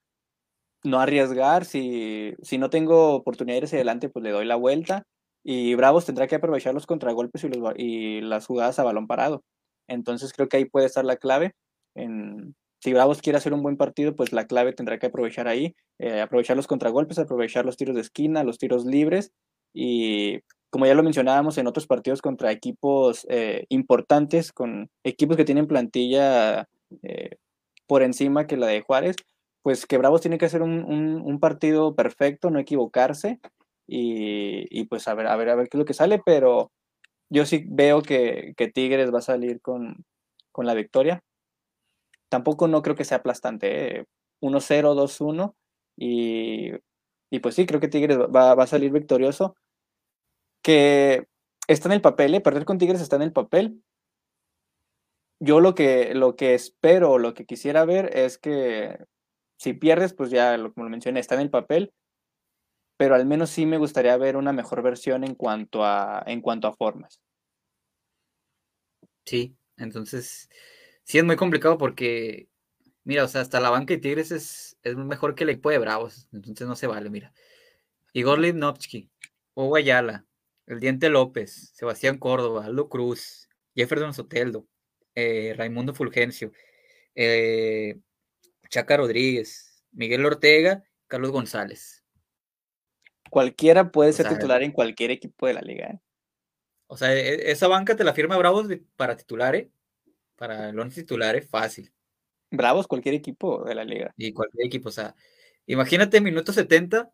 no 0.84 1.00
arriesgar, 1.00 1.64
si, 1.64 2.34
si 2.42 2.58
no 2.58 2.70
tengo 2.70 3.14
oportunidades 3.14 3.64
hacia 3.64 3.78
adelante, 3.78 4.08
pues 4.08 4.22
le 4.22 4.30
doy 4.30 4.46
la 4.46 4.56
vuelta. 4.56 5.04
Y 5.42 5.74
Bravos 5.74 6.06
tendrá 6.06 6.26
que 6.26 6.36
aprovechar 6.36 6.74
los 6.74 6.86
contragolpes 6.86 7.44
y, 7.44 7.48
los, 7.48 7.72
y 7.76 8.20
las 8.20 8.46
jugadas 8.46 8.78
a 8.78 8.84
balón 8.84 9.06
parado. 9.06 9.42
Entonces 9.88 10.32
creo 10.32 10.48
que 10.48 10.58
ahí 10.58 10.64
puede 10.66 10.86
estar 10.86 11.04
la 11.04 11.16
clave. 11.16 11.54
Si 12.82 12.92
Bravos 12.94 13.20
quiere 13.20 13.36
hacer 13.36 13.52
un 13.52 13.62
buen 13.62 13.76
partido, 13.76 14.16
pues 14.16 14.32
la 14.32 14.46
clave 14.46 14.72
tendrá 14.72 14.98
que 14.98 15.06
aprovechar 15.06 15.48
ahí, 15.48 15.74
eh, 15.98 16.20
aprovechar 16.20 16.56
los 16.56 16.66
contragolpes, 16.66 17.18
aprovechar 17.18 17.66
los 17.66 17.76
tiros 17.76 17.94
de 17.94 18.00
esquina, 18.00 18.44
los 18.44 18.58
tiros 18.58 18.86
libres. 18.86 19.32
Y 19.74 20.40
como 20.70 20.86
ya 20.86 20.94
lo 20.94 21.02
mencionábamos 21.02 21.58
en 21.58 21.66
otros 21.66 21.86
partidos 21.86 22.22
contra 22.22 22.52
equipos 22.52 23.26
eh, 23.28 23.66
importantes, 23.68 24.52
con 24.52 24.88
equipos 25.04 25.36
que 25.36 25.44
tienen 25.44 25.66
plantilla 25.66 26.68
eh, 27.02 27.36
por 27.86 28.02
encima 28.02 28.46
que 28.46 28.56
la 28.56 28.68
de 28.68 28.80
Juárez, 28.80 29.16
pues 29.62 29.86
que 29.86 29.98
Bravos 29.98 30.20
tiene 30.20 30.38
que 30.38 30.46
hacer 30.46 30.62
un, 30.62 31.38
partido 31.40 31.94
perfecto, 31.94 32.50
no 32.50 32.58
equivocarse 32.58 33.40
y, 33.86 34.84
pues 34.84 35.08
a 35.08 35.14
ver, 35.14 35.26
a 35.26 35.36
ver, 35.36 35.50
a 35.50 35.54
ver 35.54 35.68
qué 35.68 35.76
es 35.76 35.78
lo 35.80 35.84
que 35.84 35.94
sale, 35.94 36.20
pero 36.24 36.72
yo 37.30 37.46
sí 37.46 37.64
veo 37.68 38.02
que, 38.02 38.54
Tigres 38.74 39.12
va 39.12 39.18
a 39.18 39.22
salir 39.22 39.60
con, 39.60 40.04
la 40.56 40.74
victoria. 40.74 41.22
Tampoco 42.28 42.68
no 42.68 42.82
creo 42.82 42.94
que 42.94 43.04
sea 43.04 43.18
aplastante, 43.18 44.06
1-0, 44.40 44.70
¿eh? 44.70 44.82
2-1 44.82 45.54
y, 45.96 46.72
y, 47.30 47.38
pues 47.40 47.54
sí, 47.54 47.66
creo 47.66 47.80
que 47.80 47.88
Tigres 47.88 48.18
va, 48.18 48.52
a 48.52 48.66
salir 48.66 48.92
victorioso. 48.92 49.56
Que 50.62 51.26
está 51.66 51.88
en 51.88 51.92
el 51.92 52.00
papel, 52.02 52.34
¿eh? 52.34 52.40
perder 52.40 52.64
con 52.66 52.78
Tigres 52.78 53.00
está 53.00 53.16
en 53.16 53.22
el 53.22 53.32
papel, 53.32 53.82
yo 55.40 55.60
lo 55.60 55.74
que, 55.74 56.14
lo 56.14 56.36
que 56.36 56.54
espero, 56.54 57.18
lo 57.18 57.32
que 57.34 57.46
quisiera 57.46 57.84
ver 57.86 58.16
es 58.16 58.38
que 58.38 59.06
si 59.60 59.74
pierdes, 59.74 60.14
pues 60.14 60.30
ya, 60.30 60.56
como 60.56 60.84
lo 60.84 60.88
mencioné, 60.88 61.20
está 61.20 61.34
en 61.34 61.42
el 61.42 61.50
papel, 61.50 61.92
pero 62.96 63.14
al 63.14 63.26
menos 63.26 63.50
sí 63.50 63.66
me 63.66 63.76
gustaría 63.76 64.16
ver 64.16 64.38
una 64.38 64.54
mejor 64.54 64.80
versión 64.80 65.22
en 65.22 65.34
cuanto 65.34 65.84
a, 65.84 66.24
en 66.26 66.40
cuanto 66.40 66.66
a 66.66 66.72
formas. 66.72 67.20
Sí, 69.26 69.54
entonces 69.76 70.48
sí 71.04 71.18
es 71.18 71.24
muy 71.24 71.36
complicado 71.36 71.76
porque, 71.76 72.48
mira, 73.04 73.22
o 73.22 73.28
sea, 73.28 73.42
hasta 73.42 73.60
la 73.60 73.68
banca 73.68 73.92
de 73.92 74.00
Tigres 74.00 74.30
es, 74.30 74.78
es 74.82 74.96
mejor 74.96 75.34
que 75.34 75.44
el 75.44 75.50
equipo 75.50 75.68
de 75.68 75.78
Bravos, 75.78 76.26
entonces 76.32 76.66
no 76.66 76.74
se 76.74 76.86
vale, 76.86 77.10
mira. 77.10 77.34
Igor 78.14 78.38
Livnovsky, 78.38 79.10
Hugo 79.52 79.76
Ayala, 79.76 80.24
El 80.66 80.80
Diente 80.80 81.10
López, 81.10 81.70
Sebastián 81.74 82.16
Córdoba, 82.16 82.64
Aldo 82.64 82.88
Cruz, 82.88 83.50
Jefferson 83.76 84.14
Soteldo, 84.14 84.66
eh, 85.14 85.52
Raimundo 85.54 85.92
Fulgencio, 85.92 86.50
eh, 87.14 88.00
Chaca 88.70 88.96
Rodríguez, 88.96 89.84
Miguel 89.92 90.24
Ortega, 90.24 90.84
Carlos 91.08 91.32
González. 91.32 92.04
Cualquiera 93.28 93.90
puede 93.90 94.12
ser 94.12 94.28
titular 94.28 94.62
en 94.62 94.72
cualquier 94.72 95.10
equipo 95.10 95.46
de 95.46 95.54
la 95.54 95.60
liga. 95.60 95.88
¿eh? 95.88 96.00
O 96.86 96.96
sea, 96.96 97.14
e, 97.14 97.50
esa 97.50 97.68
banca 97.68 97.96
te 97.96 98.04
la 98.04 98.14
firma 98.14 98.36
Bravos 98.36 98.66
para 98.96 99.16
titulares, 99.16 99.66
¿eh? 99.66 99.70
para 100.36 100.72
los 100.72 100.94
titulares, 100.94 101.48
fácil. 101.48 101.92
Bravos, 102.50 102.86
cualquier 102.86 103.14
equipo 103.14 103.64
de 103.64 103.74
la 103.74 103.84
liga. 103.84 104.12
Y 104.16 104.32
cualquier 104.32 104.66
equipo, 104.66 104.88
o 104.88 104.92
sea, 104.92 105.14
imagínate 105.66 106.20
minuto 106.20 106.52
70, 106.52 107.12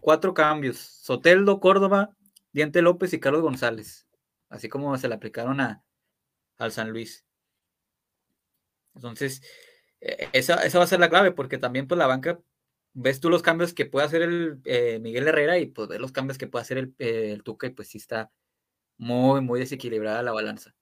cuatro 0.00 0.34
cambios. 0.34 0.78
Soteldo, 0.78 1.60
Córdoba, 1.60 2.16
Diente 2.52 2.82
López 2.82 3.12
y 3.12 3.20
Carlos 3.20 3.42
González, 3.42 4.08
así 4.48 4.68
como 4.68 4.96
se 4.96 5.08
le 5.08 5.14
aplicaron 5.14 5.60
a, 5.60 5.84
al 6.56 6.72
San 6.72 6.90
Luis. 6.90 7.24
Entonces, 8.94 9.42
e, 9.42 9.46
esa, 10.00 10.54
esa, 10.64 10.78
va 10.78 10.84
a 10.84 10.88
ser 10.88 11.00
la 11.00 11.10
clave, 11.10 11.32
porque 11.32 11.58
también 11.58 11.86
pues 11.86 11.98
la 11.98 12.06
banca, 12.06 12.40
ves 12.94 13.20
tú 13.20 13.30
los 13.30 13.42
cambios 13.42 13.74
que 13.74 13.86
puede 13.86 14.06
hacer 14.06 14.22
el 14.22 14.60
eh, 14.64 14.98
Miguel 15.00 15.28
Herrera 15.28 15.58
y 15.58 15.66
pues 15.66 15.88
ves 15.88 16.00
los 16.00 16.12
cambios 16.12 16.38
que 16.38 16.46
puede 16.46 16.62
hacer 16.62 16.78
el, 16.78 16.94
eh, 16.98 17.38
Tuca 17.44 17.66
y 17.66 17.70
pues 17.70 17.88
sí 17.88 17.98
está 17.98 18.30
muy, 18.98 19.40
muy 19.42 19.60
desequilibrada 19.60 20.22
la 20.22 20.32
balanza. 20.32 20.74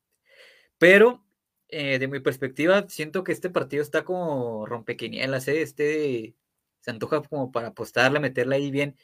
Pero 0.78 1.24
eh, 1.68 1.98
de 1.98 2.08
mi 2.08 2.20
perspectiva, 2.20 2.86
siento 2.88 3.24
que 3.24 3.32
este 3.32 3.50
partido 3.50 3.82
está 3.82 4.04
como 4.04 4.66
rompequinielas, 4.66 5.48
¿eh? 5.48 5.62
Este 5.62 6.36
se 6.80 6.90
antoja 6.90 7.22
como 7.22 7.50
para 7.50 7.68
apostarle, 7.68 8.20
meterle 8.20 8.56
ahí 8.56 8.70
bien, 8.70 8.96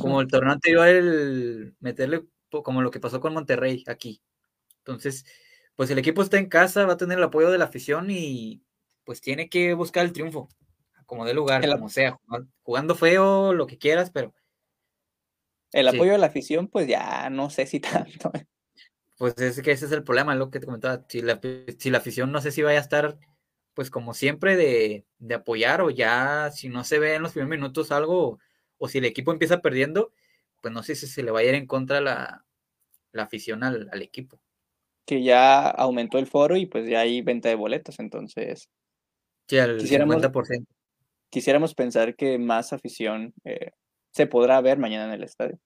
como 0.00 0.20
el 0.20 0.28
torneo 0.28 0.52
anterior, 0.52 0.86
el 0.88 1.74
meterle 1.80 2.24
como 2.50 2.80
lo 2.82 2.90
que 2.90 3.00
pasó 3.00 3.20
con 3.20 3.34
Monterrey 3.34 3.84
aquí. 3.88 4.22
Entonces, 4.78 5.26
pues 5.76 5.90
el 5.90 5.98
equipo 5.98 6.22
está 6.22 6.38
en 6.38 6.48
casa, 6.48 6.86
va 6.86 6.94
a 6.94 6.96
tener 6.96 7.18
el 7.18 7.24
apoyo 7.24 7.50
de 7.50 7.58
la 7.58 7.66
afición 7.66 8.10
y 8.10 8.62
pues 9.08 9.22
tiene 9.22 9.48
que 9.48 9.72
buscar 9.72 10.04
el 10.04 10.12
triunfo, 10.12 10.50
como 11.06 11.24
de 11.24 11.32
lugar, 11.32 11.66
como 11.66 11.88
sea, 11.88 12.20
jugando 12.62 12.94
feo, 12.94 13.54
lo 13.54 13.66
que 13.66 13.78
quieras, 13.78 14.10
pero... 14.10 14.34
El 15.72 15.88
apoyo 15.88 16.12
de 16.12 16.18
la 16.18 16.26
afición, 16.26 16.68
pues 16.68 16.86
ya 16.86 17.30
no 17.30 17.48
sé 17.48 17.64
si 17.64 17.80
tanto. 17.80 18.30
Pues 19.16 19.38
es 19.38 19.62
que 19.62 19.70
ese 19.70 19.86
es 19.86 19.92
el 19.92 20.04
problema, 20.04 20.34
lo 20.34 20.50
que 20.50 20.60
te 20.60 20.66
comentaba. 20.66 21.06
Si 21.08 21.22
la, 21.22 21.40
si 21.78 21.88
la 21.88 21.96
afición 21.96 22.32
no 22.32 22.42
sé 22.42 22.52
si 22.52 22.60
vaya 22.60 22.80
a 22.80 22.82
estar, 22.82 23.18
pues 23.72 23.90
como 23.90 24.12
siempre, 24.12 24.56
de, 24.56 25.06
de, 25.18 25.34
apoyar 25.36 25.80
o 25.80 25.88
ya, 25.88 26.50
si 26.50 26.68
no 26.68 26.84
se 26.84 26.98
ve 26.98 27.14
en 27.14 27.22
los 27.22 27.32
primeros 27.32 27.58
minutos 27.58 27.90
algo, 27.90 28.38
o 28.76 28.88
si 28.88 28.98
el 28.98 29.06
equipo 29.06 29.32
empieza 29.32 29.62
perdiendo, 29.62 30.12
pues 30.60 30.74
no 30.74 30.82
sé 30.82 30.96
si 30.96 31.06
se 31.06 31.22
le 31.22 31.30
va 31.30 31.40
a 31.40 31.44
ir 31.44 31.54
en 31.54 31.66
contra 31.66 32.02
la, 32.02 32.44
la 33.12 33.22
afición 33.22 33.64
al, 33.64 33.88
al, 33.90 34.02
equipo. 34.02 34.38
Que 35.06 35.22
ya 35.22 35.66
aumentó 35.66 36.18
el 36.18 36.26
foro 36.26 36.58
y 36.58 36.66
pues 36.66 36.86
ya 36.86 37.00
hay 37.00 37.22
venta 37.22 37.48
de 37.48 37.54
boletos, 37.54 38.00
entonces. 38.00 38.68
Sí, 39.48 39.58
al 39.58 39.78
quisiéramos, 39.78 40.16
50%. 40.16 40.66
Quisiéramos 41.30 41.74
pensar 41.74 42.14
que 42.14 42.38
más 42.38 42.72
afición 42.72 43.32
eh, 43.44 43.72
se 44.10 44.26
podrá 44.26 44.60
ver 44.60 44.78
mañana 44.78 45.06
en 45.06 45.12
el 45.12 45.24
estadio. 45.24 45.58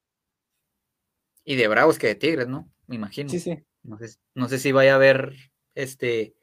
Y 1.44 1.56
de 1.56 1.68
Bravos 1.68 1.98
que 1.98 2.06
de 2.06 2.14
Tigres, 2.14 2.48
¿no? 2.48 2.70
Me 2.86 2.96
imagino. 2.96 3.28
Sí, 3.28 3.40
sí. 3.40 3.58
No 3.82 3.98
sé, 3.98 4.16
no 4.34 4.48
sé 4.48 4.58
si 4.60 4.70
vaya 4.70 4.92
a 4.92 4.96
haber, 4.96 5.34
este, 5.74 6.34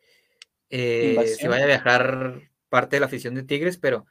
eh, 0.69 1.35
si 1.37 1.47
vaya 1.47 1.63
a 1.63 1.67
viajar 1.67 2.51
parte 2.67 2.97
de 2.97 2.99
la 2.99 3.05
afición 3.05 3.33
de 3.35 3.43
Tigres, 3.43 3.77
pero 3.77 4.05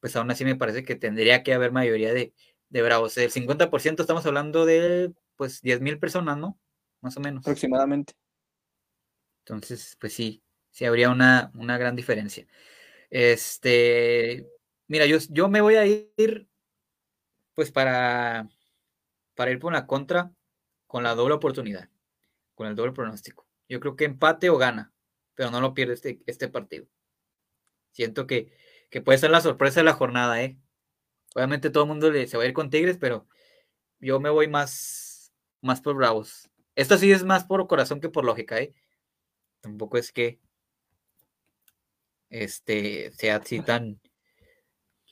pues 0.00 0.14
aún 0.14 0.30
así 0.30 0.44
me 0.44 0.56
parece 0.56 0.84
que 0.84 0.94
tendría 0.94 1.42
que 1.42 1.54
haber 1.54 1.72
mayoría 1.72 2.12
de, 2.12 2.34
de 2.68 2.82
Bravos. 2.82 3.16
El 3.16 3.30
50% 3.30 4.00
estamos 4.00 4.26
hablando 4.26 4.66
de, 4.66 5.12
pues, 5.36 5.62
10 5.62 5.80
mil 5.80 5.98
personas, 5.98 6.36
¿no? 6.36 6.58
Más 7.00 7.16
o 7.16 7.20
menos. 7.20 7.40
Aproximadamente. 7.40 8.12
Entonces, 9.44 9.96
pues 9.98 10.12
sí, 10.12 10.42
sí 10.76 10.84
habría 10.84 11.08
una, 11.08 11.50
una 11.54 11.78
gran 11.78 11.96
diferencia. 11.96 12.46
Este, 13.08 14.46
mira, 14.88 15.06
yo, 15.06 15.16
yo 15.30 15.48
me 15.48 15.62
voy 15.62 15.76
a 15.76 15.86
ir, 15.86 16.48
pues, 17.54 17.72
para 17.72 18.46
para 19.36 19.52
ir 19.52 19.60
por 19.60 19.72
la 19.72 19.86
contra 19.86 20.32
con 20.88 21.04
la 21.04 21.14
doble 21.14 21.34
oportunidad, 21.34 21.88
con 22.56 22.66
el 22.66 22.74
doble 22.74 22.92
pronóstico. 22.92 23.46
Yo 23.68 23.78
creo 23.78 23.94
que 23.94 24.04
empate 24.06 24.50
o 24.50 24.58
gana, 24.58 24.92
pero 25.34 25.50
no 25.52 25.60
lo 25.60 25.74
pierde 25.74 25.94
este, 25.94 26.20
este 26.26 26.48
partido. 26.48 26.86
Siento 27.92 28.26
que, 28.26 28.52
que, 28.90 29.00
puede 29.00 29.18
ser 29.18 29.30
la 29.30 29.40
sorpresa 29.40 29.80
de 29.80 29.84
la 29.84 29.92
jornada, 29.94 30.42
¿eh? 30.42 30.58
Obviamente 31.34 31.70
todo 31.70 31.84
el 31.84 31.88
mundo 31.88 32.10
le, 32.10 32.26
se 32.26 32.36
va 32.36 32.44
a 32.44 32.46
ir 32.46 32.52
con 32.52 32.70
Tigres, 32.70 32.98
pero 32.98 33.28
yo 34.00 34.20
me 34.20 34.30
voy 34.30 34.48
más, 34.48 35.32
más 35.60 35.80
por 35.80 35.96
Bravos. 35.96 36.50
Esto 36.74 36.98
sí 36.98 37.12
es 37.12 37.24
más 37.24 37.44
por 37.44 37.66
corazón 37.66 38.00
que 38.00 38.08
por 38.08 38.24
lógica, 38.24 38.58
¿eh? 38.58 38.74
Tampoco 39.60 39.98
es 39.98 40.12
que 40.12 40.40
este 42.44 43.12
sea 43.12 43.36
así 43.36 43.60
tan, 43.60 44.00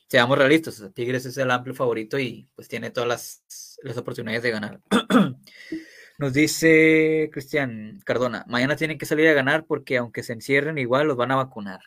seamos 0.09 0.39
realistas, 0.39 0.83
Tigres 0.95 1.27
es 1.27 1.37
el 1.39 1.51
amplio 1.51 1.75
favorito 1.75 2.19
y 2.19 2.49
pues 2.55 2.69
tiene 2.69 2.91
todas 2.91 3.09
las, 3.09 3.79
las 3.83 3.97
oportunidades 3.97 4.43
de 4.43 4.51
ganar. 4.51 4.81
Nos 6.19 6.33
dice 6.33 7.31
Cristian 7.33 8.01
Cardona, 8.05 8.45
mañana 8.49 8.77
tienen 8.77 8.99
que 8.99 9.07
salir 9.07 9.29
a 9.29 9.33
ganar 9.33 9.67
porque 9.67 9.99
aunque 9.99 10.23
se 10.23 10.33
encierren 10.33 10.79
igual 10.79 11.09
los 11.09 11.17
van 11.17 11.33
a 11.33 11.37
vacunar. 11.37 11.81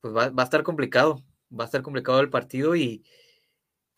Pues 0.00 0.14
va, 0.14 0.30
va 0.30 0.42
a 0.42 0.44
estar 0.44 0.62
complicado, 0.62 1.22
va 1.52 1.64
a 1.64 1.66
estar 1.66 1.82
complicado 1.82 2.20
el 2.20 2.30
partido 2.30 2.76
y, 2.76 3.04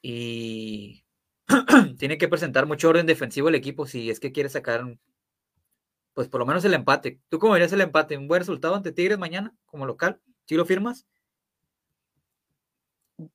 y 0.03 1.05
tiene 1.99 2.19
que 2.19 2.29
presentar 2.29 2.67
mucho 2.67 2.89
orden 2.89 3.07
defensivo 3.07 3.49
el 3.49 3.55
equipo 3.55 3.87
si 3.87 4.11
es 4.11 4.21
que 4.21 4.33
quiere 4.33 4.49
sacar 4.49 4.99
pues 6.17 6.29
por 6.29 6.41
lo 6.41 6.47
menos 6.47 6.65
el 6.65 6.73
empate. 6.73 7.21
¿Tú 7.29 7.39
cómo 7.39 7.53
verías 7.53 7.75
el 7.75 7.83
empate? 7.83 8.17
¿Un 8.17 8.27
buen 8.27 8.41
resultado 8.41 8.75
ante 8.75 8.91
Tigres 8.91 9.19
mañana 9.19 9.55
como 9.67 9.85
local? 9.85 10.19
¿Sí 10.47 10.55
lo 10.55 10.65
firmas? 10.65 11.07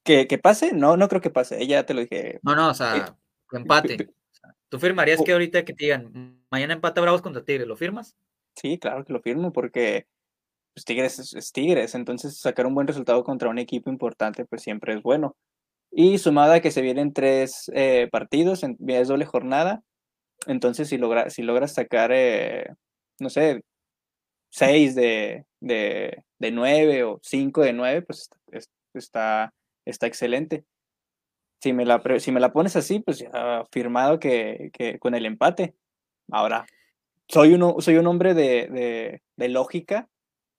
¿Que, 0.02 0.26
que 0.26 0.40
pase? 0.40 0.74
No, 0.74 0.98
no 0.98 1.08
creo 1.08 1.22
que 1.22 1.30
pase. 1.30 1.62
Ella 1.62 1.86
te 1.86 1.94
lo 1.94 2.02
dije. 2.02 2.40
No, 2.42 2.56
no, 2.56 2.72
o 2.72 2.74
sea, 2.74 2.98
eh, 2.98 3.06
empate. 3.52 4.10
¿Tú 4.68 4.80
firmarías 4.80 5.22
que 5.22 5.32
ahorita 5.32 5.64
que 5.64 5.74
te 5.74 5.86
digan, 5.86 6.42
mañana 6.50 6.74
empata 6.74 7.02
Bravos 7.02 7.22
contra 7.22 7.44
Tigres, 7.44 7.68
¿lo 7.68 7.78
firmas? 7.78 8.18
Sí, 8.56 8.80
claro 8.80 9.06
que 9.06 9.14
lo 9.14 9.22
firmo 9.22 9.54
porque 9.54 10.08
pues, 10.74 10.84
Tigres 10.84 11.20
es, 11.20 11.52
Tigres, 11.52 11.94
entonces 11.94 12.40
sacar 12.40 12.66
un 12.66 12.74
buen 12.74 12.88
resultado 12.88 13.24
contra 13.24 13.50
un 13.50 13.60
equipo 13.60 13.92
importante 13.92 14.44
pues 14.44 14.64
siempre 14.64 14.96
es 14.96 15.04
bueno. 15.04 15.38
Y 15.92 16.18
sumada 16.18 16.62
que 16.62 16.72
se 16.72 16.82
vienen 16.82 17.14
tres 17.14 17.70
eh, 17.76 18.10
partidos, 18.12 18.64
en, 18.64 18.76
es 18.88 19.08
doble 19.08 19.28
jornada, 19.28 19.84
entonces 20.48 20.90
si, 20.90 20.98
logra, 20.98 21.30
si 21.30 21.44
logras 21.44 21.74
sacar, 21.74 22.12
eh, 22.14 22.68
no 23.20 23.30
sé, 23.30 23.62
seis 24.50 24.96
de, 24.96 25.46
de, 25.62 26.24
de 26.40 26.52
nueve 26.52 27.04
o 27.04 27.20
cinco 27.24 27.62
de 27.62 27.74
nueve, 27.74 28.02
pues 28.02 28.30
está, 28.94 29.54
está 29.86 30.08
excelente. 30.08 30.66
Si 31.62 31.74
me, 31.74 31.86
la, 31.86 32.02
si 32.20 32.32
me 32.32 32.40
la 32.40 32.52
pones 32.52 32.76
así, 32.76 33.00
pues 33.00 33.20
ya 33.20 33.64
firmado 33.72 34.20
que, 34.20 34.72
que 34.74 34.98
con 35.00 35.14
el 35.14 35.26
empate. 35.26 35.76
Ahora, 36.32 36.66
soy, 37.28 37.54
uno, 37.54 37.76
soy 37.80 37.98
un 37.98 38.08
hombre 38.08 38.34
de, 38.34 38.68
de, 38.68 39.22
de, 39.38 39.50
lógica 39.50 40.10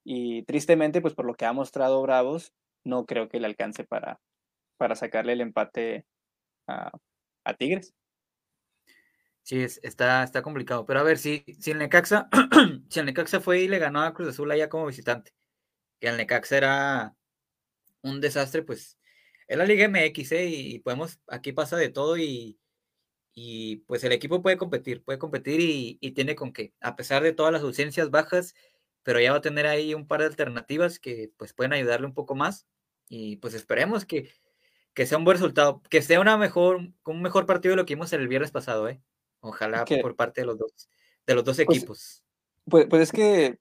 y 0.04 0.42
tristemente, 0.44 1.00
pues 1.00 1.14
por 1.14 1.24
lo 1.24 1.34
que 1.34 1.44
ha 1.44 1.52
mostrado 1.52 2.00
Bravos, 2.02 2.52
no 2.84 3.04
creo 3.04 3.28
que 3.28 3.40
le 3.40 3.46
alcance 3.46 3.84
para, 3.84 4.20
para 4.76 4.94
sacarle 4.94 5.32
el 5.32 5.40
empate 5.40 6.04
a, 6.68 6.92
a 7.44 7.54
Tigres. 7.54 7.94
Sí, 9.42 9.60
es, 9.62 9.80
está, 9.82 10.22
está 10.22 10.42
complicado. 10.42 10.86
Pero 10.86 11.00
a 11.00 11.02
ver, 11.02 11.18
si, 11.18 11.44
si 11.60 11.72
el 11.72 11.78
Necaxa, 11.78 12.28
si 12.88 13.00
el 13.00 13.06
Necaxa 13.06 13.40
fue 13.40 13.60
y 13.60 13.68
le 13.68 13.78
ganó 13.78 14.02
a 14.02 14.14
Cruz 14.14 14.28
Azul 14.28 14.50
allá 14.50 14.68
como 14.68 14.86
visitante, 14.86 15.32
que 16.00 16.08
el 16.08 16.16
Necaxa 16.16 16.56
era 16.56 17.16
un 18.02 18.20
desastre, 18.20 18.62
pues 18.62 18.98
es 19.48 19.58
la 19.58 19.66
Liga 19.66 19.88
MX, 19.88 20.32
¿eh? 20.32 20.46
y 20.46 20.78
podemos, 20.80 21.20
aquí 21.28 21.52
pasa 21.52 21.76
de 21.76 21.90
todo 21.90 22.16
y, 22.18 22.58
y 23.34 23.76
pues 23.86 24.04
el 24.04 24.12
equipo 24.12 24.42
puede 24.42 24.56
competir, 24.58 25.02
puede 25.04 25.18
competir 25.18 25.60
y, 25.60 25.98
y, 26.00 26.12
tiene 26.12 26.34
con 26.36 26.52
qué, 26.52 26.74
a 26.80 26.96
pesar 26.96 27.22
de 27.22 27.32
todas 27.32 27.52
las 27.52 27.62
ausencias 27.62 28.10
bajas, 28.10 28.54
pero 29.02 29.20
ya 29.20 29.32
va 29.32 29.38
a 29.38 29.42
tener 29.42 29.66
ahí 29.66 29.94
un 29.94 30.06
par 30.06 30.20
de 30.20 30.26
alternativas 30.26 30.98
que 30.98 31.32
pues 31.36 31.52
pueden 31.54 31.72
ayudarle 31.72 32.06
un 32.06 32.14
poco 32.14 32.34
más 32.34 32.66
y 33.08 33.36
pues 33.36 33.54
esperemos 33.54 34.04
que, 34.06 34.30
que 34.94 35.06
sea 35.06 35.18
un 35.18 35.24
buen 35.24 35.36
resultado, 35.36 35.82
que 35.90 36.02
sea 36.02 36.20
una 36.20 36.36
mejor, 36.38 36.92
un 37.04 37.22
mejor 37.22 37.46
partido 37.46 37.72
de 37.72 37.76
lo 37.76 37.86
que 37.86 37.94
vimos 37.94 38.12
el 38.12 38.28
viernes 38.28 38.52
pasado, 38.52 38.88
¿eh? 38.88 39.02
Ojalá 39.42 39.84
por 39.84 40.16
parte 40.16 40.40
de 40.40 40.46
los 40.46 40.58
dos, 40.58 40.88
de 41.26 41.34
los 41.34 41.44
dos 41.44 41.56
pues, 41.56 41.78
equipos. 41.78 42.24
Pues, 42.64 42.86
pues 42.88 43.02
es 43.02 43.12
que 43.12 43.58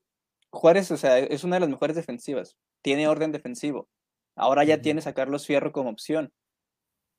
Juárez, 0.52 0.92
o 0.92 0.98
sea, 0.98 1.18
es 1.18 1.44
una 1.44 1.56
de 1.56 1.62
las 1.62 1.70
mejores 1.70 1.96
defensivas, 1.96 2.56
tiene 2.82 3.08
orden 3.08 3.32
defensivo. 3.32 3.90
Ahora 4.36 4.64
ya 4.64 4.82
tienes 4.82 5.08
a 5.08 5.14
Carlos 5.14 5.46
Fierro 5.46 5.72
como 5.72 5.90
opción. 5.90 6.32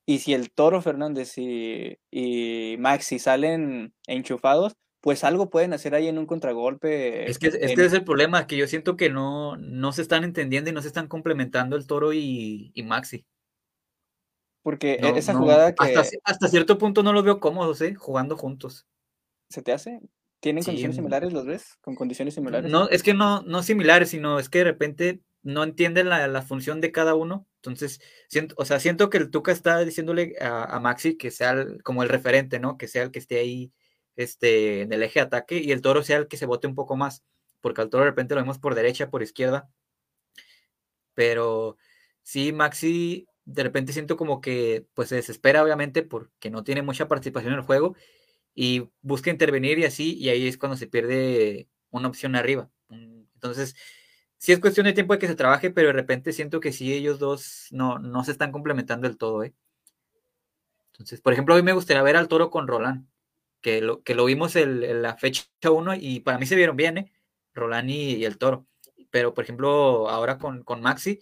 Y 0.06 0.18
si 0.20 0.34
el 0.34 0.50
Toro 0.50 0.80
Fernández 0.80 1.36
y, 1.36 1.98
y 2.10 2.76
Maxi 2.78 3.18
salen 3.18 3.94
enchufados, 4.06 4.74
pues 5.00 5.24
algo 5.24 5.50
pueden 5.50 5.72
hacer 5.72 5.94
ahí 5.94 6.06
en 6.06 6.18
un 6.18 6.26
contragolpe. 6.26 7.28
Es 7.28 7.38
que 7.38 7.48
este 7.48 7.84
es 7.84 7.92
el 7.92 8.04
problema, 8.04 8.46
que 8.46 8.56
yo 8.56 8.66
siento 8.68 8.96
que 8.96 9.10
no, 9.10 9.56
no 9.56 9.92
se 9.92 10.02
están 10.02 10.24
entendiendo 10.24 10.70
y 10.70 10.72
no 10.72 10.82
se 10.82 10.88
están 10.88 11.08
complementando 11.08 11.76
el 11.76 11.86
Toro 11.86 12.12
y, 12.12 12.70
y 12.74 12.82
Maxi. 12.84 13.26
Porque 14.62 14.98
no, 15.00 15.08
esa 15.08 15.32
no, 15.32 15.40
jugada 15.40 15.74
que... 15.74 15.94
Hasta, 15.94 16.18
hasta, 16.24 16.48
cierto 16.48 16.78
punto 16.78 17.02
no 17.02 17.12
los 17.12 17.24
veo 17.24 17.40
cómodos, 17.40 17.80
¿eh? 17.80 17.94
Jugando 17.94 18.36
juntos. 18.36 18.86
¿Se 19.48 19.62
te 19.62 19.72
hace? 19.72 20.00
¿Tienen 20.40 20.62
sí. 20.62 20.68
condiciones 20.68 20.96
similares, 20.96 21.32
los 21.32 21.46
ves? 21.46 21.78
¿Con 21.80 21.94
condiciones 21.94 22.34
similares? 22.34 22.70
No, 22.70 22.88
es 22.88 23.02
que 23.02 23.14
no, 23.14 23.42
no 23.42 23.62
similares, 23.62 24.10
sino 24.10 24.38
es 24.38 24.48
que 24.48 24.58
de 24.58 24.64
repente 24.64 25.20
no 25.42 25.64
entienden 25.64 26.08
la, 26.08 26.26
la, 26.28 26.42
función 26.42 26.80
de 26.80 26.92
cada 26.92 27.14
uno. 27.14 27.46
Entonces, 27.56 28.00
siento, 28.28 28.54
o 28.58 28.64
sea, 28.64 28.80
siento 28.80 29.10
que 29.10 29.18
el 29.18 29.30
Tuca 29.30 29.52
está 29.52 29.84
diciéndole 29.84 30.34
a, 30.40 30.64
a 30.64 30.80
Maxi 30.80 31.16
que 31.16 31.30
sea 31.30 31.50
el, 31.50 31.82
como 31.82 32.02
el 32.02 32.08
referente, 32.08 32.60
¿no? 32.60 32.78
Que 32.78 32.88
sea 32.88 33.02
el 33.02 33.10
que 33.10 33.18
esté 33.18 33.38
ahí 33.38 33.72
este, 34.16 34.82
en 34.82 34.92
el 34.92 35.02
eje 35.02 35.20
de 35.20 35.26
ataque 35.26 35.58
y 35.58 35.72
el 35.72 35.80
toro 35.80 36.02
sea 36.02 36.18
el 36.18 36.28
que 36.28 36.36
se 36.36 36.46
bote 36.46 36.66
un 36.66 36.74
poco 36.74 36.96
más, 36.96 37.24
porque 37.60 37.80
al 37.80 37.90
toro 37.90 38.04
de 38.04 38.10
repente 38.10 38.34
lo 38.34 38.40
vemos 38.40 38.58
por 38.58 38.74
derecha, 38.74 39.10
por 39.10 39.22
izquierda. 39.22 39.68
Pero 41.14 41.76
sí, 42.22 42.52
Maxi, 42.52 43.26
de 43.44 43.62
repente 43.62 43.92
siento 43.92 44.16
como 44.16 44.40
que 44.40 44.86
pues 44.94 45.08
se 45.08 45.16
desespera 45.16 45.62
obviamente 45.62 46.02
porque 46.02 46.50
no 46.50 46.64
tiene 46.64 46.82
mucha 46.82 47.08
participación 47.08 47.52
en 47.52 47.60
el 47.60 47.64
juego 47.64 47.96
y 48.54 48.90
busca 49.00 49.30
intervenir 49.30 49.78
y 49.78 49.84
así, 49.84 50.16
y 50.16 50.28
ahí 50.28 50.46
es 50.46 50.58
cuando 50.58 50.76
se 50.76 50.86
pierde 50.86 51.68
una 51.90 52.08
opción 52.08 52.36
arriba. 52.36 52.70
Entonces, 52.90 53.74
sí 54.38 54.52
es 54.52 54.60
cuestión 54.60 54.86
de 54.86 54.92
tiempo 54.92 55.14
de 55.14 55.18
que 55.18 55.26
se 55.26 55.34
trabaje, 55.34 55.70
pero 55.70 55.88
de 55.88 55.94
repente 55.94 56.32
siento 56.32 56.60
que 56.60 56.72
sí 56.72 56.92
ellos 56.92 57.18
dos 57.18 57.68
no, 57.70 57.98
no 57.98 58.24
se 58.24 58.32
están 58.32 58.52
complementando 58.52 59.08
del 59.08 59.16
todo, 59.16 59.44
¿eh? 59.44 59.54
Entonces, 60.92 61.20
por 61.20 61.32
ejemplo, 61.32 61.54
hoy 61.54 61.62
me 61.62 61.72
gustaría 61.72 62.02
ver 62.02 62.16
al 62.16 62.28
toro 62.28 62.50
con 62.50 62.68
Roland, 62.68 63.06
que 63.60 63.80
lo, 63.80 64.02
que 64.02 64.14
lo 64.14 64.26
vimos 64.26 64.56
en 64.56 65.02
la 65.02 65.16
fecha 65.16 65.44
1 65.64 65.94
y 65.94 66.20
para 66.20 66.38
mí 66.38 66.46
se 66.46 66.56
vieron 66.56 66.76
bien, 66.76 66.98
¿eh? 66.98 67.12
Roland 67.54 67.90
y, 67.90 68.24
el 68.24 68.38
toro. 68.38 68.66
Pero, 69.10 69.34
por 69.34 69.44
ejemplo, 69.44 70.08
ahora 70.08 70.38
con, 70.38 70.62
con 70.64 70.80
Maxi, 70.82 71.20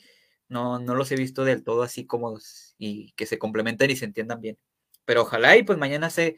no, 0.50 0.80
no 0.80 0.94
los 0.94 1.10
he 1.12 1.16
visto 1.16 1.44
del 1.44 1.64
todo 1.64 1.82
así 1.82 2.06
cómodos 2.06 2.74
y 2.76 3.12
que 3.12 3.26
se 3.26 3.38
complementen 3.38 3.90
y 3.90 3.96
se 3.96 4.04
entiendan 4.04 4.40
bien. 4.40 4.58
Pero 5.06 5.22
ojalá 5.22 5.56
y 5.56 5.62
pues 5.62 5.78
mañana 5.78 6.10
se 6.10 6.36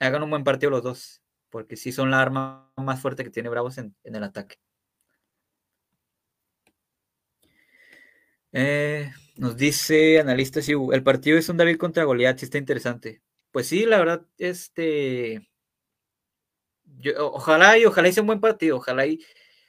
hagan 0.00 0.22
un 0.22 0.30
buen 0.30 0.44
partido 0.44 0.70
los 0.70 0.82
dos, 0.82 1.22
porque 1.50 1.76
sí 1.76 1.92
son 1.92 2.10
la 2.10 2.20
arma 2.20 2.72
más 2.76 3.00
fuerte 3.00 3.24
que 3.24 3.30
tiene 3.30 3.48
Bravos 3.48 3.78
en, 3.78 3.94
el 4.04 4.22
ataque. 4.24 4.56
Eh, 8.52 9.12
nos 9.36 9.56
dice 9.56 10.18
analista 10.20 10.62
si 10.62 10.72
el 10.72 11.02
partido 11.02 11.38
es 11.38 11.48
un 11.48 11.56
David 11.56 11.76
contra 11.78 12.04
Goliath, 12.04 12.38
sí 12.38 12.46
está 12.46 12.58
interesante. 12.58 13.22
Pues 13.52 13.68
sí, 13.68 13.86
la 13.86 13.98
verdad, 13.98 14.26
este. 14.38 15.48
ojalá 17.18 17.78
y 17.78 17.84
ojalá 17.84 18.10
sea 18.12 18.22
un 18.22 18.26
buen 18.28 18.40
partido, 18.40 18.76
ojalá 18.78 19.06
y 19.06 19.24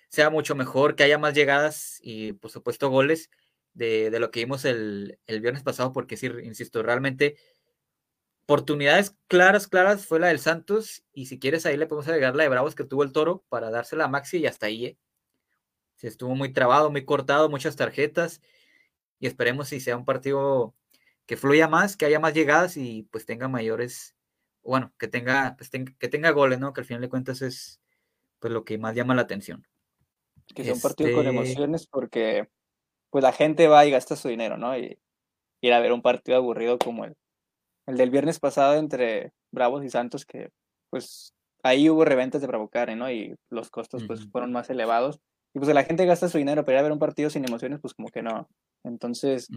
sea 0.09 0.29
mucho 0.29 0.55
mejor, 0.55 0.95
que 0.95 1.03
haya 1.03 1.17
más 1.17 1.33
llegadas 1.35 1.99
y 2.01 2.33
por 2.33 2.49
supuesto 2.51 2.89
goles 2.89 3.29
de, 3.77 4.19
lo 4.19 4.31
que 4.31 4.41
vimos 4.41 4.65
el, 4.65 5.19
el, 5.27 5.41
viernes 5.41 5.63
pasado, 5.63 5.93
porque 5.93 6.17
sí, 6.17 6.27
insisto, 6.43 6.81
realmente 6.81 7.37
oportunidades 8.45 9.15
claras, 9.27 9.67
claras 9.67 10.05
fue 10.05 10.19
la 10.19 10.27
del 10.27 10.39
Santos, 10.39 11.03
y 11.13 11.27
si 11.27 11.37
quieres 11.37 11.65
ahí 11.65 11.77
le 11.77 11.85
podemos 11.85 12.07
agregar 12.07 12.35
la 12.35 12.43
de 12.43 12.49
Bravos 12.49 12.75
que 12.75 12.85
tuvo 12.85 13.03
el 13.03 13.11
Toro 13.11 13.43
para 13.49 13.69
dársela 13.69 14.05
a 14.05 14.07
Maxi 14.07 14.37
y 14.37 14.47
hasta 14.47 14.65
ahí. 14.65 14.85
¿eh? 14.85 14.97
Se 15.95 16.07
estuvo 16.07 16.33
muy 16.33 16.53
trabado, 16.53 16.89
muy 16.89 17.05
cortado, 17.05 17.49
muchas 17.49 17.75
tarjetas, 17.75 18.41
y 19.19 19.27
esperemos 19.27 19.69
si 19.69 19.79
sea 19.79 19.97
un 19.97 20.05
partido 20.05 20.73
que 21.25 21.37
fluya 21.37 21.67
más, 21.67 21.97
que 21.97 22.05
haya 22.05 22.19
más 22.19 22.33
llegadas 22.33 22.77
y 22.77 23.03
pues 23.11 23.25
tenga 23.25 23.47
mayores, 23.47 24.15
bueno, 24.63 24.93
que 24.97 25.07
tenga, 25.07 25.55
pues, 25.57 25.69
que 25.69 26.07
tenga 26.07 26.31
goles, 26.31 26.59
¿no? 26.59 26.73
Que 26.73 26.81
al 26.81 26.87
final 26.87 27.01
de 27.01 27.09
cuentas 27.09 27.41
es 27.41 27.81
pues 28.39 28.53
lo 28.53 28.63
que 28.63 28.77
más 28.77 28.95
llama 28.95 29.13
la 29.13 29.23
atención. 29.23 29.67
Que 30.55 30.63
sea 30.63 30.73
un 30.73 30.81
partido 30.81 31.13
con 31.13 31.27
este 31.27 31.37
emociones 31.37 31.87
porque 31.87 32.47
pues 33.17 33.23
la 33.23 33.31
gente 33.31 33.67
va 33.67 33.83
y 33.83 33.89
gasta 33.89 34.15
su 34.15 34.27
dinero, 34.27 34.57
¿no? 34.57 34.77
Y 34.77 34.95
ir 35.61 35.73
a 35.73 35.79
ver 35.79 35.91
un 35.91 36.03
partido 36.03 36.37
aburrido 36.37 36.77
como 36.77 37.03
el, 37.03 37.15
el 37.87 37.97
del 37.97 38.11
viernes 38.11 38.39
pasado 38.39 38.75
entre 38.75 39.31
Bravos 39.51 39.83
y 39.83 39.89
Santos, 39.89 40.23
que 40.23 40.51
pues 40.91 41.33
ahí 41.63 41.89
hubo 41.89 42.05
reventas 42.05 42.41
de 42.41 42.47
provocar, 42.47 42.95
¿no? 42.95 43.09
Y 43.09 43.35
los 43.49 43.71
costos 43.71 44.03
pues 44.05 44.27
fueron 44.31 44.51
más 44.51 44.69
elevados. 44.69 45.19
Y 45.55 45.57
pues 45.57 45.73
la 45.73 45.83
gente 45.83 46.05
gasta 46.05 46.29
su 46.29 46.37
dinero, 46.37 46.63
pero 46.63 46.75
ir 46.75 46.79
a 46.81 46.83
ver 46.83 46.91
un 46.91 46.99
partido 46.99 47.31
sin 47.31 47.43
emociones, 47.43 47.79
pues 47.81 47.95
como 47.95 48.09
que 48.09 48.21
no. 48.21 48.47
Entonces, 48.83 49.47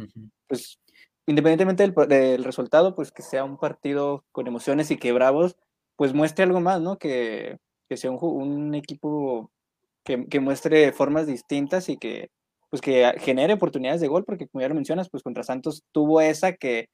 pues 0.47 0.79
independientemente 1.27 1.83
del, 1.83 2.09
del, 2.09 2.45
resultado, 2.45 2.95
pues 2.95 3.13
que 3.13 3.21
sea 3.21 3.45
un 3.45 3.59
partido 3.59 4.25
con 4.33 4.47
emociones 4.47 4.91
y 4.91 4.97
que 4.97 5.13
Bravos 5.13 5.55
pues 5.97 6.15
muestre 6.15 6.45
algo 6.45 6.63
más, 6.63 6.81
¿no? 6.81 6.97
Que, 6.97 7.59
que 7.91 7.99
sea 7.99 8.11
un, 8.11 8.19
un 8.23 8.75
equipo 8.75 9.51
que, 10.03 10.27
que, 10.29 10.41
muestre 10.41 10.93
formas 10.93 11.27
distintas 11.27 11.91
y 11.91 11.99
que 11.99 12.31
pues 12.71 12.81
que 12.81 13.13
genere 13.19 13.55
oportunidades 13.55 14.01
de 14.01 14.09
gol, 14.09 14.25
porque 14.25 14.49
como 14.49 14.63
ya 14.63 14.69
lo 14.69 14.75
mencionas, 14.75 15.11
pues 15.11 15.23
contra 15.23 15.43
Santos 15.43 15.85
tuvo 15.93 16.21
esa 16.21 16.55
que 16.55 16.89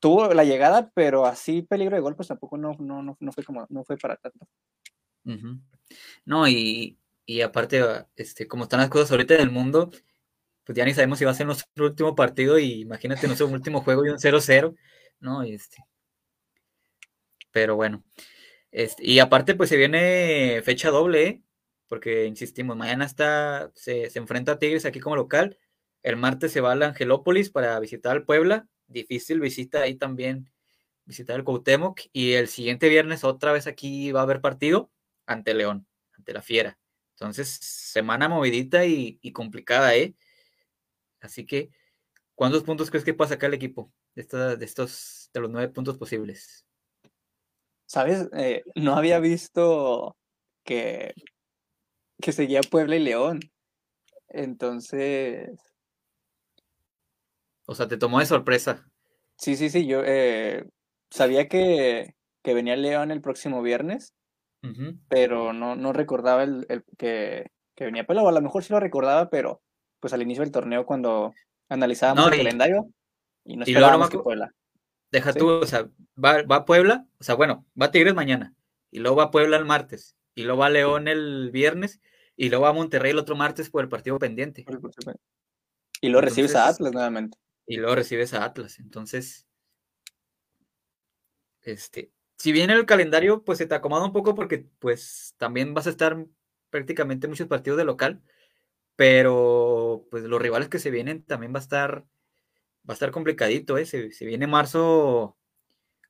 tuvo 0.00 0.32
la 0.32 0.44
llegada, 0.44 0.90
pero 0.94 1.26
así 1.26 1.62
peligro 1.62 1.96
de 1.96 2.02
gol, 2.02 2.16
pues 2.16 2.28
tampoco 2.28 2.56
no, 2.56 2.76
no, 2.78 3.16
no, 3.18 3.32
fue 3.32 3.44
como, 3.44 3.66
no 3.68 3.84
fue 3.84 3.96
para 3.96 4.16
tanto. 4.16 4.46
No, 6.24 6.48
y, 6.48 6.98
y, 7.26 7.40
aparte, 7.42 7.82
este, 8.16 8.46
como 8.46 8.64
están 8.64 8.80
las 8.80 8.88
cosas 8.88 9.10
ahorita 9.10 9.34
en 9.34 9.40
el 9.40 9.50
mundo, 9.50 9.90
pues 10.64 10.76
ya 10.76 10.84
ni 10.84 10.94
sabemos 10.94 11.18
si 11.18 11.24
va 11.24 11.32
a 11.32 11.34
ser 11.34 11.46
nuestro 11.46 11.86
último 11.86 12.14
partido, 12.14 12.58
y 12.58 12.82
imagínate 12.82 13.26
nuestro 13.26 13.48
último 13.48 13.82
juego 13.82 14.06
y 14.06 14.10
un 14.10 14.18
0-0, 14.18 14.76
¿no? 15.20 15.42
Este, 15.42 15.84
pero 17.50 17.76
bueno. 17.76 18.04
Este, 18.70 19.04
y 19.04 19.18
aparte, 19.18 19.54
pues 19.54 19.70
se 19.70 19.76
viene 19.76 20.62
fecha 20.62 20.90
doble, 20.90 21.26
¿eh? 21.26 21.42
Porque 21.88 22.26
insistimos, 22.26 22.76
mañana 22.76 23.04
está, 23.04 23.72
se, 23.74 24.10
se 24.10 24.18
enfrenta 24.18 24.52
a 24.52 24.58
Tigres 24.58 24.86
aquí 24.86 25.00
como 25.00 25.16
local. 25.16 25.58
El 26.02 26.16
martes 26.16 26.52
se 26.52 26.60
va 26.60 26.72
a 26.72 26.76
la 26.76 26.88
Angelópolis 26.88 27.50
para 27.50 27.78
visitar 27.80 28.12
al 28.12 28.24
Puebla 28.24 28.68
difícil 28.88 29.40
visita 29.40 29.82
ahí 29.82 29.94
también, 29.94 30.50
visitar 31.04 31.36
el 31.36 31.44
Cuauhtémoc. 31.44 32.00
Y 32.12 32.32
el 32.32 32.48
siguiente 32.48 32.88
viernes 32.88 33.24
otra 33.24 33.52
vez 33.52 33.66
aquí 33.66 34.10
va 34.12 34.20
a 34.20 34.22
haber 34.24 34.40
partido 34.40 34.90
ante 35.26 35.54
León, 35.54 35.86
ante 36.12 36.32
la 36.32 36.42
Fiera. 36.42 36.78
Entonces, 37.12 37.48
semana 37.48 38.28
movidita 38.28 38.84
y, 38.86 39.18
complicada, 39.32 39.94
¿eh? 39.96 40.14
Así 41.20 41.44
que, 41.44 41.70
¿cuántos 42.34 42.62
puntos 42.62 42.90
crees 42.90 43.04
que 43.04 43.14
puede 43.14 43.30
sacar 43.30 43.48
el 43.48 43.54
equipo 43.54 43.92
de, 44.14 44.22
de 44.56 44.64
estos, 44.64 45.30
de 45.32 45.40
los 45.40 45.50
nueve 45.50 45.68
puntos 45.72 45.98
posibles? 45.98 46.64
Sabes, 47.86 48.28
eh, 48.34 48.62
no 48.76 48.94
había 48.94 49.18
visto 49.18 50.16
que, 50.62 51.14
que 52.20 52.32
seguía 52.32 52.60
Puebla 52.60 52.96
y 52.96 53.00
León. 53.00 53.40
Entonces, 54.28 55.50
o 57.70 57.74
sea, 57.74 57.86
te 57.86 57.98
tomó 57.98 58.18
de 58.18 58.24
sorpresa. 58.24 58.88
Sí, 59.36 59.54
sí, 59.54 59.68
sí, 59.68 59.86
yo 59.86 60.02
eh, 60.02 60.64
sabía 61.10 61.48
que, 61.48 62.14
que, 62.42 62.54
venía 62.54 62.76
León 62.76 63.10
el 63.10 63.20
próximo 63.20 63.60
viernes, 63.60 64.14
pero 65.08 65.52
no, 65.52 65.76
no 65.76 65.92
recordaba 65.92 66.44
el, 66.44 66.66
que, 66.96 67.50
que, 67.74 67.84
venía 67.84 68.06
Puebla, 68.06 68.22
o 68.22 68.28
a 68.28 68.32
lo 68.32 68.40
mejor 68.40 68.64
sí 68.64 68.72
lo 68.72 68.80
recordaba, 68.80 69.28
pero 69.28 69.60
pues 70.00 70.14
al 70.14 70.22
inicio 70.22 70.42
del 70.42 70.50
torneo 70.50 70.86
cuando 70.86 71.34
analizábamos 71.68 72.32
el 72.32 72.38
calendario 72.38 72.88
y 73.44 73.58
no 73.58 73.64
esperábamos 73.64 74.08
que 74.08 74.18
Puebla. 74.18 74.50
Deja 75.12 75.34
tú, 75.34 75.50
o 75.50 75.66
sea, 75.66 75.90
va, 76.16 76.42
va 76.44 76.56
a 76.56 76.64
Puebla, 76.64 77.06
o 77.20 77.24
sea, 77.24 77.34
bueno, 77.34 77.66
va 77.80 77.86
a 77.86 77.90
Tigres 77.90 78.14
mañana, 78.14 78.54
y 78.90 79.00
luego 79.00 79.16
va 79.18 79.24
a 79.24 79.30
Puebla 79.30 79.58
el 79.58 79.66
martes, 79.66 80.16
y 80.38 80.44
luego 80.44 80.60
va 80.60 80.66
a 80.66 80.70
León 80.70 81.08
el 81.08 81.50
viernes, 81.50 82.00
y 82.36 82.48
luego 82.48 82.64
va 82.64 82.70
a 82.70 82.74
Monterrey 82.74 83.10
el 83.10 83.18
otro 83.18 83.36
martes 83.36 83.70
por 83.70 83.82
el 83.82 83.88
partido 83.88 84.18
pendiente. 84.18 84.64
Y 86.00 86.08
lo 86.08 86.20
recibes 86.20 86.54
a 86.54 86.68
Atlas 86.68 86.92
nuevamente 86.92 87.38
y 87.66 87.76
luego 87.76 87.94
recibes 87.94 88.32
a 88.34 88.44
Atlas. 88.44 88.78
Entonces, 88.78 89.46
este, 91.62 92.12
si 92.38 92.50
bien 92.50 92.70
el 92.70 92.86
calendario 92.86 93.44
pues 93.44 93.58
se 93.58 93.66
te 93.66 93.74
acomoda 93.74 94.06
un 94.06 94.12
poco 94.12 94.34
porque 94.34 94.66
pues 94.78 95.34
también 95.36 95.74
vas 95.74 95.86
a 95.86 95.90
estar 95.90 96.24
prácticamente 96.70 97.28
muchos 97.28 97.46
partidos 97.46 97.76
de 97.76 97.84
local, 97.84 98.22
pero 98.96 100.06
pues 100.10 100.24
los 100.24 100.40
rivales 100.40 100.68
que 100.68 100.78
se 100.78 100.90
vienen 100.90 101.22
también 101.24 101.52
va 101.52 101.58
a 101.58 101.62
estar 101.62 102.06
va 102.88 102.92
a 102.92 102.94
estar 102.94 103.10
complicadito, 103.10 103.76
¿eh? 103.76 103.84
se, 103.84 104.08
viene 104.24 104.46
marzo 104.46 105.36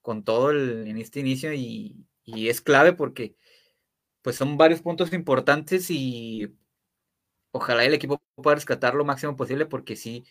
con 0.00 0.22
todo 0.22 0.50
el, 0.50 0.86
en 0.86 0.98
este 0.98 1.18
inicio 1.18 1.52
y, 1.52 2.06
y, 2.22 2.50
es 2.50 2.60
clave 2.60 2.92
porque 2.92 3.34
pues 4.28 4.36
son 4.36 4.58
varios 4.58 4.82
puntos 4.82 5.10
importantes 5.14 5.90
y 5.90 6.54
ojalá 7.50 7.84
el 7.84 7.94
equipo 7.94 8.20
pueda 8.34 8.56
rescatar 8.56 8.94
lo 8.94 9.06
máximo 9.06 9.36
posible 9.36 9.64
porque 9.64 9.96
sí, 9.96 10.26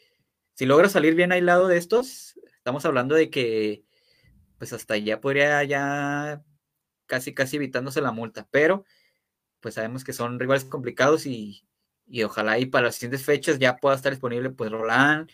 si 0.53 0.67
logra 0.67 0.87
salir 0.87 1.15
bien 1.15 1.31
aislado 1.31 1.67
de 1.67 1.77
estos, 1.77 2.39
estamos 2.57 2.85
hablando 2.85 3.15
de 3.15 3.31
que 3.31 3.83
pues 4.59 4.71
hasta 4.71 4.97
ya 4.97 5.19
podría 5.19 5.63
ya 5.63 6.43
casi 7.07 7.33
casi 7.33 7.55
evitándose 7.55 7.99
la 8.01 8.11
multa, 8.11 8.47
pero 8.51 8.85
pues 9.61 9.73
sabemos 9.73 10.03
que 10.03 10.13
son 10.13 10.39
rivales 10.39 10.65
complicados 10.65 11.25
y, 11.25 11.65
ojalá 12.23 12.59
y 12.59 12.67
para 12.67 12.85
las 12.85 12.97
siguientes 12.97 13.25
fechas 13.25 13.57
ya 13.57 13.77
pueda 13.77 13.95
estar 13.95 14.11
disponible 14.11 14.51
pues 14.51 14.69
Roland, 14.69 15.31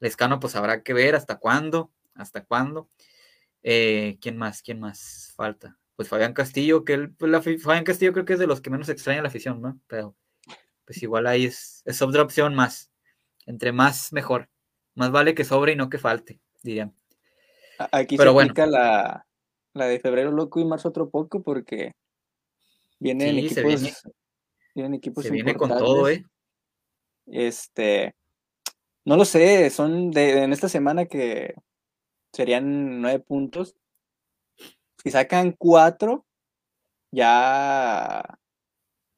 Lescano 0.00 0.40
pues 0.40 0.56
habrá 0.56 0.82
que 0.82 0.94
ver 0.94 1.14
hasta 1.14 1.38
cuándo, 1.38 1.92
hasta 2.14 2.44
cuándo. 2.44 2.90
Eh, 3.62 4.18
¿Quién 4.20 4.36
más? 4.36 4.62
¿Quién 4.62 4.80
más 4.80 5.32
falta? 5.36 5.79
Pues 6.00 6.08
Fabián 6.08 6.32
Castillo, 6.32 6.82
que 6.82 6.94
él, 6.94 7.12
pues, 7.12 7.60
Fabián 7.62 7.84
Castillo 7.84 8.14
creo 8.14 8.24
que 8.24 8.32
es 8.32 8.38
de 8.38 8.46
los 8.46 8.62
que 8.62 8.70
menos 8.70 8.88
extraña 8.88 9.20
la 9.20 9.28
afición, 9.28 9.60
¿no? 9.60 9.78
Pero 9.86 10.16
pues 10.86 11.02
igual 11.02 11.26
ahí 11.26 11.44
es, 11.44 11.82
es 11.84 12.00
otra 12.00 12.22
opción 12.22 12.54
más. 12.54 12.90
Entre 13.44 13.70
más, 13.70 14.10
mejor. 14.10 14.48
Más 14.94 15.10
vale 15.10 15.34
que 15.34 15.44
sobre 15.44 15.72
y 15.72 15.76
no 15.76 15.90
que 15.90 15.98
falte, 15.98 16.40
dirían. 16.62 16.94
Aquí 17.92 18.16
Pero 18.16 18.30
se 18.30 18.32
bueno. 18.32 18.52
aplica 18.52 18.66
la, 18.66 19.26
la 19.74 19.84
de 19.84 20.00
febrero 20.00 20.30
loco 20.30 20.58
y 20.58 20.64
marzo 20.64 20.88
otro 20.88 21.10
poco 21.10 21.42
porque 21.42 21.92
vienen 22.98 23.36
equipos. 23.36 23.54
Se 23.54 23.62
viene, 23.62 23.92
vienen 24.74 24.94
equipos 24.94 25.24
se 25.24 25.30
viene 25.30 25.54
con 25.54 25.68
todo, 25.68 26.08
¿eh? 26.08 26.24
Este. 27.26 28.14
No 29.04 29.18
lo 29.18 29.26
sé, 29.26 29.68
son 29.68 30.10
de, 30.12 30.44
en 30.44 30.54
esta 30.54 30.70
semana 30.70 31.04
que 31.04 31.52
serían 32.32 33.02
nueve 33.02 33.18
puntos. 33.20 33.76
Si 35.02 35.10
sacan 35.10 35.52
cuatro, 35.52 36.26
ya. 37.10 38.22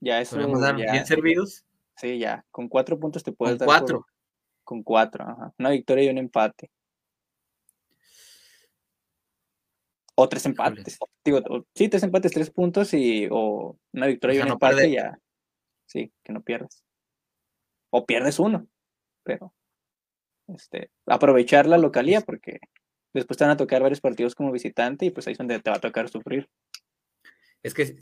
Ya 0.01 0.21
eso. 0.21 0.37
¿Podemos 0.37 0.61
dar 0.61 0.77
bien 0.77 1.07
servidos? 1.07 1.65
Sí, 1.97 2.19
ya. 2.19 2.45
Con 2.51 2.69
cuatro 2.69 2.99
puntos 2.99 3.23
te 3.23 3.33
puedes 3.33 3.59
dar. 3.59 3.67
Cuatro. 3.67 4.07
Con 4.65 4.83
cuatro, 4.83 5.25
ajá. 5.25 5.55
Una 5.59 5.71
victoria 5.71 6.05
y 6.05 6.09
un 6.09 6.19
empate. 6.19 6.71
O 10.15 10.29
tres 10.29 10.45
empates. 10.47 10.99
Digo, 11.25 11.41
sí, 11.75 11.89
tres 11.89 12.03
empates, 12.03 12.33
tres 12.33 12.51
puntos 12.51 12.93
y 12.95 13.29
o 13.31 13.79
una 13.93 14.07
victoria 14.07 14.39
y 14.39 14.43
un 14.43 14.49
empate 14.49 14.91
ya. 14.91 15.19
Sí, 15.87 16.13
que 16.23 16.33
no 16.33 16.43
pierdas. 16.43 16.85
O 17.91 18.07
pierdes 18.07 18.39
uno, 18.39 18.67
pero 19.23 19.55
este, 20.49 20.91
aprovechar 21.07 21.67
la 21.67 21.79
localía 21.79 22.21
porque 22.21 22.61
después 23.13 23.37
te 23.39 23.45
van 23.45 23.53
a 23.53 23.57
tocar 23.57 23.83
varios 23.83 24.01
partidos 24.01 24.35
como 24.35 24.53
visitante 24.53 25.07
y 25.07 25.11
pues 25.11 25.27
ahí 25.27 25.33
es 25.33 25.39
donde 25.39 25.59
te 25.61 25.71
va 25.71 25.77
a 25.77 25.81
tocar 25.81 26.09
sufrir. 26.09 26.49
Es 27.63 27.75
que 27.75 27.97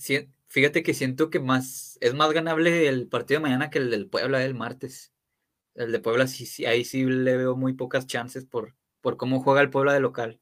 fíjate 0.48 0.82
que 0.82 0.94
siento 0.94 1.30
que 1.30 1.38
más 1.40 1.98
es 2.00 2.14
más 2.14 2.32
ganable 2.32 2.88
el 2.88 3.08
partido 3.08 3.40
de 3.40 3.42
mañana 3.42 3.70
que 3.70 3.78
el 3.78 3.90
del 3.90 4.08
Puebla 4.08 4.38
del 4.38 4.54
martes. 4.54 5.12
El 5.74 5.92
de 5.92 6.00
Puebla 6.00 6.26
sí, 6.26 6.64
ahí 6.64 6.84
sí 6.84 7.04
le 7.04 7.36
veo 7.36 7.56
muy 7.56 7.74
pocas 7.74 8.06
chances 8.06 8.46
por, 8.46 8.74
por 9.00 9.16
cómo 9.16 9.40
juega 9.42 9.60
el 9.60 9.70
Puebla 9.70 9.92
de 9.92 10.00
local. 10.00 10.40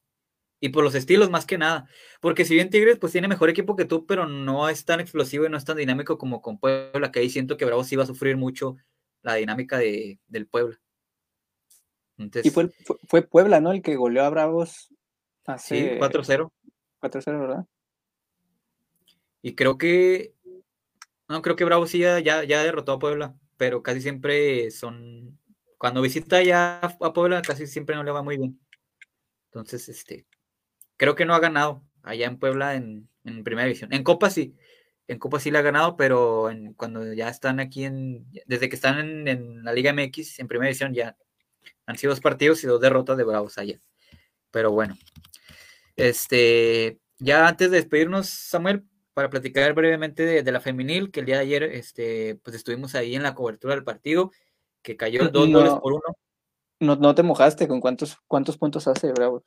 Y 0.61 0.69
por 0.69 0.83
los 0.83 0.95
estilos 0.95 1.29
más 1.29 1.45
que 1.45 1.57
nada. 1.57 1.87
Porque 2.21 2.45
si 2.45 2.53
bien 2.53 2.69
Tigres 2.69 2.97
pues 2.99 3.11
tiene 3.11 3.27
mejor 3.27 3.49
equipo 3.49 3.75
que 3.75 3.85
tú, 3.85 4.05
pero 4.05 4.25
no 4.25 4.69
es 4.69 4.85
tan 4.85 4.99
explosivo 4.99 5.45
y 5.45 5.49
no 5.49 5.57
es 5.57 5.65
tan 5.65 5.77
dinámico 5.77 6.17
como 6.17 6.41
con 6.41 6.59
Puebla, 6.59 7.11
que 7.11 7.19
ahí 7.19 7.29
siento 7.29 7.57
que 7.57 7.65
Bravo 7.65 7.83
sí 7.83 7.95
va 7.95 8.03
a 8.03 8.07
sufrir 8.07 8.37
mucho 8.37 8.77
la 9.21 9.35
dinámica 9.35 9.77
de, 9.77 10.19
del 10.27 10.47
Puebla. 10.47 10.79
Y 12.43 12.49
fue, 12.49 12.69
fue, 13.07 13.21
Puebla, 13.21 13.59
¿no? 13.61 13.71
El 13.71 13.81
que 13.81 13.95
goleó 13.95 14.23
a 14.23 14.29
Bravos 14.29 14.89
hace... 15.45 15.95
Sí, 15.95 15.99
4-0. 15.99 16.51
4-0, 17.01 17.39
¿verdad? 17.39 17.65
Y 19.41 19.55
creo 19.55 19.77
que... 19.77 20.33
No, 21.27 21.41
creo 21.41 21.55
que 21.55 21.63
Bravo 21.63 21.87
sí 21.87 21.99
ya, 21.99 22.19
ya, 22.19 22.43
ya 22.43 22.63
derrotó 22.63 22.93
a 22.93 22.99
Puebla, 22.99 23.35
pero 23.57 23.83
casi 23.83 24.01
siempre 24.01 24.71
son... 24.71 25.39
Cuando 25.77 26.01
visita 26.01 26.43
ya 26.43 26.79
a 26.79 27.13
Puebla, 27.13 27.41
casi 27.41 27.67
siempre 27.67 27.95
no 27.95 28.03
le 28.03 28.11
va 28.11 28.21
muy 28.21 28.37
bien. 28.37 28.59
Entonces, 29.45 29.87
este, 29.87 30.25
creo 30.97 31.15
que 31.15 31.25
no 31.25 31.33
ha 31.33 31.39
ganado 31.39 31.83
allá 32.03 32.27
en 32.27 32.37
Puebla 32.37 32.75
en, 32.75 33.07
en 33.23 33.43
primera 33.43 33.65
división. 33.65 33.93
En 33.93 34.03
Copa 34.03 34.29
sí, 34.29 34.55
en 35.09 35.17
Copa 35.17 35.39
sí 35.39 35.49
le 35.49 35.57
ha 35.57 35.63
ganado, 35.63 35.95
pero 35.97 36.51
en, 36.51 36.73
cuando 36.73 37.13
ya 37.13 37.29
están 37.29 37.59
aquí 37.59 37.85
en, 37.85 38.27
desde 38.45 38.69
que 38.69 38.75
están 38.75 39.27
en, 39.27 39.63
la 39.63 39.73
Liga 39.73 39.91
MX, 39.91 40.39
en 40.39 40.47
primera 40.47 40.69
edición, 40.69 40.93
ya 40.93 41.17
han 41.85 41.97
sido 41.97 42.11
dos 42.11 42.21
partidos 42.21 42.63
y 42.63 42.67
dos 42.67 42.81
derrotas 42.81 43.17
de 43.17 43.23
Bravos 43.23 43.57
allá. 43.57 43.79
Pero 44.51 44.71
bueno, 44.71 44.95
este, 45.95 46.99
ya 47.17 47.47
antes 47.47 47.71
de 47.71 47.77
despedirnos, 47.77 48.29
Samuel, 48.29 48.83
para 49.13 49.29
platicar 49.29 49.73
brevemente 49.73 50.23
de, 50.43 50.51
la 50.51 50.61
femenil, 50.61 51.11
que 51.11 51.19
el 51.19 51.25
día 51.25 51.35
de 51.35 51.41
ayer, 51.41 51.63
este, 51.63 52.35
pues 52.43 52.55
estuvimos 52.55 52.95
ahí 52.95 53.15
en 53.15 53.23
la 53.23 53.35
cobertura 53.35 53.75
del 53.75 53.83
partido, 53.83 54.31
que 54.81 54.97
cayó 54.97 55.29
dos 55.29 55.49
goles 55.51 55.73
por 55.81 55.93
uno. 55.93 56.17
No, 56.79 56.95
no 56.95 57.13
te 57.13 57.23
mojaste, 57.23 57.67
¿con 57.67 57.81
cuántos, 57.81 58.17
cuántos 58.27 58.57
puntos 58.57 58.87
hace 58.87 59.11
Bravos? 59.11 59.43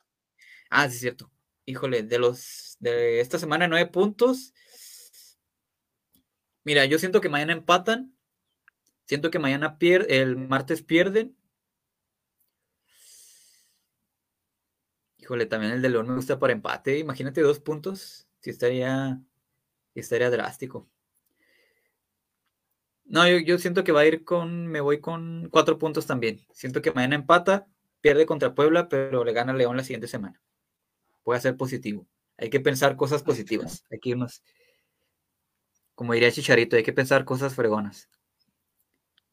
Ah, 0.69 0.87
sí, 0.89 0.95
es 0.95 1.01
cierto. 1.01 1.31
Híjole, 1.65 2.03
de 2.03 2.19
los, 2.19 2.77
de 2.79 3.19
esta 3.19 3.39
semana 3.39 3.67
nueve 3.67 3.89
puntos, 3.89 4.53
Mira, 6.63 6.85
yo 6.85 6.97
siento 6.97 7.21
que 7.21 7.29
mañana 7.29 7.53
empatan. 7.53 8.15
Siento 9.05 9.31
que 9.31 9.39
mañana 9.39 9.77
pierden, 9.77 10.21
el 10.21 10.37
martes 10.37 10.81
pierden. 10.81 11.35
Híjole, 15.23 15.45
también 15.45 15.71
el 15.71 15.81
de 15.81 15.87
León 15.87 16.09
me 16.09 16.15
gusta 16.15 16.37
por 16.37 16.51
empate. 16.51 16.99
Imagínate 16.99 17.39
dos 17.39 17.61
puntos. 17.61 18.27
Sí 18.41 18.49
estaría, 18.49 19.21
estaría 19.95 20.29
drástico. 20.29 20.89
No, 23.05 23.25
yo, 23.29 23.57
siento 23.57 23.85
que 23.85 23.93
va 23.93 24.01
a 24.01 24.05
ir 24.05 24.25
con, 24.25 24.67
me 24.67 24.81
voy 24.81 24.99
con 24.99 25.47
cuatro 25.49 25.79
puntos 25.79 26.05
también. 26.05 26.45
Siento 26.51 26.81
que 26.81 26.91
mañana 26.91 27.15
empata, 27.15 27.67
pierde 28.01 28.25
contra 28.25 28.53
Puebla, 28.53 28.89
pero 28.89 29.23
le 29.23 29.31
gana 29.31 29.53
León 29.53 29.77
la 29.77 29.83
siguiente 29.83 30.09
semana. 30.09 30.41
Puede 31.23 31.39
ser 31.39 31.55
positivo. 31.55 32.05
Hay 32.37 32.49
que 32.49 32.59
pensar 32.59 32.97
cosas 32.97 33.23
positivas. 33.23 33.85
Hay 33.89 33.99
que 33.99 34.09
irnos 34.09 34.43
como 35.95 36.13
diría 36.13 36.31
Chicharito, 36.31 36.75
hay 36.75 36.83
que 36.83 36.91
pensar 36.91 37.23
cosas 37.23 37.55
fregonas. 37.55 38.09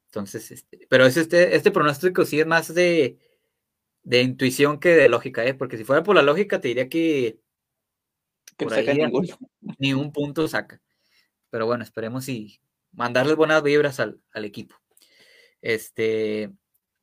Entonces, 0.07 0.51
este, 0.51 0.87
pero 0.89 1.07
es 1.07 1.17
este, 1.17 1.57
este 1.57 1.71
pronóstico 1.71 2.25
sí 2.25 2.39
es 2.39 2.47
más 2.47 2.73
de, 2.75 3.19
de 4.11 4.23
intuición 4.23 4.81
que 4.81 4.89
de 4.89 5.09
lógica, 5.09 5.45
¿eh? 5.45 5.55
Porque 5.55 5.77
si 5.77 5.85
fuera 5.85 6.03
por 6.03 6.17
la 6.17 6.23
lógica, 6.23 6.61
te 6.61 6.67
diría 6.67 6.89
que, 6.89 7.39
por 8.57 8.75
ahí 8.75 8.85
ni 9.79 9.95
un 9.95 10.13
punto 10.13 10.49
saca. 10.49 10.83
Pero 11.49 11.67
bueno, 11.67 11.85
esperemos 11.85 12.29
y 12.29 12.61
mandarles 12.91 13.37
buenas 13.37 13.63
vibras 13.63 14.01
al, 14.01 14.21
equipo. 14.35 14.75
Este, 15.61 16.51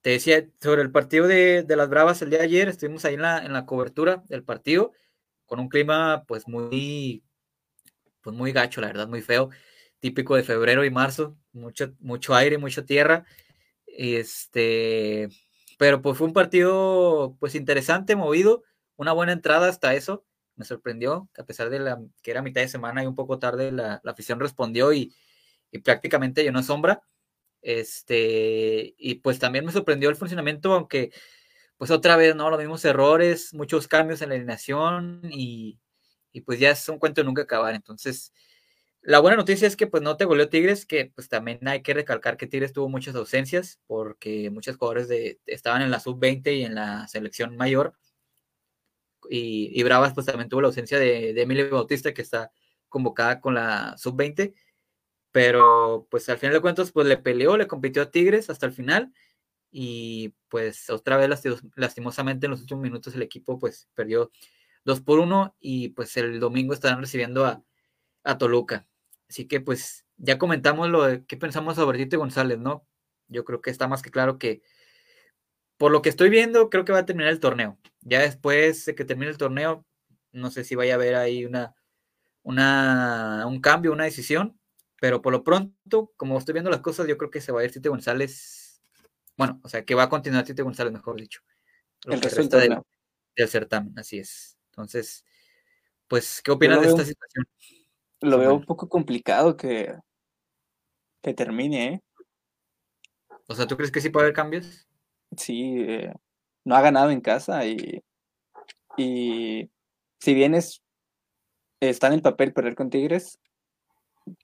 te 0.01 0.09
decía 0.09 0.49
sobre 0.61 0.81
el 0.81 0.91
partido 0.91 1.27
de, 1.27 1.63
de, 1.63 1.75
las 1.77 1.87
Bravas 1.87 2.21
el 2.21 2.29
día 2.29 2.39
de 2.39 2.45
ayer, 2.45 2.67
estuvimos 2.67 3.05
ahí 3.05 3.13
en 3.13 3.21
la, 3.21 3.37
en 3.45 3.53
la 3.53 3.65
cobertura 3.65 4.21
del 4.27 4.43
partido, 4.43 4.91
con 5.45 5.61
un 5.61 5.69
clima 5.69 6.25
pues 6.27 6.45
muy 6.45 7.23
pues 8.19 8.35
muy 8.35 8.51
gacho, 8.51 8.81
la 8.81 8.87
verdad, 8.87 9.07
muy 9.07 9.21
feo, 9.21 9.49
típico 10.01 10.35
de 10.35 10.43
febrero 10.43 10.83
y 10.83 10.89
marzo, 10.89 11.37
mucho, 11.53 11.93
mucho 11.99 12.35
aire, 12.35 12.57
mucha 12.57 12.83
tierra, 12.83 13.25
este, 13.85 15.29
pero 15.77 16.01
pues 16.01 16.17
fue 16.17 16.27
un 16.27 16.33
partido 16.33 17.37
pues 17.39 17.55
interesante, 17.55 18.15
movido, 18.15 18.63
una 18.95 19.13
buena 19.13 19.33
entrada 19.33 19.69
hasta 19.69 19.93
eso, 19.93 20.25
me 20.55 20.65
sorprendió, 20.65 21.29
a 21.37 21.43
pesar 21.43 21.69
de 21.69 21.79
la, 21.79 22.01
que 22.21 22.31
era 22.31 22.41
mitad 22.41 22.61
de 22.61 22.67
semana 22.67 23.03
y 23.03 23.07
un 23.07 23.15
poco 23.15 23.39
tarde, 23.39 23.71
la, 23.71 24.01
afición 24.05 24.39
respondió 24.39 24.91
y, 24.93 25.13
y 25.71 25.79
prácticamente 25.79 26.43
llenó 26.43 26.63
sombra, 26.63 27.01
este, 27.61 28.95
y 28.97 29.15
pues 29.15 29.39
también 29.39 29.65
me 29.65 29.71
sorprendió 29.71 30.09
el 30.09 30.15
funcionamiento, 30.15 30.73
aunque 30.73 31.11
pues 31.77 31.91
otra 31.91 32.15
vez, 32.17 32.35
¿no? 32.35 32.49
Los 32.49 32.59
mismos 32.59 32.83
errores, 32.85 33.53
muchos 33.53 33.87
cambios 33.87 34.21
en 34.21 34.29
la 34.29 34.35
alineación 34.35 35.21
y, 35.31 35.79
y 36.31 36.41
pues 36.41 36.59
ya 36.59 36.71
es 36.71 36.89
un 36.89 36.99
cuento 36.99 37.21
de 37.21 37.25
nunca 37.25 37.43
acabar. 37.43 37.75
Entonces, 37.75 38.33
la 39.07 39.19
buena 39.19 39.37
noticia 39.37 39.67
es 39.67 39.75
que 39.77 39.87
pues 39.87 40.03
no 40.03 40.17
te 40.17 40.25
goleó 40.25 40.49
Tigres, 40.49 40.85
que 40.85 41.11
pues 41.15 41.29
también 41.29 41.67
hay 41.67 41.81
que 41.81 41.93
recalcar 41.93 42.37
que 42.37 42.47
Tigres 42.47 42.73
tuvo 42.73 42.89
muchas 42.89 43.15
ausencias 43.15 43.79
porque 43.87 44.49
muchos 44.51 44.77
jugadores 44.77 45.07
de, 45.07 45.39
estaban 45.45 45.81
en 45.81 45.91
la 45.91 45.99
sub-20 45.99 46.57
y 46.57 46.63
en 46.63 46.75
la 46.75 47.07
selección 47.07 47.55
mayor. 47.57 47.93
Y, 49.29 49.81
Bravas 49.83 50.13
pues 50.13 50.25
también 50.25 50.49
tuvo 50.49 50.61
la 50.61 50.67
ausencia 50.67 50.99
de, 50.99 51.33
de 51.33 51.41
Emilio 51.41 51.69
Bautista 51.69 52.13
que 52.13 52.21
está 52.21 52.51
convocada 52.89 53.41
con 53.41 53.55
la 53.55 53.95
sub-20. 53.97 54.53
Pero 55.31 56.07
pues 56.09 56.29
al 56.29 56.37
final 56.37 56.55
de 56.55 56.61
cuentas 56.61 56.91
pues 56.91 57.07
le 57.07 57.17
peleó, 57.17 57.57
le 57.57 57.67
compitió 57.67 58.01
a 58.01 58.11
Tigres 58.11 58.49
hasta 58.49 58.65
el 58.65 58.73
final 58.73 59.13
y 59.71 60.33
pues 60.49 60.89
otra 60.89 61.17
vez 61.17 61.29
lastimosamente 61.75 62.45
en 62.47 62.51
los 62.51 62.61
últimos 62.61 62.83
minutos 62.83 63.13
el 63.15 63.21
equipo 63.21 63.59
pues 63.59 63.89
perdió 63.93 64.31
2 64.85 65.01
por 65.01 65.19
1 65.19 65.55
y 65.59 65.89
pues 65.89 66.15
el 66.17 66.39
domingo 66.39 66.73
estarán 66.73 67.01
recibiendo 67.01 67.45
a, 67.45 67.63
Toluca. 68.37 68.87
Así 69.29 69.47
que 69.47 69.61
pues 69.61 70.05
ya 70.17 70.37
comentamos 70.37 70.89
lo 70.89 71.03
de 71.03 71.25
qué 71.25 71.37
pensamos 71.37 71.75
sobre 71.75 71.97
Tito 71.99 72.17
González, 72.17 72.59
¿no? 72.59 72.87
Yo 73.27 73.45
creo 73.45 73.61
que 73.61 73.69
está 73.69 73.87
más 73.87 74.01
que 74.01 74.11
claro 74.11 74.37
que 74.39 74.61
por 75.77 75.91
lo 75.91 76.01
que 76.01 76.09
estoy 76.09 76.29
viendo, 76.29 76.69
creo 76.69 76.85
que 76.85 76.91
va 76.91 76.99
a 76.99 77.05
terminar 77.05 77.31
el 77.31 77.39
torneo. 77.39 77.77
Ya 78.01 78.21
después 78.21 78.85
de 78.85 78.95
que 78.95 79.05
termine 79.05 79.29
el 79.31 79.37
torneo, 79.37 79.85
no 80.31 80.49
sé 80.49 80.63
si 80.63 80.75
vaya 80.75 80.93
a 80.93 80.95
haber 80.95 81.15
ahí 81.15 81.45
una, 81.45 81.75
una, 82.43 83.45
un 83.47 83.61
cambio, 83.61 83.91
una 83.93 84.05
decisión, 84.05 84.59
pero 84.99 85.21
por 85.21 85.33
lo 85.33 85.43
pronto, 85.43 86.13
como 86.17 86.37
estoy 86.37 86.53
viendo 86.53 86.71
las 86.71 86.81
cosas, 86.81 87.07
yo 87.07 87.17
creo 87.17 87.31
que 87.31 87.41
se 87.41 87.51
va 87.51 87.61
a 87.61 87.65
ir 87.65 87.71
Tito 87.71 87.89
González. 87.89 88.81
Bueno, 89.37 89.59
o 89.63 89.69
sea, 89.69 89.85
que 89.85 89.95
va 89.95 90.03
a 90.03 90.09
continuar 90.09 90.45
Tito 90.45 90.63
González, 90.63 90.93
mejor 90.93 91.15
dicho. 91.19 91.41
el 92.05 92.21
resto 92.21 92.57
del, 92.57 92.77
del 93.35 93.49
certamen, 93.49 93.97
así 93.99 94.19
es. 94.19 94.57
Entonces, 94.71 95.25
pues, 96.07 96.41
¿qué 96.43 96.51
opinas 96.51 96.81
de 96.81 96.87
esta 96.87 97.05
situación? 97.05 97.45
Lo 98.21 98.39
veo 98.39 98.55
un 98.55 98.65
poco 98.65 98.89
complicado 98.89 99.55
que, 99.57 99.93
que 101.21 101.33
termine, 101.33 101.87
¿eh? 101.87 102.01
O 103.47 103.55
sea, 103.55 103.67
¿tú 103.67 103.77
crees 103.77 103.91
que 103.91 104.01
sí 104.01 104.09
puede 104.09 104.25
haber 104.25 104.35
cambios? 104.35 104.87
Sí, 105.35 105.81
eh, 105.81 106.13
no 106.65 106.75
ha 106.75 106.81
ganado 106.81 107.11
en 107.11 107.21
casa 107.21 107.65
y, 107.65 108.03
y 108.97 109.69
si 110.19 110.33
bien 110.33 110.55
es, 110.55 110.81
está 111.79 112.07
en 112.07 112.13
el 112.13 112.21
papel 112.21 112.53
perder 112.53 112.75
con 112.75 112.89
Tigres, 112.89 113.39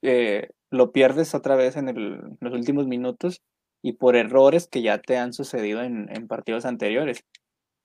eh, 0.02 0.48
lo 0.70 0.92
pierdes 0.92 1.34
otra 1.34 1.56
vez 1.56 1.76
en, 1.76 1.88
en, 1.88 2.38
los 2.40 2.52
últimos 2.52 2.86
minutos 2.86 3.42
y 3.82 3.92
por 3.92 4.16
errores 4.16 4.66
que 4.66 4.82
ya 4.82 4.98
te 4.98 5.18
han 5.18 5.32
sucedido 5.32 5.82
en, 5.82 6.08
en 6.14 6.26
partidos 6.26 6.64
anteriores. 6.64 7.24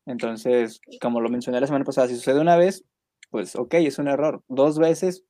Entonces, 0.05 0.79
como 1.01 1.19
lo 1.19 1.29
mencioné 1.29 1.59
la 1.59 1.67
semana 1.67 1.85
pasada, 1.85 2.07
si 2.07 2.15
sucede 2.15 2.39
una 2.39 2.55
vez, 2.55 2.85
pues 3.29 3.55
ok, 3.55 3.75
es 3.75 3.99
un 3.99 4.07
error. 4.07 4.41
Dos 4.47 4.79
veces 4.79 5.25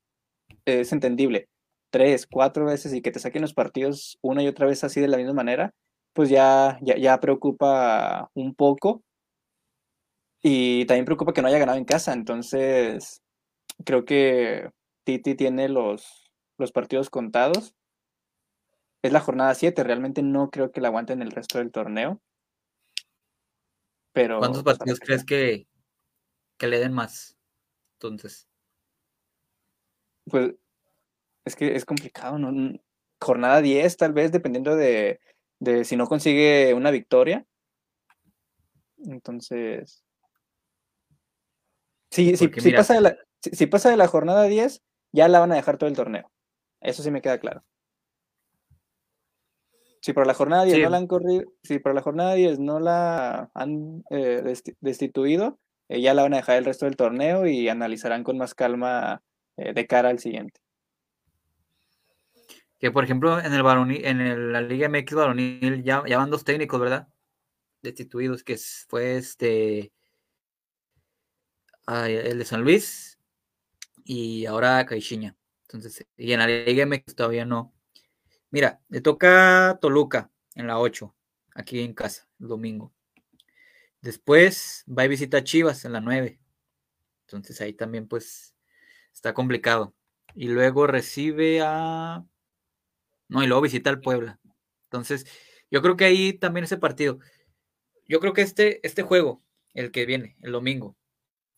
es 0.66 0.91
entendible. 0.93 1.47
Tres, 1.91 2.28
cuatro 2.28 2.66
veces 2.66 2.93
y 2.93 3.01
que 3.01 3.12
te 3.12 3.20
saquen 3.20 3.41
los 3.41 3.53
partidos 3.53 4.18
una 4.22 4.43
y 4.43 4.47
otra 4.47 4.68
vez 4.68 4.84
así 4.84 5.01
de 5.01 5.07
la 5.07 5.18
misma 5.18 5.34
manera, 5.34 5.74
pues 6.14 6.30
ya, 6.30 6.78
ya, 6.82 6.97
ya 6.97 7.20
preocupa 7.20 8.30
un 8.34 8.53
poco. 8.55 9.03
Y 10.41 10.86
también 10.86 11.05
preocupa 11.05 11.34
que 11.34 11.41
no 11.41 11.47
haya 11.47 11.60
ganado 11.60 11.78
en 11.78 11.86
casa. 11.86 12.14
Entonces, 12.14 13.22
creo 13.86 14.05
que 14.05 14.70
Titi 15.03 15.36
tiene 15.36 15.70
los, 15.70 16.32
los 16.57 16.72
partidos 16.72 17.10
contados. 17.10 17.76
Es 19.01 19.14
la 19.14 19.22
jornada 19.22 19.55
7, 19.55 19.84
realmente 19.84 20.22
no 20.22 20.49
creo 20.49 20.72
que 20.72 20.82
la 20.82 20.89
aguanten 20.89 21.22
el 21.22 21.32
resto 21.32 21.57
del 21.57 21.72
torneo. 21.72 22.22
Pero, 24.12 24.39
¿Cuántos 24.39 24.64
pues, 24.64 24.78
partidos 24.78 24.99
crees 24.99 25.24
que, 25.24 25.68
que 26.57 26.68
le 26.68 26.80
den 26.80 26.93
más? 26.93 27.38
Entonces, 27.93 28.49
Pues 30.30 30.53
es 31.45 31.55
que 31.55 31.75
es 31.75 31.86
complicado, 31.86 32.38
¿no? 32.38 32.51
Mm, 32.51 32.80
Jornada 33.21 33.61
10, 33.61 33.97
tal 33.97 34.13
vez, 34.13 34.32
dependiendo 34.32 34.75
de, 34.75 35.19
de 35.59 35.84
si 35.84 35.95
no 35.95 36.07
consigue 36.07 36.73
una 36.73 36.91
victoria. 36.91 37.45
Entonces, 39.05 40.03
sí, 42.11 42.36
si 42.61 42.69
pasa 42.77 42.93
de 42.95 43.01
la, 43.01 43.17
si, 43.41 43.51
si 43.51 43.65
pasa 43.67 43.89
de 43.89 43.97
la 43.97 44.07
jornada 44.07 44.43
10, 44.43 44.82
ya 45.11 45.27
la 45.27 45.39
van 45.39 45.51
a 45.51 45.55
dejar 45.55 45.77
todo 45.77 45.89
el 45.89 45.95
torneo. 45.95 46.32
Eso 46.82 47.03
sí 47.03 47.11
me 47.11 47.21
queda 47.21 47.39
claro. 47.39 47.63
Si 50.01 50.13
por 50.13 50.25
la 50.25 50.34
jornada 50.34 50.63
10 50.63 50.77
sí, 50.77 50.84
no 50.84 50.89
la 50.89 50.97
han 50.97 51.07
corrido, 51.07 51.51
si 51.63 51.80
por 51.80 51.93
la 51.93 52.01
jornada 52.01 52.34
10 52.34 52.57
no 52.59 52.80
la 52.80 53.51
han 53.53 54.03
eh, 54.09 54.41
desti- 54.45 54.77
destituido, 54.80 55.59
eh, 55.89 55.99
ya 56.01 56.13
la 56.13 56.21
van 56.21 56.34
a 56.34 56.38
dejar 56.38 56.57
el 56.57 56.65
resto 56.65 56.86
del 56.86 56.95
torneo 56.95 57.47
y 57.47 57.67
analizarán 57.67 58.23
con 58.23 58.38
más 58.38 58.53
calma 58.55 59.21
eh, 59.60 59.74
de 59.74 59.88
cara 59.88 60.10
al 60.10 60.20
siguiente. 60.20 60.60
que 62.80 62.91
por 62.91 63.03
ejemplo 63.03 63.39
en 63.39 63.53
el 63.53 64.05
en 64.05 64.53
la 64.53 64.62
Liga 64.62 64.88
MX 64.88 65.14
varonil 65.14 65.84
ya, 65.84 66.03
ya 66.07 66.18
van 66.18 66.30
dos 66.30 66.45
técnicos, 66.45 66.80
¿verdad? 66.80 67.10
Destituidos, 67.82 68.43
que 68.43 68.57
fue 68.88 69.18
este 69.18 69.91
el 71.88 72.38
de 72.38 72.45
San 72.45 72.62
Luis 72.62 73.20
y 74.03 74.45
ahora 74.45 74.86
Caixinha. 74.86 75.36
Entonces, 75.64 76.05
y 76.18 76.32
en 76.34 76.39
la 76.39 76.47
Liga 76.47 76.86
MX 76.86 77.16
todavía 77.16 77.45
no. 77.45 77.74
Mira, 78.51 78.82
le 78.89 79.01
toca 79.01 79.78
Toluca 79.82 80.32
en 80.55 80.68
la 80.68 80.80
8, 80.80 81.16
aquí 81.55 81.82
en 81.82 81.93
casa, 81.93 82.28
el 82.39 82.47
domingo. 82.47 82.93
Después 84.01 84.86
va 84.88 85.05
y 85.05 85.10
visita 85.10 85.38
a 85.38 85.43
Chivas 85.43 85.86
en 85.86 85.93
la 85.93 86.01
9. 86.01 86.39
Entonces 87.26 87.62
ahí 87.62 87.74
también 87.74 88.07
pues 88.07 88.55
está 89.14 89.34
complicado. 89.34 89.93
Y 90.36 90.47
luego 90.47 90.88
recibe 90.88 91.62
a... 91.62 92.26
No, 93.28 93.43
y 93.43 93.47
luego 93.47 93.62
visita 93.62 93.89
al 93.89 94.01
Puebla. 94.01 94.39
Entonces, 94.86 95.26
yo 95.70 95.82
creo 95.82 95.97
que 95.97 96.05
ahí 96.05 96.34
también 96.34 96.64
ese 96.64 96.78
partido. 96.78 97.20
Yo 98.07 98.20
creo 98.20 98.34
que 98.34 98.41
este, 98.41 98.86
este 98.86 99.03
juego, 99.03 99.43
el 99.74 99.91
que 99.91 100.05
viene, 100.05 100.36
el 100.41 100.51
domingo, 100.51 100.97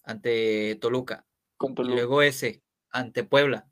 ante 0.04 0.76
Toluca, 0.82 1.26
Con 1.58 1.72
y 1.72 1.76
Toluca. 1.76 1.96
luego 1.96 2.22
ese, 2.22 2.62
ante 2.90 3.24
Puebla, 3.24 3.68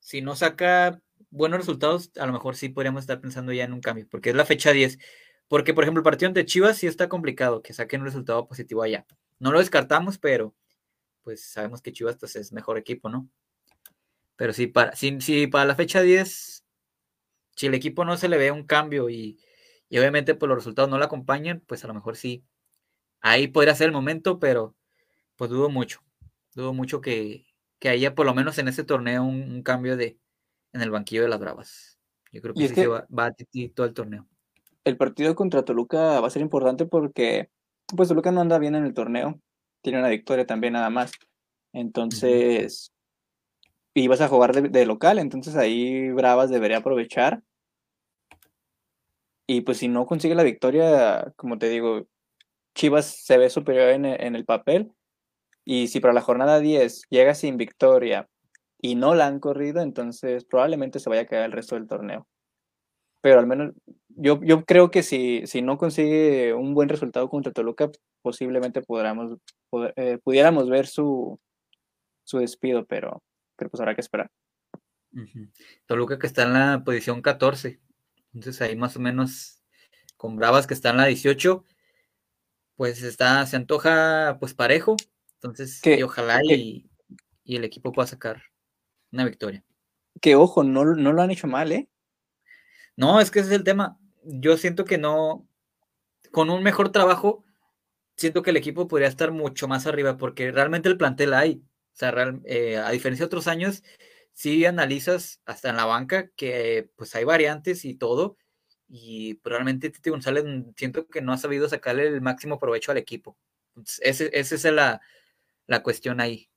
si 0.00 0.22
no 0.22 0.36
saca 0.36 1.02
buenos 1.30 1.58
resultados, 1.58 2.10
a 2.18 2.26
lo 2.26 2.32
mejor 2.32 2.56
sí 2.56 2.70
podríamos 2.70 3.02
estar 3.02 3.20
pensando 3.20 3.52
ya 3.52 3.64
en 3.64 3.74
un 3.74 3.80
cambio, 3.80 4.06
porque 4.10 4.30
es 4.30 4.36
la 4.36 4.46
fecha 4.46 4.72
10. 4.72 4.98
Porque, 5.48 5.74
por 5.74 5.84
ejemplo, 5.84 6.00
el 6.00 6.04
partido 6.04 6.28
ante 6.28 6.44
Chivas 6.44 6.78
sí 6.78 6.86
está 6.86 7.08
complicado 7.08 7.62
que 7.62 7.72
saquen 7.74 8.00
un 8.00 8.06
resultado 8.06 8.46
positivo 8.46 8.82
allá. 8.82 9.06
No 9.38 9.52
lo 9.52 9.58
descartamos, 9.58 10.18
pero 10.18 10.54
pues 11.22 11.44
sabemos 11.50 11.82
que 11.82 11.92
Chivas 11.92 12.16
pues, 12.18 12.36
es 12.36 12.52
mejor 12.52 12.78
equipo, 12.78 13.08
¿no? 13.08 13.28
Pero 14.36 14.52
sí, 14.52 14.66
para, 14.68 14.94
si, 14.96 15.20
si 15.20 15.46
para 15.48 15.64
la 15.64 15.74
fecha 15.74 16.00
10, 16.00 16.64
si 17.56 17.66
el 17.66 17.74
equipo 17.74 18.04
no 18.04 18.16
se 18.16 18.28
le 18.28 18.38
ve 18.38 18.50
un 18.52 18.64
cambio 18.64 19.10
y, 19.10 19.38
y 19.88 19.98
obviamente 19.98 20.34
pues, 20.34 20.48
los 20.48 20.58
resultados 20.58 20.90
no 20.90 20.98
lo 20.98 21.04
acompañan, 21.04 21.62
pues 21.66 21.84
a 21.84 21.88
lo 21.88 21.94
mejor 21.94 22.16
sí. 22.16 22.44
Ahí 23.20 23.48
podría 23.48 23.74
ser 23.74 23.86
el 23.88 23.92
momento, 23.92 24.38
pero 24.38 24.76
pues 25.36 25.50
dudo 25.50 25.70
mucho. 25.70 26.00
Dudo 26.54 26.72
mucho 26.74 27.00
que, 27.00 27.46
que 27.78 27.88
haya 27.90 28.14
por 28.14 28.26
lo 28.26 28.34
menos 28.34 28.58
en 28.58 28.68
este 28.68 28.84
torneo 28.84 29.24
un, 29.24 29.42
un 29.52 29.62
cambio 29.62 29.96
de 29.96 30.18
en 30.72 30.82
el 30.82 30.90
banquillo 30.90 31.22
de 31.22 31.28
las 31.28 31.40
Bravas. 31.40 31.98
Yo 32.32 32.42
creo 32.42 32.54
que 32.54 32.64
Y 32.64 32.68
sí 32.68 32.74
que 32.74 32.86
va, 32.86 33.06
va 33.16 33.26
a 33.26 33.32
titi 33.32 33.68
todo 33.70 33.86
el 33.86 33.94
torneo. 33.94 34.28
el 34.84 34.96
partido 34.96 35.34
contra 35.34 35.64
Toluca 35.64 36.20
va 36.20 36.26
a 36.26 36.30
ser 36.30 36.42
importante 36.42 36.86
porque 36.86 37.50
pues 37.96 38.08
Toluca 38.08 38.32
no 38.32 38.40
anda 38.40 38.58
bien 38.58 38.74
en 38.74 38.84
el 38.84 38.94
torneo. 38.94 39.40
Tiene 39.88 40.00
una 40.00 40.10
victoria 40.10 40.44
también 40.44 40.74
nada 40.74 40.90
más. 40.90 41.12
Entonces, 41.72 42.92
y 43.94 44.06
vas 44.06 44.20
a 44.20 44.28
jugar 44.28 44.54
de, 44.54 44.68
de 44.68 44.84
local, 44.84 45.18
entonces 45.18 45.56
ahí 45.56 46.10
Bravas 46.10 46.50
debería 46.50 46.76
aprovechar. 46.76 47.42
Y 49.46 49.62
pues 49.62 49.78
si 49.78 49.88
no 49.88 50.04
consigue 50.04 50.34
la 50.34 50.42
victoria, 50.42 51.32
como 51.36 51.56
te 51.56 51.70
digo, 51.70 52.06
Chivas 52.74 53.06
se 53.06 53.38
ve 53.38 53.48
superior 53.48 53.88
en, 53.88 54.04
en 54.04 54.36
el 54.36 54.44
papel. 54.44 54.92
Y 55.64 55.88
si 55.88 56.00
para 56.00 56.12
la 56.12 56.20
jornada 56.20 56.60
10 56.60 57.04
llega 57.08 57.34
sin 57.34 57.56
victoria 57.56 58.28
y 58.78 58.94
no 58.94 59.14
la 59.14 59.26
han 59.26 59.40
corrido, 59.40 59.80
entonces 59.80 60.44
probablemente 60.44 61.00
se 61.00 61.08
vaya 61.08 61.22
a 61.22 61.26
quedar 61.26 61.46
el 61.46 61.52
resto 61.52 61.76
del 61.76 61.86
torneo. 61.86 62.28
Pero 63.20 63.40
al 63.40 63.46
menos 63.46 63.74
yo, 64.08 64.40
yo 64.42 64.64
creo 64.64 64.90
que 64.90 65.02
si, 65.02 65.46
si 65.46 65.62
no 65.62 65.78
consigue 65.78 66.52
un 66.54 66.74
buen 66.74 66.88
resultado 66.88 67.28
contra 67.28 67.52
Toluca, 67.52 67.90
posiblemente 68.22 68.82
podamos, 68.82 69.38
eh, 69.96 70.18
pudiéramos 70.22 70.68
ver 70.68 70.86
su, 70.86 71.38
su 72.24 72.38
despido, 72.38 72.84
pero, 72.86 73.22
pero 73.56 73.70
pues 73.70 73.80
habrá 73.80 73.94
que 73.94 74.00
esperar. 74.00 74.30
Toluca 75.86 76.18
que 76.18 76.26
está 76.26 76.42
en 76.42 76.52
la 76.52 76.82
posición 76.84 77.22
14. 77.22 77.80
Entonces 78.34 78.60
ahí 78.60 78.76
más 78.76 78.96
o 78.96 79.00
menos 79.00 79.62
con 80.16 80.36
Bravas 80.36 80.66
que 80.66 80.74
está 80.74 80.90
en 80.90 80.98
la 80.98 81.06
18, 81.06 81.64
pues 82.76 83.02
está, 83.02 83.46
se 83.46 83.56
antoja 83.56 84.36
pues 84.40 84.54
parejo. 84.54 84.96
Entonces, 85.34 85.80
Que, 85.80 85.98
y 85.98 86.02
ojalá 86.02 86.40
que, 86.46 86.54
y, 86.54 86.90
y 87.44 87.56
el 87.56 87.64
equipo 87.64 87.92
pueda 87.92 88.06
sacar 88.06 88.42
una 89.12 89.24
victoria. 89.24 89.64
que 90.20 90.34
ojo, 90.34 90.64
no, 90.64 90.84
no 90.84 91.12
lo 91.12 91.22
han 91.22 91.30
hecho 91.30 91.46
mal, 91.46 91.72
¿eh? 91.72 91.88
No, 92.98 93.20
es 93.20 93.30
que 93.30 93.38
ese 93.38 93.50
es 93.50 93.54
el 93.54 93.62
tema. 93.62 93.96
Yo 94.24 94.56
siento 94.56 94.84
que 94.84 94.98
no, 94.98 95.46
con 96.32 96.50
un 96.50 96.64
mejor 96.64 96.90
trabajo, 96.90 97.44
siento 98.16 98.42
que 98.42 98.50
el 98.50 98.56
equipo 98.56 98.88
podría 98.88 99.08
estar 99.08 99.30
mucho 99.30 99.68
más 99.68 99.86
arriba 99.86 100.16
porque 100.16 100.50
realmente 100.52 100.88
el 100.88 100.98
plantel 100.98 101.34
hay. 101.34 101.62
O 101.94 101.96
sea, 101.98 102.10
real- 102.10 102.42
eh, 102.44 102.78
a 102.78 102.90
diferencia 102.90 103.24
de 103.24 103.28
otros 103.28 103.46
años, 103.46 103.84
sí 104.32 104.66
analizas 104.66 105.40
hasta 105.46 105.70
en 105.70 105.76
la 105.76 105.84
banca 105.84 106.28
que 106.36 106.90
pues 106.96 107.14
hay 107.14 107.24
variantes 107.24 107.84
y 107.84 107.94
todo. 107.94 108.36
Y 108.88 109.34
probablemente 109.36 109.90
Titi 109.90 110.10
González 110.10 110.44
mm, 110.44 110.72
siento 110.76 111.06
que 111.06 111.22
no 111.22 111.32
ha 111.32 111.38
sabido 111.38 111.68
sacarle 111.68 112.08
el 112.08 112.20
máximo 112.20 112.58
provecho 112.58 112.90
al 112.90 112.98
equipo. 112.98 113.38
Ese, 114.00 114.30
esa 114.32 114.54
es 114.56 114.64
la, 114.64 115.00
la 115.68 115.84
cuestión 115.84 116.20
ahí. 116.20 116.50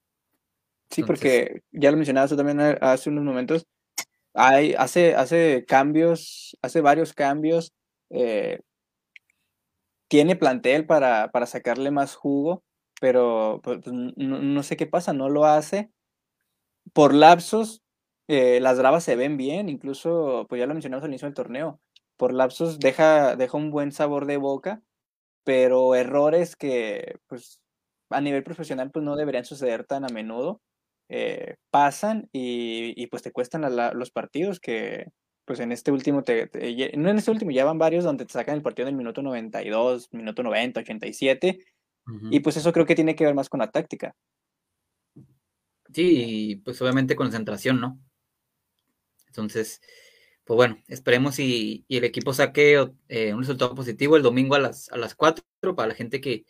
Sí, 0.90 1.02
Entonces, 1.02 1.06
porque 1.06 1.62
ya 1.72 1.92
lo 1.92 1.98
mencionabas 1.98 2.32
tú 2.32 2.36
también 2.38 2.60
eh, 2.60 2.80
hace 2.82 3.12
unos 3.12 3.24
momentos, 3.26 3.68
hay, 4.34 4.74
hace, 4.76 5.16
hace 5.16 5.66
cambios, 5.68 6.58
hace 6.62 6.82
varios 6.82 7.14
cambios, 7.14 7.74
eh, 8.10 8.62
tiene 10.10 10.36
plantel 10.36 10.86
para, 10.86 11.32
para 11.32 11.46
sacarle 11.46 11.90
más 11.92 12.16
jugo, 12.16 12.64
pero 13.00 13.62
pues, 13.64 13.80
no, 13.88 14.40
no 14.42 14.64
sé 14.64 14.76
qué 14.78 14.86
pasa, 14.86 15.14
no 15.14 15.30
lo 15.30 15.46
hace. 15.46 15.90
Por 16.94 17.14
lapsos, 17.14 17.82
eh, 18.28 18.60
las 18.60 18.78
bravas 18.78 19.04
se 19.04 19.16
ven 19.16 19.38
bien, 19.38 19.70
incluso, 19.70 20.46
pues 20.50 20.60
ya 20.60 20.68
lo 20.68 20.74
mencionamos 20.74 21.04
al 21.04 21.10
inicio 21.12 21.28
del 21.28 21.36
torneo, 21.36 21.80
por 22.18 22.34
lapsos 22.34 22.80
deja, 22.80 23.36
deja 23.38 23.58
un 23.58 23.72
buen 23.72 23.92
sabor 23.94 24.26
de 24.26 24.38
boca, 24.38 24.82
pero 25.46 25.96
errores 25.96 26.56
que 26.56 27.18
pues 27.28 27.62
a 28.12 28.22
nivel 28.22 28.44
profesional 28.44 28.92
pues 28.92 29.06
no 29.06 29.16
deberían 29.18 29.46
suceder 29.46 29.86
tan 29.86 30.06
a 30.06 30.10
menudo, 30.10 30.62
eh, 31.12 31.56
pasan 31.72 32.30
y, 32.32 32.94
y, 33.02 33.08
pues 33.08 33.22
te 33.24 33.32
cuestan 33.32 33.64
la- 33.76 33.94
los 33.94 34.12
partidos 34.12 34.60
que 34.60 35.08
pues 35.46 35.60
en 35.60 35.72
este 35.74 35.92
último, 35.92 36.24
te, 36.24 36.50
no 36.98 37.10
en 37.10 37.18
este 37.18 37.32
último, 37.32 37.52
ya 37.52 37.66
van 37.66 37.78
varios 37.78 38.04
donde 38.06 38.26
te 38.26 38.34
sacan 38.34 38.56
el 38.56 38.62
partido 38.62 38.88
en 38.88 38.94
el 38.94 38.98
minuto 38.98 39.22
92, 39.22 40.08
minuto 40.14 40.44
90, 40.44 40.80
87, 40.82 41.60
y 42.30 42.40
ujú. 42.40 42.42
pues 42.42 42.58
eso 42.58 42.72
creo 42.74 42.86
que 42.86 42.96
tiene 42.96 43.16
que 43.16 43.26
ver 43.26 43.36
más 43.36 43.50
con 43.50 43.60
la 43.60 43.72
táctica. 43.72 44.16
Sí, 45.94 46.52
y 46.52 46.56
pues 46.58 46.82
obviamente 46.82 47.16
concentración, 47.18 47.82
¿no? 47.82 48.00
Entonces, 49.28 49.82
pues 50.46 50.56
bueno, 50.56 50.78
esperemos 50.88 51.40
y, 51.40 51.86
y 51.88 51.98
el 51.98 52.04
equipo 52.04 52.34
saque 52.34 52.90
eh, 53.08 53.34
un 53.34 53.42
resultado 53.42 53.76
positivo 53.76 54.18
el 54.18 54.24
domingo 54.24 54.56
a 54.56 54.60
las, 54.60 54.90
a 54.92 54.98
las 54.98 55.16
4 55.16 55.44
para 55.76 55.88
la 55.90 55.96
gente 55.96 56.22
que, 56.22 56.46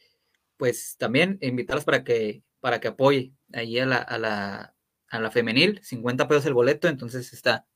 pues 0.57 0.95
también 0.97 1.37
invitarlos 1.41 1.85
para 1.85 2.03
que, 2.03 2.43
para 2.59 2.79
que 2.79 2.89
apoye 2.89 3.33
ahí 3.53 3.79
a 3.79 3.85
la, 3.85 3.97
a 3.97 4.17
la, 4.17 4.75
a 5.09 5.19
la 5.19 5.31
femenil, 5.31 5.79
50 5.83 6.27
pesos 6.27 6.45
el 6.45 6.53
boleto, 6.53 6.87
entonces 6.87 7.33
está, 7.33 7.67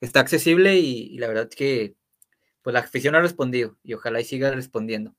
está 0.00 0.20
accesible 0.20 0.76
y, 0.76 1.18
la 1.18 1.28
verdad 1.28 1.48
que 1.48 1.94
pues 2.62 2.74
la 2.74 2.80
afición 2.80 3.14
ha 3.14 3.20
respondido 3.20 3.78
y 3.82 3.94
ojalá 3.94 4.20
y 4.20 4.24
siga 4.24 4.50
respondiendo, 4.50 5.14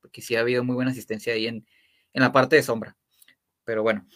porque 0.00 0.22
sí 0.22 0.36
ha 0.36 0.40
habido 0.40 0.64
muy 0.64 0.74
buena 0.74 0.90
asistencia 0.90 1.34
ahí 1.34 1.46
en, 1.46 1.66
en 2.12 2.22
la 2.22 2.32
parte 2.32 2.56
de 2.56 2.62
sombra. 2.62 2.96
Pero 3.64 3.82
bueno, 3.82 4.06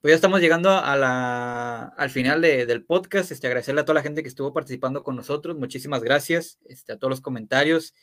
pues 0.00 0.12
ya 0.12 0.14
estamos 0.14 0.40
llegando 0.40 0.70
a 0.70 0.96
la, 0.96 1.86
al 1.96 2.10
final 2.10 2.40
de, 2.40 2.64
del 2.64 2.84
podcast. 2.84 3.32
Este, 3.32 3.46
agradecerle 3.46 3.80
a 3.80 3.84
toda 3.84 3.94
la 3.94 4.02
gente 4.02 4.22
que 4.22 4.28
estuvo 4.28 4.52
participando 4.52 5.02
con 5.02 5.16
nosotros. 5.16 5.56
Muchísimas 5.56 6.02
gracias 6.02 6.58
este, 6.66 6.92
a 6.92 6.98
todos 6.98 7.10
los 7.10 7.20
comentarios, 7.20 7.94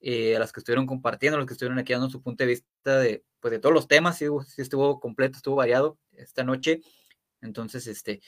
eh, 0.00 0.36
a 0.36 0.38
los 0.38 0.52
que 0.52 0.60
estuvieron 0.60 0.86
compartiendo, 0.86 1.36
a 1.36 1.38
los 1.38 1.46
que 1.46 1.54
estuvieron 1.54 1.78
aquí 1.78 1.92
dando 1.92 2.10
su 2.10 2.22
punto 2.22 2.44
de 2.44 2.48
vista 2.48 2.98
de, 2.98 3.24
pues, 3.42 3.52
de 3.52 3.58
todos 3.58 3.74
los 3.74 3.88
temas. 3.88 4.16
Sí, 4.16 4.26
estuvo 4.56 5.00
completo, 5.00 5.36
estuvo 5.36 5.56
variado 5.56 5.98
esta 6.12 6.44
noche. 6.44 6.80
Entonces, 7.42 7.86
este, 7.86 8.22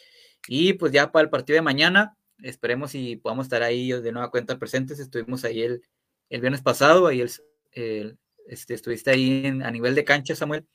y 0.48 0.74
pues 0.74 0.92
ya 0.92 1.12
para 1.12 1.24
el 1.24 1.30
partido 1.30 1.54
de 1.54 1.62
mañana, 1.62 2.18
esperemos 2.42 2.94
y 2.94 3.16
podamos 3.16 3.46
estar 3.46 3.62
ahí 3.62 3.92
de 3.92 4.12
nueva 4.12 4.30
cuenta 4.30 4.58
presentes. 4.58 4.98
Estuvimos 4.98 5.44
ahí 5.44 5.62
el, 5.62 5.82
el 6.28 6.40
viernes 6.40 6.62
pasado, 6.62 7.06
ahí 7.06 7.22
el 7.22 8.18
este, 8.46 8.74
estuviste 8.74 9.10
ahí 9.10 9.46
a 9.46 9.70
nivel 9.70 9.94
de 9.94 10.04
cancha, 10.04 10.34
Samuel. 10.34 10.66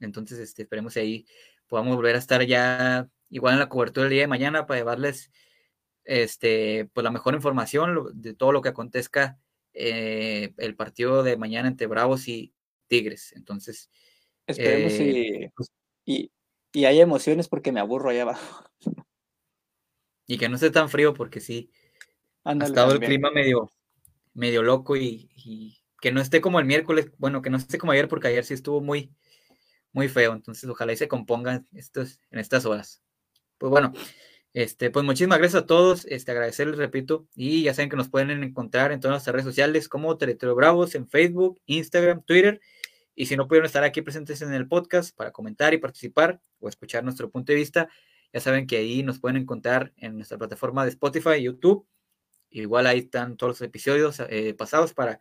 Entonces, 0.00 0.38
este, 0.40 0.62
esperemos 0.62 0.96
ahí 0.96 1.24
podamos 1.68 1.96
volver 1.96 2.16
a 2.16 2.18
estar 2.18 2.44
ya 2.44 3.08
igual 3.30 3.54
en 3.54 3.60
la 3.60 3.68
cobertura 3.68 4.04
del 4.04 4.12
día 4.12 4.22
de 4.22 4.26
mañana 4.26 4.66
para 4.66 4.80
llevarles 4.80 5.30
este, 6.04 6.90
pues 6.92 7.04
la 7.04 7.10
mejor 7.10 7.34
información 7.34 8.10
de 8.14 8.34
todo 8.34 8.52
lo 8.52 8.60
que 8.60 8.68
acontezca 8.68 9.38
eh, 9.72 10.52
el 10.58 10.76
partido 10.76 11.22
de 11.22 11.36
mañana 11.36 11.68
entre 11.68 11.86
Bravos 11.86 12.28
y 12.28 12.52
Tigres. 12.92 13.32
Entonces, 13.34 13.88
esperemos 14.46 14.92
eh, 14.98 15.50
pues 15.56 15.72
y, 16.04 16.30
y, 16.74 16.84
hay 16.84 17.00
emociones 17.00 17.48
porque 17.48 17.72
me 17.72 17.80
aburro 17.80 18.10
allá 18.10 18.22
abajo. 18.22 18.68
Y 20.26 20.36
que 20.36 20.50
no 20.50 20.56
esté 20.56 20.70
tan 20.70 20.90
frío 20.90 21.14
porque 21.14 21.40
sí, 21.40 21.70
ha 22.44 22.52
estado 22.52 22.92
el 22.92 23.00
clima 23.00 23.30
medio, 23.30 23.70
medio 24.34 24.62
loco 24.62 24.96
y, 24.96 25.30
y, 25.34 25.78
que 26.02 26.12
no 26.12 26.20
esté 26.20 26.42
como 26.42 26.58
el 26.58 26.66
miércoles, 26.66 27.10
bueno, 27.16 27.40
que 27.40 27.48
no 27.48 27.56
esté 27.56 27.78
como 27.78 27.92
ayer 27.92 28.08
porque 28.08 28.28
ayer 28.28 28.44
sí 28.44 28.52
estuvo 28.52 28.82
muy, 28.82 29.10
muy 29.92 30.10
feo. 30.10 30.34
Entonces, 30.34 30.68
ojalá 30.68 30.92
y 30.92 30.98
se 30.98 31.08
compongan 31.08 31.66
estos, 31.72 32.20
en 32.30 32.40
estas 32.40 32.66
horas. 32.66 33.02
Pues 33.56 33.70
bueno, 33.70 33.94
este, 34.52 34.90
pues 34.90 35.02
muchísimas 35.02 35.38
gracias 35.38 35.62
a 35.62 35.66
todos. 35.66 36.04
Este, 36.04 36.30
agradecerles, 36.32 36.76
repito, 36.76 37.26
y 37.34 37.62
ya 37.62 37.72
saben 37.72 37.88
que 37.88 37.96
nos 37.96 38.10
pueden 38.10 38.42
encontrar 38.42 38.92
en 38.92 39.00
todas 39.00 39.14
nuestras 39.14 39.32
redes 39.32 39.46
sociales 39.46 39.88
como 39.88 40.18
Territorio 40.18 40.54
Bravos 40.54 40.94
en 40.94 41.08
Facebook, 41.08 41.58
Instagram, 41.64 42.22
Twitter. 42.22 42.60
Y 43.14 43.26
si 43.26 43.36
no 43.36 43.46
pudieron 43.46 43.66
estar 43.66 43.84
aquí 43.84 44.02
presentes 44.02 44.42
en 44.42 44.52
el 44.54 44.66
podcast 44.66 45.14
para 45.16 45.32
comentar 45.32 45.74
y 45.74 45.78
participar 45.78 46.40
o 46.60 46.68
escuchar 46.68 47.04
nuestro 47.04 47.30
punto 47.30 47.52
de 47.52 47.56
vista, 47.56 47.88
ya 48.32 48.40
saben 48.40 48.66
que 48.66 48.78
ahí 48.78 49.02
nos 49.02 49.18
pueden 49.18 49.36
encontrar 49.36 49.92
en 49.96 50.16
nuestra 50.16 50.38
plataforma 50.38 50.84
de 50.84 50.90
Spotify 50.90 51.34
y 51.38 51.42
YouTube. 51.44 51.86
Igual 52.50 52.86
ahí 52.86 53.00
están 53.00 53.36
todos 53.36 53.60
los 53.60 53.62
episodios 53.62 54.20
eh, 54.28 54.54
pasados 54.54 54.94
para 54.94 55.20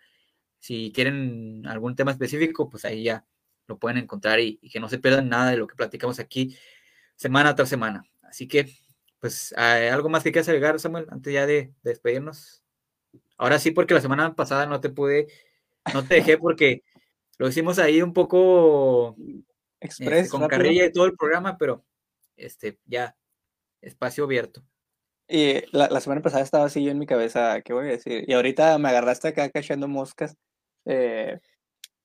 si 0.60 0.92
quieren 0.94 1.66
algún 1.68 1.96
tema 1.96 2.12
específico, 2.12 2.70
pues 2.70 2.86
ahí 2.86 3.04
ya 3.04 3.26
lo 3.68 3.80
pueden 3.80 3.98
encontrar 3.98 4.40
y, 4.40 4.58
que 4.58 4.80
no 4.80 4.88
se 4.90 5.00
pierdan 5.00 5.28
nada 5.28 5.52
de 5.52 5.58
lo 5.58 5.68
que 5.68 5.76
platicamos 5.76 6.20
aquí 6.20 6.56
semana 7.16 7.56
tras 7.56 7.70
semana. 7.70 8.04
Así 8.22 8.48
que, 8.48 8.72
pues, 9.20 9.54
algo 9.54 10.10
más 10.10 10.24
que 10.24 10.32
quieras 10.32 10.48
agregar, 10.50 10.80
Samuel, 10.80 11.08
antes 11.10 11.34
ya 11.34 11.46
de, 11.46 11.74
despedirnos. 11.84 12.64
Ahora 13.38 13.60
sí, 13.60 13.72
porque 13.72 13.94
la 13.94 14.02
semana 14.02 14.36
pasada 14.36 14.66
no 14.68 14.80
te 14.80 14.90
pude, 14.90 15.28
no 15.94 16.06
te 16.06 16.16
dejé 16.16 16.38
porque 16.38 16.84
lo 17.42 17.48
hicimos 17.48 17.80
ahí 17.80 18.04
un 18.04 18.14
poco 18.14 19.16
Express, 19.80 20.26
este, 20.26 20.30
con 20.30 20.48
carrilla 20.48 20.86
y 20.86 20.92
todo 20.92 21.06
el 21.06 21.18
programa, 21.18 21.58
pero 21.58 21.84
este, 22.38 22.78
ya, 22.86 23.18
espacio 23.82 24.26
abierto. 24.26 24.64
Y 25.28 25.64
la, 25.76 26.00
semana 26.02 26.22
pasada 26.22 26.44
estaba 26.44 26.66
así 26.66 26.84
yo 26.84 26.92
en 26.92 27.00
mi 27.00 27.08
cabeza, 27.08 27.62
¿qué 27.62 27.74
voy 27.74 27.88
a 27.88 27.94
decir? 27.94 28.26
Y 28.28 28.34
ahorita 28.34 28.78
me 28.78 28.90
agarraste 28.90 29.30
acá 29.30 29.50
cachando 29.50 29.88
moscas. 29.88 30.38
Eh, 30.86 31.40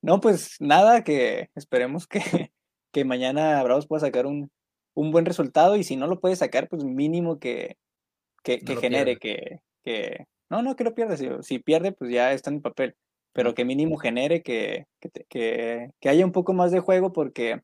no, 0.01 0.23
pues 0.23 0.57
nada, 0.59 1.05
que 1.05 1.51
esperemos 1.55 2.07
que, 2.07 2.21
que 2.91 3.05
mañana 3.05 3.63
Bravos 3.63 3.87
pueda 3.87 4.01
sacar 4.01 4.25
un, 4.25 4.51
un, 4.95 5.13
buen 5.13 5.27
resultado 5.27 5.77
y 5.77 5.85
si 5.85 5.97
no 5.97 6.07
lo 6.07 6.19
puede 6.19 6.37
sacar, 6.37 6.67
pues 6.67 6.83
mínimo 6.83 7.39
que, 7.39 7.77
que, 8.43 8.59
genere, 8.81 9.19
que, 9.19 9.61
que, 9.85 10.29
no, 10.49 10.63
no, 10.63 10.77
que 10.77 10.85
lo 10.85 10.95
pierda, 10.95 11.19
si, 11.19 11.29
si, 11.43 11.59
pierde, 11.59 11.93
pues 11.93 12.11
ya 12.11 12.33
está 12.33 12.49
en 12.49 12.57
el 12.57 12.63
papel, 12.63 12.97
pero 13.37 13.55
que 13.55 13.67
mínimo 13.67 13.99
genere, 13.99 14.43
que, 14.43 14.87
que, 15.29 15.91
que, 16.01 16.09
haya 16.09 16.25
un 16.25 16.33
poco 16.33 16.55
más 16.55 16.71
de 16.73 16.81
juego 16.81 17.13
porque 17.13 17.61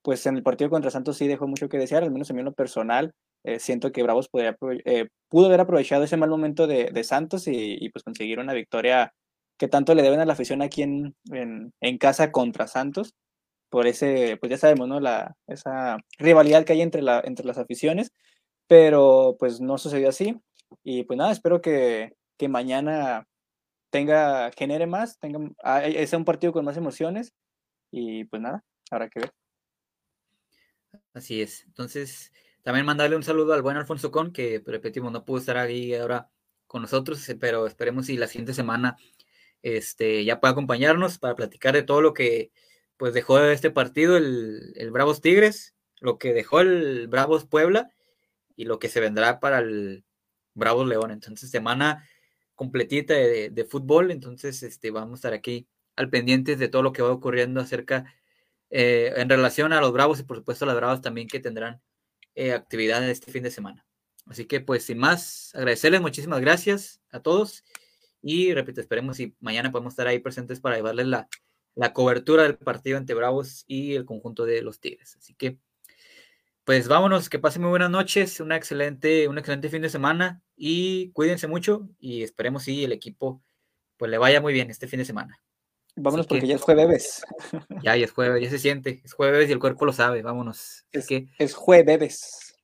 pues 0.00 0.24
en 0.24 0.36
el 0.36 0.42
partido 0.42 0.70
contra 0.70 0.90
Santos 0.90 1.18
sí 1.18 1.28
dejó 1.28 1.46
mucho 1.46 1.68
que 1.68 1.76
desear, 1.76 2.02
al 2.02 2.10
menos 2.10 2.30
a 2.30 2.32
mí 2.32 2.38
en 2.38 2.46
lo 2.46 2.54
personal, 2.54 3.12
eh, 3.44 3.58
siento 3.58 3.92
que 3.92 4.02
Bravos 4.02 4.30
podría, 4.30 4.56
eh, 4.86 5.08
pudo 5.28 5.46
haber 5.48 5.60
aprovechado 5.60 6.04
ese 6.04 6.16
mal 6.16 6.30
momento 6.30 6.66
de, 6.66 6.90
de 6.90 7.04
Santos 7.04 7.48
y, 7.48 7.76
y, 7.78 7.90
pues 7.90 8.02
conseguir 8.02 8.38
una 8.38 8.54
victoria 8.54 9.12
que 9.58 9.68
tanto 9.68 9.94
le 9.94 10.02
deben 10.02 10.20
a 10.20 10.24
la 10.24 10.32
afición 10.32 10.62
aquí 10.62 10.82
en, 10.82 11.14
en, 11.28 11.98
casa 11.98 12.32
contra 12.32 12.66
Santos, 12.66 13.12
por 13.68 13.86
ese, 13.86 14.38
pues 14.40 14.48
ya 14.48 14.56
sabemos, 14.56 14.88
¿no? 14.88 15.00
La, 15.00 15.36
esa 15.46 15.98
rivalidad 16.18 16.64
que 16.64 16.72
hay 16.72 16.80
entre, 16.80 17.02
la, 17.02 17.20
entre 17.22 17.44
las 17.44 17.58
aficiones, 17.58 18.10
pero 18.66 19.36
pues 19.38 19.60
no 19.60 19.76
sucedió 19.76 20.08
así. 20.08 20.40
Y 20.82 21.04
pues 21.04 21.18
nada, 21.18 21.32
espero 21.32 21.60
que, 21.60 22.14
que 22.38 22.48
mañana 22.48 23.26
tenga, 23.90 24.50
genere 24.52 24.86
más, 24.86 25.18
tenga, 25.18 25.40
ah, 25.62 25.82
sea 26.06 26.18
un 26.18 26.24
partido 26.24 26.52
con 26.52 26.64
más 26.64 26.76
emociones 26.76 27.34
y 27.90 28.24
pues 28.24 28.40
nada, 28.40 28.64
habrá 28.90 29.08
que 29.08 29.20
ver. 29.20 29.32
Así 31.12 31.42
es. 31.42 31.64
Entonces, 31.64 32.32
también 32.62 32.86
mandarle 32.86 33.16
un 33.16 33.22
saludo 33.22 33.52
al 33.52 33.62
buen 33.62 33.76
Alfonso 33.76 34.10
Con, 34.10 34.32
que 34.32 34.62
repetimos, 34.64 35.12
no 35.12 35.24
pudo 35.24 35.38
estar 35.38 35.56
ahí 35.56 35.94
ahora 35.94 36.30
con 36.66 36.82
nosotros, 36.82 37.24
pero 37.40 37.66
esperemos 37.66 38.06
si 38.06 38.16
la 38.16 38.28
siguiente 38.28 38.54
semana 38.54 38.96
este, 39.62 40.24
ya 40.24 40.40
puede 40.40 40.52
acompañarnos 40.52 41.18
para 41.18 41.34
platicar 41.34 41.74
de 41.74 41.82
todo 41.82 42.00
lo 42.00 42.14
que 42.14 42.52
pues 42.96 43.14
dejó 43.14 43.40
este 43.40 43.70
partido 43.70 44.16
el, 44.16 44.72
el 44.76 44.90
Bravos 44.90 45.20
Tigres, 45.20 45.74
lo 46.00 46.18
que 46.18 46.32
dejó 46.32 46.60
el 46.60 47.08
Bravos 47.08 47.46
Puebla 47.46 47.90
y 48.56 48.64
lo 48.64 48.78
que 48.78 48.88
se 48.88 49.00
vendrá 49.00 49.40
para 49.40 49.58
el 49.58 50.04
Bravos 50.54 50.86
León. 50.86 51.10
Entonces, 51.10 51.50
semana 51.50 52.06
completita 52.60 53.14
de, 53.14 53.66
fútbol, 53.66 54.10
entonces 54.10 54.62
este, 54.62 54.90
vamos 54.90 55.12
a 55.12 55.14
estar 55.20 55.32
aquí 55.32 55.66
al 55.96 56.10
pendiente 56.10 56.56
de 56.56 56.68
todo 56.68 56.82
lo 56.82 56.92
que 56.92 57.00
va 57.00 57.10
ocurriendo 57.10 57.58
acerca 57.58 58.14
eh, 58.68 59.14
en 59.16 59.30
relación 59.30 59.72
a 59.72 59.80
los 59.80 59.94
Bravos 59.94 60.20
y 60.20 60.24
por 60.24 60.36
supuesto 60.36 60.66
a 60.66 60.68
las 60.68 60.76
Bravas 60.76 61.00
también 61.00 61.26
que 61.26 61.40
tendrán 61.40 61.80
eh, 62.34 62.52
actividad 62.52 63.08
este 63.08 63.32
fin 63.32 63.44
de 63.44 63.50
semana. 63.50 63.86
Así 64.26 64.44
que 64.44 64.60
pues 64.60 64.84
sin 64.84 64.98
más, 64.98 65.54
agradecerles 65.54 66.02
muchísimas 66.02 66.42
gracias 66.42 67.00
a 67.10 67.20
todos 67.20 67.64
y 68.20 68.52
repito, 68.52 68.82
esperemos 68.82 69.16
si 69.16 69.34
mañana 69.40 69.72
podemos 69.72 69.94
estar 69.94 70.06
ahí 70.06 70.18
presentes 70.18 70.60
para 70.60 70.76
llevarles 70.76 71.06
la, 71.06 71.30
la 71.74 71.94
cobertura 71.94 72.42
del 72.42 72.58
partido 72.58 72.98
entre 72.98 73.14
Bravos 73.14 73.64
y 73.66 73.94
el 73.94 74.04
conjunto 74.04 74.44
de 74.44 74.60
los 74.60 74.80
Tigres. 74.80 75.16
Así 75.16 75.32
que, 75.32 75.58
pues 76.70 76.86
vámonos, 76.86 77.28
que 77.28 77.40
pasen 77.40 77.62
muy 77.62 77.70
buenas 77.70 77.90
noches, 77.90 78.38
una 78.38 78.54
excelente, 78.54 79.26
un 79.26 79.38
excelente 79.38 79.68
fin 79.70 79.82
de 79.82 79.88
semana 79.88 80.40
y 80.54 81.10
cuídense 81.10 81.48
mucho 81.48 81.88
y 81.98 82.22
esperemos 82.22 82.62
si 82.62 82.84
el 82.84 82.92
equipo 82.92 83.42
pues 83.96 84.08
le 84.08 84.18
vaya 84.18 84.40
muy 84.40 84.52
bien 84.52 84.70
este 84.70 84.86
fin 84.86 85.00
de 85.00 85.04
semana. 85.04 85.42
Vámonos 85.96 86.28
porque 86.28 86.46
ya 86.46 86.54
es 86.54 86.62
jueves. 86.62 87.24
Ya, 87.82 87.96
ya 87.96 88.04
es 88.04 88.12
jueves, 88.12 88.40
ya 88.40 88.48
se 88.48 88.60
siente, 88.60 89.02
es 89.04 89.14
jueves 89.14 89.48
y 89.48 89.52
el 89.52 89.58
cuerpo 89.58 89.84
lo 89.84 89.92
sabe, 89.92 90.22
vámonos. 90.22 90.86
Es, 90.92 91.08
que, 91.08 91.26
es 91.40 91.54
jueves. 91.54 92.54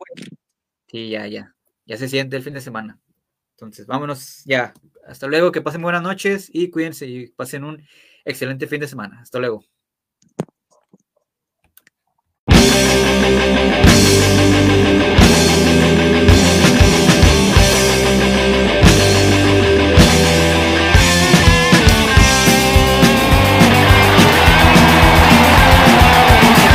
Sí, 0.86 1.10
ya, 1.10 1.26
ya, 1.26 1.56
ya 1.84 1.96
se 1.96 2.08
siente 2.08 2.36
el 2.36 2.44
fin 2.44 2.54
de 2.54 2.60
semana. 2.60 3.00
Entonces, 3.56 3.88
vámonos 3.88 4.44
ya. 4.44 4.72
Hasta 5.04 5.26
luego, 5.26 5.50
que 5.50 5.62
pasen 5.62 5.82
buenas 5.82 6.02
noches 6.02 6.48
y 6.52 6.70
cuídense 6.70 7.08
y 7.08 7.26
pasen 7.32 7.64
un 7.64 7.84
excelente 8.24 8.68
fin 8.68 8.78
de 8.78 8.86
semana. 8.86 9.18
Hasta 9.20 9.40
luego. 9.40 9.64